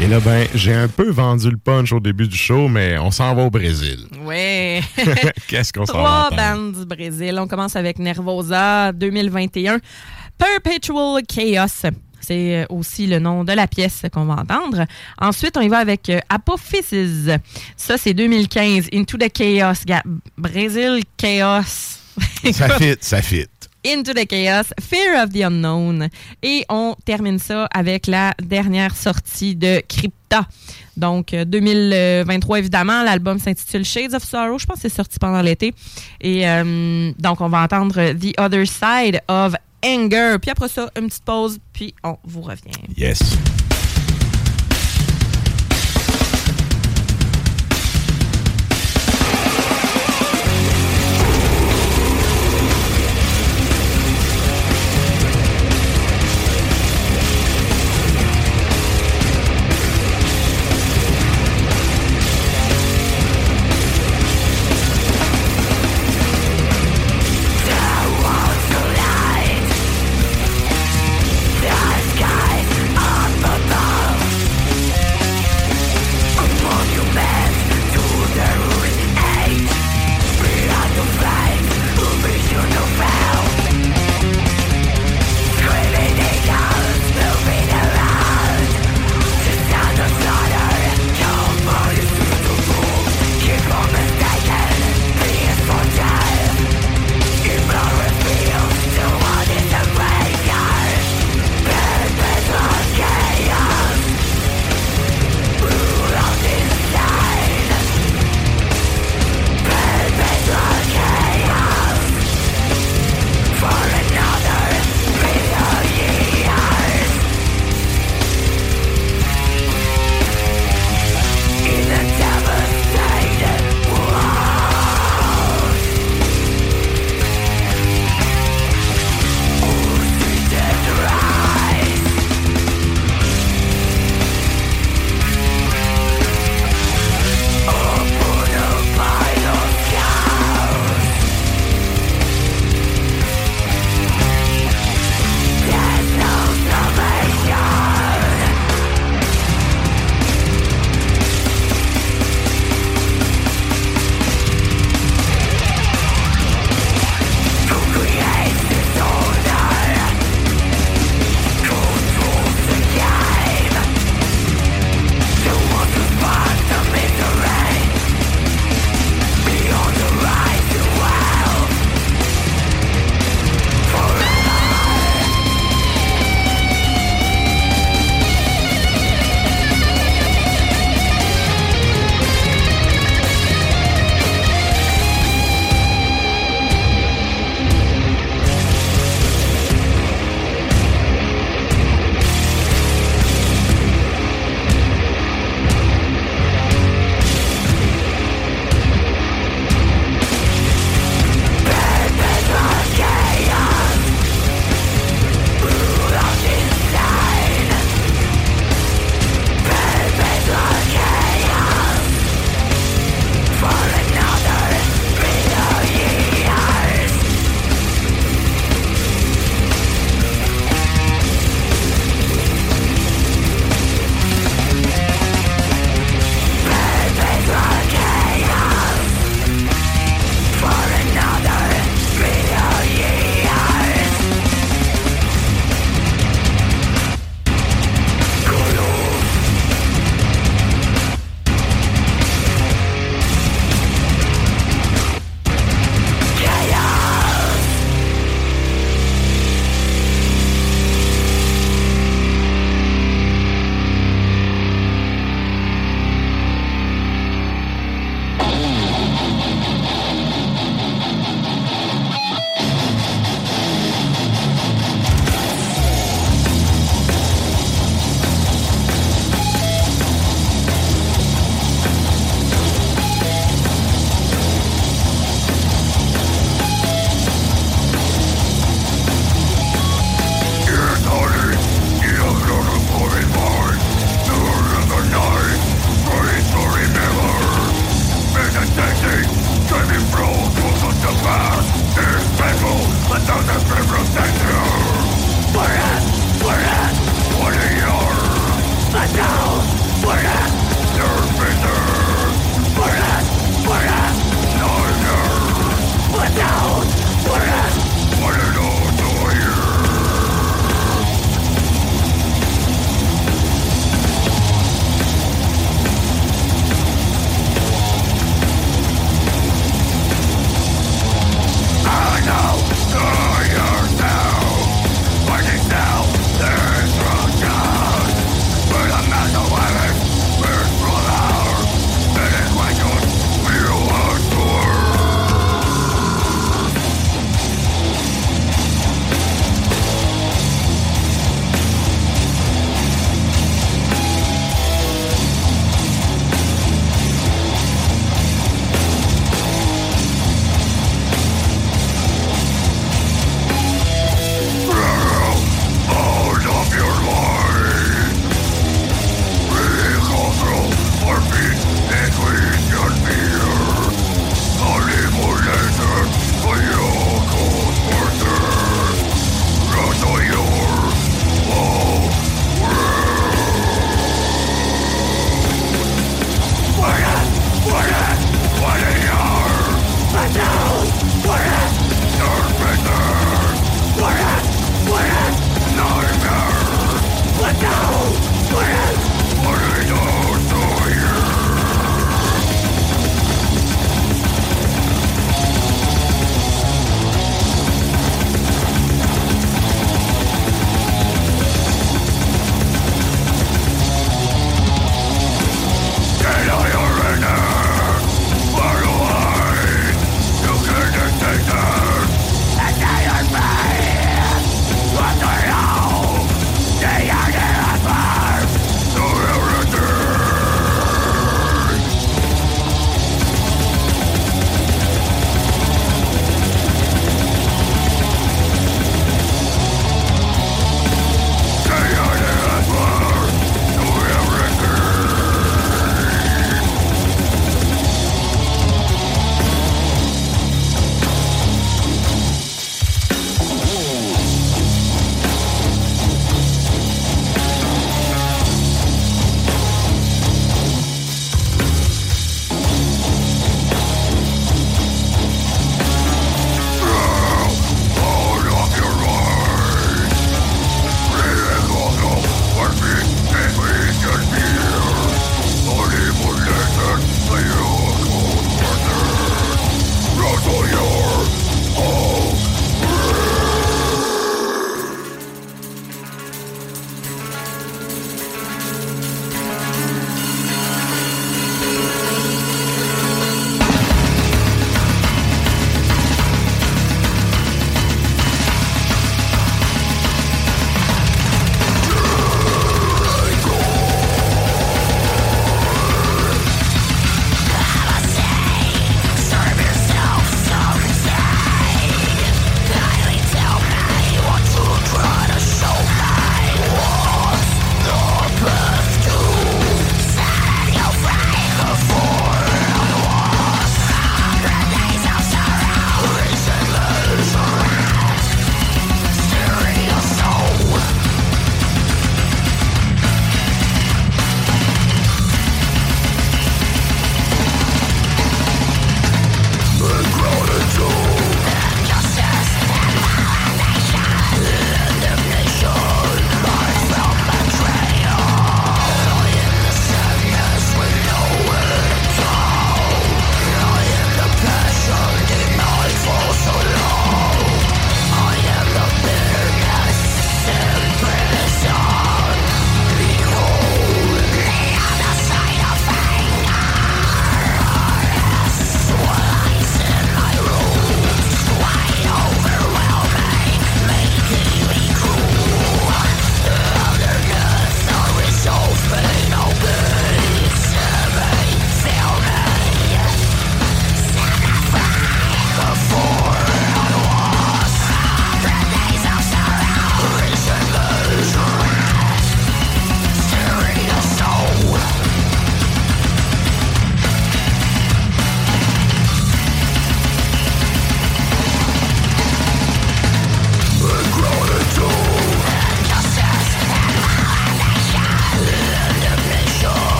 Et 0.00 0.06
là, 0.08 0.18
ben, 0.20 0.46
j'ai 0.54 0.74
un 0.74 0.88
peu 0.88 1.10
vendu 1.10 1.48
le 1.50 1.56
punch 1.56 1.92
au 1.92 2.00
début 2.00 2.26
du 2.26 2.36
show, 2.36 2.68
mais 2.68 2.98
on 2.98 3.10
s'en 3.10 3.34
va 3.34 3.44
au 3.44 3.50
Brésil. 3.50 4.06
Oui. 4.24 4.80
Qu'est-ce 5.46 5.72
qu'on 5.72 5.86
s'en 5.86 6.02
va 6.02 6.28
Trois 6.28 6.30
bandes 6.30 6.72
du 6.72 6.84
Brésil. 6.84 7.38
On 7.38 7.46
commence 7.46 7.76
avec 7.76 7.98
Nervosa 7.98 8.92
2021. 8.92 9.78
Perpetual 10.36 11.22
Chaos. 11.22 11.90
C'est 12.20 12.62
euh, 12.62 12.66
aussi 12.70 13.06
le 13.06 13.18
nom 13.18 13.44
de 13.44 13.52
la 13.52 13.66
pièce 13.66 14.02
qu'on 14.12 14.24
va 14.24 14.34
entendre. 14.34 14.84
Ensuite, 15.20 15.56
on 15.56 15.60
y 15.60 15.68
va 15.68 15.78
avec 15.78 16.08
euh, 16.10 16.18
Apophysis. 16.28 17.30
Ça, 17.76 17.96
c'est 17.96 18.14
2015. 18.14 18.88
Into 18.92 19.16
the 19.16 19.30
Chaos. 19.32 19.84
Brésil 20.36 21.02
Chaos. 21.16 21.62
Ça 22.52 22.68
fit, 22.78 22.96
ça 23.00 23.22
fit. 23.22 23.46
Into 23.86 24.12
the 24.12 24.26
Chaos, 24.26 24.72
Fear 24.80 25.22
of 25.22 25.32
the 25.32 25.42
Unknown. 25.42 26.08
Et 26.42 26.64
on 26.68 26.94
termine 27.04 27.38
ça 27.38 27.66
avec 27.72 28.06
la 28.06 28.34
dernière 28.42 28.96
sortie 28.96 29.54
de 29.54 29.82
Crypta. 29.88 30.46
Donc, 30.96 31.34
euh, 31.34 31.44
2023, 31.44 32.60
évidemment, 32.60 33.02
l'album 33.02 33.38
s'intitule 33.38 33.84
Shades 33.84 34.14
of 34.14 34.24
Sorrow. 34.24 34.58
Je 34.58 34.66
pense 34.66 34.76
que 34.76 34.88
c'est 34.88 34.94
sorti 34.94 35.18
pendant 35.18 35.42
l'été. 35.42 35.74
Et 36.20 36.48
euh, 36.48 37.12
donc, 37.18 37.40
on 37.40 37.48
va 37.48 37.62
entendre 37.62 38.12
The 38.12 38.38
Other 38.38 38.66
Side 38.66 39.20
of 39.28 39.54
Anger. 39.84 40.36
Puis 40.40 40.50
après 40.50 40.68
ça, 40.68 40.90
une 40.96 41.08
petite 41.08 41.24
pause, 41.24 41.58
puis 41.72 41.94
on 42.02 42.16
vous 42.24 42.42
revient. 42.42 42.72
Yes. 42.96 43.20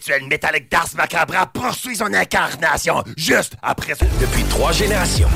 Rituel 0.00 0.26
métallique 0.28 0.70
d'Ars 0.70 0.88
Macabra 0.96 1.44
poursuit 1.52 1.94
son 1.94 2.14
incarnation 2.14 3.04
juste 3.18 3.52
après 3.62 3.94
ce... 3.94 4.04
Depuis 4.18 4.44
trois 4.44 4.72
générations. 4.72 5.28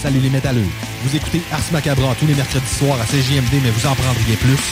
Salut 0.00 0.20
les 0.20 0.30
métalleux. 0.30 0.70
Vous 1.02 1.16
écoutez 1.16 1.42
Ars 1.50 1.72
Macabra 1.72 2.14
tous 2.20 2.26
les 2.28 2.34
mercredis 2.34 2.74
soirs 2.78 3.00
à 3.00 3.04
CJMD, 3.04 3.58
mais 3.64 3.70
vous 3.70 3.84
en 3.84 3.96
prendriez 3.96 4.36
plus. 4.36 4.62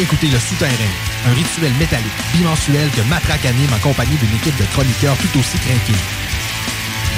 Écoutez 0.00 0.26
Le 0.26 0.38
Souterrain, 0.38 0.92
un 1.28 1.34
rituel 1.34 1.72
métallique 1.78 2.18
bimensuel 2.34 2.90
que 2.90 3.02
Matraque 3.08 3.46
anime 3.46 3.72
en 3.72 3.78
compagnie 3.78 4.16
d'une 4.16 4.34
équipe 4.34 4.56
de 4.58 4.66
chroniqueurs 4.72 5.16
tout 5.18 5.38
aussi 5.38 5.58
craqués. 5.58 6.02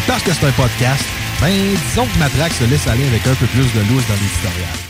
Parce 0.07 0.23
que 0.23 0.35
c'est 0.35 0.47
un 0.47 0.53
podcast, 0.53 1.05
ben 1.41 1.49
disons 1.89 2.07
que 2.07 2.19
Matraque 2.19 2.53
se 2.53 2.65
laisse 2.65 2.87
aller 2.87 3.07
avec 3.07 3.27
un 3.27 3.35
peu 3.35 3.47
plus 3.47 3.73
de 3.73 3.81
loose 3.89 4.07
dans 4.07 4.21
l'éditorial. 4.21 4.90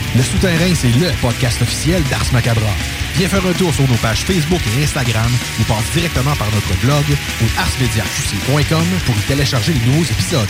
Le 0.15 0.23
Souterrain, 0.23 0.75
c'est 0.75 0.91
le 0.91 1.09
podcast 1.21 1.61
officiel 1.61 2.03
d'Ars 2.09 2.33
Macabra. 2.33 2.73
Viens 3.15 3.29
faire 3.29 3.45
un 3.45 3.53
tour 3.53 3.73
sur 3.73 3.87
nos 3.87 3.95
pages 3.95 4.25
Facebook 4.25 4.59
et 4.67 4.83
Instagram 4.83 5.31
ou 5.59 5.63
passe 5.63 5.89
directement 5.93 6.35
par 6.35 6.51
notre 6.51 6.73
blog 6.81 7.05
ou 7.41 7.45
arsmediaqc.com 7.57 8.85
pour 9.05 9.15
y 9.15 9.21
télécharger 9.21 9.73
les 9.73 9.85
nouveaux 9.85 10.03
épisodes. 10.03 10.49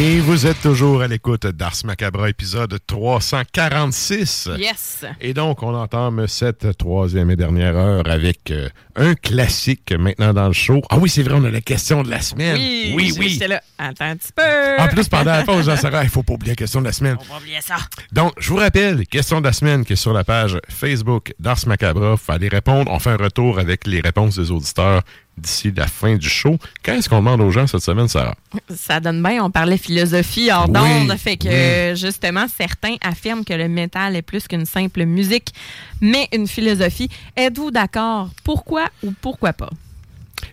Et 0.00 0.20
vous 0.20 0.46
êtes 0.46 0.62
toujours 0.62 1.02
à 1.02 1.08
l'écoute 1.08 1.44
d'Ars 1.48 1.74
Macabra, 1.84 2.30
épisode 2.30 2.78
346. 2.86 4.48
Yes. 4.56 5.04
Et 5.20 5.34
donc, 5.34 5.64
on 5.64 5.74
entame 5.74 6.28
cette 6.28 6.78
troisième 6.78 7.32
et 7.32 7.34
dernière 7.34 7.76
heure 7.76 8.04
avec 8.06 8.52
euh, 8.52 8.68
un 8.94 9.16
classique 9.16 9.90
maintenant 9.90 10.32
dans 10.32 10.46
le 10.46 10.52
show. 10.52 10.80
Ah 10.88 10.98
oui, 10.98 11.08
c'est 11.08 11.24
vrai, 11.24 11.34
on 11.34 11.42
a 11.42 11.50
la 11.50 11.62
question 11.62 12.04
de 12.04 12.10
la 12.10 12.20
semaine. 12.20 12.54
Oui, 12.94 13.12
oui. 13.18 13.28
J'étais 13.30 13.48
là. 13.48 13.60
Attends 13.76 14.04
un 14.04 14.16
petit 14.16 14.30
peu. 14.32 14.42
En 14.78 14.86
plus, 14.86 15.08
pendant 15.08 15.32
la 15.32 15.42
pause, 15.42 15.66
Jean-Sarah, 15.66 16.04
il 16.04 16.10
faut 16.10 16.22
pas 16.22 16.34
oublier 16.34 16.52
la 16.52 16.56
question 16.56 16.78
de 16.78 16.86
la 16.86 16.92
semaine. 16.92 17.16
On 17.18 17.32
va 17.32 17.40
oublier 17.40 17.60
ça. 17.60 17.78
Donc, 18.12 18.34
je 18.38 18.50
vous 18.50 18.56
rappelle, 18.58 19.04
question 19.04 19.40
de 19.40 19.46
la 19.46 19.52
semaine 19.52 19.84
qui 19.84 19.94
est 19.94 19.96
sur 19.96 20.12
la 20.12 20.22
page 20.22 20.60
Facebook 20.68 21.34
d'Ars 21.40 21.66
Macabra. 21.66 22.16
Faut 22.16 22.30
aller 22.30 22.46
répondre. 22.46 22.88
On 22.92 23.00
fait 23.00 23.10
un 23.10 23.16
retour 23.16 23.58
avec 23.58 23.84
les 23.84 24.00
réponses 24.00 24.38
des 24.38 24.52
auditeurs 24.52 25.02
d'ici 25.38 25.72
la 25.74 25.86
fin 25.86 26.16
du 26.16 26.28
show. 26.28 26.58
Qu'est-ce 26.82 27.08
qu'on 27.08 27.18
demande 27.18 27.40
aux 27.40 27.50
gens 27.50 27.66
cette 27.66 27.82
semaine, 27.82 28.08
Sarah? 28.08 28.34
Ça 28.74 29.00
donne 29.00 29.22
bien, 29.22 29.42
on 29.44 29.50
parlait 29.50 29.78
philosophie 29.78 30.50
hors 30.52 30.68
Oui, 30.68 31.18
fait 31.18 31.36
que 31.36 31.90
oui. 31.92 31.96
justement, 31.96 32.46
certains 32.54 32.96
affirment 33.02 33.44
que 33.44 33.54
le 33.54 33.68
métal 33.68 34.16
est 34.16 34.22
plus 34.22 34.46
qu'une 34.46 34.66
simple 34.66 35.04
musique, 35.04 35.52
mais 36.00 36.28
une 36.32 36.46
philosophie. 36.46 37.08
Êtes-vous 37.36 37.70
d'accord? 37.70 38.30
Pourquoi 38.44 38.86
ou 39.02 39.12
pourquoi 39.20 39.52
pas? 39.52 39.70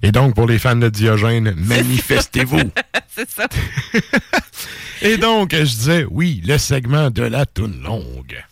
Et 0.02 0.12
donc, 0.12 0.36
pour 0.36 0.48
les 0.48 0.60
fans 0.60 0.76
de 0.76 0.90
Diogène, 0.90 1.54
manifestez-vous. 1.58 2.72
C'est 3.16 3.30
ça. 3.30 3.48
Et 5.02 5.18
donc, 5.18 5.52
je 5.54 5.64
disais, 5.64 6.06
oui, 6.10 6.42
le 6.46 6.58
segment 6.58 7.10
de 7.10 7.24
la 7.24 7.46
toune 7.46 7.82
longue. 7.82 8.44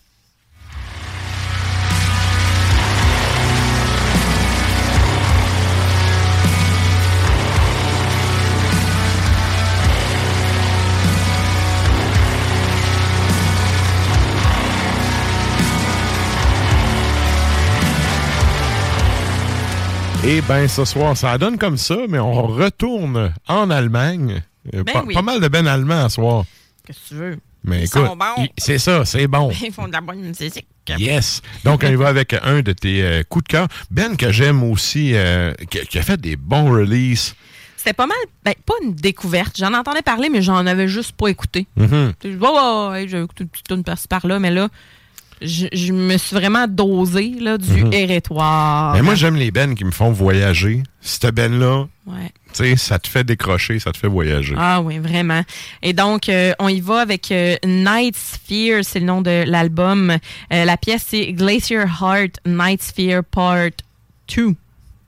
Et 20.26 20.42
bien, 20.42 20.68
ce 20.70 20.86
soir, 20.86 21.18
ça 21.18 21.38
donne 21.38 21.58
comme 21.58 21.78
ça, 21.78 21.98
mais 22.08 22.20
on 22.20 22.44
retourne 22.48 23.34
en 23.48 23.70
Allemagne. 23.70 24.42
Euh, 24.74 24.84
Ben 24.84 24.94
pas, 24.94 25.04
oui. 25.06 25.14
pas 25.14 25.22
mal 25.22 25.42
de 25.42 25.48
ben 25.50 25.68
allemand 25.68 26.06
à 26.06 26.10
soir. 26.10 26.46
Qu'est-ce 26.86 27.00
que 27.00 27.08
tu 27.10 27.16
veux? 27.16 27.38
Mais 27.66 27.82
Ils 27.82 27.86
écoute, 27.86 28.10
c'est 28.58 28.78
ça, 28.78 29.04
c'est 29.06 29.28
bon. 29.28 29.52
Ils 29.62 29.72
font 29.72 29.88
de 29.88 29.94
la 29.94 30.02
bonne 30.02 30.20
musique. 30.22 30.66
Yes. 30.98 31.42
Donc, 31.64 31.84
on 31.86 31.90
y 31.90 31.96
va 31.96 32.08
avec 32.08 32.34
un 32.42 32.62
de 32.62 32.72
tes 32.72 33.04
euh, 33.04 33.24
coups 33.24 33.44
de 33.46 33.50
cœur. 33.50 33.68
Ben, 33.92 34.16
que 34.18 34.32
j'aime 34.32 34.64
aussi, 34.64 35.12
euh, 35.14 35.54
qui, 35.70 35.80
qui 35.88 35.98
a 35.98 36.02
fait 36.02 36.20
des 36.20 36.36
bons 36.36 36.72
releases. 36.72 37.36
C'était 37.78 37.94
pas 37.94 38.08
mal, 38.08 38.18
ben, 38.46 38.54
pas 38.66 38.74
une 38.82 38.94
découverte. 38.96 39.58
J'en 39.58 39.74
entendais 39.74 40.02
parler, 40.02 40.30
mais 40.30 40.42
j'en 40.42 40.66
avais 40.66 40.88
juste 40.88 41.14
pas 41.14 41.28
écouté. 41.28 41.68
Ouais, 41.76 43.06
j'ai 43.10 43.22
écouté 43.22 43.44
une 43.44 43.50
petite 43.50 43.68
tune 43.68 43.84
par-ci 43.84 44.08
par-là, 44.08 44.40
mais 44.40 44.52
là, 44.52 44.70
je, 45.44 45.68
je 45.72 45.92
me 45.94 46.18
suis 46.18 46.36
vraiment 46.36 46.68
dosé 46.68 47.36
là, 47.40 47.58
du 47.58 47.84
Mhm. 47.84 47.94
hérétoire. 47.94 48.94
Mais 48.94 49.02
moi, 49.02 49.16
j'aime 49.16 49.36
les 49.36 49.52
bennes 49.52 49.76
qui 49.76 49.86
me 49.86 49.92
font 49.92 50.12
voyager. 50.12 50.82
Cette 51.02 51.34
ben-là, 51.36 51.86
Ouais. 52.08 52.32
sais, 52.54 52.76
ça 52.78 52.98
te 53.00 53.08
fait 53.08 53.24
décrocher, 53.24 53.80
ça 53.80 53.92
te 53.92 53.98
fait 53.98 54.08
voyager. 54.08 54.56
Ah 54.58 54.82
oui, 54.82 55.00
vraiment. 55.00 55.44
Et 55.82 55.94
donc, 55.94 56.30
euh, 56.30 56.54
on 56.60 56.70
y 56.70 56.80
va 56.82 57.02
avec 57.02 57.32
euh, 57.32 57.56
Night 57.66 58.16
Sphere, 58.16 58.84
c'est 58.84 59.00
le 59.00 59.06
nom 59.06 59.22
de 59.22 59.44
l'album. 59.46 60.12
Euh, 60.12 60.66
la 60.66 60.78
pièce, 60.78 61.06
c'est 61.10 61.34
Glacier 61.34 61.84
Heart 62.02 62.40
Night 62.46 62.82
Sphere 62.82 63.24
Part 63.24 63.70
2. 64.36 64.56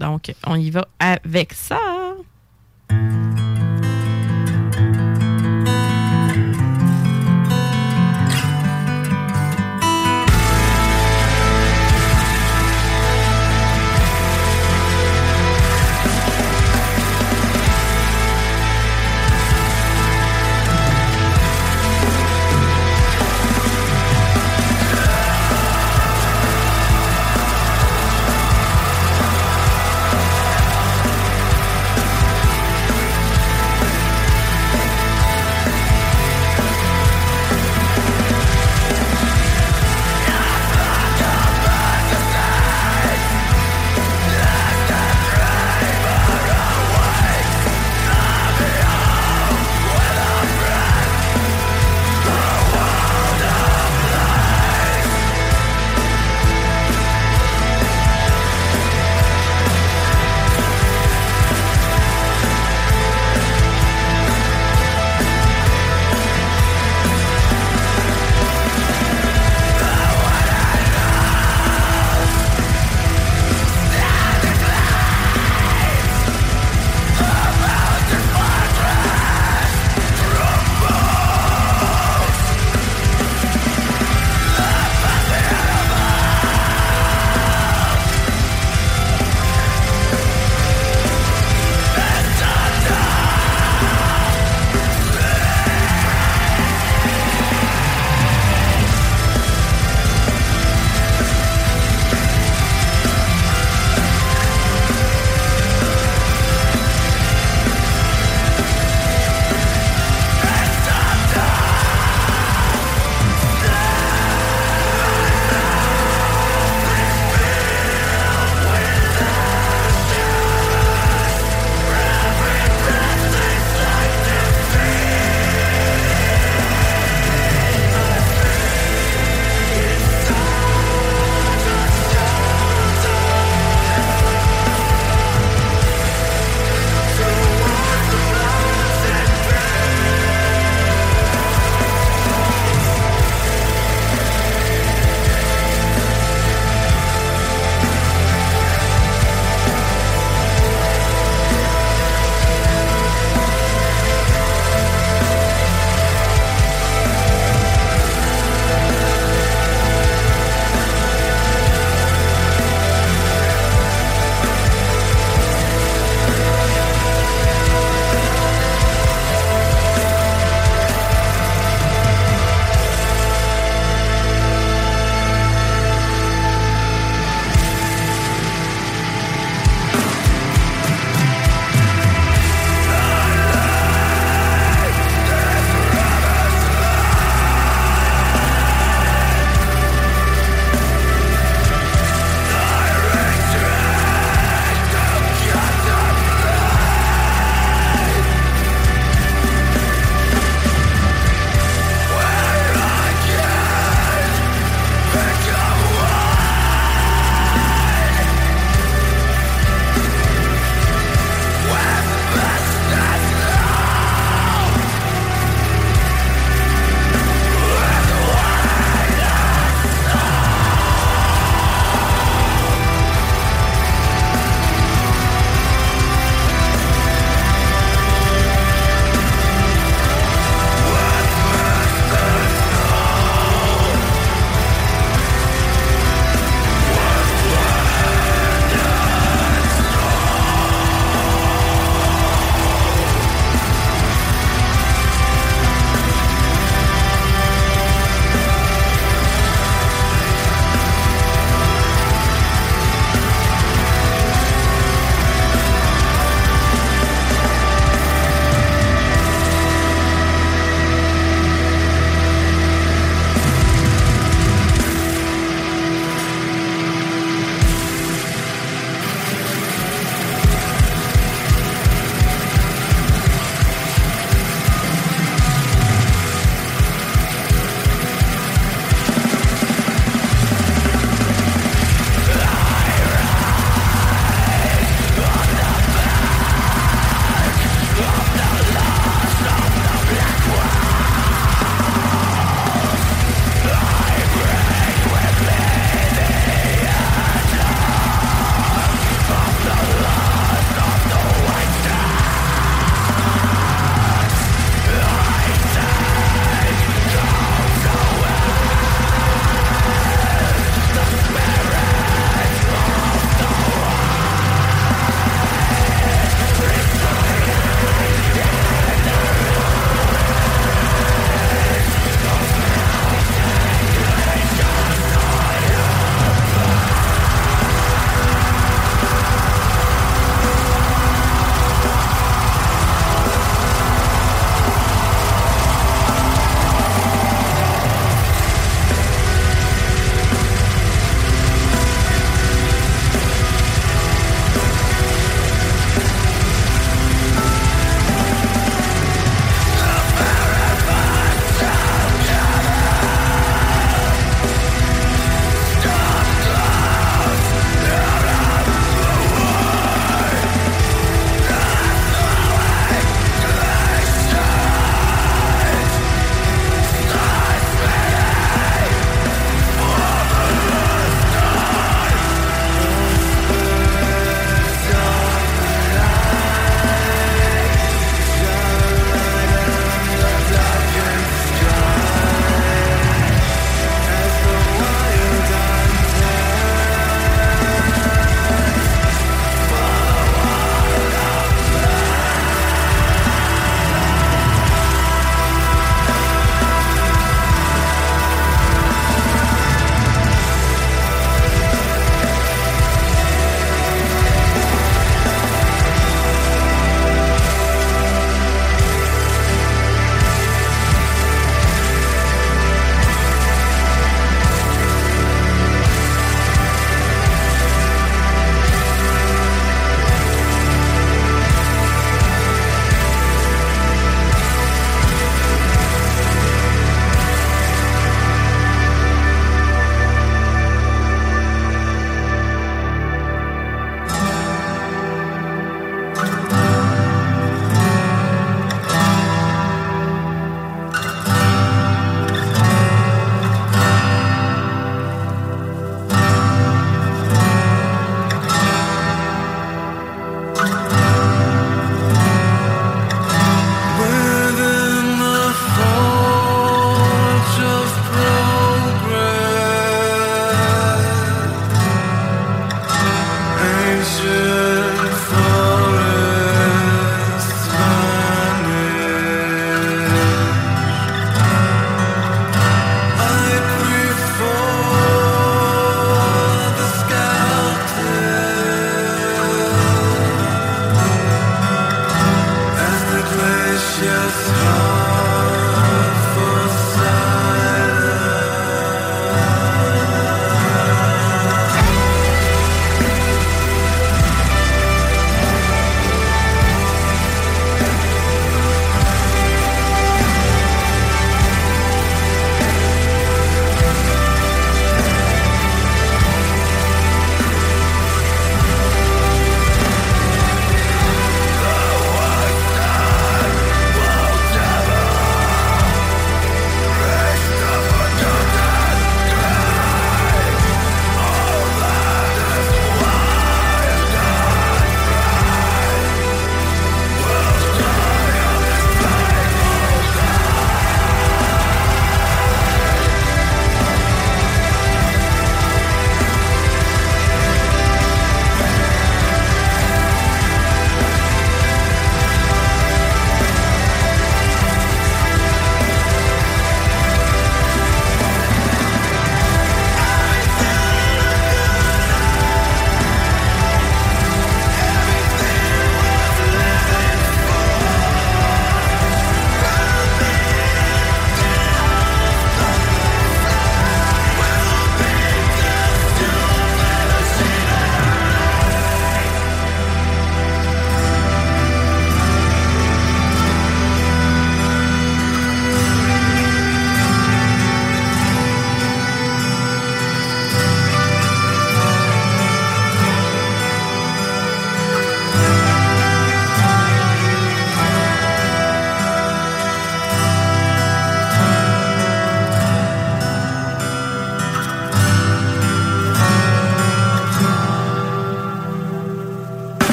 Donc, 0.00 0.32
on 0.46 0.56
y 0.56 0.70
va 0.70 0.86
avec 0.98 1.52
ça. 1.52 1.78
Thank 2.88 3.31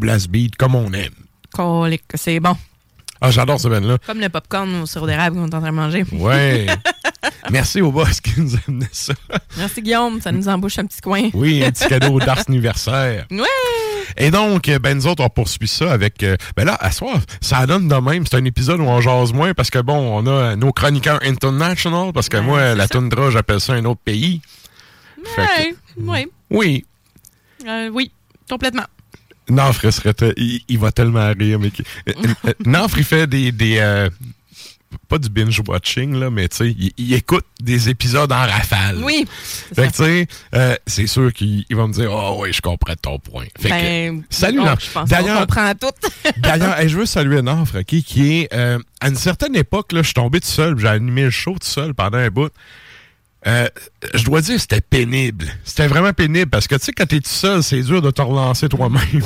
blast 0.00 0.28
comme 0.58 0.74
on 0.74 0.92
aime. 0.92 1.12
Colique, 1.52 2.02
c'est 2.14 2.40
bon. 2.40 2.56
Ah, 3.22 3.30
j'adore 3.30 3.60
ce 3.60 3.68
band-là. 3.68 3.98
Comme 4.06 4.18
le 4.20 4.30
popcorn 4.30 4.74
au 4.80 4.86
sirop 4.86 5.06
d'érable 5.06 5.36
qu'on 5.36 5.46
est 5.46 5.54
en 5.54 5.60
train 5.60 5.70
de 5.70 5.76
manger. 5.76 6.04
Ouais. 6.12 6.66
Merci 7.50 7.82
au 7.82 7.92
boss 7.92 8.18
qui 8.20 8.40
nous 8.40 8.54
a 8.56 8.58
amené 8.66 8.86
ça. 8.92 9.12
Merci 9.58 9.82
Guillaume, 9.82 10.20
ça 10.22 10.32
nous 10.32 10.48
embouche 10.48 10.78
un 10.78 10.86
petit 10.86 11.02
coin. 11.02 11.28
Oui, 11.34 11.62
un 11.62 11.70
petit 11.70 11.86
cadeau 11.86 12.18
d'Ars 12.18 12.42
anniversaire. 12.48 13.26
Ouais! 13.30 13.44
Et 14.16 14.30
donc, 14.32 14.68
euh, 14.68 14.78
ben 14.80 14.96
nous 14.96 15.06
autres, 15.06 15.22
on 15.22 15.28
poursuit 15.28 15.68
ça 15.68 15.92
avec... 15.92 16.22
euh, 16.24 16.36
ben 16.56 16.64
là, 16.64 16.76
à 16.80 16.90
soir, 16.90 17.18
ça 17.40 17.64
donne 17.66 17.86
de 17.86 17.94
même. 17.94 18.26
C'est 18.26 18.36
un 18.36 18.44
épisode 18.44 18.80
où 18.80 18.84
on 18.84 19.00
jase 19.00 19.32
moins 19.32 19.54
parce 19.54 19.70
que, 19.70 19.78
bon, 19.78 19.94
on 20.18 20.26
a 20.26 20.56
nos 20.56 20.72
chroniqueurs 20.72 21.20
international, 21.22 22.12
parce 22.12 22.28
que 22.28 22.38
moi, 22.38 22.74
la 22.74 22.88
toundra, 22.88 23.30
j'appelle 23.30 23.60
ça 23.60 23.74
un 23.74 23.84
autre 23.84 24.00
pays. 24.04 24.40
Fait 25.36 25.42
que- 25.96 26.00
Ouais, 26.00 26.08
ouais. 26.12 26.28
oui. 26.50 26.84
Euh, 27.68 27.88
oui, 27.92 28.10
complètement. 28.48 28.84
Serait... 29.90 30.14
te- 30.14 30.32
Il, 30.36 30.60
il 30.68 30.78
va 30.78 30.92
tellement 30.92 31.32
rire, 31.38 31.58
mais... 31.58 31.70
euh, 32.08 32.12
euh, 32.46 32.52
Nafre, 32.64 32.98
il 32.98 33.04
fait 33.04 33.26
des... 33.26 33.52
des 33.52 33.78
euh, 33.78 34.08
pas 35.08 35.18
du 35.18 35.28
binge-watching, 35.28 36.14
là, 36.18 36.30
mais 36.30 36.48
tu 36.48 36.56
sais, 36.56 36.68
il, 36.76 36.92
il 36.96 37.14
écoute 37.14 37.44
des 37.60 37.88
épisodes 37.88 38.30
en 38.32 38.36
rafale. 38.38 38.98
Oui. 39.02 39.24
Fait 39.74 39.86
que, 39.88 39.92
tu 39.92 40.02
sais, 40.04 40.26
euh, 40.54 40.74
c'est 40.86 41.06
sûr 41.06 41.32
qu'il 41.32 41.64
il 41.68 41.76
va 41.76 41.86
me 41.86 41.92
dire, 41.92 42.10
oh 42.12 42.38
oui, 42.40 42.52
je 42.52 42.60
comprends 42.60 42.94
ton 43.00 43.18
point. 43.20 43.44
Fait 43.58 43.68
que, 43.68 43.74
Ben, 43.74 44.22
salut, 44.30 44.58
qu'on 44.60 45.04
D'ailleurs, 45.04 45.40
comprend 45.40 45.72
tout. 45.74 45.88
D'ailleurs, 46.38 46.78
hey, 46.78 46.88
je 46.88 46.96
veux 46.98 47.06
saluer 47.06 47.40
Nafre, 47.42 47.78
OK, 47.80 48.02
qui 48.02 48.40
est... 48.40 48.54
euh, 48.54 48.78
à 49.00 49.08
une 49.08 49.16
certaine 49.16 49.54
époque, 49.56 49.92
là, 49.92 50.00
je 50.02 50.06
suis 50.06 50.14
tombé 50.14 50.40
tout 50.40 50.48
seul, 50.48 50.76
j'ai 50.78 50.88
animé 50.88 51.22
le 51.22 51.30
show 51.30 51.52
tout 51.52 51.66
seul 51.66 51.94
pendant 51.94 52.18
un 52.18 52.28
bout. 52.28 52.50
Euh, 53.46 53.68
je 54.12 54.22
dois 54.24 54.42
dire, 54.42 54.60
c'était 54.60 54.82
pénible. 54.82 55.46
C'était 55.64 55.86
vraiment 55.86 56.12
pénible, 56.12 56.50
parce 56.50 56.66
que, 56.66 56.74
tu 56.74 56.84
sais, 56.84 56.92
quand 56.92 57.06
t'es 57.06 57.20
tout 57.20 57.30
seul, 57.30 57.62
c'est 57.62 57.80
dur 57.80 58.02
de 58.02 58.10
te 58.10 58.20
relancer 58.20 58.68
toi-même. 58.68 59.22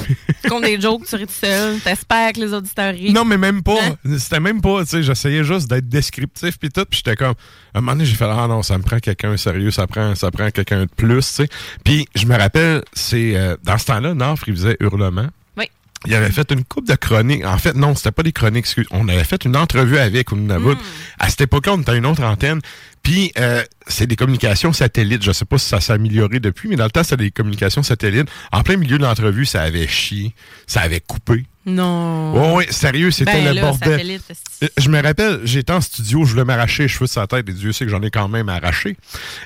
Comme 0.49 0.63
des 0.63 0.81
jokes, 0.81 1.05
tu 1.09 1.17
ris 1.17 1.27
tout 1.27 1.33
seul? 1.33 1.81
T'espères 1.81 2.33
que 2.33 2.41
les 2.41 2.53
auditeurs 2.53 2.95
rient? 2.95 3.13
non, 3.13 3.25
mais 3.25 3.39
même 3.39 3.63
pas. 3.63 3.75
Hein? 3.83 4.17
C'était 4.19 4.39
même 4.41 4.61
pas, 4.61 4.85
tu 4.85 4.91
sais, 4.91 5.03
j'essayais 5.03 5.43
juste 5.43 5.69
d'être 5.69 5.89
descriptif, 5.89 6.59
puis 6.59 6.69
tout, 6.71 6.85
puis 6.89 7.03
j'étais 7.05 7.17
comme... 7.17 7.35
À 7.75 7.79
un 7.79 7.81
moment 7.81 7.93
donné, 7.93 8.05
j'ai 8.05 8.15
fait, 8.15 8.25
ah 8.25 8.47
non, 8.47 8.63
ça 8.63 8.79
me 8.79 8.85
prend 8.85 9.01
quelqu'un 9.01 9.37
sérieux, 9.37 9.73
ça 9.73 9.89
prend, 9.89 10.15
ça 10.15 10.31
prend 10.31 10.49
quelqu'un 10.51 10.83
de 10.83 10.91
plus, 10.97 11.27
tu 11.27 11.33
sais. 11.35 11.49
Puis, 11.85 12.07
je 12.15 12.27
me 12.27 12.37
rappelle, 12.37 12.83
c'est... 12.93 13.37
euh, 13.37 13.57
dans 13.65 13.79
ce 13.79 13.87
temps-là, 13.87 14.15
Nafre, 14.15 14.49
il 14.49 14.55
faisait 14.55 14.77
Hurlement. 14.79 15.27
Oui. 15.57 15.65
Il 16.07 16.15
avait 16.15 16.31
fait 16.31 16.53
une 16.53 16.63
coupe 16.65 16.87
de 16.87 16.95
chroniques. 16.95 17.45
En 17.45 17.59
fait, 17.59 17.75
non, 17.75 17.95
c'était 17.97 18.13
pas 18.13 18.23
des 18.23 18.33
chroniques. 18.33 18.59
excuse. 18.67 18.87
On 18.91 19.09
avait 19.09 19.25
fait 19.25 19.45
une 19.45 19.57
entrevue 19.57 19.99
avec 19.99 20.31
Nunavut. 20.33 20.77
À 21.19 21.31
cette 21.31 21.41
époque-là, 21.41 21.73
on 21.75 21.81
était 21.81 21.93
à 21.93 21.95
une 21.95 22.07
autre 22.07 22.23
antenne. 22.23 22.61
Puis, 23.05 23.31
euh, 23.39 23.63
c'est 23.87 24.07
des 24.09 24.17
communications 24.17 24.73
satellites. 24.73 25.23
Je 25.23 25.31
sais 25.31 25.45
pas 25.45 25.59
si 25.59 25.69
ça 25.69 25.81
s'est 25.81 25.93
amélioré 25.93 26.41
depuis, 26.41 26.69
mais 26.69 26.77
dans 26.77 26.85
le 26.87 26.91
temps, 26.91 27.05
c'était 27.05 27.19
des 27.23 27.31
communications 27.31 27.83
satellites. 27.85 28.29
En 28.51 28.63
plein 28.63 28.77
milieu 28.79 28.99
de 28.99 29.03
l'entrevue, 29.05 29.45
ça 29.47 29.63
avait 29.63 29.87
chié. 29.87 30.35
Ça 30.67 30.81
avait 30.81 31.01
coupé. 31.01 31.45
Non. 31.67 32.57
Oui, 32.57 32.65
sérieux, 32.71 33.11
c'était 33.11 33.33
Ben 33.33 33.45
le 33.45 33.53
là, 33.53 33.61
bordel. 33.63 33.91
satellite, 33.93 34.23
Euh, 34.63 34.69
Je 34.79 34.89
me 34.91 35.03
rappelle, 35.03 35.41
j'étais 35.45 35.73
en 35.73 35.81
studio, 35.81 36.25
je 36.25 36.33
voulais 36.33 36.45
m'arracher 36.45 36.83
les 36.85 36.89
cheveux 36.89 37.07
de 37.07 37.11
sa 37.11 37.27
tête, 37.27 37.49
et 37.49 37.53
Dieu 37.53 37.73
sait 37.73 37.85
que 37.87 37.91
j'en 37.91 38.03
ai 38.03 38.11
quand 38.11 38.29
même 38.29 38.49
arraché. 38.51 38.97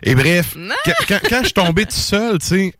Et 0.02 0.14
bref, 0.16 0.56
quand, 0.84 0.92
quand- 1.08 1.20
quand 1.28 1.44
je 1.44 1.50
tombé 1.50 1.84
tout 1.84 1.92
seul, 1.92 2.38
tu 2.38 2.46
sais, 2.46 2.74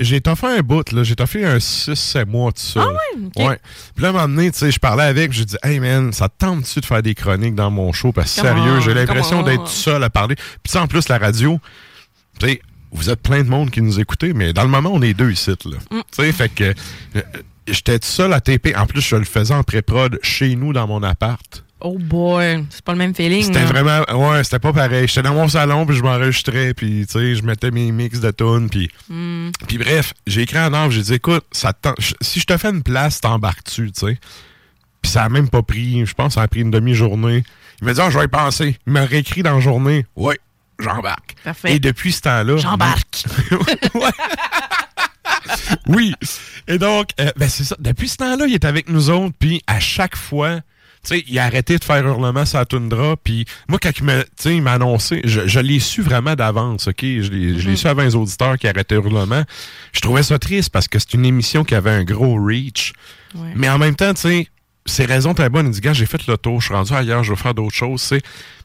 j'ai 0.00 0.20
toffé 0.20 0.46
un 0.46 0.60
bout, 0.60 0.90
là. 0.92 1.02
J'ai 1.02 1.16
toffé 1.16 1.44
un 1.44 1.58
6-7 1.58 2.26
mois 2.26 2.52
tout 2.52 2.60
seul. 2.60 2.82
Ah 2.86 2.92
ouais? 3.36 3.44
Ouais. 3.44 3.58
Puis 3.94 4.02
là, 4.02 4.08
à 4.08 4.10
un 4.10 4.14
moment 4.14 4.28
donné, 4.28 4.50
tu 4.50 4.58
sais, 4.58 4.70
je 4.70 4.78
parlais 4.78 5.04
avec, 5.04 5.32
j'ai 5.32 5.44
dit, 5.44 5.56
hey 5.62 5.80
man, 5.80 6.12
ça 6.12 6.28
te 6.28 6.34
tente-tu 6.38 6.80
de 6.80 6.86
faire 6.86 7.02
des 7.02 7.14
chroniques 7.14 7.54
dans 7.54 7.70
mon 7.70 7.92
show? 7.92 8.12
Parce 8.12 8.34
que 8.34 8.40
sérieux, 8.40 8.80
j'ai 8.80 8.94
l'impression 8.94 9.42
d'être 9.42 9.64
tout 9.64 9.70
seul 9.70 10.02
à 10.02 10.10
parler. 10.10 10.36
Puis 10.62 10.78
en 10.78 10.86
plus, 10.86 11.08
la 11.08 11.18
radio, 11.18 11.60
tu 12.38 12.46
sais, 12.46 12.60
vous 12.92 13.10
êtes 13.10 13.20
plein 13.20 13.42
de 13.42 13.48
monde 13.48 13.70
qui 13.70 13.82
nous 13.82 14.00
écoutez, 14.00 14.32
mais 14.32 14.52
dans 14.52 14.62
le 14.62 14.68
moment, 14.68 14.90
on 14.92 15.02
est 15.02 15.14
deux 15.14 15.30
ici, 15.30 15.50
là. 15.50 15.76
Mm. 15.90 16.00
Tu 16.10 16.22
sais, 16.22 16.32
fait 16.32 16.48
que 16.48 16.64
euh, 17.16 17.22
j'étais 17.68 17.98
tout 17.98 18.08
seul 18.08 18.32
à 18.32 18.40
taper. 18.40 18.74
En 18.76 18.86
plus, 18.86 19.02
je 19.02 19.16
le 19.16 19.24
faisais 19.24 19.54
en 19.54 19.62
pré-prod 19.62 20.18
chez 20.22 20.56
nous, 20.56 20.72
dans 20.72 20.86
mon 20.86 21.02
appart. 21.02 21.64
Oh 21.80 21.98
boy, 21.98 22.64
c'est 22.70 22.82
pas 22.82 22.92
le 22.92 22.98
même 22.98 23.14
feeling. 23.14 23.42
C'était 23.44 23.64
vraiment, 23.64 24.00
ouais, 24.30 24.42
c'était 24.44 24.58
pas 24.58 24.72
pareil. 24.72 25.06
J'étais 25.08 25.22
dans 25.22 25.34
mon 25.34 25.46
salon, 25.46 25.84
puis 25.84 25.94
je 25.94 26.02
m'enregistrais, 26.02 26.72
puis 26.72 27.04
tu 27.06 27.12
sais, 27.12 27.34
je 27.34 27.42
mettais 27.42 27.70
mes 27.70 27.92
mix 27.92 28.18
de 28.20 28.30
tunes, 28.30 28.70
puis 28.70 28.90
Hmm. 29.10 29.50
puis 29.68 29.76
bref, 29.76 30.14
j'ai 30.26 30.42
écrit 30.42 30.58
en 30.58 30.72
ordre, 30.72 30.90
j'ai 30.92 31.02
dit, 31.02 31.14
écoute, 31.14 31.44
ça 31.52 31.74
si 32.22 32.40
je 32.40 32.46
te 32.46 32.56
fais 32.56 32.70
une 32.70 32.82
place, 32.82 33.20
t'embarques-tu, 33.20 33.92
tu 33.92 34.06
sais? 34.06 34.18
Puis 35.02 35.12
ça 35.12 35.24
a 35.24 35.28
même 35.28 35.50
pas 35.50 35.62
pris, 35.62 36.04
je 36.06 36.14
pense, 36.14 36.34
ça 36.34 36.42
a 36.42 36.48
pris 36.48 36.60
une 36.62 36.70
demi-journée. 36.70 37.44
Il 37.82 37.84
m'a 37.84 37.92
dit, 37.92 38.00
ah, 38.00 38.08
je 38.10 38.18
vais 38.18 38.24
y 38.24 38.28
penser. 38.28 38.78
Il 38.86 38.92
m'a 38.94 39.04
réécrit 39.04 39.42
dans 39.42 39.54
la 39.54 39.60
journée, 39.60 40.06
ouais, 40.16 40.38
j'embarque. 40.80 41.34
Parfait. 41.44 41.74
Et 41.74 41.78
depuis 41.78 42.12
ce 42.12 42.22
temps-là. 42.22 42.56
J'embarque. 42.56 43.24
oui. 45.88 46.14
Et 46.68 46.78
donc, 46.78 47.10
euh, 47.20 47.30
ben 47.36 47.48
c'est 47.48 47.64
ça. 47.64 47.76
Depuis 47.78 48.08
ce 48.08 48.16
temps-là, 48.16 48.46
il 48.48 48.54
est 48.54 48.64
avec 48.64 48.88
nous 48.88 49.10
autres, 49.10 49.34
puis 49.38 49.62
à 49.66 49.78
chaque 49.78 50.16
fois, 50.16 50.60
sais, 51.14 51.24
il 51.26 51.38
a 51.38 51.44
arrêté 51.44 51.78
de 51.78 51.84
faire 51.84 52.06
hurlement 52.06 52.44
la 52.52 52.64
toundra, 52.64 53.16
puis 53.22 53.44
moi, 53.68 53.78
quand 53.80 53.90
il 53.98 54.04
m'a, 54.04 54.24
il 54.44 54.62
m'a 54.62 54.72
annoncé, 54.72 55.20
je, 55.24 55.46
je 55.46 55.60
l'ai 55.60 55.78
su 55.78 56.02
vraiment 56.02 56.34
d'avance, 56.34 56.88
OK? 56.88 57.00
Je 57.02 57.30
l'ai 57.30 57.58
je 57.58 57.68
l'ai 57.68 57.76
su 57.76 57.86
avant 57.86 58.02
les 58.02 58.14
auditeurs 58.14 58.58
qui 58.58 58.66
arrêtaient 58.68 58.96
hurlement. 58.96 59.42
Je 59.92 60.00
trouvais 60.00 60.22
ça 60.22 60.38
triste 60.38 60.70
parce 60.70 60.88
que 60.88 60.98
c'est 60.98 61.14
une 61.14 61.24
émission 61.26 61.64
qui 61.64 61.74
avait 61.74 61.90
un 61.90 62.04
gros 62.04 62.42
reach. 62.42 62.92
Ouais. 63.34 63.52
Mais 63.54 63.68
en 63.68 63.78
même 63.78 63.94
temps, 63.94 64.14
tu 64.14 64.22
sais, 64.22 64.48
ses 64.86 65.04
raisons 65.04 65.34
très 65.34 65.48
bonnes. 65.48 65.66
Il 65.66 65.72
dit, 65.72 65.80
gars, 65.80 65.92
j'ai 65.92 66.06
fait 66.06 66.26
le 66.26 66.36
tour, 66.36 66.60
je 66.60 66.66
suis 66.66 66.74
rendu 66.74 66.92
ailleurs, 66.92 67.24
je 67.24 67.30
veux 67.30 67.36
faire 67.36 67.54
d'autres 67.54 67.74
choses, 67.74 68.06
tu 68.08 68.20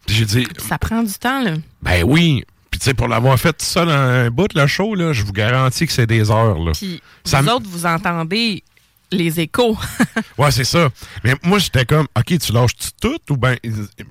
j'ai 0.07 0.25
dit, 0.25 0.47
Ça 0.57 0.77
prend 0.77 1.03
du 1.03 1.13
temps, 1.13 1.43
là. 1.43 1.53
ben 1.81 2.03
oui. 2.05 2.43
Puis 2.71 2.79
tu 2.79 2.85
sais, 2.85 2.93
pour 2.93 3.07
l'avoir 3.07 3.37
fait 3.37 3.51
tout 3.51 3.65
ça 3.65 3.85
dans 3.85 3.91
un 3.91 4.29
bout, 4.29 4.53
le 4.55 4.65
show, 4.65 4.95
là, 4.95 5.11
je 5.13 5.23
vous 5.23 5.33
garantis 5.33 5.85
que 5.85 5.91
c'est 5.93 6.07
des 6.07 6.31
heures, 6.31 6.57
là. 6.57 6.71
Puis 6.71 7.01
vous 7.25 7.49
autres, 7.49 7.67
vous 7.67 7.85
entendez 7.85 8.63
les 9.11 9.39
échos. 9.39 9.77
Ouais, 10.37 10.51
c'est 10.51 10.63
ça. 10.63 10.89
Mais 11.23 11.35
moi, 11.43 11.59
j'étais 11.59 11.85
comme, 11.85 12.07
OK, 12.17 12.37
tu 12.39 12.51
lâches-tu 12.51 12.89
tout? 12.99 13.19
Ou 13.29 13.37
ben, 13.37 13.57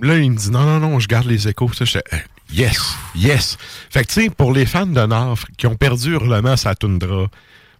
là, 0.00 0.16
il 0.18 0.30
me 0.30 0.36
dit, 0.36 0.50
non, 0.50 0.62
non, 0.64 0.78
non, 0.78 1.00
je 1.00 1.08
garde 1.08 1.26
les 1.26 1.48
échos. 1.48 1.72
Ça, 1.72 1.84
j'étais, 1.84 2.04
yes, 2.52 2.94
yes. 3.16 3.58
Fait 3.90 4.04
que, 4.04 4.12
tu 4.12 4.22
sais, 4.22 4.30
pour 4.30 4.52
les 4.52 4.66
fans 4.66 4.86
de 4.86 5.00
Nafre 5.00 5.46
qui 5.56 5.66
ont 5.66 5.76
perdu 5.76 6.12
Hurlement 6.12 6.56
sa 6.56 6.74
toundra, 6.74 7.26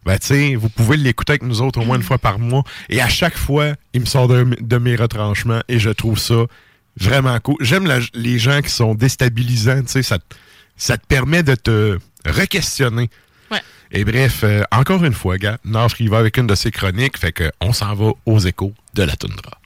ben, 0.04 0.18
tu 0.18 0.26
sais, 0.26 0.54
vous 0.56 0.68
pouvez 0.68 0.96
l'écouter 0.96 1.32
avec 1.32 1.42
nous 1.42 1.62
autres 1.62 1.80
au 1.80 1.84
moins 1.84 1.96
une 1.96 2.02
fois 2.02 2.18
par 2.18 2.38
mois. 2.38 2.64
Et 2.88 3.00
à 3.00 3.08
chaque 3.08 3.36
fois, 3.36 3.74
il 3.92 4.00
me 4.00 4.06
sort 4.06 4.26
de, 4.26 4.56
de 4.60 4.78
mes 4.78 4.96
retranchements 4.96 5.60
et 5.68 5.78
je 5.78 5.90
trouve 5.90 6.18
ça 6.18 6.46
vraiment 6.98 7.38
cool. 7.40 7.56
J'aime 7.60 7.88
les 8.14 8.38
gens 8.38 8.60
qui 8.62 8.70
sont 8.70 8.94
déstabilisants, 8.94 9.82
tu 9.82 9.88
sais, 9.88 10.02
ça, 10.02 10.18
ça 10.76 10.96
te 10.96 11.06
permet 11.06 11.42
de 11.42 11.54
te 11.54 11.98
re-questionner. 12.26 13.10
Et 13.92 14.04
bref, 14.04 14.44
euh, 14.44 14.62
encore 14.70 15.04
une 15.04 15.14
fois, 15.14 15.36
gars, 15.36 15.58
il 15.98 16.10
va 16.10 16.18
avec 16.18 16.36
une 16.36 16.46
de 16.46 16.54
ses 16.54 16.70
chroniques, 16.70 17.18
fait 17.18 17.32
que 17.32 17.50
on 17.60 17.72
s'en 17.72 17.94
va 17.94 18.12
aux 18.24 18.38
échos 18.38 18.72
de 18.94 19.02
la 19.02 19.16
toundra. 19.16 19.58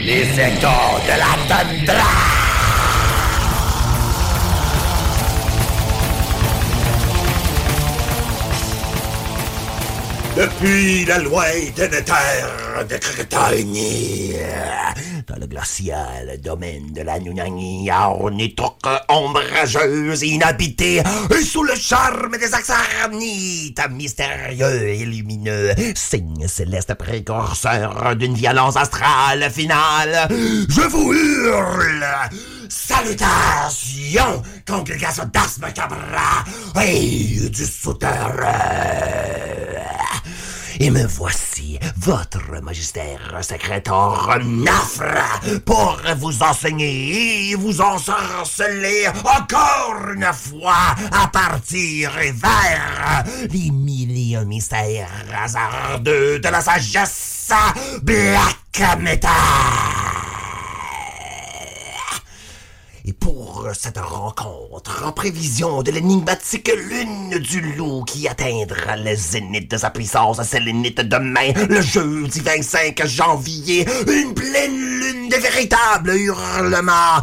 Les 0.00 0.22
échos 0.40 1.00
de 1.06 1.18
la 1.18 1.36
tundra. 1.48 2.41
Depuis 10.34 11.04
la 11.04 11.18
lointaine 11.18 12.02
terre 12.04 12.86
de 12.88 12.96
Cretagne, 12.96 14.34
dans 15.28 15.36
le 15.36 15.46
glacial 15.46 16.40
domaine 16.42 16.90
de 16.94 17.02
la 17.02 17.18
Nunani, 17.18 17.90
ornithoque 17.90 18.88
ombrageuse, 19.08 20.22
inhabitée, 20.22 21.02
et 21.30 21.44
sous 21.44 21.62
le 21.62 21.74
charme 21.74 22.38
des 22.38 22.54
axarnites, 22.54 23.80
mystérieux 23.90 24.88
et 24.88 25.04
lumineux, 25.04 25.74
signe 25.94 26.48
céleste 26.48 26.94
précurseur 26.94 28.16
d'une 28.16 28.34
violence 28.34 28.78
astrale 28.78 29.50
finale, 29.50 30.28
je 30.30 30.88
vous 30.88 31.12
hurle 31.12 32.06
Salutations, 32.70 34.42
congrégation 34.66 35.24
d'Ars 35.30 35.58
Macabra 35.60 36.42
et 36.82 37.50
du 37.50 37.66
souterrain. 37.66 39.51
Et 40.84 40.90
me 40.90 41.06
voici, 41.06 41.78
votre 41.96 42.60
magistère 42.60 43.38
secrétaire 43.40 44.40
Nafra, 44.44 45.38
pour 45.64 45.96
vous 46.16 46.42
enseigner 46.42 47.50
et 47.50 47.54
vous 47.54 47.80
ensorceler 47.80 49.06
encore 49.22 50.10
une 50.12 50.28
fois 50.32 50.96
à 51.12 51.28
partir 51.28 52.10
vers 52.34 53.22
les 53.48 54.32
et 54.32 54.34
un 54.34 54.44
mystères 54.44 55.08
hasardeux 55.32 56.40
de 56.40 56.48
la 56.48 56.60
sagesse 56.60 57.52
Black 58.02 58.98
Metal. 58.98 59.30
Et 63.04 63.12
pour 63.12 63.41
cette 63.74 63.98
rencontre, 63.98 65.04
en 65.06 65.12
prévision 65.12 65.82
de 65.82 65.90
l'énigmatique 65.90 66.70
lune 66.88 67.38
du 67.38 67.60
loup 67.74 68.04
qui 68.04 68.26
atteindra 68.26 68.96
le 68.96 69.14
zénith 69.14 69.70
de 69.70 69.76
sa 69.76 69.90
puissance 69.90 70.42
sélénite 70.42 71.00
demain, 71.00 71.52
le 71.68 71.80
jeudi 71.80 72.40
25 72.40 73.06
janvier, 73.06 73.86
une 74.08 74.34
pleine 74.34 74.76
lune 74.76 75.28
de 75.28 75.36
véritables 75.36 76.16
hurlements, 76.16 77.20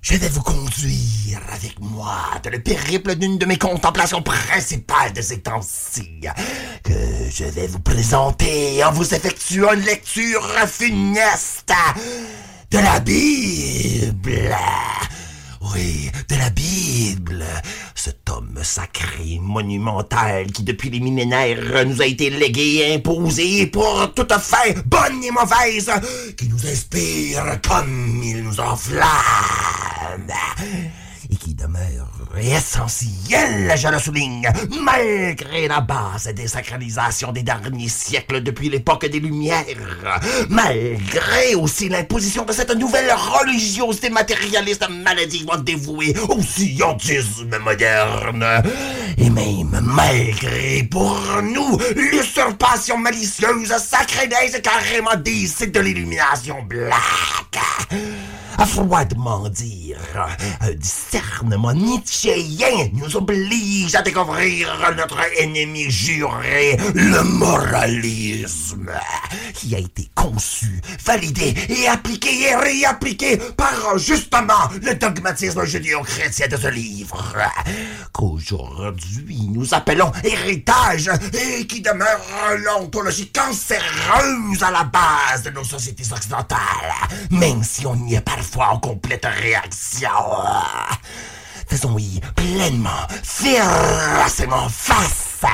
je 0.00 0.16
vais 0.16 0.28
vous 0.28 0.42
conduire 0.42 1.40
avec 1.52 1.78
moi 1.80 2.16
dans 2.42 2.50
le 2.50 2.60
périple 2.60 3.14
d'une 3.16 3.38
de 3.38 3.46
mes 3.46 3.58
contemplations 3.58 4.22
principales 4.22 5.12
de 5.12 5.22
ces 5.22 5.40
temps-ci, 5.40 6.20
que 6.84 6.92
je 7.30 7.44
vais 7.44 7.66
vous 7.66 7.80
présenter 7.80 8.84
en 8.84 8.92
vous 8.92 9.14
effectuant 9.14 9.72
une 9.72 9.84
lecture 9.84 10.42
funeste 10.66 11.72
de 12.70 12.78
la 12.78 13.00
Bible. 13.00 14.56
Oui, 15.70 16.10
de 16.28 16.34
la 16.36 16.50
Bible. 16.50 17.44
Ce 17.94 18.10
tome 18.10 18.58
sacré, 18.62 19.38
monumental, 19.40 20.46
qui 20.50 20.64
depuis 20.64 20.90
les 20.90 20.98
millénaires 20.98 21.86
nous 21.86 22.02
a 22.02 22.06
été 22.06 22.30
légué 22.30 22.94
imposé 22.94 23.66
pour 23.68 24.12
toute 24.14 24.32
fin, 24.32 24.72
bonne 24.86 25.22
et 25.22 25.30
mauvaise, 25.30 25.90
qui 26.36 26.48
nous 26.48 26.66
inspire 26.66 27.60
comme 27.66 28.20
il 28.24 28.42
nous 28.42 28.58
enflamme, 28.58 29.06
qui 31.42 31.54
demeure 31.54 32.06
essentiel, 32.40 33.72
je 33.76 33.88
le 33.88 33.98
souligne, 33.98 34.48
malgré 34.80 35.66
la 35.66 35.80
base 35.80 36.28
désacralisation 36.34 37.32
des 37.32 37.42
derniers 37.42 37.88
siècles 37.88 38.42
depuis 38.42 38.68
l'époque 38.68 39.06
des 39.06 39.18
Lumières, 39.18 39.64
malgré 40.48 41.54
aussi 41.56 41.88
l'imposition 41.88 42.44
de 42.44 42.52
cette 42.52 42.74
nouvelle 42.76 43.12
religiosité 43.12 44.08
matérialiste 44.10 44.88
maladivement 44.88 45.56
dévouée 45.56 46.14
au 46.28 46.40
scientisme 46.40 47.58
moderne, 47.58 48.62
et 49.18 49.30
même 49.30 49.80
malgré 49.82 50.84
pour 50.84 51.20
nous 51.42 51.78
l'usurpation 51.96 52.98
malicieuse, 52.98 53.72
et 53.72 54.60
carrément 54.60 55.16
d'ici 55.16 55.66
de 55.68 55.80
l'illumination 55.80 56.62
black 56.62 57.58
à 58.58 58.66
froidement 58.66 59.48
dire, 59.48 59.98
un 60.60 60.72
discernement 60.74 61.72
nietzschéen. 61.72 62.90
Nous 62.92 63.16
oblige 63.16 63.94
à 63.94 64.02
découvrir 64.02 64.68
notre 64.96 65.18
ennemi 65.38 65.90
juré, 65.90 66.76
le 66.94 67.22
moralisme, 67.22 68.90
qui 69.54 69.74
a 69.74 69.78
été 69.78 70.08
conçu, 70.14 70.80
validé 71.04 71.54
et 71.68 71.88
appliqué 71.88 72.42
et 72.42 72.54
réappliqué 72.54 73.36
par 73.56 73.98
justement 73.98 74.68
le 74.82 74.94
dogmatisme 74.94 75.64
judéo-chrétien 75.64 76.48
de 76.48 76.56
ce 76.56 76.68
livre, 76.68 77.36
qu'aujourd'hui 78.12 79.48
nous 79.50 79.74
appelons 79.74 80.12
héritage 80.24 81.10
et 81.32 81.66
qui 81.66 81.80
demeure 81.80 82.20
l'ontologie 82.58 83.30
cancéreuse 83.30 84.62
à 84.62 84.70
la 84.70 84.84
base 84.84 85.42
de 85.44 85.50
nos 85.50 85.64
sociétés 85.64 86.04
occidentales, 86.12 86.60
même 87.30 87.62
si 87.62 87.86
on 87.86 87.96
y 88.06 88.14
est 88.14 88.20
parfois 88.42 88.74
en 88.74 88.78
complète 88.80 89.24
réaction. 89.24 90.08
Faisons-y 91.68 92.20
pleinement, 92.34 93.06
férocement 93.22 94.68
face 94.68 95.44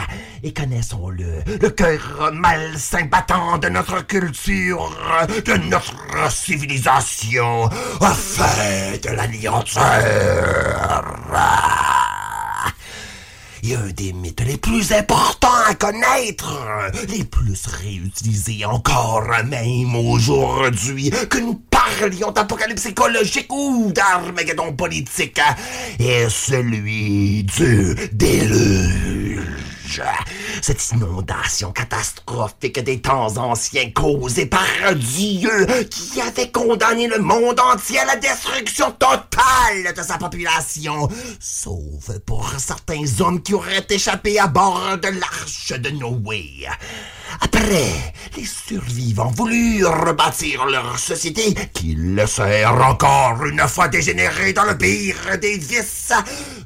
et 0.43 0.53
connaissons-le, 0.53 1.43
le 1.61 1.69
cœur 1.71 2.31
malsain 2.33 3.05
battant 3.05 3.59
de 3.59 3.69
notre 3.69 4.07
culture, 4.07 4.91
de 5.45 5.57
notre 5.69 6.31
civilisation, 6.31 7.69
afin 8.01 8.97
de 9.03 9.15
l'anéantir 9.15 9.83
et 13.63 13.75
un 13.75 13.89
des 13.89 14.13
mythes 14.13 14.45
les 14.47 14.57
plus 14.57 14.93
importants 14.93 15.49
à 15.69 15.75
connaître, 15.75 16.55
les 17.09 17.25
plus 17.25 17.67
réutilisés 17.67 18.65
encore 18.65 19.29
même 19.45 19.95
aujourd'hui, 19.95 21.13
nous 21.41 21.61
parlions 21.89 22.31
d'apocalypse 22.31 22.87
écologique 22.87 23.53
ou 23.53 23.93
d'Armageddon 23.93 24.73
politique, 24.75 25.41
est 25.99 26.29
celui 26.29 27.45
du 27.45 27.95
déluge. 28.13 30.03
Cette 30.63 30.91
inondation 30.93 31.73
catastrophique 31.73 32.83
des 32.83 33.01
temps 33.01 33.37
anciens 33.37 33.91
causée 33.91 34.47
par 34.47 34.95
Dieu 34.95 35.67
qui 35.91 36.21
avait 36.21 36.51
condamné 36.51 37.09
le 37.09 37.19
monde 37.19 37.61
entier 37.61 38.01
à 38.01 38.05
la 38.05 38.17
destruction 38.17 38.91
totale 38.93 39.95
de 39.97 40.03
sa 40.03 40.19
population, 40.19 41.09
sauf 41.41 42.19
pour 42.27 42.53
certains 42.59 43.05
hommes 43.21 43.43
qui 43.43 43.55
auraient 43.55 43.87
échappé 43.89 44.39
à 44.39 44.47
bord 44.47 44.99
de 45.03 45.09
l'arche 45.09 45.73
de 45.73 45.91
Noé. 45.91 46.67
Après, 47.41 48.13
les 48.37 48.45
survivants 48.45 49.31
voulurent 49.31 50.07
rebâtir 50.07 50.67
leur 50.67 50.99
société, 50.99 51.55
qui 51.73 51.95
laissèrent 51.95 52.75
encore 52.75 53.45
une 53.45 53.61
fois 53.69 53.89
dégénérer 53.89 54.53
dans 54.53 54.65
le 54.65 54.77
pire 54.77 55.39
des 55.41 55.59
vices, 55.59 56.13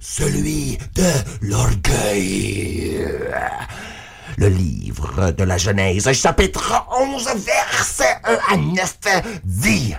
celui 0.01 0.79
de 0.95 1.11
l'orgueil. 1.43 3.07
Le 4.39 4.49
livre 4.49 5.31
de 5.33 5.45
la 5.45 5.59
Genèse, 5.59 6.11
chapitre 6.13 6.87
11, 6.99 7.29
verset 7.45 8.17
1 8.25 8.55
à 8.55 8.57
9, 8.57 8.99
dit 9.45 9.95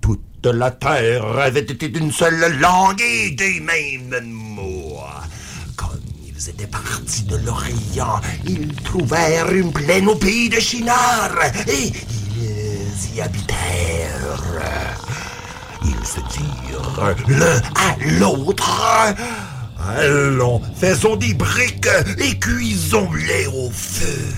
Toute 0.00 0.46
la 0.46 0.70
terre 0.70 1.26
avait 1.38 1.60
été 1.60 1.88
d'une 1.88 2.12
seule 2.12 2.58
langue 2.60 3.00
et 3.00 3.30
des 3.32 3.60
mêmes 3.60 4.24
mots. 4.30 5.00
Comme 5.76 6.00
ils 6.24 6.48
étaient 6.48 6.68
partis 6.68 7.24
de 7.24 7.36
l'Orient, 7.38 8.20
ils 8.46 8.74
trouvèrent 8.82 9.50
une 9.52 9.72
plaine 9.72 10.08
au 10.08 10.14
pays 10.14 10.48
de 10.48 10.60
Shinar 10.60 11.30
et 11.66 11.92
ils 12.36 13.16
y 13.16 13.20
habitèrent. 13.20 14.42
Ils 15.84 16.06
se 16.06 16.20
dirent 16.38 17.16
l'un 17.28 17.60
à 17.74 17.96
l'autre 18.20 19.14
Allons, 19.78 20.60
faisons 20.74 21.16
des 21.16 21.34
briques 21.34 21.88
et 22.18 22.38
cuisons-les 22.38 23.46
au 23.46 23.70
feu. 23.70 24.34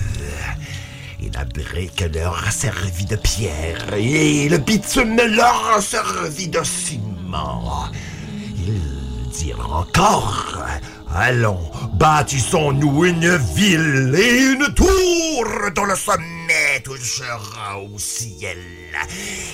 Et 1.23 1.29
la 1.33 1.45
brique 1.45 2.03
leur 2.13 2.51
servit 2.51 3.05
de 3.05 3.15
pierre 3.15 3.93
et 3.93 4.49
le 4.49 4.57
bitume 4.57 5.17
leur 5.17 5.81
servit 5.81 6.47
de 6.47 6.63
ciment. 6.63 7.89
Ils 8.65 9.29
dirent 9.31 9.75
encore 9.75 10.65
Allons, 11.13 11.59
bâtissons-nous 11.93 13.05
une 13.05 13.35
ville 13.35 14.15
et 14.17 14.43
une 14.53 14.73
tour 14.73 15.45
dont 15.75 15.85
le 15.85 15.95
sommet 15.95 16.81
touchera 16.83 17.79
au 17.79 17.97
ciel. 17.97 18.57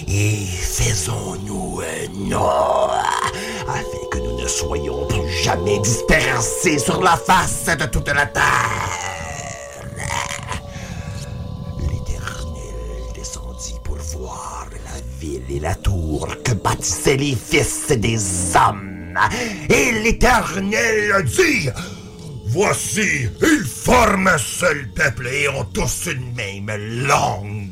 Et 0.08 0.46
faisons-nous 0.46 1.82
un 1.82 2.30
nom, 2.30 2.90
afin 3.68 4.08
que 4.12 4.18
nous 4.20 4.42
ne 4.42 4.48
soyons 4.48 5.06
plus 5.08 5.30
jamais 5.44 5.80
dispersés 5.80 6.80
sur 6.80 7.02
la 7.02 7.18
face 7.18 7.66
de 7.66 7.86
toute 7.86 8.08
la 8.08 8.26
terre. 8.26 8.44
L'Éternel 11.80 13.14
descendit 13.16 13.80
pour 13.84 13.98
voir 13.98 14.68
la 14.86 15.02
ville 15.20 15.44
et 15.50 15.60
la 15.60 15.76
tour 15.76 16.28
que 16.44 16.54
bâtissaient 16.54 17.18
les 17.18 17.36
fils 17.36 17.88
des 17.90 18.20
hommes. 18.56 19.20
Et 19.70 19.92
l'Éternel 20.04 21.26
dit, 21.26 21.70
Voici, 22.50 23.28
ils 23.42 23.66
forment 23.66 24.30
un 24.30 24.38
seul 24.38 24.88
peuple 24.96 25.28
et 25.28 25.50
ont 25.50 25.66
tous 25.66 26.08
une 26.08 26.34
même 26.34 26.72
langue. 27.06 27.67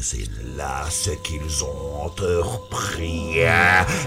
C'est 0.00 0.28
là 0.56 0.84
ce 0.88 1.10
qu'ils 1.10 1.64
ont 1.64 2.04
entrepris. 2.04 3.40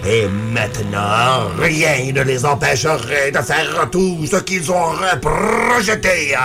Et 0.06 0.28
maintenant, 0.28 1.50
rien 1.60 2.12
ne 2.12 2.22
les 2.24 2.46
empêcherait 2.46 3.32
de 3.32 3.40
faire 3.40 3.90
tout 3.92 4.26
ce 4.26 4.38
qu'ils 4.38 4.72
ont 4.72 4.94
projeté. 5.22 6.36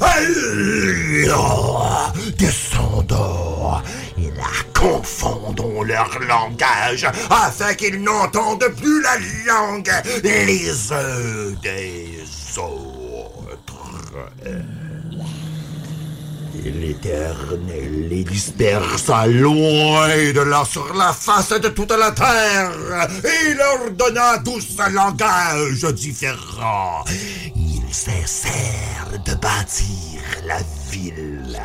Allons, 0.00 1.82
descendons 2.38 3.82
et 4.16 4.30
la 4.36 4.78
confondons 4.78 5.82
leur 5.82 6.18
langage 6.20 7.06
afin 7.30 7.74
qu'ils 7.74 8.02
n'entendent 8.02 8.72
plus 8.76 9.02
la 9.02 9.16
langue 9.46 9.92
les 10.22 10.92
uns 10.92 11.50
des 11.62 12.22
autres. 12.58 12.78
L'Éternel 16.64 18.08
les 18.08 18.24
dispersa 18.24 19.26
loin 19.26 20.08
de 20.08 20.40
là 20.40 20.64
sur 20.64 20.92
la 20.94 21.12
face 21.12 21.50
de 21.50 21.68
toute 21.68 21.92
la 21.92 22.10
terre 22.10 22.72
et 23.24 23.54
leur 23.54 23.90
donna 23.92 24.38
douze 24.38 24.76
langages 24.92 25.94
différents. 25.94 27.04
Ils 27.54 27.94
cessèrent 27.94 29.22
de 29.24 29.34
bâtir 29.34 30.20
la 30.46 30.58
ville. 30.90 31.60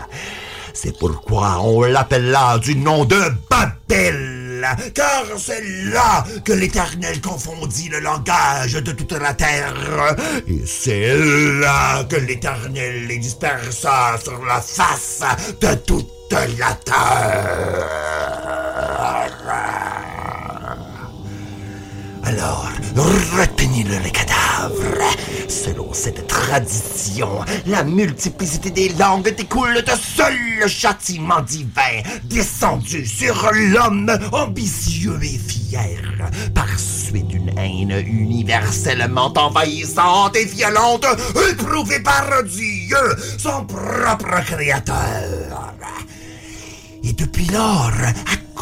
C'est 0.74 0.98
pourquoi 0.98 1.60
on 1.62 1.82
l'appela 1.84 2.58
du 2.60 2.76
nom 2.76 3.06
de 3.06 3.20
Babel, 3.50 4.43
car 4.94 5.26
c'est 5.38 5.64
là 5.92 6.24
que 6.46 6.54
l'Éternel 6.54 7.22
confondit 7.22 7.90
le 7.90 8.00
langage 8.00 8.74
de 8.74 8.92
toute 8.92 9.12
la 9.14 9.34
terre, 9.34 9.74
et 10.48 10.64
c'est 10.66 11.16
là 11.60 12.04
que 12.06 12.16
l'Éternel 12.16 13.08
les 13.08 13.18
dispersa 13.18 14.18
sur 14.24 14.44
la 14.46 14.62
face 14.62 15.22
de 15.62 15.74
toute 15.76 16.10
la 16.32 16.74
terre. 16.86 18.04
Alors, 22.26 22.72
retenez-le 23.38 23.98
les 24.04 24.12
cadavres. 24.12 24.34
Selon 25.48 25.94
cette 25.94 26.26
tradition, 26.28 27.30
la 27.68 27.84
multiplicité 27.84 28.72
des 28.72 28.90
langues 28.90 29.36
découle 29.36 29.84
de 29.84 29.92
seul 29.92 30.68
châtiment 30.68 31.42
divin 31.42 32.02
descendu 32.24 33.06
sur 33.06 33.52
l'homme 33.54 34.12
ambitieux 34.32 35.20
et 35.22 35.38
fier, 35.38 36.00
par 36.56 36.80
suite 36.80 37.28
d'une 37.28 37.58
haine 37.58 38.04
universellement 38.08 39.34
envahissante 39.36 40.36
et 40.36 40.46
violente, 40.46 41.06
éprouvée 41.52 42.00
par 42.00 42.44
Dieu, 42.44 42.98
son 43.38 43.66
propre 43.66 44.44
créateur. 44.46 45.74
Et 47.04 47.12
depuis 47.14 47.48
lors, 47.48 47.92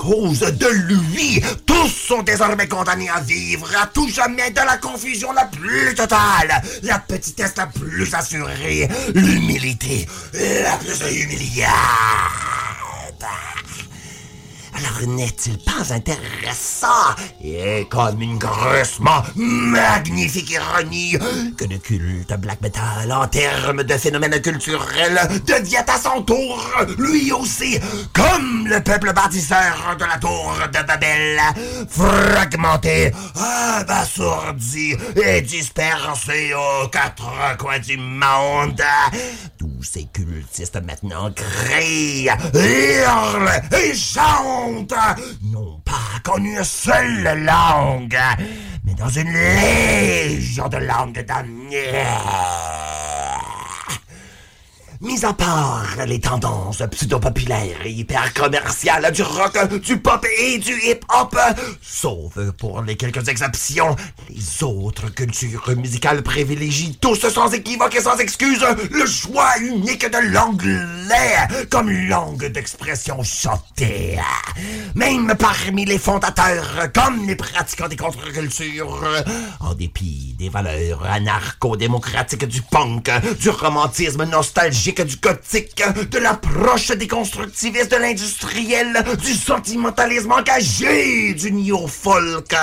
cause 0.02 0.40
de 0.40 0.68
lui, 0.68 1.44
tous 1.64 1.88
sont 1.88 2.24
désormais 2.24 2.68
condamnés 2.68 3.10
à 3.10 3.20
vivre 3.20 3.70
à 3.80 3.86
tout 3.86 4.10
jamais 4.10 4.50
dans 4.50 4.66
la 4.66 4.78
confusion 4.78 5.32
la 5.32 5.46
plus 5.46 5.94
totale, 5.94 6.60
la 6.82 6.98
petitesse 6.98 7.54
la 7.56 7.68
plus 7.68 8.12
assurée, 8.16 8.90
l'humilité 9.14 10.08
la 10.34 10.76
plus 10.78 11.22
humiliante. 11.22 11.72
Alors 14.74 15.16
n'est-il 15.16 15.58
pas 15.60 15.94
intéressant 15.94 16.88
et 17.44 17.86
comme 17.90 18.22
une 18.22 18.38
grossement 18.38 19.24
magnifique 19.36 20.52
ironie 20.52 21.18
que 21.58 21.66
le 21.66 21.78
culte 21.78 22.34
black 22.40 22.62
metal 22.62 23.12
en 23.12 23.28
termes 23.28 23.84
de 23.84 23.94
phénomène 23.98 24.42
culturel 24.42 25.20
devient 25.46 25.84
à 25.88 26.00
son 26.00 26.22
tour, 26.24 26.70
lui 26.98 27.32
aussi, 27.32 27.80
comme 28.14 28.68
le 28.68 28.82
peuple 28.82 29.14
bâtisseur 29.14 29.96
de 30.00 30.06
la 30.06 30.18
tour 30.18 30.56
de 30.72 30.86
Babel, 30.86 31.40
fragmenté, 31.90 33.12
abasourdi 33.36 34.96
et 35.24 35.42
dispersé 35.42 36.54
aux 36.54 36.88
quatre 36.88 37.58
coins 37.58 37.80
du 37.80 37.98
monde. 37.98 38.82
Tous 39.58 39.84
ces 39.84 40.06
cultistes 40.14 40.80
maintenant 40.86 41.32
crient, 41.32 42.30
hurlent 42.54 43.62
et 43.74 43.96
chantent, 43.96 44.61
non 45.44 45.82
pas 45.84 46.20
qu'en 46.24 46.38
une 46.38 46.64
seule 46.64 47.44
langue, 47.44 48.18
mais 48.84 48.94
dans 48.94 49.10
une 49.10 49.32
légion 49.32 50.68
de 50.68 50.78
langues 50.78 51.26
damnées. 51.26 52.06
Mis 55.02 55.26
à 55.26 55.34
part 55.34 55.96
les 56.06 56.20
tendances 56.20 56.84
pseudo-populaires 56.92 57.80
et 57.86 57.90
hyper-commerciales 57.90 59.12
du 59.12 59.24
rock, 59.24 59.58
du 59.82 59.98
pop 59.98 60.24
et 60.40 60.60
du 60.60 60.74
hip-hop, 60.74 61.36
sauf 61.82 62.38
pour 62.60 62.84
les 62.84 62.96
quelques 62.96 63.28
exceptions, 63.28 63.96
les 64.30 64.64
autres 64.64 65.10
cultures 65.10 65.76
musicales 65.76 66.22
privilégient 66.22 67.00
tous 67.02 67.28
sans 67.30 67.52
équivoque 67.52 67.96
et 67.96 68.02
sans 68.02 68.16
excuse 68.18 68.64
le 68.92 69.06
choix 69.08 69.58
unique 69.60 70.06
de 70.06 70.32
l'anglais 70.32 71.48
comme 71.72 71.90
langue 71.90 72.52
d'expression 72.52 73.24
chantée. 73.24 74.20
Même 74.94 75.34
parmi 75.40 75.86
les 75.86 75.98
fondateurs, 75.98 76.92
comme 76.94 77.26
les 77.26 77.36
pratiquants 77.36 77.88
des 77.88 77.98
contre-cultures, 77.98 79.04
en 79.62 79.74
dépit 79.74 80.36
des 80.38 80.50
valeurs 80.50 81.04
anarcho-démocratiques 81.06 82.46
du 82.46 82.62
punk, 82.62 83.10
du 83.40 83.50
romantisme 83.50 84.26
nostalgique 84.26 84.91
du 85.00 85.16
gothique, 85.18 85.82
de 86.12 86.18
l'approche 86.18 86.90
déconstructiviste 86.90 87.92
de 87.92 87.98
l'industriel, 87.98 89.04
du 89.24 89.34
sentimentalisme 89.34 90.32
engagé 90.32 91.34
du 91.34 91.52
néo-folk. 91.52 92.54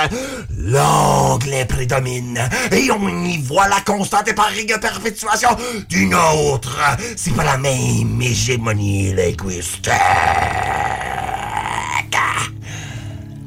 L'anglais 0.58 1.64
prédomine 1.64 2.48
et 2.70 2.90
on 2.90 3.24
y 3.24 3.38
voit 3.38 3.68
la 3.68 3.80
constante 3.80 4.28
et 4.28 4.34
pareille 4.34 4.66
perpétuation 4.80 5.50
d'une 5.88 6.14
autre, 6.14 6.78
c'est 7.16 7.34
pas 7.34 7.44
la 7.44 7.56
même 7.56 8.20
hégémonie 8.20 9.14
linguistique. 9.14 9.92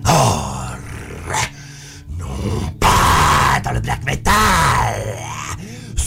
Or, 0.05 0.75
non 2.17 2.69
pas 2.79 3.59
dans 3.63 3.71
le 3.71 3.79
black 3.79 4.03
metal. 4.05 4.31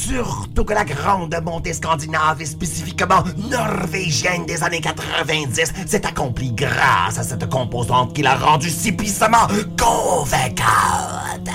Surtout 0.07 0.65
que 0.65 0.75
la 0.75 0.85
grande 0.85 1.35
montée 1.43 1.73
scandinave 1.73 2.43
et 2.43 2.45
spécifiquement 2.45 3.25
norvégienne 3.51 4.45
des 4.45 4.63
années 4.63 4.83
90 4.83 5.73
s'est 5.87 6.07
accomplie 6.07 6.53
grâce 6.53 7.19
à 7.19 7.23
cette 7.23 7.49
composante 7.49 8.13
qui 8.13 8.21
l'a 8.21 8.35
rendue 8.35 8.69
si 8.69 8.93
puissamment 8.93 9.47
convaincante. 9.79 11.49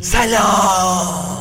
Sa 0.00 0.24
langue. 0.26 1.40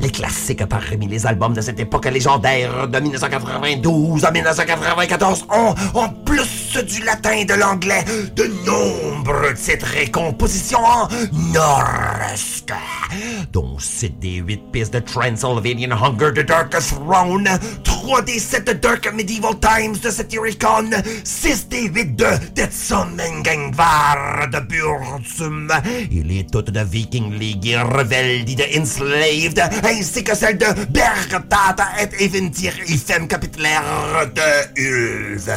Les 0.00 0.10
classiques 0.10 0.64
parmi 0.66 1.06
les 1.06 1.26
albums 1.26 1.52
de 1.52 1.60
cette 1.60 1.78
époque 1.78 2.06
légendaire 2.06 2.88
de 2.88 2.98
1992 3.00 4.24
à 4.24 4.30
1994 4.30 5.46
ont, 5.50 5.74
en 5.94 6.08
plus 6.24 6.60
du 6.78 7.02
latin 7.02 7.32
et 7.32 7.44
de 7.44 7.54
l'anglais, 7.54 8.04
de 8.36 8.44
nombreux 8.64 9.54
titres 9.54 9.96
et 9.96 10.10
compositions 10.10 10.78
en 10.78 11.08
norsk, 11.52 12.72
dont 13.52 13.78
7 13.78 14.18
des 14.20 14.36
8 14.36 14.72
pistes 14.72 14.94
de 14.94 15.00
Transylvanian 15.00 15.90
Hunger 15.90 16.32
de 16.32 16.42
Darkest 16.42 16.94
Throne, 16.94 17.48
3 17.82 18.22
des 18.22 18.38
7 18.38 18.66
de 18.68 18.72
Dark 18.74 19.12
Medieval 19.12 19.54
Times 19.60 19.96
de 20.02 20.10
Satyricon, 20.10 20.90
6 21.24 21.68
des 21.68 21.88
8 21.88 22.16
de 22.16 22.26
Detsomengengvar 22.54 24.48
de 24.52 24.60
Burzum, 24.60 25.72
et 25.84 26.22
les 26.22 26.46
toutes 26.46 26.70
de 26.70 26.80
Viking 26.80 27.32
League 27.38 27.66
et 27.66 27.78
Reveldi 27.78 28.54
de 28.54 28.64
Enslaved, 28.80 29.60
ainsi 29.90 30.22
que 30.22 30.36
celle 30.36 30.56
de 30.56 30.66
Bergtata 30.88 31.88
et 32.00 32.24
Eventir 32.24 32.72
Capitulaire 33.28 33.82
de 34.34 34.80
Ulver. 34.80 35.50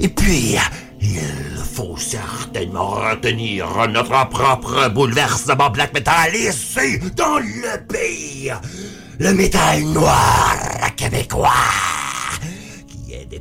Et 0.00 0.08
puis, 0.08 0.56
il 1.00 1.62
faut 1.74 1.96
certainement 1.96 2.90
retenir 2.90 3.66
notre 3.88 4.28
propre 4.28 4.88
bouleversement 4.88 5.70
black 5.70 5.94
metal 5.94 6.34
ici, 6.34 6.98
dans 7.16 7.38
le 7.38 7.86
pays. 7.86 8.52
Le 9.18 9.32
métal 9.32 9.82
noir 9.84 10.56
québécois 10.96 11.50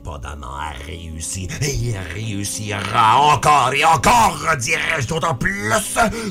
a 0.08 0.86
réussi 0.86 1.48
et 1.62 1.74
il 1.74 1.98
réussira 2.14 3.18
encore 3.18 3.74
et 3.74 3.84
encore, 3.84 4.38
dirais-je 4.60 5.08
d'autant 5.08 5.36
plus, 5.36 5.72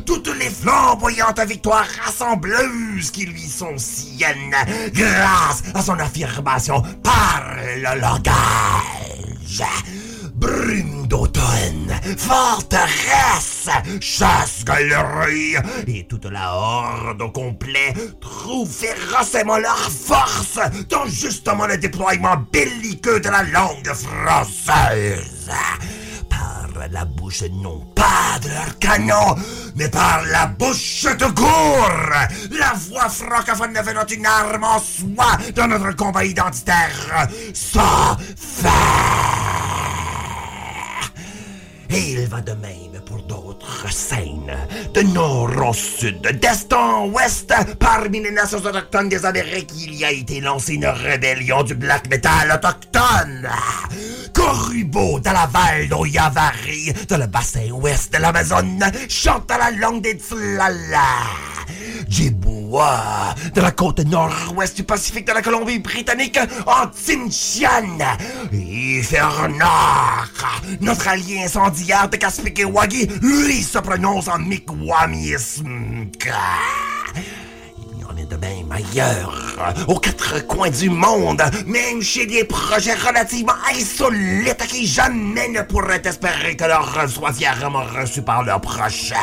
toutes 0.06 0.30
les 0.38 0.50
flamboyantes 0.50 1.40
victoires 1.40 1.86
rassembleuses 2.04 3.10
qui 3.10 3.26
lui 3.26 3.42
sont 3.42 3.76
siennes 3.76 4.54
grâce 4.92 5.62
à 5.74 5.82
son 5.82 5.98
affirmation 5.98 6.82
par 7.02 7.42
le 7.76 8.00
langage. 8.00 9.62
Brume 10.44 11.06
d'automne, 11.06 11.98
forteresse, 12.18 13.70
chasse-galerie 13.98 15.56
et 15.86 16.06
toute 16.06 16.26
la 16.26 16.54
horde 16.54 17.22
au 17.22 17.30
complet 17.30 17.94
trouvent 18.20 18.70
férocement 18.70 19.56
leur 19.56 19.90
force 19.90 20.58
dans 20.90 21.06
justement 21.06 21.66
le 21.66 21.78
déploiement 21.78 22.36
belliqueux 22.52 23.20
de 23.20 23.30
la 23.30 23.42
langue 23.44 23.90
française. 23.94 25.50
Par 26.28 26.68
la 26.90 27.06
bouche 27.06 27.44
non 27.50 27.80
pas 27.94 28.38
de 28.42 28.48
leur 28.50 28.78
canon, 28.78 29.36
mais 29.76 29.88
par 29.88 30.26
la 30.26 30.44
bouche 30.44 31.04
de 31.04 31.26
gour. 31.32 31.88
La 32.50 32.74
voix 32.74 33.08
francophone 33.08 33.72
devenant 33.72 34.04
une 34.04 34.26
arme 34.26 34.64
en 34.64 34.78
soi 34.78 35.38
dans 35.54 35.68
notre 35.68 35.96
combat 35.96 36.26
identitaire. 36.26 37.28
Sans 37.54 38.18
Et 41.90 42.12
il 42.12 42.26
va 42.26 42.40
de 42.40 42.52
même 42.52 43.00
pour 43.06 43.22
d'autres 43.22 43.92
scènes. 43.92 44.56
De 44.92 45.02
nord 45.02 45.50
en 45.62 45.72
sud, 45.72 46.20
d'est 46.20 46.72
en 46.72 47.08
ouest, 47.08 47.52
parmi 47.78 48.20
les 48.22 48.30
nations 48.30 48.58
autochtones 48.58 49.08
des 49.08 49.24
Amériques, 49.24 49.72
il 49.76 49.94
y 49.94 50.04
a 50.04 50.12
été 50.12 50.40
lancé 50.40 50.74
une 50.74 50.86
rébellion 50.86 51.62
du 51.62 51.74
black 51.74 52.08
metal 52.08 52.50
autochtone. 52.50 53.48
Corubo, 54.32 55.20
dans 55.20 55.32
la 55.32 55.46
Val 55.46 55.88
d'Oyavari, 55.88 56.92
dans 57.08 57.18
le 57.18 57.26
bassin 57.26 57.70
ouest 57.70 58.12
de 58.12 58.18
l'Amazone, 58.18 58.84
chante 59.08 59.50
à 59.50 59.58
la 59.58 59.70
langue 59.70 60.02
des 60.02 60.18
Tlala. 60.18 61.53
Jiboua, 62.08 63.34
de 63.54 63.60
la 63.60 63.70
côte 63.70 64.00
nord-ouest 64.00 64.76
du 64.76 64.84
Pacifique 64.84 65.26
de 65.26 65.32
la 65.32 65.42
Colombie-Britannique, 65.42 66.38
en 66.66 66.86
Tsimshian. 66.92 67.98
Et 68.52 69.02
notre 70.80 71.08
allié 71.08 71.44
incendiaire 71.44 72.08
de 72.08 72.16
Caspic 72.16 72.58
et 72.60 72.64
Wagi, 72.64 73.06
lui 73.20 73.62
se 73.62 73.78
prononce 73.78 74.28
en 74.28 74.38
Mi'kwanisme. 74.38 76.06
De 78.24 78.36
même 78.36 78.70
ailleurs, 78.70 79.54
aux 79.88 79.98
quatre 79.98 80.46
coins 80.46 80.70
du 80.70 80.90
monde, 80.90 81.42
même 81.66 82.02
chez 82.02 82.26
des 82.26 82.44
projets 82.44 82.94
relativement 82.94 83.52
insolites 83.70 84.66
qui 84.68 84.86
jamais 84.86 85.48
ne 85.48 85.62
pourraient 85.62 86.02
espérer 86.04 86.56
que 86.56 86.64
leur 86.64 87.08
soit 87.08 87.32
fièrement 87.32 87.84
reçu 87.84 88.22
par 88.22 88.42
leurs 88.42 88.60
prochains. 88.60 89.14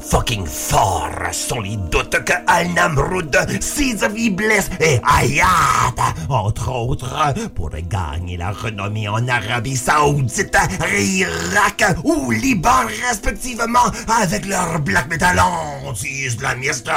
Fucking 0.00 0.44
forts 0.44 1.32
sont 1.32 1.60
les 1.60 1.76
doutes 1.76 2.22
que 2.24 2.32
Al-Namroud, 2.46 3.34
Seeds 3.60 4.02
of 4.04 4.12
Iblis 4.14 4.68
et 4.80 5.00
Hayat, 5.04 5.94
entre 6.28 6.70
autres, 6.70 7.32
pourraient 7.54 7.82
gagner 7.82 8.36
la 8.36 8.50
renommée 8.50 9.08
en 9.08 9.26
Arabie 9.26 9.76
Saoudite, 9.76 10.56
Irak 10.94 11.84
ou 12.04 12.30
Liban 12.30 12.86
respectivement 13.08 13.90
avec 14.20 14.44
leur 14.46 14.80
black 14.80 15.08
metal 15.08 15.40
anti-islamiste 15.86 16.90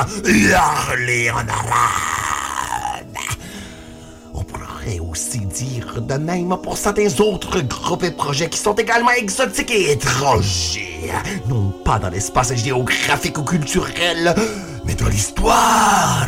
hurlé 0.75 1.31
en 1.31 1.47
arabe. 1.47 3.17
On 4.33 4.43
pourrait 4.43 4.99
aussi 4.99 5.39
dire 5.39 6.01
de 6.01 6.15
même 6.15 6.55
pour 6.61 6.77
certains 6.77 7.19
autres 7.19 7.61
groupes 7.61 8.03
et 8.03 8.11
projets 8.11 8.49
qui 8.49 8.59
sont 8.59 8.73
également 8.73 9.11
exotiques 9.11 9.71
et 9.71 9.91
étrangers, 9.91 11.11
non 11.47 11.73
pas 11.83 11.99
dans 11.99 12.09
l'espace 12.09 12.53
géographique 12.53 13.37
ou 13.37 13.43
culturel, 13.43 14.35
mais 14.85 14.95
dans 14.95 15.07
l'histoire. 15.07 16.27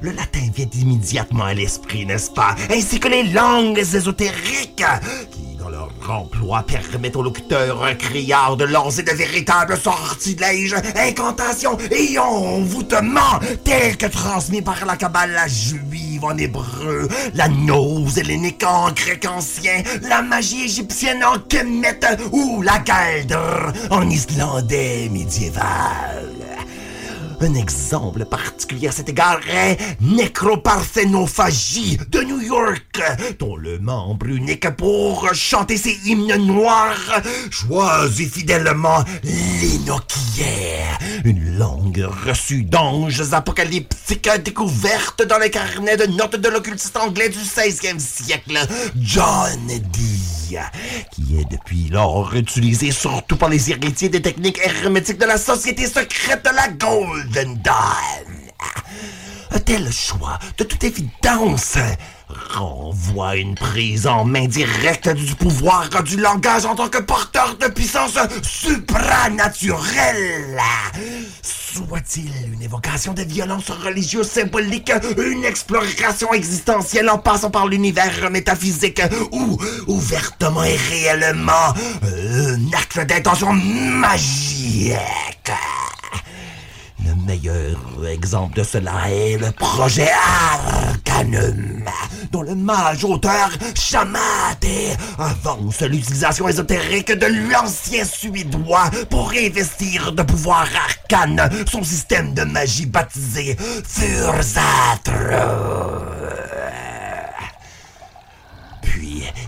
Le 0.00 0.10
latin 0.10 0.48
vient 0.54 0.68
immédiatement 0.74 1.44
à 1.44 1.54
l'esprit, 1.54 2.06
n'est-ce 2.06 2.30
pas? 2.30 2.56
Ainsi 2.70 2.98
que 2.98 3.08
les 3.08 3.24
langues 3.24 3.78
ésotériques, 3.78 4.84
qui, 5.30 5.51
leur 5.70 5.90
emploi, 6.08 6.62
permettent 6.62 7.16
aux 7.16 7.22
locuteurs 7.22 7.96
criards 7.98 8.56
de 8.56 8.64
lancer 8.64 9.02
de 9.02 9.12
véritables 9.12 9.76
sortilèges, 9.76 10.74
incantations 10.96 11.76
et 11.90 12.18
envoûtements, 12.18 13.38
tels 13.64 13.96
que 13.96 14.06
transmis 14.06 14.62
par 14.62 14.84
la 14.86 14.96
Kabbale 14.96 15.40
juive 15.48 16.24
en 16.24 16.36
hébreu, 16.36 17.08
la 17.34 17.48
nose 17.48 18.18
hellénique 18.18 18.64
en 18.64 18.90
grec 18.92 19.26
ancien, 19.26 19.82
la 20.02 20.22
magie 20.22 20.64
égyptienne 20.64 21.24
en 21.24 21.38
kemet 21.38 22.00
ou 22.32 22.62
la 22.62 22.78
galdre 22.78 23.72
en 23.90 24.08
islandais 24.08 25.08
médiéval. 25.10 26.32
Un 27.42 27.54
exemple 27.54 28.24
particulier 28.24 28.86
à 28.86 28.92
cet 28.92 29.08
égard 29.08 29.40
est 29.48 29.76
Necroparthénophagie 30.00 31.98
de 32.08 32.20
New 32.20 32.40
York, 32.40 33.02
dont 33.40 33.56
le 33.56 33.80
membre 33.80 34.26
unique 34.26 34.70
pour 34.76 35.34
chanter 35.34 35.76
ses 35.76 35.98
hymnes 36.04 36.36
noirs 36.36 37.20
choisit 37.50 38.32
fidèlement 38.32 39.02
l'Enochier, 39.24 40.84
une 41.24 41.58
langue 41.58 42.06
reçue 42.24 42.62
d'anges 42.62 43.32
apocalyptiques 43.32 44.30
découverte 44.44 45.26
dans 45.26 45.38
les 45.38 45.50
carnets 45.50 45.96
de 45.96 46.06
notes 46.06 46.36
de 46.36 46.48
l'occultiste 46.48 46.96
anglais 46.96 47.28
du 47.28 47.40
16e 47.40 47.98
siècle, 47.98 48.56
John 48.94 49.66
Dee, 49.66 50.41
qui 51.10 51.38
est 51.38 51.50
depuis 51.50 51.88
lors 51.88 52.34
utilisé 52.34 52.90
surtout 52.90 53.36
par 53.36 53.48
les 53.48 53.70
héritiers 53.70 54.08
des 54.08 54.22
techniques 54.22 54.60
hermétiques 54.64 55.18
de 55.18 55.26
la 55.26 55.38
société 55.38 55.86
secrète 55.86 56.44
de 56.44 56.54
la 56.54 56.68
Golden 56.68 57.58
Dawn. 57.58 58.42
Un 59.50 59.58
tel 59.60 59.92
choix, 59.92 60.38
de 60.56 60.64
toute 60.64 60.82
évidence, 60.84 61.76
renvoie 62.54 63.36
une 63.36 63.54
prise 63.54 64.06
en 64.06 64.24
main 64.24 64.46
directe 64.46 65.08
du 65.08 65.34
pouvoir 65.34 65.88
du 66.04 66.16
langage 66.16 66.64
en 66.64 66.74
tant 66.74 66.88
que 66.88 66.98
porteur 66.98 67.56
de 67.60 67.68
puissance 67.68 68.18
supranaturelle. 68.42 70.60
Soit-il 71.42 72.30
une 72.52 72.62
évocation 72.62 73.14
de 73.14 73.22
violence 73.22 73.70
religieuse 73.70 74.28
symbolique, 74.28 74.92
une 75.16 75.44
exploration 75.44 76.32
existentielle 76.32 77.08
en 77.08 77.18
passant 77.18 77.50
par 77.50 77.66
l'univers 77.66 78.30
métaphysique, 78.30 79.02
ou 79.30 79.58
ouvertement 79.86 80.64
et 80.64 80.76
réellement 80.76 81.74
un 82.02 82.72
acte 82.76 83.00
d'intention 83.06 83.52
magique. 83.52 84.92
Le 87.04 87.14
meilleur 87.26 88.06
exemple 88.08 88.58
de 88.58 88.62
cela 88.64 89.10
est 89.10 89.38
le 89.38 89.50
projet 89.52 90.10
Arcanum, 90.52 91.84
dont 92.30 92.42
le 92.42 92.54
mage 92.54 93.04
auteur 93.04 93.50
Chamate 93.74 94.66
avance 95.18 95.80
l'utilisation 95.82 96.48
ésotérique 96.48 97.12
de 97.12 97.26
l'ancien 97.50 98.04
suédois 98.04 98.90
pour 99.10 99.32
investir 99.32 100.12
de 100.12 100.22
pouvoir 100.22 100.66
arcane 100.74 101.50
son 101.70 101.82
système 101.82 102.34
de 102.34 102.42
magie 102.42 102.86
baptisé 102.86 103.56
Furzatro. 103.84 105.12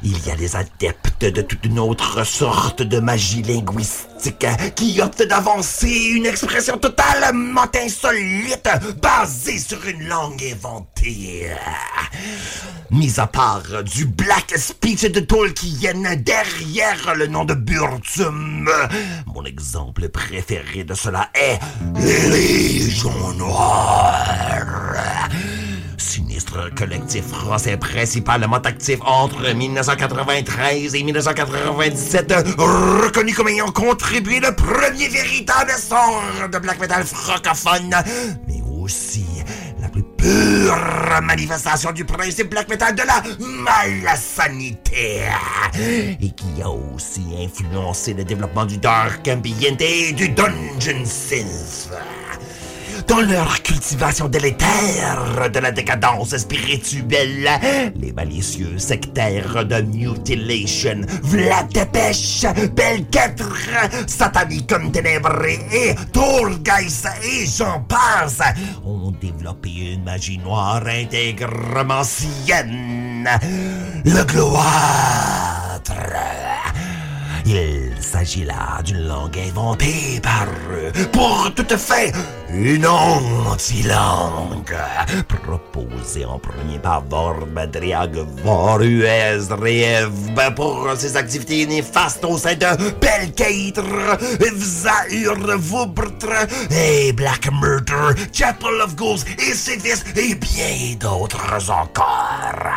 Il 0.02 0.26
y 0.26 0.30
a 0.30 0.34
les 0.34 0.56
adeptes 0.56 1.24
de 1.24 1.42
toute 1.42 1.64
une 1.64 1.78
autre 1.78 2.24
sorte 2.24 2.82
de 2.82 2.98
magie 3.00 3.42
linguistique 3.42 4.46
qui 4.74 5.00
optent 5.00 5.22
d'avancer 5.22 6.12
une 6.14 6.26
expression 6.26 6.78
totalement 6.78 7.66
insolite 7.74 8.68
basée 9.02 9.58
sur 9.58 9.84
une 9.86 10.06
langue 10.06 10.42
inventée. 10.52 11.50
Mis 12.90 13.18
à 13.18 13.26
part 13.26 13.82
du 13.84 14.06
black 14.06 14.54
speech 14.56 15.02
de 15.02 15.20
Tolkien 15.20 16.16
derrière 16.16 17.14
le 17.16 17.26
nom 17.26 17.44
de 17.44 17.54
Burtum, 17.54 18.70
mon 19.26 19.44
exemple 19.44 20.08
préféré 20.08 20.84
de 20.84 20.94
cela 20.94 21.30
est 21.34 21.58
les 21.96 22.28
Légions 22.30 23.32
Noires 23.34 24.24
sinistre 26.34 26.74
collectif 26.74 27.24
français 27.26 27.76
principalement 27.76 28.56
actif 28.56 28.98
entre 29.04 29.54
1993 29.54 30.94
et 30.96 31.02
1997, 31.04 32.34
reconnu 32.58 33.32
comme 33.34 33.48
ayant 33.48 33.70
contribué 33.70 34.40
le 34.40 34.52
premier 34.54 35.08
véritable 35.08 35.70
sort 35.72 36.22
de 36.50 36.58
black 36.58 36.80
metal 36.80 37.04
francophone, 37.04 37.94
mais 38.48 38.62
aussi 38.80 39.24
la 39.80 39.88
plus 39.88 40.02
pure 40.02 40.76
manifestation 41.22 41.92
du 41.92 42.04
principe 42.04 42.50
black 42.50 42.68
metal 42.68 42.96
de 42.96 43.02
la 43.02 43.22
malsanité, 43.38 45.22
et 45.78 46.30
qui 46.30 46.62
a 46.62 46.68
aussi 46.68 47.22
influencé 47.40 48.12
le 48.12 48.24
développement 48.24 48.64
du 48.64 48.78
dark 48.78 49.28
ambient 49.28 49.76
et 49.78 50.12
du 50.12 50.30
dungeon 50.30 51.04
synth 51.04 51.90
dans 53.06 53.20
leur 53.20 53.62
cultivation 53.62 54.28
délétère 54.28 55.50
de 55.52 55.58
la 55.58 55.70
décadence 55.70 56.36
spirituelle, 56.36 57.50
les 57.96 58.12
malicieux 58.12 58.78
sectaires 58.78 59.64
de 59.64 59.80
Mutilation, 59.82 61.00
Vlad 61.22 61.68
Dépêche, 61.72 62.44
Belkêtre, 62.74 63.56
Satanicum 64.06 64.92
Ténébré 64.92 65.60
et 65.72 65.94
Tourgeist 66.12 67.08
et 67.22 67.46
j'en 67.46 67.80
passe 67.80 68.40
ont 68.84 69.12
développé 69.20 69.94
une 69.94 70.04
magie 70.04 70.38
noire 70.38 70.84
intégrement 70.86 72.04
sienne, 72.04 73.28
le 74.04 74.24
gloâtre. 74.24 75.94
Il 77.46 77.92
s'agit 78.00 78.44
là 78.44 78.80
d'une 78.82 79.06
langue 79.06 79.38
inventée 79.38 80.18
par 80.22 80.46
eux 80.72 80.90
pour 81.12 81.52
toute 81.54 81.76
fin 81.76 82.10
une 82.48 82.86
anti-langue 82.86 84.76
proposée 85.28 86.24
en 86.24 86.38
premier 86.38 86.78
par 86.78 87.02
Vorbadriag 87.04 88.16
Voruez 88.42 89.40
Riev 89.50 90.10
pour 90.56 90.88
ses 90.96 91.16
activités 91.16 91.66
néfastes 91.66 92.24
au 92.24 92.38
sein 92.38 92.54
de 92.54 92.66
Belkeitre, 93.00 93.82
Vzaur 94.54 95.58
Vubrtre 95.58 96.46
et 96.70 97.12
Black 97.12 97.50
Murder, 97.60 98.20
Chapel 98.32 98.80
of 98.82 98.96
Ghouls 98.96 99.20
et 99.38 99.54
Sévis 99.54 100.02
et 100.16 100.34
bien 100.34 100.96
d'autres 100.98 101.70
encore. 101.70 102.76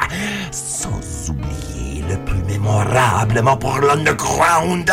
Sans 0.51 1.29
oublier 1.29 1.76
le 2.07 2.17
plus 2.25 2.43
mémorablement 2.43 3.57
pour 3.57 3.79
l'underground, 3.79 4.91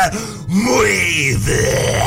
Moevet, 0.48 2.02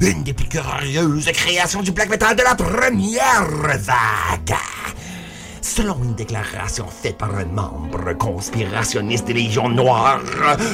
une 0.00 0.22
des 0.22 0.32
plus 0.32 0.48
curieuses 0.48 1.26
créations 1.32 1.82
du 1.82 1.92
black 1.92 2.10
metal 2.10 2.36
de 2.36 2.42
la 2.42 2.54
première 2.54 3.46
vague. 3.78 4.56
Selon 5.60 5.96
une 6.04 6.14
déclaration 6.14 6.86
faite 6.86 7.18
par 7.18 7.34
un 7.34 7.46
membre 7.46 8.12
conspirationniste 8.18 9.26
des 9.26 9.32
Légions 9.32 9.68
Noires, 9.68 10.20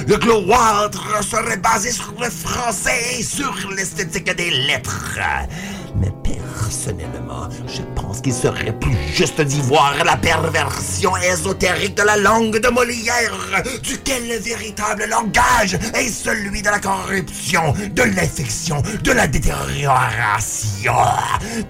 le 0.07 0.17
gloâtre 0.17 1.25
serait 1.25 1.57
basé 1.57 1.91
sur 1.93 2.12
le 2.20 2.28
français 2.28 3.19
et 3.19 3.23
sur 3.23 3.55
l'esthétique 3.75 4.35
des 4.36 4.51
lettres. 4.51 5.19
Mais 5.97 6.12
personnellement, 6.23 7.49
je 7.67 7.83
pense 7.94 7.99
qu'il 8.23 8.32
serait 8.32 8.73
plus 8.73 8.97
juste 9.15 9.40
d'y 9.40 9.60
voir 9.60 9.94
la 10.05 10.16
perversion 10.16 11.16
ésotérique 11.16 11.97
de 11.97 12.02
la 12.02 12.16
langue 12.16 12.58
de 12.58 12.68
Molière, 12.68 13.62
duquel 13.82 14.28
le 14.28 14.36
véritable 14.39 15.07
langage 15.08 15.78
est 15.94 16.08
celui 16.08 16.62
de 16.62 16.68
la 16.68 16.78
corruption, 16.78 17.74
de 17.92 18.02
l'infection, 18.02 18.82
de 19.02 19.12
la 19.12 19.26
détérioration, 19.26 20.94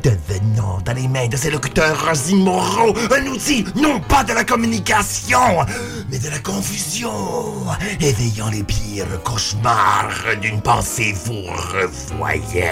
devenant 0.03 0.79
dans 0.85 0.93
les 0.93 1.09
mains 1.09 1.29
de 1.29 1.37
ces 1.37 1.51
locuteurs 1.51 2.13
immoraux 2.29 2.95
un 3.11 3.27
outil 3.27 3.65
non 3.77 4.01
pas 4.01 4.25
de 4.25 4.33
la 4.33 4.45
communication, 4.45 5.65
mais 6.11 6.19
de 6.19 6.29
la 6.29 6.39
confusion, 6.39 7.13
éveillant 8.01 8.51
les 8.51 8.63
pires 8.63 9.23
cauchemars 9.25 10.37
d'une 10.41 10.61
pensée 10.61 11.15
fourvoyelle. 11.15 12.71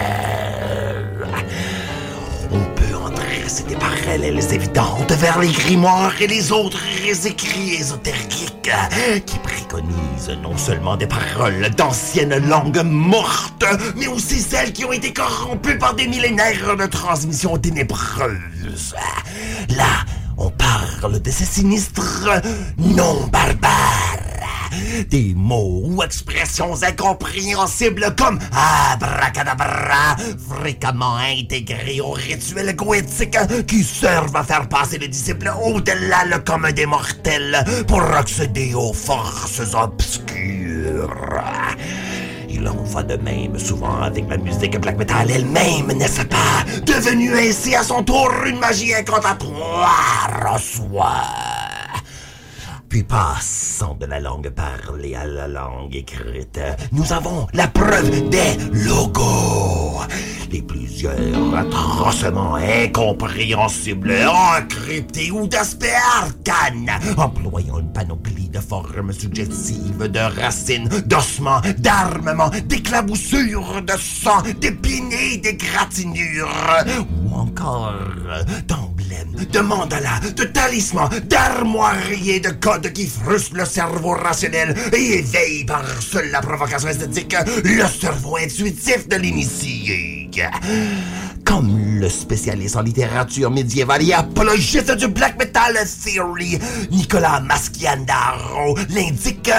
Dresser 3.14 3.64
des 3.64 3.76
parallèles 3.76 4.40
évidentes 4.52 5.12
vers 5.12 5.38
les 5.38 5.48
grimoires 5.48 6.20
et 6.20 6.26
les 6.26 6.52
autres 6.52 6.82
écrits 7.24 7.74
ésotériques 7.74 8.70
qui 9.24 9.38
préconisent 9.38 10.36
non 10.42 10.56
seulement 10.56 10.96
des 10.96 11.06
paroles 11.06 11.70
d'anciennes 11.70 12.46
langues 12.48 12.82
mortes, 12.84 13.64
mais 13.96 14.08
aussi 14.08 14.40
celles 14.40 14.72
qui 14.72 14.84
ont 14.84 14.92
été 14.92 15.12
corrompues 15.12 15.78
par 15.78 15.94
des 15.94 16.06
millénaires 16.06 16.76
de 16.76 16.86
transmission 16.86 17.56
ténébreuse. 17.56 18.94
Là, 19.70 20.04
on 20.36 20.50
parle 20.50 21.20
de 21.20 21.30
ces 21.30 21.46
sinistres 21.46 22.28
non 22.76 23.26
barbares. 23.32 24.17
Des 25.08 25.32
mots 25.34 25.82
ou 25.84 26.02
expressions 26.02 26.82
incompréhensibles 26.82 28.14
comme 28.16 28.38
abracadabra, 28.92 30.16
fréquemment 30.48 31.16
intégrés 31.16 32.00
au 32.00 32.12
rituel 32.12 32.74
goétique 32.74 33.38
qui 33.66 33.82
servent 33.84 34.36
à 34.36 34.44
faire 34.44 34.68
passer 34.68 34.98
le 34.98 35.08
disciple 35.08 35.52
au-delà 35.62 36.24
le 36.26 36.38
commun 36.38 36.72
des 36.72 36.86
mortels 36.86 37.64
pour 37.86 38.02
accéder 38.02 38.74
aux 38.74 38.92
forces 38.92 39.62
obscures. 39.74 41.14
Il 42.48 42.66
en 42.66 42.82
va 42.82 43.02
de 43.02 43.16
même 43.16 43.58
souvent 43.58 44.00
avec 44.00 44.28
la 44.28 44.36
musique 44.36 44.80
black 44.80 44.98
metal 44.98 45.30
elle-même, 45.30 45.92
n'est-ce 45.96 46.22
pas? 46.22 46.64
Devenue 46.86 47.38
ainsi 47.38 47.74
à 47.74 47.82
son 47.82 48.02
tour 48.02 48.30
une 48.46 48.58
magie 48.58 48.94
incantatoire 48.94 50.46
en 50.50 50.58
soi. 50.58 51.12
Puis 52.88 53.02
passant 53.02 53.94
de 54.00 54.06
la 54.06 54.18
langue 54.18 54.48
parlée 54.48 55.14
à 55.14 55.26
la 55.26 55.46
langue 55.46 55.94
écrite, 55.94 56.58
nous 56.92 57.12
avons 57.12 57.46
la 57.52 57.68
preuve 57.68 58.30
des 58.30 58.56
logos. 58.72 60.00
Les 60.50 60.62
plusieurs 60.62 61.54
atrocement 61.54 62.54
incompréhensibles, 62.54 64.14
encryptés 64.26 65.30
ou 65.30 65.46
d'aspect 65.46 65.92
arcane, 66.16 66.90
employant 67.18 67.80
une 67.80 67.92
panoplie 67.92 68.48
de 68.48 68.58
formes 68.58 69.12
suggestives 69.12 70.08
de 70.08 70.40
racines, 70.40 70.88
d'ossements, 71.04 71.60
d'armements, 71.76 72.50
d'éclaboussures, 72.64 73.82
de 73.82 73.98
sang, 73.98 74.42
d'épines 74.58 75.12
et 75.12 75.36
d'égratignures, 75.36 76.48
ou 77.26 77.34
encore 77.34 77.92
d'emblèmes, 79.24 79.46
de 79.50 79.58
mandalas, 79.60 80.20
de 80.36 80.44
talismans, 80.44 81.08
d'armoiries 81.24 82.40
de 82.40 82.50
codes 82.50 82.92
qui 82.92 83.06
frustrent 83.06 83.56
le 83.56 83.64
cerveau 83.64 84.10
rationnel 84.10 84.74
et 84.92 85.18
éveillent 85.18 85.64
par 85.64 85.84
seule 86.00 86.30
la 86.30 86.40
provocation 86.40 86.88
esthétique 86.88 87.36
le 87.64 87.86
cerveau 87.86 88.36
intuitif 88.36 89.08
de 89.08 89.16
l'initié. 89.16 90.30
Comme 91.44 91.98
le 91.98 92.08
spécialiste 92.08 92.76
en 92.76 92.82
littérature 92.82 93.50
médiévale 93.50 94.08
et 94.08 94.12
apologiste 94.12 94.92
du 94.92 95.08
black 95.08 95.38
metal 95.38 95.74
theory, 96.04 96.58
Nicolas 96.90 97.40
Maschiandaro, 97.40 98.76
l'indique, 98.90 99.50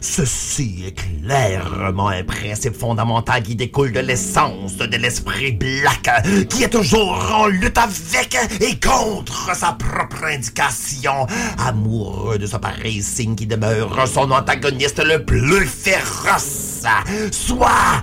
Ceci 0.00 0.84
est 0.86 0.92
clairement 0.92 2.08
un 2.08 2.24
principe 2.24 2.74
fondamental 2.74 3.42
qui 3.42 3.54
découle 3.54 3.92
de 3.92 4.00
l'essence 4.00 4.78
de 4.78 4.96
l'esprit 4.96 5.52
black, 5.52 6.08
qui 6.48 6.62
est 6.64 6.70
toujours 6.70 7.32
en 7.34 7.46
lutte 7.46 7.76
avec 7.76 8.36
et 8.60 8.80
contre 8.80 9.54
sa 9.54 9.72
propre 9.72 10.24
indication, 10.24 11.26
amoureux 11.58 12.38
de 12.38 12.46
ce 12.46 12.56
pareil 12.56 13.02
signe 13.02 13.34
qui 13.34 13.46
demeure 13.46 14.08
son 14.08 14.30
antagoniste 14.30 15.04
le 15.04 15.22
plus 15.24 15.66
féroce, 15.66 16.82
soit 17.30 18.02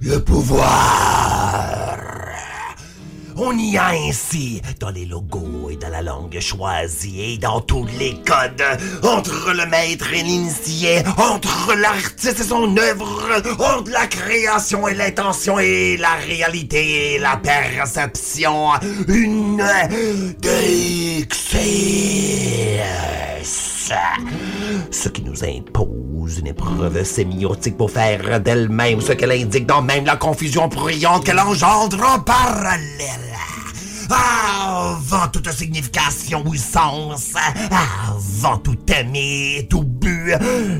le 0.00 0.18
pouvoir. 0.20 1.83
On 3.36 3.56
y 3.58 3.76
a 3.76 3.88
ainsi 3.88 4.62
dans 4.78 4.90
les 4.90 5.04
logos 5.04 5.70
et 5.70 5.76
dans 5.76 5.88
la 5.88 6.02
langue 6.02 6.38
choisie 6.40 7.20
et 7.20 7.38
dans 7.38 7.60
tous 7.60 7.86
les 7.98 8.14
codes, 8.24 8.62
entre 9.02 9.52
le 9.52 9.66
maître 9.66 10.12
et 10.12 10.22
l'initié, 10.22 11.02
entre 11.18 11.74
l'artiste 11.74 12.40
et 12.40 12.44
son 12.44 12.76
œuvre, 12.76 13.28
entre 13.58 13.90
la 13.90 14.06
création 14.06 14.86
et 14.86 14.94
l'intention 14.94 15.58
et 15.58 15.96
la 15.96 16.14
réalité 16.14 17.14
et 17.14 17.18
la 17.18 17.36
perception, 17.36 18.70
une 19.08 19.64
dixis. 20.38 21.94
Ce 24.90 25.08
qui 25.08 25.22
nous 25.22 25.44
impose 25.44 26.03
une 26.26 26.46
épreuve 26.48 27.04
sémiotique 27.04 27.76
pour 27.76 27.90
faire 27.90 28.40
d'elle-même 28.40 29.00
ce 29.00 29.12
qu'elle 29.12 29.32
indique 29.32 29.66
dans 29.66 29.82
même 29.82 30.04
la 30.04 30.16
confusion 30.16 30.68
bruyante 30.68 31.24
qu'elle 31.24 31.38
engendre 31.38 32.02
en 32.02 32.20
parallèle. 32.20 33.34
Avant 34.10 35.28
toute 35.32 35.50
signification 35.50 36.42
ou 36.46 36.54
sens, 36.54 37.32
avant 37.70 38.58
tout 38.58 38.76
aimer, 38.88 39.66
tout 39.70 39.82
but, 39.82 40.34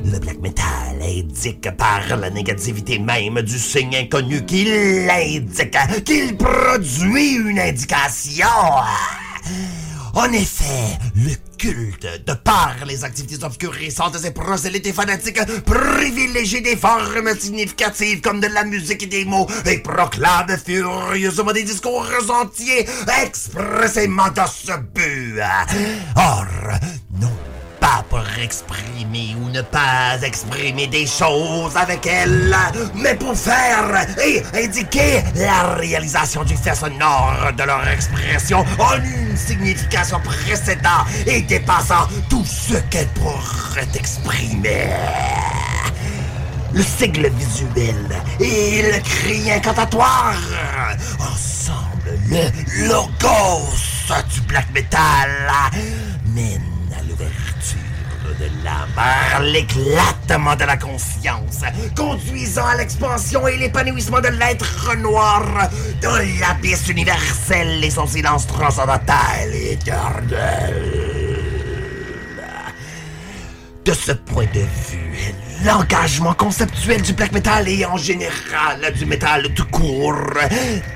le 0.04 0.18
black 0.18 0.40
metal 0.40 0.64
indique 1.02 1.70
par 1.76 2.16
la 2.16 2.30
négativité 2.30 2.98
même 2.98 3.40
du 3.42 3.58
signe 3.58 3.96
inconnu 3.96 4.44
qu'il 4.44 4.68
indique, 5.10 6.04
qu'il 6.04 6.36
produit 6.36 7.36
une 7.36 7.58
indication. 7.58 8.46
En 10.16 10.30
effet, 10.32 10.96
le 11.16 11.32
culte, 11.58 12.06
de 12.24 12.34
par 12.34 12.76
les 12.86 13.02
activités 13.04 13.44
obscurissantes 13.44 14.24
et 14.24 14.30
prosélytes 14.30 14.92
fanatiques, 14.92 15.40
privilégie 15.64 16.62
des 16.62 16.76
formes 16.76 17.34
significatives 17.38 18.20
comme 18.20 18.40
de 18.40 18.46
la 18.46 18.64
musique 18.64 19.02
et 19.02 19.06
des 19.06 19.24
mots 19.24 19.48
et 19.66 19.78
proclame 19.78 20.56
furieusement 20.56 21.52
des 21.52 21.64
discours 21.64 22.06
entiers 22.28 22.86
expressément 23.24 24.30
dans 24.30 24.46
ce 24.46 24.72
but. 24.94 25.40
Or, 26.16 26.46
non 27.20 27.43
pas 27.84 28.02
pour 28.08 28.24
exprimer 28.42 29.36
ou 29.38 29.50
ne 29.50 29.60
pas 29.60 30.16
exprimer 30.22 30.86
des 30.86 31.06
choses 31.06 31.76
avec 31.76 32.06
elle, 32.06 32.56
mais 32.94 33.14
pour 33.14 33.36
faire 33.36 34.06
et 34.24 34.42
indiquer 34.54 35.22
la 35.34 35.74
réalisation 35.74 36.44
du 36.44 36.56
fait 36.56 36.74
sonore 36.74 37.52
de 37.58 37.62
leur 37.62 37.86
expression 37.88 38.64
en 38.78 38.96
une 38.96 39.36
signification 39.36 40.18
précédente 40.20 41.08
et 41.26 41.42
dépassant 41.42 42.08
tout 42.30 42.44
ce 42.46 42.78
qu'elle 42.90 43.08
pourrait 43.08 43.94
exprimer. 43.94 44.88
Le 46.72 46.82
sigle 46.82 47.28
visuel 47.28 48.08
et 48.40 48.82
le 48.92 48.98
cri 49.00 49.52
incantatoire, 49.52 50.40
ensemble 51.20 52.18
le 52.30 52.88
logos 52.88 53.68
du 54.32 54.40
black 54.42 54.72
metal, 54.72 55.52
mène 56.34 56.73
de 58.38 58.46
l'âme 58.64 58.88
par 58.94 59.42
l'éclatement 59.42 60.56
de 60.56 60.64
la 60.64 60.76
conscience, 60.76 61.62
conduisant 61.96 62.66
à 62.66 62.76
l'expansion 62.76 63.46
et 63.46 63.56
l'épanouissement 63.56 64.20
de 64.20 64.28
l'être 64.28 64.96
noir 64.96 65.44
dans 66.02 66.16
l'abysse 66.40 66.88
universel 66.88 67.82
et 67.82 67.90
son 67.90 68.06
silence 68.06 68.46
transcendantal 68.46 69.52
et 69.52 69.72
éternel. 69.72 71.33
De 73.84 73.92
ce 73.92 74.12
point 74.12 74.46
de 74.54 74.60
vue, 74.60 75.34
l'engagement 75.62 76.32
conceptuel 76.32 77.02
du 77.02 77.12
black 77.12 77.32
metal 77.32 77.68
et 77.68 77.84
en 77.84 77.98
général 77.98 78.92
du 78.96 79.04
métal 79.04 79.52
tout 79.54 79.66
court, 79.66 80.14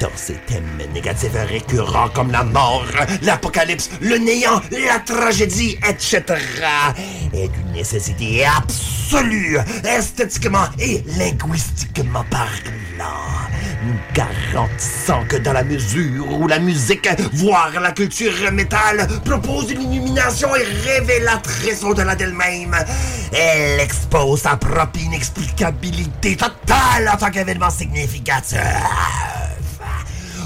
dans 0.00 0.08
ses 0.16 0.36
thèmes 0.46 0.80
négatifs 0.94 1.32
récurrents 1.34 2.08
comme 2.08 2.30
la 2.32 2.44
mort, 2.44 2.86
l'apocalypse, 3.20 3.90
le 4.00 4.16
néant, 4.16 4.62
la 4.70 5.00
tragédie, 5.00 5.76
etc., 5.86 6.22
est 7.34 7.48
d'une 7.48 7.72
nécessité 7.72 8.46
absolue, 8.46 9.58
esthétiquement 9.84 10.68
et 10.78 11.04
linguistiquement 11.18 12.24
parlant 12.30 12.88
nous 13.84 13.94
garantissant 14.14 15.24
que 15.28 15.36
dans 15.36 15.52
la 15.52 15.62
mesure 15.62 16.40
où 16.40 16.48
la 16.48 16.58
musique, 16.58 17.08
voire 17.32 17.72
la 17.80 17.92
culture 17.92 18.50
métal, 18.52 19.06
propose 19.24 19.70
une 19.70 19.92
illumination 19.92 20.54
et 20.56 20.64
révélatrice 20.64 21.82
au-delà 21.84 22.14
d'elle-même, 22.14 22.74
elle 23.32 23.80
expose 23.80 24.40
sa 24.42 24.56
propre 24.56 24.98
inexplicabilité 25.00 26.36
totale 26.36 27.10
en 27.12 27.16
tant 27.16 27.30
qu'événement 27.30 27.70
significatif. 27.70 28.58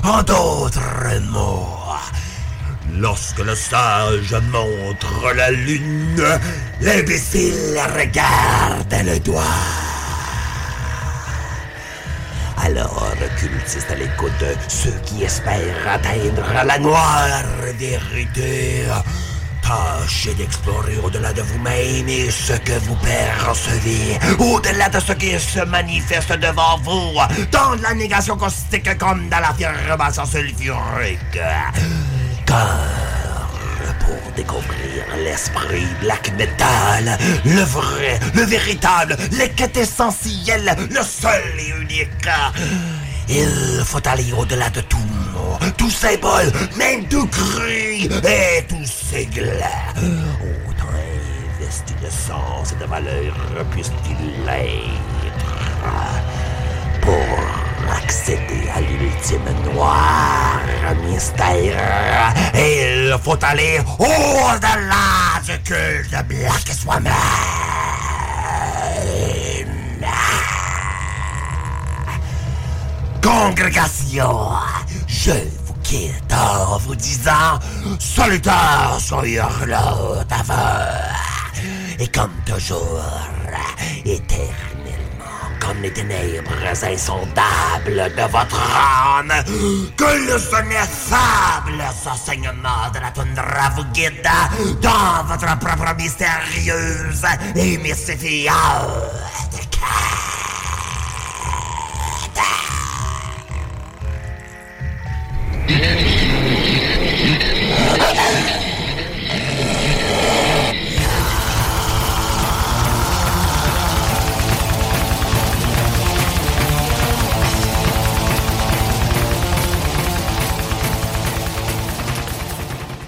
En 0.05 0.23
d'autres 0.23 1.21
mots, 1.31 1.83
Lorsque 2.99 3.39
le 3.39 3.55
sage 3.55 4.35
montre 4.51 5.33
la 5.35 5.51
lune, 5.51 6.23
l'imbécile 6.81 7.81
regarde 7.97 8.95
le 9.05 9.19
doigt. 9.19 9.43
Alors, 12.65 13.13
cultiste 13.39 13.91
à 13.91 13.95
l'écoute 13.95 14.33
de 14.41 14.55
ceux 14.69 14.95
qui 15.05 15.25
espèrent 15.25 15.89
atteindre 15.89 16.45
la 16.65 16.79
noire 16.79 17.43
vérité, 17.79 18.85
tâchez 19.73 20.35
d'explorer 20.35 20.97
au-delà 21.03 21.33
de 21.33 21.43
vous-même 21.43 22.09
et 22.09 22.31
ce 22.31 22.53
que 22.53 22.79
vous 22.87 22.97
percevez, 22.97 24.19
au-delà 24.39 24.89
de 24.89 25.01
ce 25.01 25.13
qui 25.13 25.39
se 25.39 25.65
manifeste 25.65 26.33
devant 26.33 26.79
vous, 26.83 27.19
dans 27.51 27.75
la 27.83 27.95
négation 27.95 28.37
caustique 28.37 28.97
comme 28.99 29.29
dans 29.29 29.41
l'affirmation 29.41 30.25
sulfurique. 30.27 31.41
Car 32.47 32.81
pour 34.01 34.33
découvrir 34.37 35.05
l'esprit 35.25 35.87
black 36.01 36.33
metal, 36.37 37.19
le 37.45 37.63
vrai, 37.63 38.19
le 38.35 38.43
véritable, 38.43 39.17
le 39.33 39.79
essentiel, 39.81 40.77
le 40.91 41.03
seul 41.03 41.43
et 41.59 41.83
unique. 41.83 42.29
Il 43.29 43.83
faut 43.85 44.07
aller 44.07 44.33
au-delà 44.33 44.69
de 44.71 44.81
tout 44.83 44.97
mot, 44.99 45.59
tout 45.77 45.91
symbole, 45.91 46.53
même 46.77 47.07
tout 47.09 47.27
cri 47.27 48.05
et 48.07 48.65
tout 48.69 48.85
sigle. 48.85 49.53
Autant 50.69 50.93
investi 51.59 51.95
de 52.03 52.11
sens 52.11 52.73
et 52.73 52.83
de 52.83 52.89
valeur 52.89 53.35
puisse-t-il 53.71 54.17
pour 57.01 57.93
accéder 57.93 58.69
à 58.75 58.81
l'ultime 58.81 59.73
noir 59.73 60.61
mystère. 61.05 62.35
Il 62.55 63.17
faut 63.23 63.39
aller 63.43 63.81
au-delà 63.99 65.41
du 65.45 65.59
culte 65.63 66.27
black 66.29 66.69
soi-même. 66.81 67.72
Congrégation, 73.23 74.51
je 75.07 75.31
vous 75.65 75.75
quitte 75.85 76.33
en 76.33 76.77
vous 76.79 76.97
disant 76.97 77.59
salutaires 78.01 78.99
sur 78.99 79.23
d'avant. 80.29 80.55
Et 82.01 82.09
comme 82.09 82.33
toujours, 82.45 83.01
éternellement, 84.05 84.51
comme 85.61 85.81
les 85.83 85.93
ténèbres 85.93 86.51
insondables 86.67 88.13
de 88.17 88.33
votre 88.33 88.61
âme, 88.61 89.33
que 89.97 90.05
le 90.05 90.39
ineffable 90.67 91.85
enseignement 92.11 92.91
de 92.93 92.99
la 92.99 93.11
toundra 93.13 93.71
vous 93.77 93.85
guide 93.93 94.29
dans 94.83 95.25
votre 95.29 95.59
propre 95.59 95.95
mystérieuse 95.97 97.25
et 97.55 97.79
mystifiante 97.79 99.23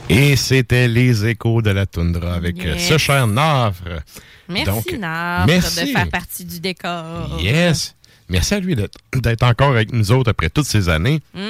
Et 0.09 0.37
c'était 0.37 0.87
les 0.87 1.27
échos 1.27 1.63
de 1.63 1.71
la 1.71 1.87
toundra 1.87 2.35
avec 2.35 2.65
euh, 2.65 2.75
Yes. 2.75 2.89
ce 2.89 2.99
cher 2.99 3.27
Navre. 3.27 4.03
Merci, 4.49 4.71
Donc, 4.71 4.93
Navre, 4.99 5.47
merci. 5.47 5.81
de 5.87 5.87
faire 5.91 6.09
partie 6.11 6.45
du 6.45 6.61
décor. 6.61 7.39
Yes. 7.41 7.95
Merci 8.29 8.55
à 8.55 8.61
lui 8.61 8.75
d'être 8.77 8.99
d'être 9.15 9.43
encore 9.43 9.71
avec 9.71 9.93
nous 9.93 10.13
autres 10.13 10.31
après 10.31 10.51
toutes 10.51 10.67
ces 10.67 10.89
années. 10.89 11.21
Mm. 11.35 11.41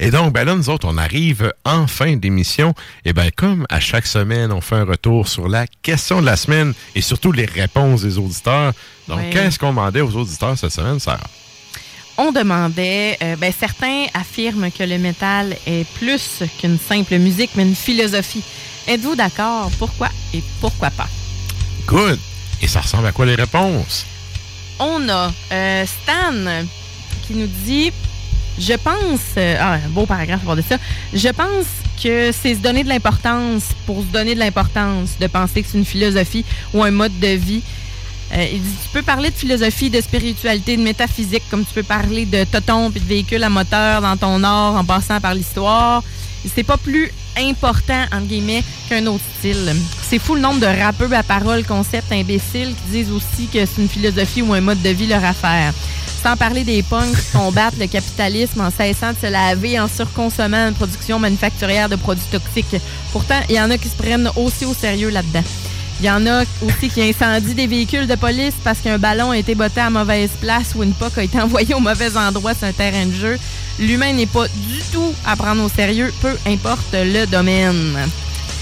Et 0.00 0.10
donc, 0.10 0.32
ben 0.32 0.44
là, 0.44 0.54
nous 0.54 0.68
autres, 0.70 0.86
on 0.90 0.96
arrive 0.98 1.52
en 1.64 1.86
fin 1.86 2.16
d'émission. 2.16 2.74
Et 3.04 3.12
ben 3.12 3.30
comme 3.34 3.66
à 3.68 3.80
chaque 3.80 4.06
semaine, 4.06 4.52
on 4.52 4.60
fait 4.60 4.76
un 4.76 4.84
retour 4.84 5.28
sur 5.28 5.48
la 5.48 5.66
question 5.82 6.20
de 6.20 6.26
la 6.26 6.36
semaine 6.36 6.74
et 6.94 7.00
surtout 7.00 7.32
les 7.32 7.46
réponses 7.46 8.02
des 8.02 8.18
auditeurs. 8.18 8.72
Donc, 9.08 9.18
Ouais. 9.18 9.30
qu'est-ce 9.32 9.58
qu'on 9.58 9.68
demandait 9.70 10.00
aux 10.00 10.14
auditeurs 10.16 10.56
cette 10.58 10.72
semaine, 10.72 10.98
Sarah? 11.00 11.20
On 12.18 12.32
demandait, 12.32 13.18
euh, 13.22 13.36
ben, 13.36 13.52
certains 13.58 14.06
affirment 14.14 14.70
que 14.70 14.82
le 14.82 14.96
métal 14.98 15.54
est 15.66 15.86
plus 15.98 16.42
qu'une 16.58 16.78
simple 16.78 17.18
musique, 17.18 17.50
mais 17.56 17.62
une 17.64 17.74
philosophie. 17.76 18.42
Êtes-vous 18.88 19.16
d'accord? 19.16 19.70
Pourquoi 19.78 20.08
et 20.32 20.42
pourquoi 20.60 20.90
pas? 20.90 21.08
Good. 21.86 22.18
Et 22.62 22.68
ça 22.68 22.80
ressemble 22.80 23.06
à 23.06 23.12
quoi 23.12 23.26
les 23.26 23.34
réponses? 23.34 24.06
On 24.78 25.08
a 25.08 25.32
euh, 25.52 25.84
Stan 25.86 26.64
qui 27.26 27.34
nous 27.34 27.48
dit 27.66 27.92
Je 28.58 28.74
pense. 28.74 29.20
euh, 29.36 29.56
ah, 29.60 29.74
un 29.74 29.88
beau 29.88 30.06
paragraphe 30.06 30.44
part 30.44 30.56
de 30.56 30.62
ça. 30.62 30.76
Je 31.12 31.28
pense 31.28 31.66
que 32.02 32.32
c'est 32.32 32.54
se 32.54 32.60
donner 32.60 32.84
de 32.84 32.88
l'importance 32.88 33.64
pour 33.86 34.00
se 34.00 34.06
donner 34.06 34.34
de 34.34 34.40
l'importance, 34.40 35.18
de 35.20 35.26
penser 35.26 35.62
que 35.62 35.68
c'est 35.70 35.78
une 35.78 35.84
philosophie 35.84 36.44
ou 36.74 36.82
un 36.82 36.90
mode 36.90 37.18
de 37.20 37.28
vie. 37.28 37.62
Euh, 38.32 38.46
il 38.52 38.60
dit 38.60 38.74
Tu 38.82 38.88
peux 38.92 39.02
parler 39.02 39.30
de 39.30 39.34
philosophie, 39.34 39.90
de 39.90 40.00
spiritualité, 40.00 40.76
de 40.76 40.82
métaphysique, 40.82 41.44
comme 41.50 41.64
tu 41.64 41.72
peux 41.74 41.82
parler 41.82 42.26
de 42.26 42.44
toton 42.44 42.90
puis 42.90 43.00
de 43.00 43.06
véhicules 43.06 43.42
à 43.42 43.48
moteur 43.48 44.00
dans 44.02 44.16
ton 44.16 44.42
art 44.42 44.74
en 44.76 44.84
passant 44.84 45.20
par 45.20 45.34
l'histoire. 45.34 46.02
C'est 46.54 46.64
pas 46.64 46.76
plus 46.76 47.10
important, 47.36 48.04
entre 48.12 48.26
guillemets, 48.26 48.64
qu'un 48.88 49.06
autre 49.06 49.24
style. 49.38 49.74
C'est 50.08 50.18
fou 50.18 50.34
le 50.34 50.40
nombre 50.40 50.60
de 50.60 50.66
rappeurs 50.66 51.12
à 51.12 51.22
parole, 51.22 51.64
concepts 51.64 52.12
imbéciles 52.12 52.74
qui 52.74 52.90
disent 52.90 53.12
aussi 53.12 53.46
que 53.46 53.64
c'est 53.66 53.80
une 53.80 53.88
philosophie 53.88 54.42
ou 54.42 54.52
un 54.52 54.60
mode 54.60 54.82
de 54.82 54.90
vie 54.90 55.06
leur 55.06 55.24
affaire. 55.24 55.72
Sans 56.22 56.36
parler 56.36 56.64
des 56.64 56.82
punks 56.82 57.14
qui 57.14 57.36
combattent 57.36 57.78
le 57.78 57.86
capitalisme 57.86 58.60
en 58.60 58.70
cessant 58.70 59.12
de 59.12 59.18
se 59.18 59.30
laver, 59.30 59.78
en 59.78 59.88
surconsommant 59.88 60.68
une 60.68 60.74
production 60.74 61.18
manufacturière 61.18 61.88
de 61.88 61.96
produits 61.96 62.26
toxiques. 62.30 62.80
Pourtant, 63.12 63.40
il 63.48 63.56
y 63.56 63.60
en 63.60 63.70
a 63.70 63.78
qui 63.78 63.88
se 63.88 63.96
prennent 63.96 64.30
aussi 64.36 64.64
au 64.64 64.74
sérieux 64.74 65.10
là-dedans. 65.10 65.44
Il 66.00 66.06
y 66.06 66.10
en 66.10 66.26
a 66.26 66.42
aussi 66.62 66.90
qui 66.90 67.02
incendient 67.02 67.54
des 67.54 67.66
véhicules 67.66 68.06
de 68.06 68.14
police 68.16 68.54
parce 68.62 68.80
qu'un 68.80 68.98
ballon 68.98 69.30
a 69.30 69.38
été 69.38 69.54
botté 69.54 69.80
à 69.80 69.88
mauvaise 69.88 70.30
place 70.40 70.74
ou 70.74 70.82
une 70.82 70.92
POC 70.92 71.18
a 71.18 71.22
été 71.22 71.40
envoyée 71.40 71.74
au 71.74 71.80
mauvais 71.80 72.16
endroit 72.16 72.54
sur 72.54 72.66
un 72.66 72.72
terrain 72.72 73.06
de 73.06 73.14
jeu. 73.14 73.38
L'humain 73.78 74.12
n'est 74.12 74.26
pas 74.26 74.48
du 74.48 74.80
tout 74.92 75.14
à 75.26 75.36
prendre 75.36 75.62
au 75.62 75.68
sérieux, 75.68 76.12
peu 76.22 76.34
importe 76.46 76.92
le 76.92 77.26
domaine. 77.26 77.96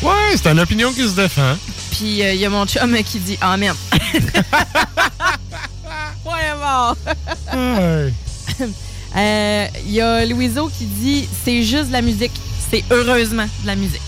Ouais, 0.03 0.35
c'est 0.37 0.49
une 0.51 0.61
opinion 0.61 0.93
qui 0.93 1.03
se 1.09 1.15
défend. 1.15 1.57
Puis 1.93 2.23
euh, 2.23 2.35
il 2.35 2.41
y 2.41 2.45
a 2.45 2.51
mon 2.51 2.67
chum 2.67 2.97
qui 3.05 3.21
dit 3.21 3.39
Amen. 3.41 3.75
ouais, 6.25 6.55
mort. 6.61 6.97
Euh, 9.17 9.69
Il 9.87 9.93
y 9.93 10.01
a 10.01 10.27
Louiseau 10.27 10.69
qui 10.77 10.87
dit 10.87 11.29
C'est 11.45 11.63
juste 11.63 11.87
de 11.87 11.93
la 11.93 12.03
musique. 12.03 12.33
C'est 12.69 12.83
heureusement 12.91 13.47
de 13.63 13.67
la 13.69 13.77
musique. 13.77 14.03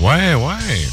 Ouais, 0.00 0.32
ouais. 0.32 0.88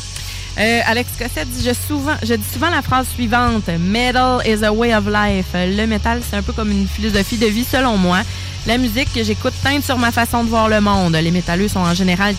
Euh, 0.59 0.81
Alex 0.85 1.11
Cossette 1.17 1.47
dit 1.49 1.63
je, 1.63 1.71
souvent, 1.87 2.15
je 2.21 2.33
dis 2.33 2.45
souvent 2.51 2.69
la 2.69 2.81
phrase 2.81 3.07
suivante 3.13 3.69
Metal 3.79 4.41
is 4.45 4.61
a 4.65 4.73
way 4.73 4.93
of 4.93 5.05
life. 5.05 5.45
Le 5.53 5.85
métal, 5.85 6.21
c'est 6.29 6.35
un 6.35 6.41
peu 6.41 6.51
comme 6.51 6.71
une 6.71 6.87
philosophie 6.87 7.37
de 7.37 7.45
vie, 7.45 7.63
selon 7.63 7.95
moi. 7.95 8.19
La 8.67 8.77
musique 8.77 9.13
que 9.13 9.23
j'écoute 9.23 9.53
teinte 9.63 9.85
sur 9.85 9.97
ma 9.97 10.11
façon 10.11 10.43
de 10.43 10.49
voir 10.49 10.67
le 10.67 10.81
monde. 10.81 11.15
Les 11.15 11.31
métalleux 11.31 11.69
sont 11.69 11.79
en 11.79 11.93
général 11.93 12.35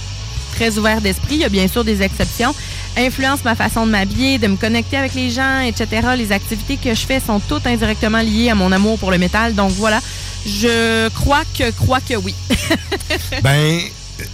très 0.55 0.76
ouverts 0.76 1.00
d'esprit. 1.00 1.36
Il 1.36 1.40
y 1.40 1.44
a 1.44 1.48
bien 1.48 1.66
sûr 1.68 1.84
des 1.84 2.02
exceptions. 2.02 2.55
Influence 2.98 3.44
ma 3.44 3.55
façon 3.55 3.86
de 3.86 3.92
m'habiller, 3.92 4.36
de 4.36 4.47
me 4.47 4.57
connecter 4.57 4.98
avec 4.98 5.15
les 5.15 5.31
gens, 5.31 5.60
etc. 5.60 6.08
Les 6.18 6.31
activités 6.31 6.76
que 6.76 6.94
je 6.94 7.07
fais 7.07 7.18
sont 7.18 7.40
toutes 7.40 7.66
indirectement 7.66 8.20
liées 8.20 8.50
à 8.50 8.55
mon 8.55 8.70
amour 8.73 8.98
pour 8.98 9.10
le 9.10 9.16
métal. 9.16 9.55
Donc 9.55 9.70
voilà, 9.73 10.00
je 10.44 11.08
crois 11.10 11.44
que, 11.57 11.70
crois 11.70 12.00
que 12.00 12.15
oui. 12.15 12.34
Ben, 13.42 13.81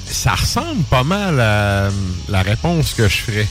ça 0.04 0.34
ressemble 0.34 0.82
pas 0.90 1.04
mal 1.04 1.38
à 1.38 1.90
la 2.28 2.42
réponse 2.42 2.92
que 2.94 3.08
je 3.08 3.18
ferais. 3.18 3.48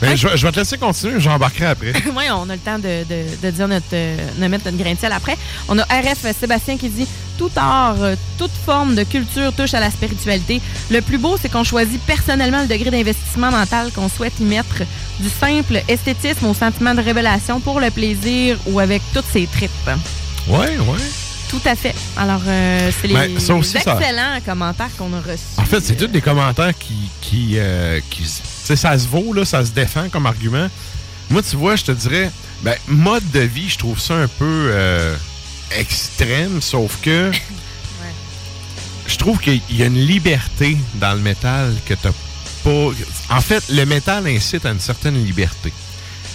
Ben, 0.00 0.16
je, 0.16 0.28
vais- 0.28 0.36
je 0.36 0.46
vais 0.46 0.52
te 0.52 0.58
laisser 0.60 0.78
continuer, 0.78 1.20
j'embarquerai 1.20 1.66
après. 1.66 1.92
oui, 2.16 2.24
on 2.32 2.48
a 2.48 2.54
le 2.54 2.58
temps 2.60 2.78
de, 2.78 3.04
de- 3.04 3.26
de 3.42 3.50
dire 3.50 3.66
notre, 3.68 3.86
euh, 3.92 4.16
de 4.38 4.46
mettre 4.46 4.64
notre 4.66 4.76
grain 4.76 4.94
de 4.94 4.98
sel 4.98 5.12
après. 5.12 5.36
On 5.68 5.78
a 5.78 5.82
RF 5.84 6.24
Sébastien 6.38 6.76
qui 6.76 6.88
dit 6.88 7.06
Tout 7.36 7.50
art, 7.56 7.96
euh, 8.00 8.14
toute 8.38 8.52
forme 8.64 8.94
de 8.94 9.02
culture 9.04 9.52
touche 9.52 9.74
à 9.74 9.80
la 9.80 9.90
spiritualité. 9.90 10.60
Le 10.90 11.00
plus 11.00 11.18
beau, 11.18 11.36
c'est 11.40 11.48
qu'on 11.50 11.64
choisit 11.64 12.00
personnellement 12.02 12.62
le 12.62 12.68
degré 12.68 12.90
d'investissement 12.90 13.50
mental 13.50 13.90
qu'on 13.92 14.08
souhaite 14.08 14.34
y 14.40 14.44
mettre, 14.44 14.82
du 15.20 15.28
simple 15.28 15.82
esthétisme 15.88 16.46
au 16.46 16.54
sentiment 16.54 16.94
de 16.94 17.02
révélation 17.02 17.58
pour 17.60 17.80
le 17.80 17.90
plaisir 17.90 18.56
ou 18.66 18.78
avec 18.78 19.02
toutes 19.12 19.26
ses 19.32 19.46
tripes. 19.46 19.70
Ouais, 20.48 20.78
ouais. 20.78 20.98
Tout 21.50 21.60
à 21.64 21.74
fait. 21.74 21.94
Alors, 22.16 22.42
euh, 22.46 22.90
c'est 23.00 23.08
les 23.08 23.14
Ben, 23.14 23.40
ça 23.40 23.54
aussi, 23.54 23.78
ça- 23.80 23.96
excellents 23.98 24.38
commentaires 24.46 24.90
qu'on 24.98 25.12
a 25.14 25.20
reçus. 25.20 25.42
En 25.56 25.64
fait, 25.64 25.80
c'est 25.80 25.96
tous 25.96 26.06
des 26.06 26.20
commentaires 26.20 26.76
qui. 26.78 26.94
qui, 27.20 27.54
euh, 27.56 28.00
qui 28.10 28.24
sais, 28.68 28.76
ça 28.76 28.98
se 28.98 29.08
vaut, 29.08 29.32
là, 29.32 29.44
ça 29.44 29.64
se 29.64 29.70
défend 29.70 30.08
comme 30.08 30.26
argument. 30.26 30.68
Moi, 31.30 31.42
tu 31.42 31.56
vois, 31.56 31.76
je 31.76 31.84
te 31.84 31.92
dirais, 31.92 32.30
ben, 32.62 32.76
mode 32.86 33.28
de 33.32 33.40
vie, 33.40 33.68
je 33.68 33.78
trouve 33.78 33.98
ça 33.98 34.14
un 34.14 34.28
peu 34.28 34.70
euh, 34.72 35.16
extrême, 35.76 36.60
sauf 36.62 36.98
que. 37.02 37.30
je 39.06 39.16
trouve 39.16 39.38
qu'il 39.38 39.60
y 39.70 39.82
a 39.82 39.86
une 39.86 40.06
liberté 40.06 40.76
dans 40.94 41.14
le 41.14 41.20
métal 41.20 41.74
que 41.86 41.94
t'as 41.94 42.12
pas. 42.64 42.90
En 43.30 43.40
fait, 43.40 43.64
le 43.70 43.84
métal 43.84 44.26
incite 44.26 44.66
à 44.66 44.70
une 44.70 44.80
certaine 44.80 45.22
liberté. 45.24 45.72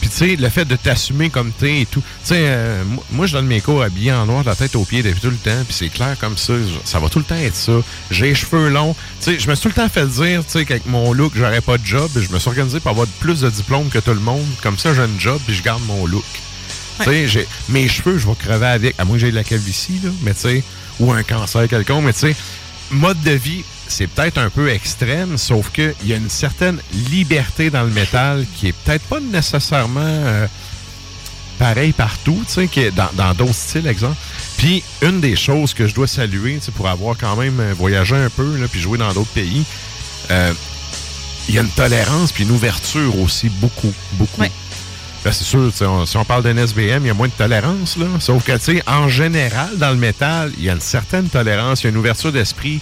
Puis, 0.03 0.09
tu 0.09 0.17
sais, 0.17 0.35
le 0.35 0.49
fait 0.49 0.65
de 0.65 0.75
t'assumer 0.75 1.29
comme 1.29 1.53
t'es 1.53 1.79
et 1.79 1.85
tout. 1.85 2.01
Tu 2.01 2.07
sais, 2.25 2.35
euh, 2.39 2.83
moi- 3.09 3.25
je 3.25 3.31
donne 3.31 3.45
mes 3.47 3.61
cours 3.61 3.81
habillés 3.81 4.11
en 4.11 4.25
noir 4.25 4.43
de 4.43 4.49
la 4.49 4.55
tête 4.57 4.75
aux 4.75 4.83
pieds 4.83 5.01
depuis 5.01 5.21
tout 5.21 5.29
le 5.29 5.37
temps. 5.37 5.63
Puis, 5.65 5.73
c'est 5.79 5.87
clair 5.87 6.17
comme 6.19 6.35
ça. 6.37 6.51
Ça 6.83 6.99
va 6.99 7.07
tout 7.07 7.19
le 7.19 7.23
temps 7.23 7.37
être 7.37 7.55
ça. 7.55 7.71
J'ai 8.11 8.25
les 8.25 8.35
cheveux 8.35 8.67
longs. 8.67 8.97
Tu 9.21 9.31
sais, 9.31 9.39
je 9.39 9.47
me 9.49 9.55
suis 9.55 9.61
tout 9.61 9.69
le 9.69 9.75
temps 9.81 9.87
fait 9.87 10.05
dire, 10.05 10.43
tu 10.45 10.51
sais, 10.51 10.65
qu'avec 10.65 10.85
mon 10.87 11.13
look, 11.13 11.31
j'aurais 11.37 11.61
pas 11.61 11.77
de 11.77 11.85
job. 11.85 12.11
Je 12.15 12.27
me 12.33 12.37
suis 12.37 12.49
organisé 12.49 12.81
pour 12.81 12.91
avoir 12.91 13.07
plus 13.21 13.39
de 13.39 13.49
diplômes 13.49 13.87
que 13.87 13.99
tout 13.99 14.11
le 14.13 14.19
monde. 14.19 14.43
Comme 14.61 14.77
ça, 14.77 14.93
j'ai 14.93 15.03
une 15.03 15.17
job 15.21 15.39
puis 15.47 15.55
je 15.55 15.63
garde 15.63 15.81
mon 15.87 16.05
look. 16.05 16.25
Tu 17.01 17.05
sais, 17.29 17.47
mes 17.69 17.87
cheveux, 17.87 18.17
je 18.17 18.27
vais 18.27 18.35
crever 18.35 18.67
avec. 18.67 18.95
À 18.99 19.05
moins 19.05 19.15
que 19.15 19.21
j'ai 19.21 19.31
de 19.31 19.35
la 19.35 19.45
calvitie, 19.45 20.01
là. 20.03 20.09
Mais, 20.23 20.33
tu 20.33 20.41
sais, 20.41 20.63
ou 20.99 21.13
un 21.13 21.23
cancer 21.23 21.65
quelconque. 21.69 22.03
Mais, 22.03 22.11
tu 22.13 22.19
sais, 22.19 22.35
mode 22.91 23.21
de 23.23 23.31
vie, 23.31 23.63
c'est 23.93 24.07
peut-être 24.07 24.37
un 24.37 24.49
peu 24.49 24.69
extrême, 24.69 25.37
sauf 25.37 25.71
qu'il 25.71 25.93
y 26.05 26.13
a 26.13 26.17
une 26.17 26.29
certaine 26.29 26.79
liberté 27.11 27.69
dans 27.69 27.83
le 27.83 27.89
métal 27.91 28.45
qui 28.55 28.67
est 28.69 28.73
peut-être 28.73 29.03
pas 29.05 29.19
nécessairement 29.19 30.01
euh, 30.03 30.47
pareil 31.59 31.91
partout, 31.93 32.43
tu 32.47 32.67
sais, 32.67 32.91
dans 32.91 33.33
d'autres 33.33 33.53
styles, 33.53 33.87
exemple. 33.87 34.17
Puis, 34.57 34.83
une 35.01 35.19
des 35.21 35.35
choses 35.35 35.73
que 35.73 35.87
je 35.87 35.93
dois 35.95 36.07
saluer, 36.07 36.55
tu 36.55 36.65
sais, 36.65 36.71
pour 36.71 36.87
avoir 36.89 37.15
quand 37.17 37.35
même 37.35 37.59
euh, 37.59 37.73
voyagé 37.77 38.15
un 38.15 38.29
peu, 38.29 38.57
là, 38.57 38.67
puis 38.69 38.79
joué 38.81 38.97
dans 38.97 39.11
d'autres 39.13 39.31
pays, 39.31 39.63
euh, 40.31 40.53
il 41.49 41.55
y 41.55 41.57
a 41.59 41.61
une 41.61 41.69
tolérance 41.69 42.31
puis 42.31 42.43
une 42.43 42.51
ouverture 42.51 43.19
aussi, 43.19 43.49
beaucoup, 43.49 43.93
beaucoup. 44.13 44.41
Là, 45.25 45.31
c'est 45.31 45.43
sûr, 45.43 45.71
on- 45.81 46.05
si 46.05 46.17
on 46.17 46.25
parle 46.25 46.43
d'un 46.43 46.57
SBM, 46.57 47.03
il 47.03 47.07
y 47.07 47.09
a 47.09 47.13
moins 47.13 47.27
de 47.27 47.33
tolérance, 47.33 47.97
là. 47.97 48.05
Sauf 48.19 48.43
que, 48.43 48.51
tu 48.53 48.77
sais, 48.77 48.83
en 48.87 49.07
général, 49.09 49.77
dans 49.77 49.91
le 49.91 49.95
métal, 49.97 50.51
il 50.57 50.63
y 50.65 50.69
a 50.69 50.73
une 50.73 50.81
certaine 50.81 51.29
tolérance, 51.29 51.81
il 51.81 51.85
y 51.85 51.87
a 51.87 51.89
une 51.91 51.97
ouverture 51.97 52.31
d'esprit. 52.31 52.79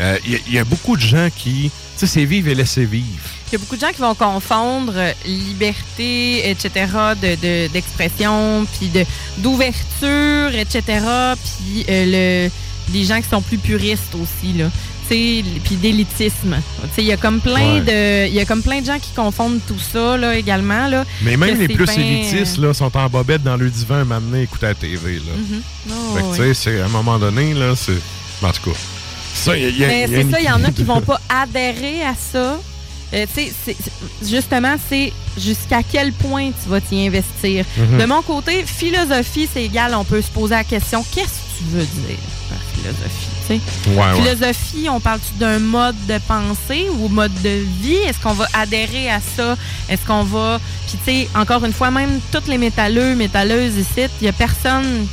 Euh, 0.00 0.16
Il 0.24 0.32
y, 0.32 0.34
a- 0.34 0.38
il 0.48 0.54
y 0.54 0.58
a 0.58 0.64
beaucoup 0.64 0.96
de 0.96 1.02
gens 1.02 1.28
qui, 1.34 1.70
tu 1.70 1.70
sais, 1.96 2.06
c'est 2.06 2.24
vivre 2.24 2.48
et 2.48 2.54
laisser 2.54 2.84
vivre. 2.84 3.06
Il 3.48 3.52
y 3.52 3.56
a 3.56 3.58
beaucoup 3.58 3.76
de 3.76 3.80
gens 3.80 3.90
qui 3.92 4.00
vont 4.00 4.14
confondre 4.14 4.92
euh, 4.96 5.12
liberté, 5.26 6.48
etc., 6.50 6.70
de- 7.20 7.34
de- 7.34 7.68
d'expression, 7.72 8.66
puis 8.78 8.88
de 8.88 9.04
d'ouverture, 9.38 10.54
etc., 10.54 10.82
puis 11.42 11.84
euh, 11.88 12.46
le, 12.48 12.92
les 12.92 13.04
gens 13.04 13.20
qui 13.20 13.28
sont 13.28 13.42
plus 13.42 13.58
puristes 13.58 14.14
aussi, 14.14 14.52
là. 14.56 14.70
Puis 15.08 15.42
d'élitisme. 15.82 16.54
Tu 16.82 16.88
sais, 16.94 17.02
il 17.02 17.06
y 17.06 17.12
a 17.12 17.16
comme 17.16 17.40
plein 17.40 17.80
de 17.80 18.28
il 18.28 18.32
y 18.32 18.38
a 18.38 18.44
comme 18.44 18.62
plein 18.62 18.80
de 18.80 18.86
gens 18.86 18.98
qui 19.00 19.10
confondent 19.10 19.58
tout 19.66 19.76
ça 19.80 20.16
là 20.16 20.36
également 20.36 20.86
là. 20.86 21.04
Mais 21.22 21.36
même 21.36 21.58
les 21.58 21.66
plus 21.66 21.84
ben, 21.84 21.98
élitistes, 22.00 22.58
là, 22.58 22.72
sont 22.72 22.96
en 22.96 23.08
bobette 23.08 23.42
dans 23.42 23.56
le 23.56 23.68
divan 23.70 24.04
donné, 24.04 24.42
écouter 24.42 24.66
la 24.66 24.74
TV, 24.76 25.14
là. 25.16 25.32
Oh, 25.90 25.92
Fait 26.14 26.22
que, 26.22 26.26
ouais. 26.28 26.36
tu 26.36 26.42
sais, 26.44 26.54
c'est- 26.54 26.80
à 26.80 26.84
un 26.84 26.88
moment 26.90 27.18
donné, 27.18 27.54
là, 27.54 27.74
c'est... 27.74 27.98
En 28.40 28.52
tout 28.52 28.70
cas, 28.70 28.76
ça, 29.34 29.56
il 29.56 29.62
y 29.62 29.66
a- 29.66 29.68
il 29.68 29.78
y 29.78 29.84
a- 29.84 29.88
Mais 29.88 30.04
il 30.04 30.10
y 30.10 30.14
a 30.14 30.16
c'est 30.16 30.22
une- 30.22 30.30
ça, 30.30 30.40
il 30.40 30.46
y 30.46 30.50
en 30.50 30.64
a 30.64 30.70
qui 30.70 30.84
vont 30.84 31.00
pas 31.12 31.20
adhérer 31.28 32.02
à 32.02 32.14
ça. 32.14 32.58
Euh, 33.12 33.26
justement, 34.22 34.76
c'est 34.88 35.12
jusqu'à 35.38 35.80
quel 35.82 36.12
point 36.12 36.50
tu 36.62 36.68
vas 36.68 36.80
t'y 36.80 37.06
investir. 37.06 37.64
Mhm. 37.76 37.98
De 37.98 38.04
mon 38.06 38.22
côté, 38.22 38.64
philosophie, 38.64 39.48
c'est 39.52 39.64
égal. 39.64 39.94
On 39.94 40.04
peut 40.04 40.22
se 40.22 40.30
poser 40.30 40.54
la 40.54 40.64
question 40.64 41.04
qu'est-ce 41.14 41.26
que 41.26 41.58
tu 41.58 41.64
veux 41.76 41.82
dire 41.84 42.18
par 42.48 42.58
philosophie? 42.74 43.60
Ouais. 43.88 44.14
Philosophie, 44.14 44.88
on 44.88 45.00
parle-tu 45.00 45.36
d'un 45.40 45.58
mode 45.58 45.96
de 46.06 46.18
pensée 46.28 46.86
ou 47.00 47.08
mode 47.08 47.32
de 47.42 47.64
vie? 47.82 47.94
Est-ce 48.06 48.20
qu'on 48.20 48.32
va 48.32 48.46
adhérer 48.54 49.10
à 49.10 49.20
ça? 49.20 49.56
Est-ce 49.88 50.06
qu'on 50.06 50.22
va. 50.22 50.60
Puis, 50.86 50.98
tu 51.04 51.10
sais, 51.12 51.28
encore 51.34 51.64
une 51.64 51.72
fois, 51.72 51.90
même 51.90 52.20
tous 52.30 52.48
les 52.48 52.58
métalleux, 52.58 53.16
métalleuses 53.16 53.76
ici, 53.76 54.08
il 54.20 54.26
y 54.26 54.28
a 54.28 54.32
personne 54.32 55.06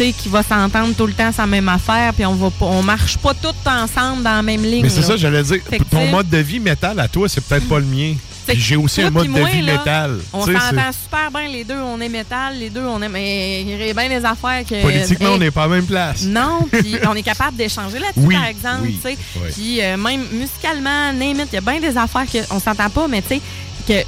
tu 0.00 0.06
sais, 0.06 0.12
qui 0.12 0.28
va 0.30 0.42
s'entendre 0.42 0.94
tout 0.94 1.06
le 1.06 1.12
temps 1.12 1.30
la 1.36 1.46
même 1.46 1.68
affaire, 1.68 2.14
puis 2.14 2.24
on 2.24 2.34
va 2.34 2.50
pas, 2.50 2.64
on 2.66 2.82
marche 2.82 3.18
pas 3.18 3.34
tous 3.34 3.54
ensemble 3.68 4.22
dans 4.22 4.36
la 4.36 4.42
même 4.42 4.62
ligne. 4.62 4.82
Mais 4.84 4.88
c'est 4.88 5.02
ça, 5.02 5.16
j'allais 5.16 5.42
dire. 5.42 5.58
Fait 5.68 5.78
Ton 5.90 6.06
mode 6.06 6.28
de 6.30 6.38
vie 6.38 6.58
métal 6.58 6.98
à 7.00 7.06
toi, 7.06 7.28
c'est 7.28 7.42
peut-être 7.42 7.68
pas 7.68 7.78
le 7.78 7.84
mien. 7.84 8.14
J'ai 8.48 8.76
aussi 8.76 9.02
un 9.02 9.10
mode 9.10 9.26
puis 9.26 9.34
de 9.34 9.38
moi, 9.38 9.48
vie 9.48 9.60
là, 9.60 9.78
métal. 9.78 10.18
On 10.32 10.44
s'entend 10.44 10.90
super 10.92 11.30
bien, 11.30 11.48
les 11.48 11.64
deux, 11.64 11.76
on 11.76 12.00
est 12.00 12.08
métal, 12.08 12.58
les 12.58 12.70
deux, 12.70 12.82
on 12.82 13.00
est. 13.02 13.08
Mais 13.08 13.60
il 13.60 13.70
y 13.70 13.74
aurait 13.74 13.94
bien 13.94 14.08
des 14.08 14.24
affaires 14.24 14.64
que. 14.68 14.82
Politiquement, 14.82 15.28
Hey, 15.28 15.34
on 15.34 15.38
n'est 15.38 15.50
pas 15.50 15.64
à 15.64 15.68
la 15.68 15.74
même 15.74 15.86
place. 15.86 16.22
Non, 16.24 16.66
puis 16.72 16.96
on 17.06 17.14
est 17.14 17.22
capable 17.22 17.56
d'échanger 17.56 17.98
là-dessus, 17.98 18.26
Oui, 18.26 18.34
par 18.34 18.46
exemple. 18.46 18.80
oui, 18.84 18.98
tu 19.00 19.10
sais. 19.10 19.18
oui. 19.36 19.50
Puis 19.52 19.82
euh, 19.82 19.96
même 19.96 20.22
musicalement, 20.32 21.12
name 21.12 21.44
il 21.46 21.54
y 21.54 21.56
a 21.56 21.60
bien 21.60 21.78
des 21.78 21.96
affaires 21.96 22.24
qu'on 22.48 22.58
s'entend 22.58 22.88
pas, 22.88 23.06
mais 23.06 23.22
tu 23.22 23.28
sais, 23.28 23.40
que. 23.86 24.02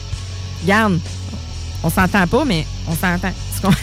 Regarde, 0.62 0.98
on 1.82 1.90
s'entend 1.90 2.26
pas, 2.26 2.44
mais 2.44 2.66
on 2.88 2.94
s'entend. 2.94 3.32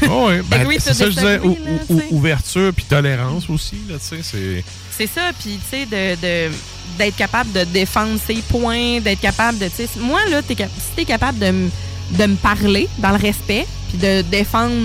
Oh, 0.09 0.27
ouais, 0.27 0.41
ben, 0.43 0.65
to 0.65 0.71
c'est 0.79 0.93
ça 0.93 1.05
je 1.05 1.15
disais, 1.15 1.39
ou- 1.39 1.57
ou- 1.89 2.01
ouverture 2.11 2.71
puis 2.75 2.85
tolérance 2.85 3.49
aussi, 3.49 3.77
là, 3.89 3.95
tu 3.97 4.21
sais, 4.23 4.63
c'est... 4.97 5.07
Ça, 5.07 5.31
puis 5.39 5.57
tu 5.69 5.77
sais, 5.77 5.85
de, 5.85 6.21
de- 6.49 6.53
d'être 6.97 7.15
capable 7.15 7.51
de 7.53 7.63
défendre 7.63 8.19
ses 8.25 8.41
points, 8.41 8.99
d'être 8.99 9.21
capable 9.21 9.57
de. 9.57 9.67
tu 9.67 9.75
sais, 9.77 9.89
Moi, 9.99 10.19
là, 10.29 10.41
t'es 10.41 10.55
cap- 10.55 10.69
si 10.75 10.93
t'es 10.95 11.05
capable 11.05 11.39
de, 11.39 11.45
de 12.17 12.25
me 12.25 12.35
parler 12.35 12.89
dans 12.97 13.11
le 13.11 13.15
respect, 13.17 13.65
puis 13.89 13.97
de 13.97 14.21
défendre 14.23 14.75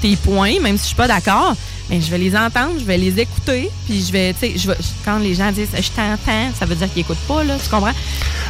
tes 0.00 0.16
points, 0.16 0.60
même 0.60 0.76
si 0.76 0.82
je 0.82 0.86
suis 0.88 0.96
pas 0.96 1.08
d'accord, 1.08 1.54
mais 1.90 2.00
je 2.00 2.10
vais 2.10 2.18
les 2.18 2.36
entendre, 2.36 2.72
je 2.78 2.84
vais 2.84 2.98
les 2.98 3.18
écouter, 3.18 3.70
puis 3.86 4.04
je 4.06 4.12
vais, 4.12 4.34
tu 4.34 4.58
sais, 4.58 4.76
quand 5.04 5.18
les 5.18 5.34
gens 5.34 5.50
disent 5.52 5.68
je 5.74 5.90
t'entends, 5.90 6.50
ça 6.58 6.66
veut 6.66 6.74
dire 6.74 6.90
qu'ils 6.92 7.00
écoutent 7.02 7.16
pas, 7.26 7.42
là, 7.44 7.56
tu 7.62 7.68
comprends? 7.70 7.92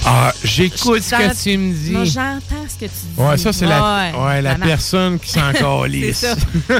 Ah, 0.04 0.32
j'écoute 0.44 1.02
ce 1.02 1.10
que 1.10 1.42
tu 1.42 1.58
me 1.58 1.72
dis. 1.74 2.10
J'entends 2.12 2.64
ce 2.68 2.74
que 2.74 2.84
tu 2.86 2.90
dis. 3.16 3.20
Ouais, 3.22 3.36
ça, 3.36 3.52
c'est 3.52 3.66
la, 3.66 3.80
Ouais, 4.12 4.18
ouais, 4.18 4.42
la 4.42 4.52
ça 4.52 4.58
marche. 4.58 4.68
personne 4.70 5.18
qui 5.18 5.30
s'en 5.30 5.52
calisse. 5.82 6.26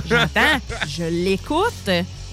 J'entends, 0.09 0.61
je 0.89 1.05
l'écoute. 1.05 1.89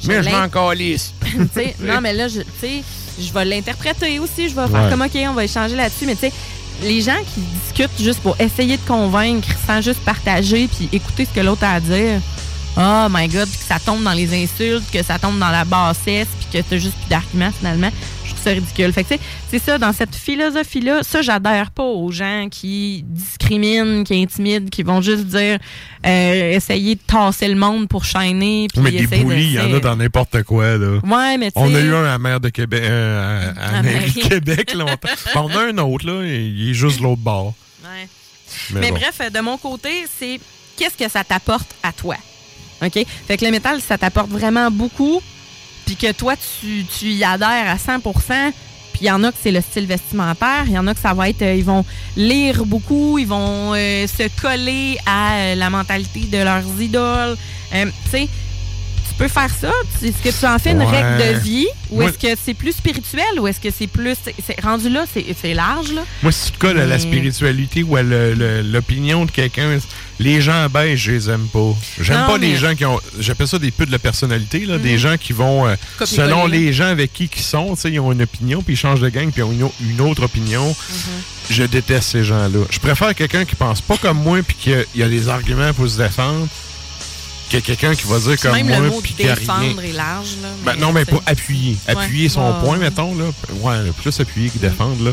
Mais 0.07 0.21
je 0.23 0.29
m'en 0.29 0.49
calisse. 0.49 1.13
Non, 1.81 2.01
mais 2.01 2.13
là, 2.13 2.27
je, 2.27 2.41
tu 2.41 2.47
sais, 2.61 2.83
je 3.19 3.31
vais 3.33 3.45
l'interpréter 3.45 4.19
aussi. 4.19 4.49
Je 4.49 4.55
vais 4.55 4.67
faire 4.67 4.83
Ouais. 4.83 4.89
comme, 4.89 5.01
OK, 5.01 5.17
on 5.29 5.33
va 5.33 5.43
échanger 5.45 5.75
là-dessus. 5.75 6.05
Mais 6.05 6.15
tu 6.15 6.21
sais, 6.21 6.33
les 6.81 7.01
gens 7.01 7.17
qui 7.33 7.41
discutent 7.41 8.01
juste 8.01 8.19
pour 8.21 8.39
essayer 8.39 8.77
de 8.77 8.85
convaincre 8.87 9.47
sans 9.65 9.81
juste 9.81 10.01
partager 10.01 10.67
puis 10.67 10.89
écouter 10.91 11.25
ce 11.25 11.31
que 11.31 11.45
l'autre 11.45 11.63
a 11.63 11.73
à 11.73 11.79
dire. 11.79 12.21
Oh 12.77 13.07
my 13.09 13.27
God, 13.27 13.49
que 13.49 13.65
ça 13.65 13.79
tombe 13.79 14.03
dans 14.03 14.11
les 14.11 14.43
insultes, 14.43 14.83
que 14.91 15.01
ça 15.01 15.17
tombe 15.17 15.39
dans 15.39 15.49
la 15.49 15.63
bassesse, 15.63 16.27
puis 16.39 16.47
que 16.61 16.67
t'as 16.67 16.77
juste 16.77 16.95
plus 16.97 17.09
d'arguments 17.09 17.51
finalement. 17.57 17.91
Ça 18.45 18.51
ridicule. 18.51 18.93
Fait 18.93 19.03
que 19.03 19.15
c'est 19.49 19.57
ça, 19.57 19.79
dans 19.79 19.91
cette 19.91 20.13
philosophie-là, 20.15 21.01
ça, 21.01 21.23
j'adhère 21.23 21.71
pas 21.71 21.81
aux 21.83 22.11
gens 22.11 22.47
qui 22.51 23.03
discriminent, 23.07 24.03
qui 24.03 24.21
intimident, 24.21 24.69
qui 24.69 24.83
vont 24.83 25.01
juste 25.01 25.25
dire, 25.25 25.57
euh, 26.05 26.51
essayer 26.51 26.93
de 26.93 26.99
tasser 27.07 27.47
le 27.47 27.55
monde 27.55 27.87
pour 27.87 28.05
shiner. 28.05 28.67
puis 28.71 28.81
Mais 28.83 28.91
des 28.91 29.07
boulis, 29.07 29.45
il 29.45 29.53
y 29.53 29.59
en 29.59 29.73
a 29.73 29.79
dans 29.79 29.95
n'importe 29.95 30.43
quoi, 30.43 30.77
là. 30.77 30.99
Ouais, 31.03 31.37
mais 31.39 31.51
On 31.55 31.73
a 31.73 31.79
eu 31.79 31.91
un 31.95 32.05
à 32.05 32.19
maire 32.19 32.39
de 32.39 32.49
Québec, 32.49 32.83
euh, 32.83 33.53
à, 33.57 33.59
à 33.59 33.67
À 33.69 33.71
la 33.71 33.81
mairie 33.81 33.99
mairie. 33.99 34.13
de 34.13 34.27
Québec 34.29 34.73
longtemps. 34.75 35.09
On 35.35 35.49
a 35.49 35.61
un 35.63 35.77
autre, 35.79 36.05
là, 36.05 36.23
il 36.23 36.69
est 36.69 36.73
juste 36.75 36.99
de 36.99 37.03
l'autre 37.03 37.21
bord. 37.23 37.55
Ouais. 37.83 38.07
Mais 38.73 38.79
Mais, 38.81 38.91
bon. 38.91 38.97
bref, 38.99 39.31
de 39.33 39.39
mon 39.39 39.57
côté, 39.57 40.05
c'est 40.19 40.39
qu'est-ce 40.77 40.95
que 41.03 41.09
ça 41.09 41.23
t'apporte 41.23 41.73
à 41.81 41.91
toi? 41.91 42.15
OK? 42.83 42.99
Fait 43.27 43.37
que 43.37 43.45
le 43.45 43.49
métal, 43.49 43.81
ça 43.81 43.97
t'apporte 43.97 44.29
vraiment 44.29 44.69
beaucoup, 44.69 45.19
puis 45.85 45.95
que 45.95 46.11
toi, 46.11 46.35
tu, 46.35 46.85
tu 46.85 47.05
y 47.07 47.23
adhères 47.23 47.69
à 47.69 47.77
100 47.77 47.99
puis 48.01 49.03
il 49.03 49.07
y 49.07 49.11
en 49.11 49.23
a 49.25 49.31
que 49.31 49.37
c'est 49.41 49.51
le 49.51 49.59
style 49.59 49.85
vestimentaire, 49.87 50.63
il 50.67 50.71
y 50.71 50.77
en 50.79 50.87
a 50.87 50.93
que 50.93 50.99
ça 51.01 51.13
va 51.13 51.27
être, 51.27 51.41
euh, 51.41 51.53
ils 51.55 51.65
vont 51.65 51.83
lire 52.15 52.65
beaucoup, 52.65 53.17
ils 53.19 53.27
vont 53.27 53.73
euh, 53.75 54.07
se 54.07 54.23
coller 54.41 54.97
à 55.05 55.33
euh, 55.35 55.55
la 55.55 55.69
mentalité 55.69 56.21
de 56.21 56.37
leurs 56.37 56.63
idoles. 56.81 57.35
Tu 57.73 57.77
sais, 58.09 58.29
tu 59.09 59.13
peux 59.17 59.27
faire 59.27 59.49
ça. 59.49 59.71
Est-ce 60.01 60.21
que 60.23 60.39
tu 60.39 60.45
en 60.45 60.57
fais 60.59 60.71
une 60.71 60.79
Ouais. 60.79 60.85
règle 60.85 61.17
de 61.35 61.39
vie 61.39 61.67
ou 61.89 62.01
est-ce 62.03 62.17
que 62.17 62.39
c'est 62.41 62.53
plus 62.53 62.71
spirituel 62.71 63.37
ou 63.39 63.47
est-ce 63.47 63.59
que 63.59 63.69
c'est 63.69 63.87
plus. 63.87 64.15
c'est- 64.45 64.61
rendu 64.61 64.87
là, 64.89 65.03
c'est 65.13 65.53
large, 65.53 65.91
là? 65.91 66.03
Moi, 66.23 66.31
si 66.31 66.45
tu 66.45 66.51
te 66.53 66.59
colles 66.59 66.79
à 66.79 66.85
la 66.85 66.97
spiritualité 66.97 67.83
ou 67.83 67.97
à 67.97 68.01
l'opinion 68.01 69.25
de 69.25 69.31
quelqu'un, 69.31 69.77
les 70.19 70.41
gens 70.41 70.67
beige, 70.69 71.03
je 71.03 71.11
les 71.11 71.29
aime 71.29 71.47
pas. 71.47 71.73
J'aime 71.99 72.25
pas 72.25 72.37
les 72.37 72.51
mais- 72.53 72.57
gens 72.57 72.75
qui 72.75 72.85
ont. 72.85 72.99
J'appelle 73.19 73.47
ça 73.47 73.59
des 73.59 73.71
peu 73.71 73.85
de 73.85 73.91
la 73.91 73.99
personnalité, 73.99 74.59
là, 74.65 74.77
des 74.77 74.93
Mhm. 74.93 74.97
gens 74.97 75.17
qui 75.17 75.33
vont. 75.33 75.67
euh, 75.67 75.75
selon 76.05 76.47
les 76.47 76.71
gens 76.73 76.85
avec 76.87 77.11
qui 77.13 77.29
ils 77.35 77.41
sont, 77.41 77.75
tu 77.75 77.81
sais, 77.81 77.91
ils 77.91 77.99
ont 77.99 78.11
une 78.11 78.21
opinion, 78.21 78.61
puis 78.61 78.73
ils 78.75 78.77
changent 78.77 79.01
de 79.01 79.09
gang, 79.09 79.29
puis 79.31 79.41
ils 79.41 79.43
ont 79.43 79.51
une, 79.51 79.63
au- 79.63 79.73
une 79.81 80.01
autre 80.01 80.23
opinion. 80.23 80.71
Mm-hmm. 80.71 81.51
Je 81.53 81.63
déteste 81.63 82.09
ces 82.11 82.23
gens-là. 82.23 82.65
Je 82.71 82.79
préfère 82.79 83.13
quelqu'un 83.13 83.45
qui 83.45 83.55
pense 83.55 83.81
pas 83.81 83.97
comme 83.97 84.17
moi, 84.23 84.39
puis 84.41 84.55
qui 84.59 84.73
a, 84.73 84.83
il 84.95 85.03
a 85.03 85.09
des 85.09 85.27
arguments 85.27 85.73
pour 85.73 85.87
se 85.89 85.97
défendre, 85.97 86.47
que 87.51 87.57
quelqu'un 87.57 87.93
qui 87.93 88.07
va 88.07 88.17
dire 88.19 88.39
comme 88.39 88.53
même 88.53 88.67
moi, 88.67 88.79
le 88.79 88.89
mot 88.89 89.01
défendre 89.17 89.83
est 89.83 89.91
large. 89.91 90.29
Là, 90.41 90.47
Ben 90.65 90.75
non, 90.79 90.91
mais 90.91 91.05
pour 91.05 91.21
appuyer. 91.27 91.77
Ouais. 91.87 91.93
Appuyer 91.93 92.29
son 92.29 92.53
point, 92.63 92.77
mettons, 92.77 93.13
là. 93.15 93.25
Ouais, 93.61 93.91
plus 94.01 94.19
appuyer 94.19 94.49
que 94.49 94.57
défendre, 94.57 95.03
là. 95.03 95.11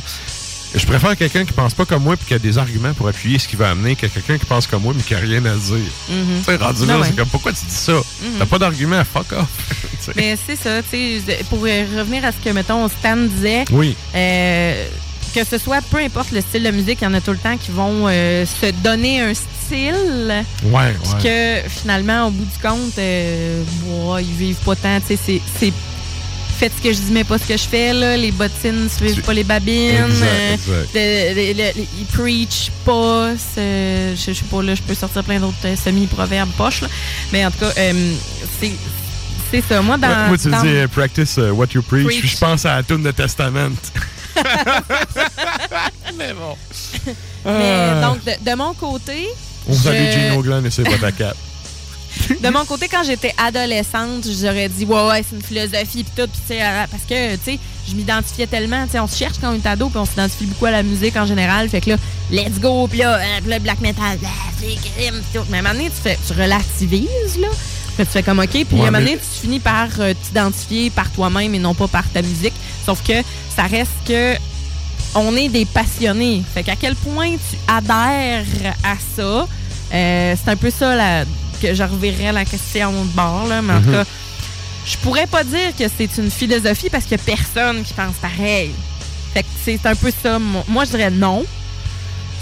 Je 0.75 0.87
préfère 0.87 1.17
quelqu'un 1.17 1.45
qui 1.45 1.53
pense 1.53 1.75
pas 1.75 1.85
comme 1.85 2.03
moi 2.03 2.17
puis 2.17 2.27
qui 2.27 2.35
a 2.35 2.39
des 2.39 2.57
arguments 2.57 2.95
pour 2.95 3.07
appuyer 3.09 3.39
ce 3.39 3.47
qu'il 3.47 3.59
va 3.59 3.71
amener 3.71 3.95
que 3.95 4.07
quelqu'un 4.07 4.39
qui 4.39 4.47
pense 4.47 4.67
comme 4.67 4.83
moi 4.83 4.95
mais 4.97 5.03
qui 5.03 5.15
a 5.15 5.19
rien 5.19 5.45
à 5.45 5.55
dire. 5.55 5.77
Mhm. 6.09 6.39
Tu 6.39 6.45
sais, 6.45 6.57
rendu 6.57 6.87
là, 6.87 6.99
ouais. 6.99 7.07
c'est 7.09 7.17
comme 7.17 7.29
pourquoi 7.29 7.53
tu 7.53 7.65
dis 7.67 7.75
ça? 7.75 7.93
Mhm. 7.93 8.39
T'as 8.39 8.47
pas 8.47 8.59
d'argument, 8.59 9.03
fuck 9.05 9.33
off. 9.33 9.49
Mais 10.17 10.37
c'est 10.47 10.57
ça, 10.57 10.83
tu 10.83 11.21
sais, 11.21 11.45
pour 11.49 11.61
revenir 11.61 12.25
à 12.25 12.33
ce 12.33 12.39
que, 12.39 12.51
mettons, 12.51 12.89
Stan 12.89 13.17
disait, 13.17 13.65
Oui. 13.71 13.95
euh, 14.17 14.89
que 15.33 15.45
ce 15.45 15.59
soit, 15.59 15.81
peu 15.91 15.99
importe 15.99 16.33
le 16.33 16.41
style 16.41 16.65
de 16.65 16.71
musique, 16.73 16.99
il 17.03 17.05
y 17.05 17.07
en 17.07 17.15
a 17.15 17.21
tout 17.21 17.31
le 17.31 17.39
temps 17.39 17.57
qui 17.57 17.71
vont 17.71 18.07
euh, 18.09 18.45
se 18.45 18.73
donner 18.83 19.21
un 19.21 19.33
style. 19.33 20.45
Ouais, 20.65 20.93
Puis 21.05 21.23
que 21.23 21.69
finalement, 21.69 22.27
au 22.27 22.31
bout 22.31 22.45
du 22.45 22.59
compte, 22.61 22.99
euh, 22.99 23.63
ouais, 23.87 24.25
ils 24.25 24.35
vivent 24.35 24.57
pas 24.65 24.75
tant. 24.75 24.99
Tu 25.07 25.17
sais, 25.17 25.41
c'est 25.61 25.73
faites 26.63 26.73
ce 26.79 26.83
que 26.83 26.93
je 26.93 26.99
dis, 27.01 27.11
mais 27.13 27.25
pas 27.25 27.39
ce 27.39 27.45
que 27.49 27.57
je 27.57 27.65
fais. 27.69 27.93
Là. 27.93 28.17
Les 28.17 28.31
bottines 28.31 28.89
suivent 28.89 29.17
Tu- 29.17 29.23
pas 29.23 29.33
les 29.33 29.43
babines. 29.43 29.97
Exact, 30.07 30.27
euh, 30.29 30.55
exact. 30.55 30.95
le- 30.95 31.35
le- 31.35 31.53
le- 31.55 31.81
le- 31.81 31.87
ils 31.99 32.07
preach 32.07 32.71
pas. 32.85 33.31
Je 33.57 34.15
je 34.17 34.33
sais 34.33 34.45
pas, 34.51 34.63
là, 34.63 34.75
je 34.77 34.83
peux 34.83 34.95
sortir 34.95 35.25
plein 35.25 35.41
d'autres 35.41 35.57
euh, 35.65 35.75
semi-proverbes 35.75 36.51
poches. 36.57 36.83
là. 36.83 36.89
Mais 37.33 37.45
en 37.45 37.51
tout 37.51 37.59
cas, 37.59 37.73
euh, 37.79 38.13
c'est 38.61 38.71
c'est 39.51 39.63
ça. 39.69 39.83
Moi, 39.83 39.99
dans. 39.99 40.07
Ouais, 40.09 40.29
moi, 40.29 40.39
tu 40.39 40.49
dans- 40.51 40.63
dis 40.63 40.87
practice 40.93 41.37
uh, 41.39 41.51
what 41.51 41.67
you 41.75 41.83
preach, 41.83 42.07
puis 42.21 42.29
je 42.29 42.39
pense 42.39 42.65
à 42.65 42.77
la 42.77 42.83
tune 42.85 43.03
de 43.03 43.11
Testament. 43.11 43.71
Mais 46.17 46.33
bon. 46.33 46.57
Mais 47.45 47.89
Ah. 48.01 48.01
donc, 48.03 48.25
de, 48.25 48.51
de 48.51 48.57
mon 48.57 48.73
côté. 48.75 49.27
On 49.69 49.75
je- 49.75 49.79
salue 49.83 50.11
Gino 50.13 50.43
Glenn 50.43 50.65
et 50.67 50.71
ses 50.71 50.85
bottes 50.85 51.03
à 51.05 51.13
cap. 51.13 51.37
De 52.43 52.49
mon 52.51 52.65
côté, 52.65 52.89
quand 52.89 53.03
j'étais 53.05 53.35
adolescente, 53.37 54.27
j'aurais 54.41 54.69
dit 54.69 54.85
ouais 54.85 55.07
ouais, 55.09 55.25
c'est 55.29 55.37
une 55.37 55.43
philosophie 55.43 56.05
puis 56.05 56.13
tout, 56.17 56.29
puis 56.31 56.41
tu 56.47 56.55
sais 56.55 56.63
euh, 56.63 56.85
parce 56.91 57.03
que 57.05 57.35
tu 57.37 57.41
sais, 57.45 57.59
je 57.89 57.95
m'identifiais 57.95 58.47
tellement, 58.47 58.85
tu 58.87 58.93
sais, 58.93 59.01
on 59.01 59.07
se 59.07 59.17
cherche 59.17 59.37
quand 59.41 59.51
on 59.53 59.55
est 59.55 59.67
ado, 59.67 59.89
puis 59.89 59.99
on 59.99 60.05
s'identifie 60.07 60.47
beaucoup 60.47 60.67
à 60.67 60.71
la 60.71 60.83
musique 60.83 61.17
en 61.17 61.27
général, 61.27 61.69
fait 61.69 61.81
que 61.81 61.91
là, 61.91 61.97
let's 62.31 62.59
go, 62.61 62.87
puis 62.89 62.99
là, 63.01 63.17
euh, 63.19 63.41
puis 63.41 63.51
là, 63.51 63.59
black 63.59 63.81
metal, 63.81 64.19
ah, 64.25 64.29
c'est 64.61 64.75
crime, 64.91 65.21
tout. 65.33 65.41
Mais 65.51 65.59
à 65.59 65.61
un 65.61 65.63
moment 65.63 65.75
donné, 65.75 65.91
tu 65.91 66.01
fais 66.03 66.19
tu 66.27 66.33
relativises 66.33 67.39
là. 67.41 67.49
Fait 67.97 68.05
que 68.05 68.09
tu 68.09 68.13
fais 68.15 68.23
comme 68.23 68.39
OK, 68.39 68.49
puis 68.51 68.65
Ouais, 68.73 68.81
à 68.81 68.83
un 68.83 68.87
moment 68.87 68.99
mais- 68.99 69.05
donné, 69.05 69.19
tu 69.19 69.41
finis 69.43 69.61
par 69.61 69.89
euh, 69.99 70.15
t'identifier 70.25 70.91
par 70.91 71.11
toi-même 71.11 71.55
et 71.55 71.59
non 71.59 71.75
pas 71.75 71.89
par 71.89 72.09
ta 72.09 72.23
musique. 72.23 72.55
Sauf 72.87 73.03
que 73.07 73.15
ça 73.55 73.65
reste 73.65 73.91
que 74.07 74.35
on 75.15 75.37
est 75.37 75.49
des 75.51 75.67
passionnés. 75.67 76.43
Fait 76.55 76.63
qu'à 76.63 76.75
quel 76.77 76.95
point 76.97 77.33
tu 77.33 77.57
adhères 77.69 78.45
à 78.83 78.95
ça, 79.17 79.47
euh, 79.93 80.35
c'est 80.43 80.51
un 80.51 80.57
peu 80.57 80.71
ça 80.71 80.95
la- 80.97 81.25
que 81.63 81.75
je 81.75 81.83
reverrais 81.83 82.33
la 82.33 82.45
question 82.45 82.91
de 82.93 83.09
bord. 83.11 83.47
Là, 83.49 83.63
mais 83.63 83.73
en 83.75 83.81
tout 83.81 83.89
Mhm. 83.89 83.93
cas, 83.95 84.05
je 84.87 84.97
pourrais 84.99 85.27
pas 85.29 85.45
dire 85.45 85.71
que 85.79 85.85
c'est 85.97 86.11
une 86.19 86.31
philosophie 86.31 86.91
parce 86.91 87.05
qu'il 87.05 87.17
y 87.17 87.21
a 87.21 87.25
personne 87.25 87.83
qui 87.85 87.95
pense 87.95 88.17
pareil. 88.21 88.71
Fait 89.33 89.43
que 89.45 89.49
c'est 89.65 89.87
un 89.87 89.95
peu 89.95 90.13
ça. 90.23 90.39
Moi, 90.69 90.85
je 90.85 90.91
dirais 90.91 91.11
non. 91.11 91.45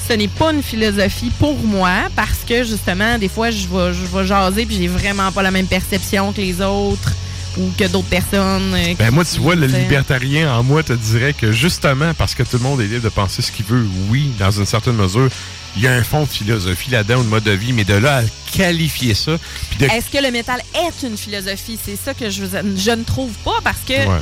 Ce 0.08 0.14
n'est 0.14 0.26
pas 0.28 0.52
une 0.52 0.62
philosophie 0.62 1.30
pour 1.38 1.56
moi 1.62 2.08
parce 2.16 2.38
que 2.48 2.64
justement, 2.64 3.16
des 3.18 3.28
fois, 3.28 3.50
je 3.52 3.68
vais, 3.68 3.92
je 3.94 4.06
vais 4.16 4.26
jaser 4.26 4.66
puis 4.66 4.76
j'ai 4.76 4.88
vraiment 4.88 5.30
pas 5.30 5.42
la 5.42 5.52
même 5.52 5.66
perception 5.66 6.32
que 6.32 6.40
les 6.40 6.60
autres 6.60 7.12
ou 7.58 7.70
que 7.78 7.84
d'autres 7.86 8.08
personnes. 8.08 8.74
euh, 8.74 8.94
Ben 8.98 9.10
moi, 9.12 9.24
tu 9.24 9.38
vois, 9.38 9.54
le 9.54 9.66
libertarien 9.68 10.52
en 10.52 10.62
moi 10.64 10.82
te 10.82 10.92
dirait 10.94 11.32
que 11.32 11.52
justement, 11.52 12.12
parce 12.14 12.34
que 12.34 12.42
tout 12.42 12.56
le 12.56 12.62
monde 12.62 12.80
est 12.80 12.86
libre 12.86 13.04
de 13.04 13.08
penser 13.08 13.42
ce 13.42 13.52
qu'il 13.52 13.66
veut, 13.66 13.86
oui, 14.08 14.32
dans 14.38 14.50
une 14.50 14.66
certaine 14.66 14.94
mesure, 14.96 15.28
il 15.76 15.82
y 15.82 15.86
a 15.86 15.92
un 15.92 16.02
fond 16.02 16.22
de 16.22 16.28
philosophie 16.28 16.90
là-dedans 16.90 17.20
ou 17.20 17.22
de 17.24 17.28
mode 17.28 17.44
de 17.44 17.52
vie, 17.52 17.72
mais 17.72 17.84
de 17.84 17.94
là 17.94 18.18
à 18.18 18.22
qualifier 18.56 19.14
ça, 19.14 19.32
puis 19.70 19.78
de... 19.78 19.84
Est-ce 19.92 20.10
que 20.10 20.22
le 20.22 20.30
métal 20.30 20.60
est 20.74 21.06
une 21.06 21.16
philosophie? 21.16 21.78
C'est 21.84 21.96
ça 21.96 22.12
que 22.14 22.28
je, 22.30 22.42
je 22.76 22.90
ne 22.90 23.04
trouve 23.04 23.32
pas 23.44 23.58
parce 23.62 23.80
que, 23.86 23.92
Ouais. 23.92 24.18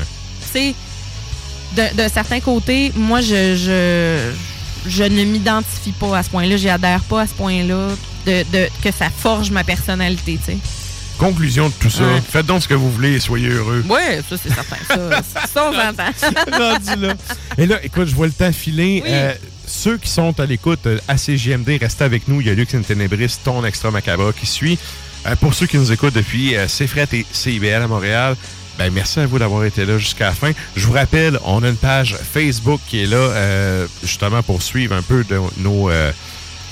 tu 0.53 0.59
sais, 0.59 0.75
d'un 1.95 2.09
certain 2.09 2.41
côté, 2.41 2.93
moi, 2.97 3.21
je, 3.21 3.55
je, 3.57 4.31
je 4.91 5.03
ne 5.05 5.25
m'identifie 5.25 5.93
pas 5.93 6.19
à 6.19 6.23
ce 6.23 6.31
point-là. 6.31 6.57
J'y 6.57 6.69
adhère 6.69 7.01
pas 7.03 7.23
à 7.23 7.27
ce 7.27 7.35
point-là 7.35 7.89
de, 8.27 8.45
de, 8.53 8.69
que 8.83 8.91
ça 8.91 9.09
forge 9.11 9.51
ma 9.51 9.65
personnalité, 9.65 10.39
tu 10.45 10.53
sais. 10.53 10.59
Conclusion 11.19 11.69
de 11.69 11.75
tout 11.81 11.91
ça, 11.91 12.05
Ouais. 12.05 12.23
faites 12.31 12.47
donc 12.47 12.63
ce 12.63 12.69
que 12.69 12.75
vous 12.75 12.91
voulez 12.93 13.15
et 13.15 13.21
soyez 13.21 13.49
heureux. 13.49 13.85
Oui, 13.89 13.99
ça, 14.29 14.37
c'est 14.41 14.55
certain. 14.55 14.77
Ça, 14.89 15.23
ça 15.53 15.69
on 15.69 15.73
s'entend. 15.73 16.57
Rendu 16.59 17.07
là. 17.07 17.15
Et 17.59 17.67
là, 17.67 17.81
écoute, 17.83 18.07
je 18.07 18.15
vois 18.15 18.27
le 18.27 18.33
temps 18.33 18.53
filer. 18.53 19.03
Euh, 19.07 19.35
ceux 19.69 19.99
qui 19.99 20.09
sont 20.09 20.39
à 20.41 20.47
l'écoute 20.47 20.87
euh, 20.87 20.99
à 21.07 21.17
CGMD, 21.17 21.79
restez 21.81 22.05
avec 22.05 22.27
nous. 22.27 22.41
Il 22.41 22.47
y 22.47 22.51
a 22.51 22.55
Lux 22.55 22.75
in 22.75 22.83
Tenebris, 22.83 23.37
ton 23.45 23.65
extra 23.65 23.91
macabre 23.91 24.35
qui 24.35 24.47
suit. 24.47 24.79
Euh, 25.27 25.37
pour 25.37 25.55
ceux 25.55 25.67
qui 25.67 25.79
nous 25.79 25.93
écoutent 25.93 26.15
depuis 26.15 26.57
euh, 26.57 26.67
CFRET 26.67 27.09
et 27.13 27.27
CIBL 27.31 27.83
à 27.83 27.89
Montréal, 27.89 28.37
ben, 28.79 28.93
merci 28.93 29.21
à 29.21 29.27
vous 29.27 29.39
d'avoir 29.39 29.65
été 29.65 29.85
là 29.85 29.99
jusqu'à 29.99 30.27
la 30.27 30.33
fin. 30.33 30.53
Je 30.77 30.87
vous 30.87 30.93
rappelle, 30.93 31.39
on 31.45 31.63
a 31.63 31.69
une 31.69 31.77
page 31.77 32.17
Facebook 32.17 32.81
qui 32.87 33.03
est 33.03 33.07
là 33.07 33.17
euh, 33.17 33.87
justement 34.03 34.43
pour 34.43 34.63
suivre 34.63 34.95
un 34.95 35.03
peu 35.03 35.25
de 35.25 35.39
nos, 35.59 35.91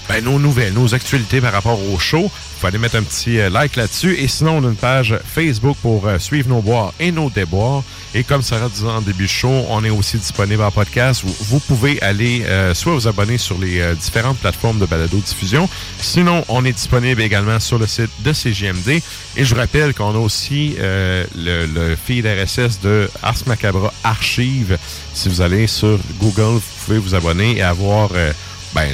ben, 0.09 0.25
nos 0.25 0.39
nouvelles, 0.39 0.73
nos 0.73 0.95
actualités 0.95 1.41
par 1.41 1.53
rapport 1.53 1.79
au 1.93 1.99
show. 1.99 2.25
Il 2.25 2.61
faut 2.61 2.67
aller 2.67 2.79
mettre 2.79 2.97
un 2.97 3.03
petit 3.03 3.39
euh, 3.39 3.51
like 3.51 3.77
là-dessus. 3.77 4.15
Et 4.19 4.29
sinon, 4.29 4.59
on 4.59 4.65
a 4.65 4.69
une 4.69 4.77
page 4.77 5.19
Facebook 5.25 5.77
pour 5.83 6.07
euh, 6.07 6.19
suivre 6.19 6.49
nos 6.49 6.63
boires 6.63 6.93
et 6.99 7.13
nos 7.13 7.29
déboires. 7.29 7.83
Et 8.15 8.25
comme 8.25 8.41
Sarah 8.43 8.69
disait 8.69 8.87
en 8.87 9.03
début 9.03 9.25
de 9.25 9.29
show, 9.29 9.67
on 9.69 9.85
est 9.85 9.91
aussi 9.91 10.17
disponible 10.17 10.63
en 10.63 10.71
podcast. 10.71 11.23
Vous, 11.25 11.37
vous 11.41 11.61
pouvez 11.61 12.01
aller 12.01 12.45
euh, 12.47 12.73
soit 12.73 12.95
vous 12.95 13.09
abonner 13.09 13.37
sur 13.37 13.59
les 13.59 13.81
euh, 13.81 13.95
différentes 13.95 14.39
plateformes 14.39 14.79
de 14.79 14.87
balado-diffusion. 14.87 15.69
Sinon, 16.01 16.45
on 16.49 16.65
est 16.65 16.73
disponible 16.73 17.21
également 17.21 17.61
sur 17.61 17.79
le 17.79 17.87
site 17.87 18.11
de 18.21 18.33
CGMD. 18.33 19.03
Et 19.37 19.45
je 19.45 19.55
vous 19.55 19.61
rappelle 19.61 19.93
qu'on 19.93 20.15
a 20.15 20.19
aussi 20.19 20.77
euh, 20.79 21.25
le, 21.37 21.67
le 21.67 21.95
feed 21.95 22.27
RSS 22.27 22.81
de 22.81 23.11
Ars 23.23 23.37
Macabra 23.47 23.93
Archive. 24.03 24.79
Si 25.13 25.29
vous 25.29 25.43
allez 25.43 25.67
sur 25.67 25.99
Google, 26.19 26.55
vous 26.55 26.85
pouvez 26.87 26.99
vous 26.99 27.15
abonner 27.15 27.59
et 27.59 27.63
avoir 27.63 28.11
euh, 28.15 28.33
ben, 28.75 28.89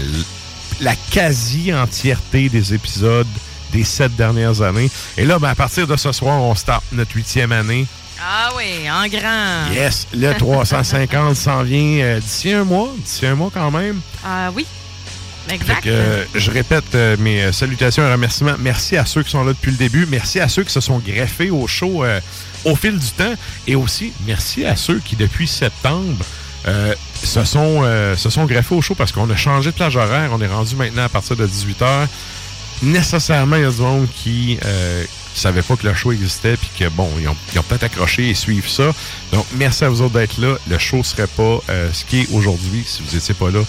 la 0.83 0.95
quasi-entièreté 0.97 2.49
des 2.49 2.75
épisodes 2.75 3.27
des 3.73 3.85
sept 3.85 4.15
dernières 4.17 4.61
années. 4.61 4.91
Et 5.17 5.25
là, 5.25 5.39
ben, 5.39 5.49
à 5.49 5.55
partir 5.55 5.87
de 5.87 5.97
ce 5.97 6.13
soir, 6.13 6.41
on 6.43 6.55
start 6.55 6.85
notre 6.93 7.17
huitième 7.17 7.53
année. 7.53 7.87
Ah 8.21 8.51
oui, 8.57 8.89
en 8.91 9.09
grand. 9.09 9.73
Yes, 9.73 10.07
le 10.15 10.33
350 10.35 11.35
s'en 11.37 11.63
vient 11.63 12.05
euh, 12.05 12.21
d'ici 12.21 12.53
un 12.53 12.65
mois, 12.65 12.91
d'ici 12.99 13.27
un 13.27 13.35
mois 13.35 13.51
quand 13.53 13.71
même. 13.71 14.01
Ah 14.25 14.51
oui, 14.55 14.67
exact. 15.51 15.85
que, 15.85 15.89
euh, 15.89 16.25
je 16.35 16.51
répète 16.51 16.95
euh, 16.95 17.17
mes 17.19 17.51
salutations 17.53 18.07
et 18.07 18.13
remerciements. 18.13 18.55
Merci 18.59 18.97
à 18.97 19.07
ceux 19.07 19.23
qui 19.23 19.31
sont 19.31 19.45
là 19.45 19.53
depuis 19.53 19.73
le 19.73 19.77
début. 19.77 20.07
Merci 20.07 20.39
à 20.41 20.49
ceux 20.49 20.63
qui 20.63 20.73
se 20.73 20.81
sont 20.81 20.99
greffés 20.99 21.51
au 21.51 21.67
show 21.67 22.05
euh, 22.05 22.21
au 22.65 22.77
fil 22.77 22.99
du 22.99 23.11
temps. 23.11 23.35
Et 23.67 23.75
aussi, 23.75 24.13
merci 24.27 24.65
à 24.65 24.77
ceux 24.77 25.01
qui, 25.01 25.17
depuis 25.17 25.49
septembre, 25.49 26.25
se, 27.23 27.45
sont, 27.45 27.83
euh, 27.83 28.17
se 28.17 28.31
sont 28.31 28.45
greffés 28.45 28.75
au 28.75 28.83
show 28.83 28.95
parce 28.95 29.13
qu'on 29.13 29.29
a 29.31 29.37
changé 29.37 29.71
de 29.71 29.77
plage 29.77 29.97
horaire. 29.97 30.31
On 30.33 30.41
est 30.41 30.47
rendu 30.47 30.77
maintenant 30.77 31.05
à 31.05 31.09
partir 31.09 31.37
de 31.37 31.47
18h. 31.47 32.07
Nécessairement, 32.83 33.57
il 33.57 33.63
y 33.63 33.67
a 33.67 33.71
du 33.71 33.81
monde 33.81 34.09
qui 34.15 34.59
ne 34.63 35.07
savait 35.35 35.63
pas 35.63 35.77
que 35.77 35.87
le 35.87 35.95
show 35.95 36.13
existait 36.13 36.57
puis 36.57 36.69
que, 36.79 36.89
bon, 36.89 37.09
ils 37.19 37.29
ont, 37.29 37.33
ont 37.33 37.63
peut-être 37.63 37.85
accroché 37.85 38.31
et 38.31 38.35
suivent 38.35 38.69
ça. 38.69 38.93
Donc, 39.33 39.47
merci 39.57 39.85
à 39.85 39.89
vous 39.89 40.03
autres 40.03 40.15
d'être 40.15 40.39
là. 40.41 40.57
Le 40.69 40.79
show 40.79 41.03
serait 41.03 41.27
pas 41.27 41.61
euh, 41.71 41.91
ce 41.93 42.05
qui 42.05 42.21
est 42.23 42.29
aujourd'hui 42.33 42.83
si 42.87 43.03
vous 43.03 43.15
n'étiez 43.15 43.35
pas 43.35 43.51
là. 43.51 43.61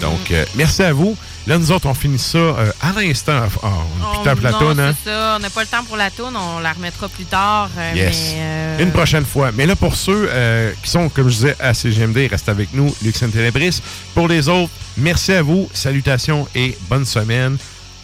Donc, 0.00 0.30
euh, 0.30 0.44
merci 0.54 0.82
à 0.82 0.92
vous. 0.92 1.16
Là, 1.46 1.58
nous 1.58 1.70
autres, 1.70 1.86
on 1.86 1.94
finit 1.94 2.18
ça 2.18 2.38
euh, 2.38 2.72
à 2.82 2.90
l'instant. 2.92 3.42
Ah, 3.62 3.68
on 3.68 4.04
Oh, 4.04 4.18
putain 4.18 4.34
pour 4.34 4.42
la 4.44 4.50
non, 4.50 4.58
toune, 4.58 4.80
hein? 4.80 4.94
ça. 5.04 5.34
On 5.36 5.38
n'a 5.38 5.48
pas 5.50 5.60
le 5.60 5.66
temps 5.68 5.84
pour 5.84 5.96
la 5.96 6.10
toune. 6.10 6.36
On 6.36 6.58
la 6.58 6.72
remettra 6.72 7.08
plus 7.08 7.24
tard. 7.24 7.70
euh, 7.78 7.92
Yes. 7.94 8.32
mais, 8.34 8.40
euh, 8.40 8.78
Une 8.80 8.90
prochaine 8.92 9.24
fois. 9.24 9.52
Mais 9.52 9.64
là, 9.66 9.76
pour 9.76 9.94
ceux 9.94 10.28
euh, 10.30 10.72
qui 10.82 10.90
sont, 10.90 11.08
comme 11.08 11.28
je 11.28 11.34
disais, 11.34 11.56
à 11.60 11.72
CGMD, 11.72 12.26
restez 12.30 12.50
avec 12.50 12.72
nous, 12.74 12.92
Luxine 13.02 13.30
Télébris. 13.30 13.80
Pour 14.14 14.26
les 14.26 14.48
autres, 14.48 14.72
merci 14.96 15.32
à 15.34 15.42
vous, 15.42 15.68
salutations 15.72 16.48
et 16.56 16.76
bonne 16.90 17.06
semaine. 17.06 17.56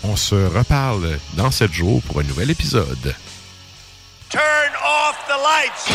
On 0.05 0.15
se 0.17 0.35
reparle 0.35 1.19
dans 1.35 1.51
7 1.51 1.73
jours 1.73 2.01
pour 2.03 2.21
un 2.21 2.25
nouvel 2.25 2.51
épisode. 2.51 3.15
Turn 4.29 4.43
off 4.85 5.17
the 5.27 5.37
lights. 5.43 5.89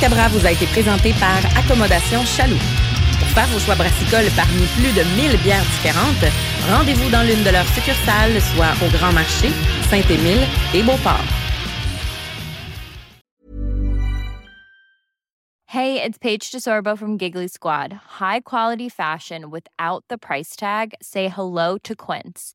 Macabra 0.00 0.28
vous 0.28 0.46
a 0.46 0.52
été 0.52 0.64
présenté 0.64 1.12
par 1.20 1.36
Accommodation 1.58 2.24
Chaloux. 2.24 2.56
Pour 3.18 3.28
faire 3.28 3.46
vos 3.48 3.58
choix 3.58 3.74
brassicoles 3.74 4.30
parmi 4.34 4.64
plus 4.76 4.94
de 4.96 5.04
1000 5.14 5.36
bières 5.42 5.60
différentes, 5.60 6.24
rendez-vous 6.70 7.10
dans 7.10 7.22
l'une 7.22 7.44
de 7.44 7.50
leurs 7.50 7.68
succursales, 7.74 8.40
soit 8.40 8.72
au 8.82 8.90
Grand 8.96 9.12
Marché, 9.12 9.50
Saint-Émile 9.90 10.40
et 10.72 10.82
Beauport. 10.82 11.20
Hey, 15.66 16.02
it's 16.02 16.16
Paige 16.16 16.50
DeSorbo 16.50 16.96
from 16.96 17.18
Giggly 17.18 17.48
Squad. 17.48 17.92
High 18.20 18.40
quality 18.40 18.88
fashion 18.88 19.50
without 19.50 20.04
the 20.08 20.16
price 20.16 20.56
tag. 20.56 20.94
Say 21.02 21.28
hello 21.28 21.76
to 21.84 21.94
Quince. 21.94 22.54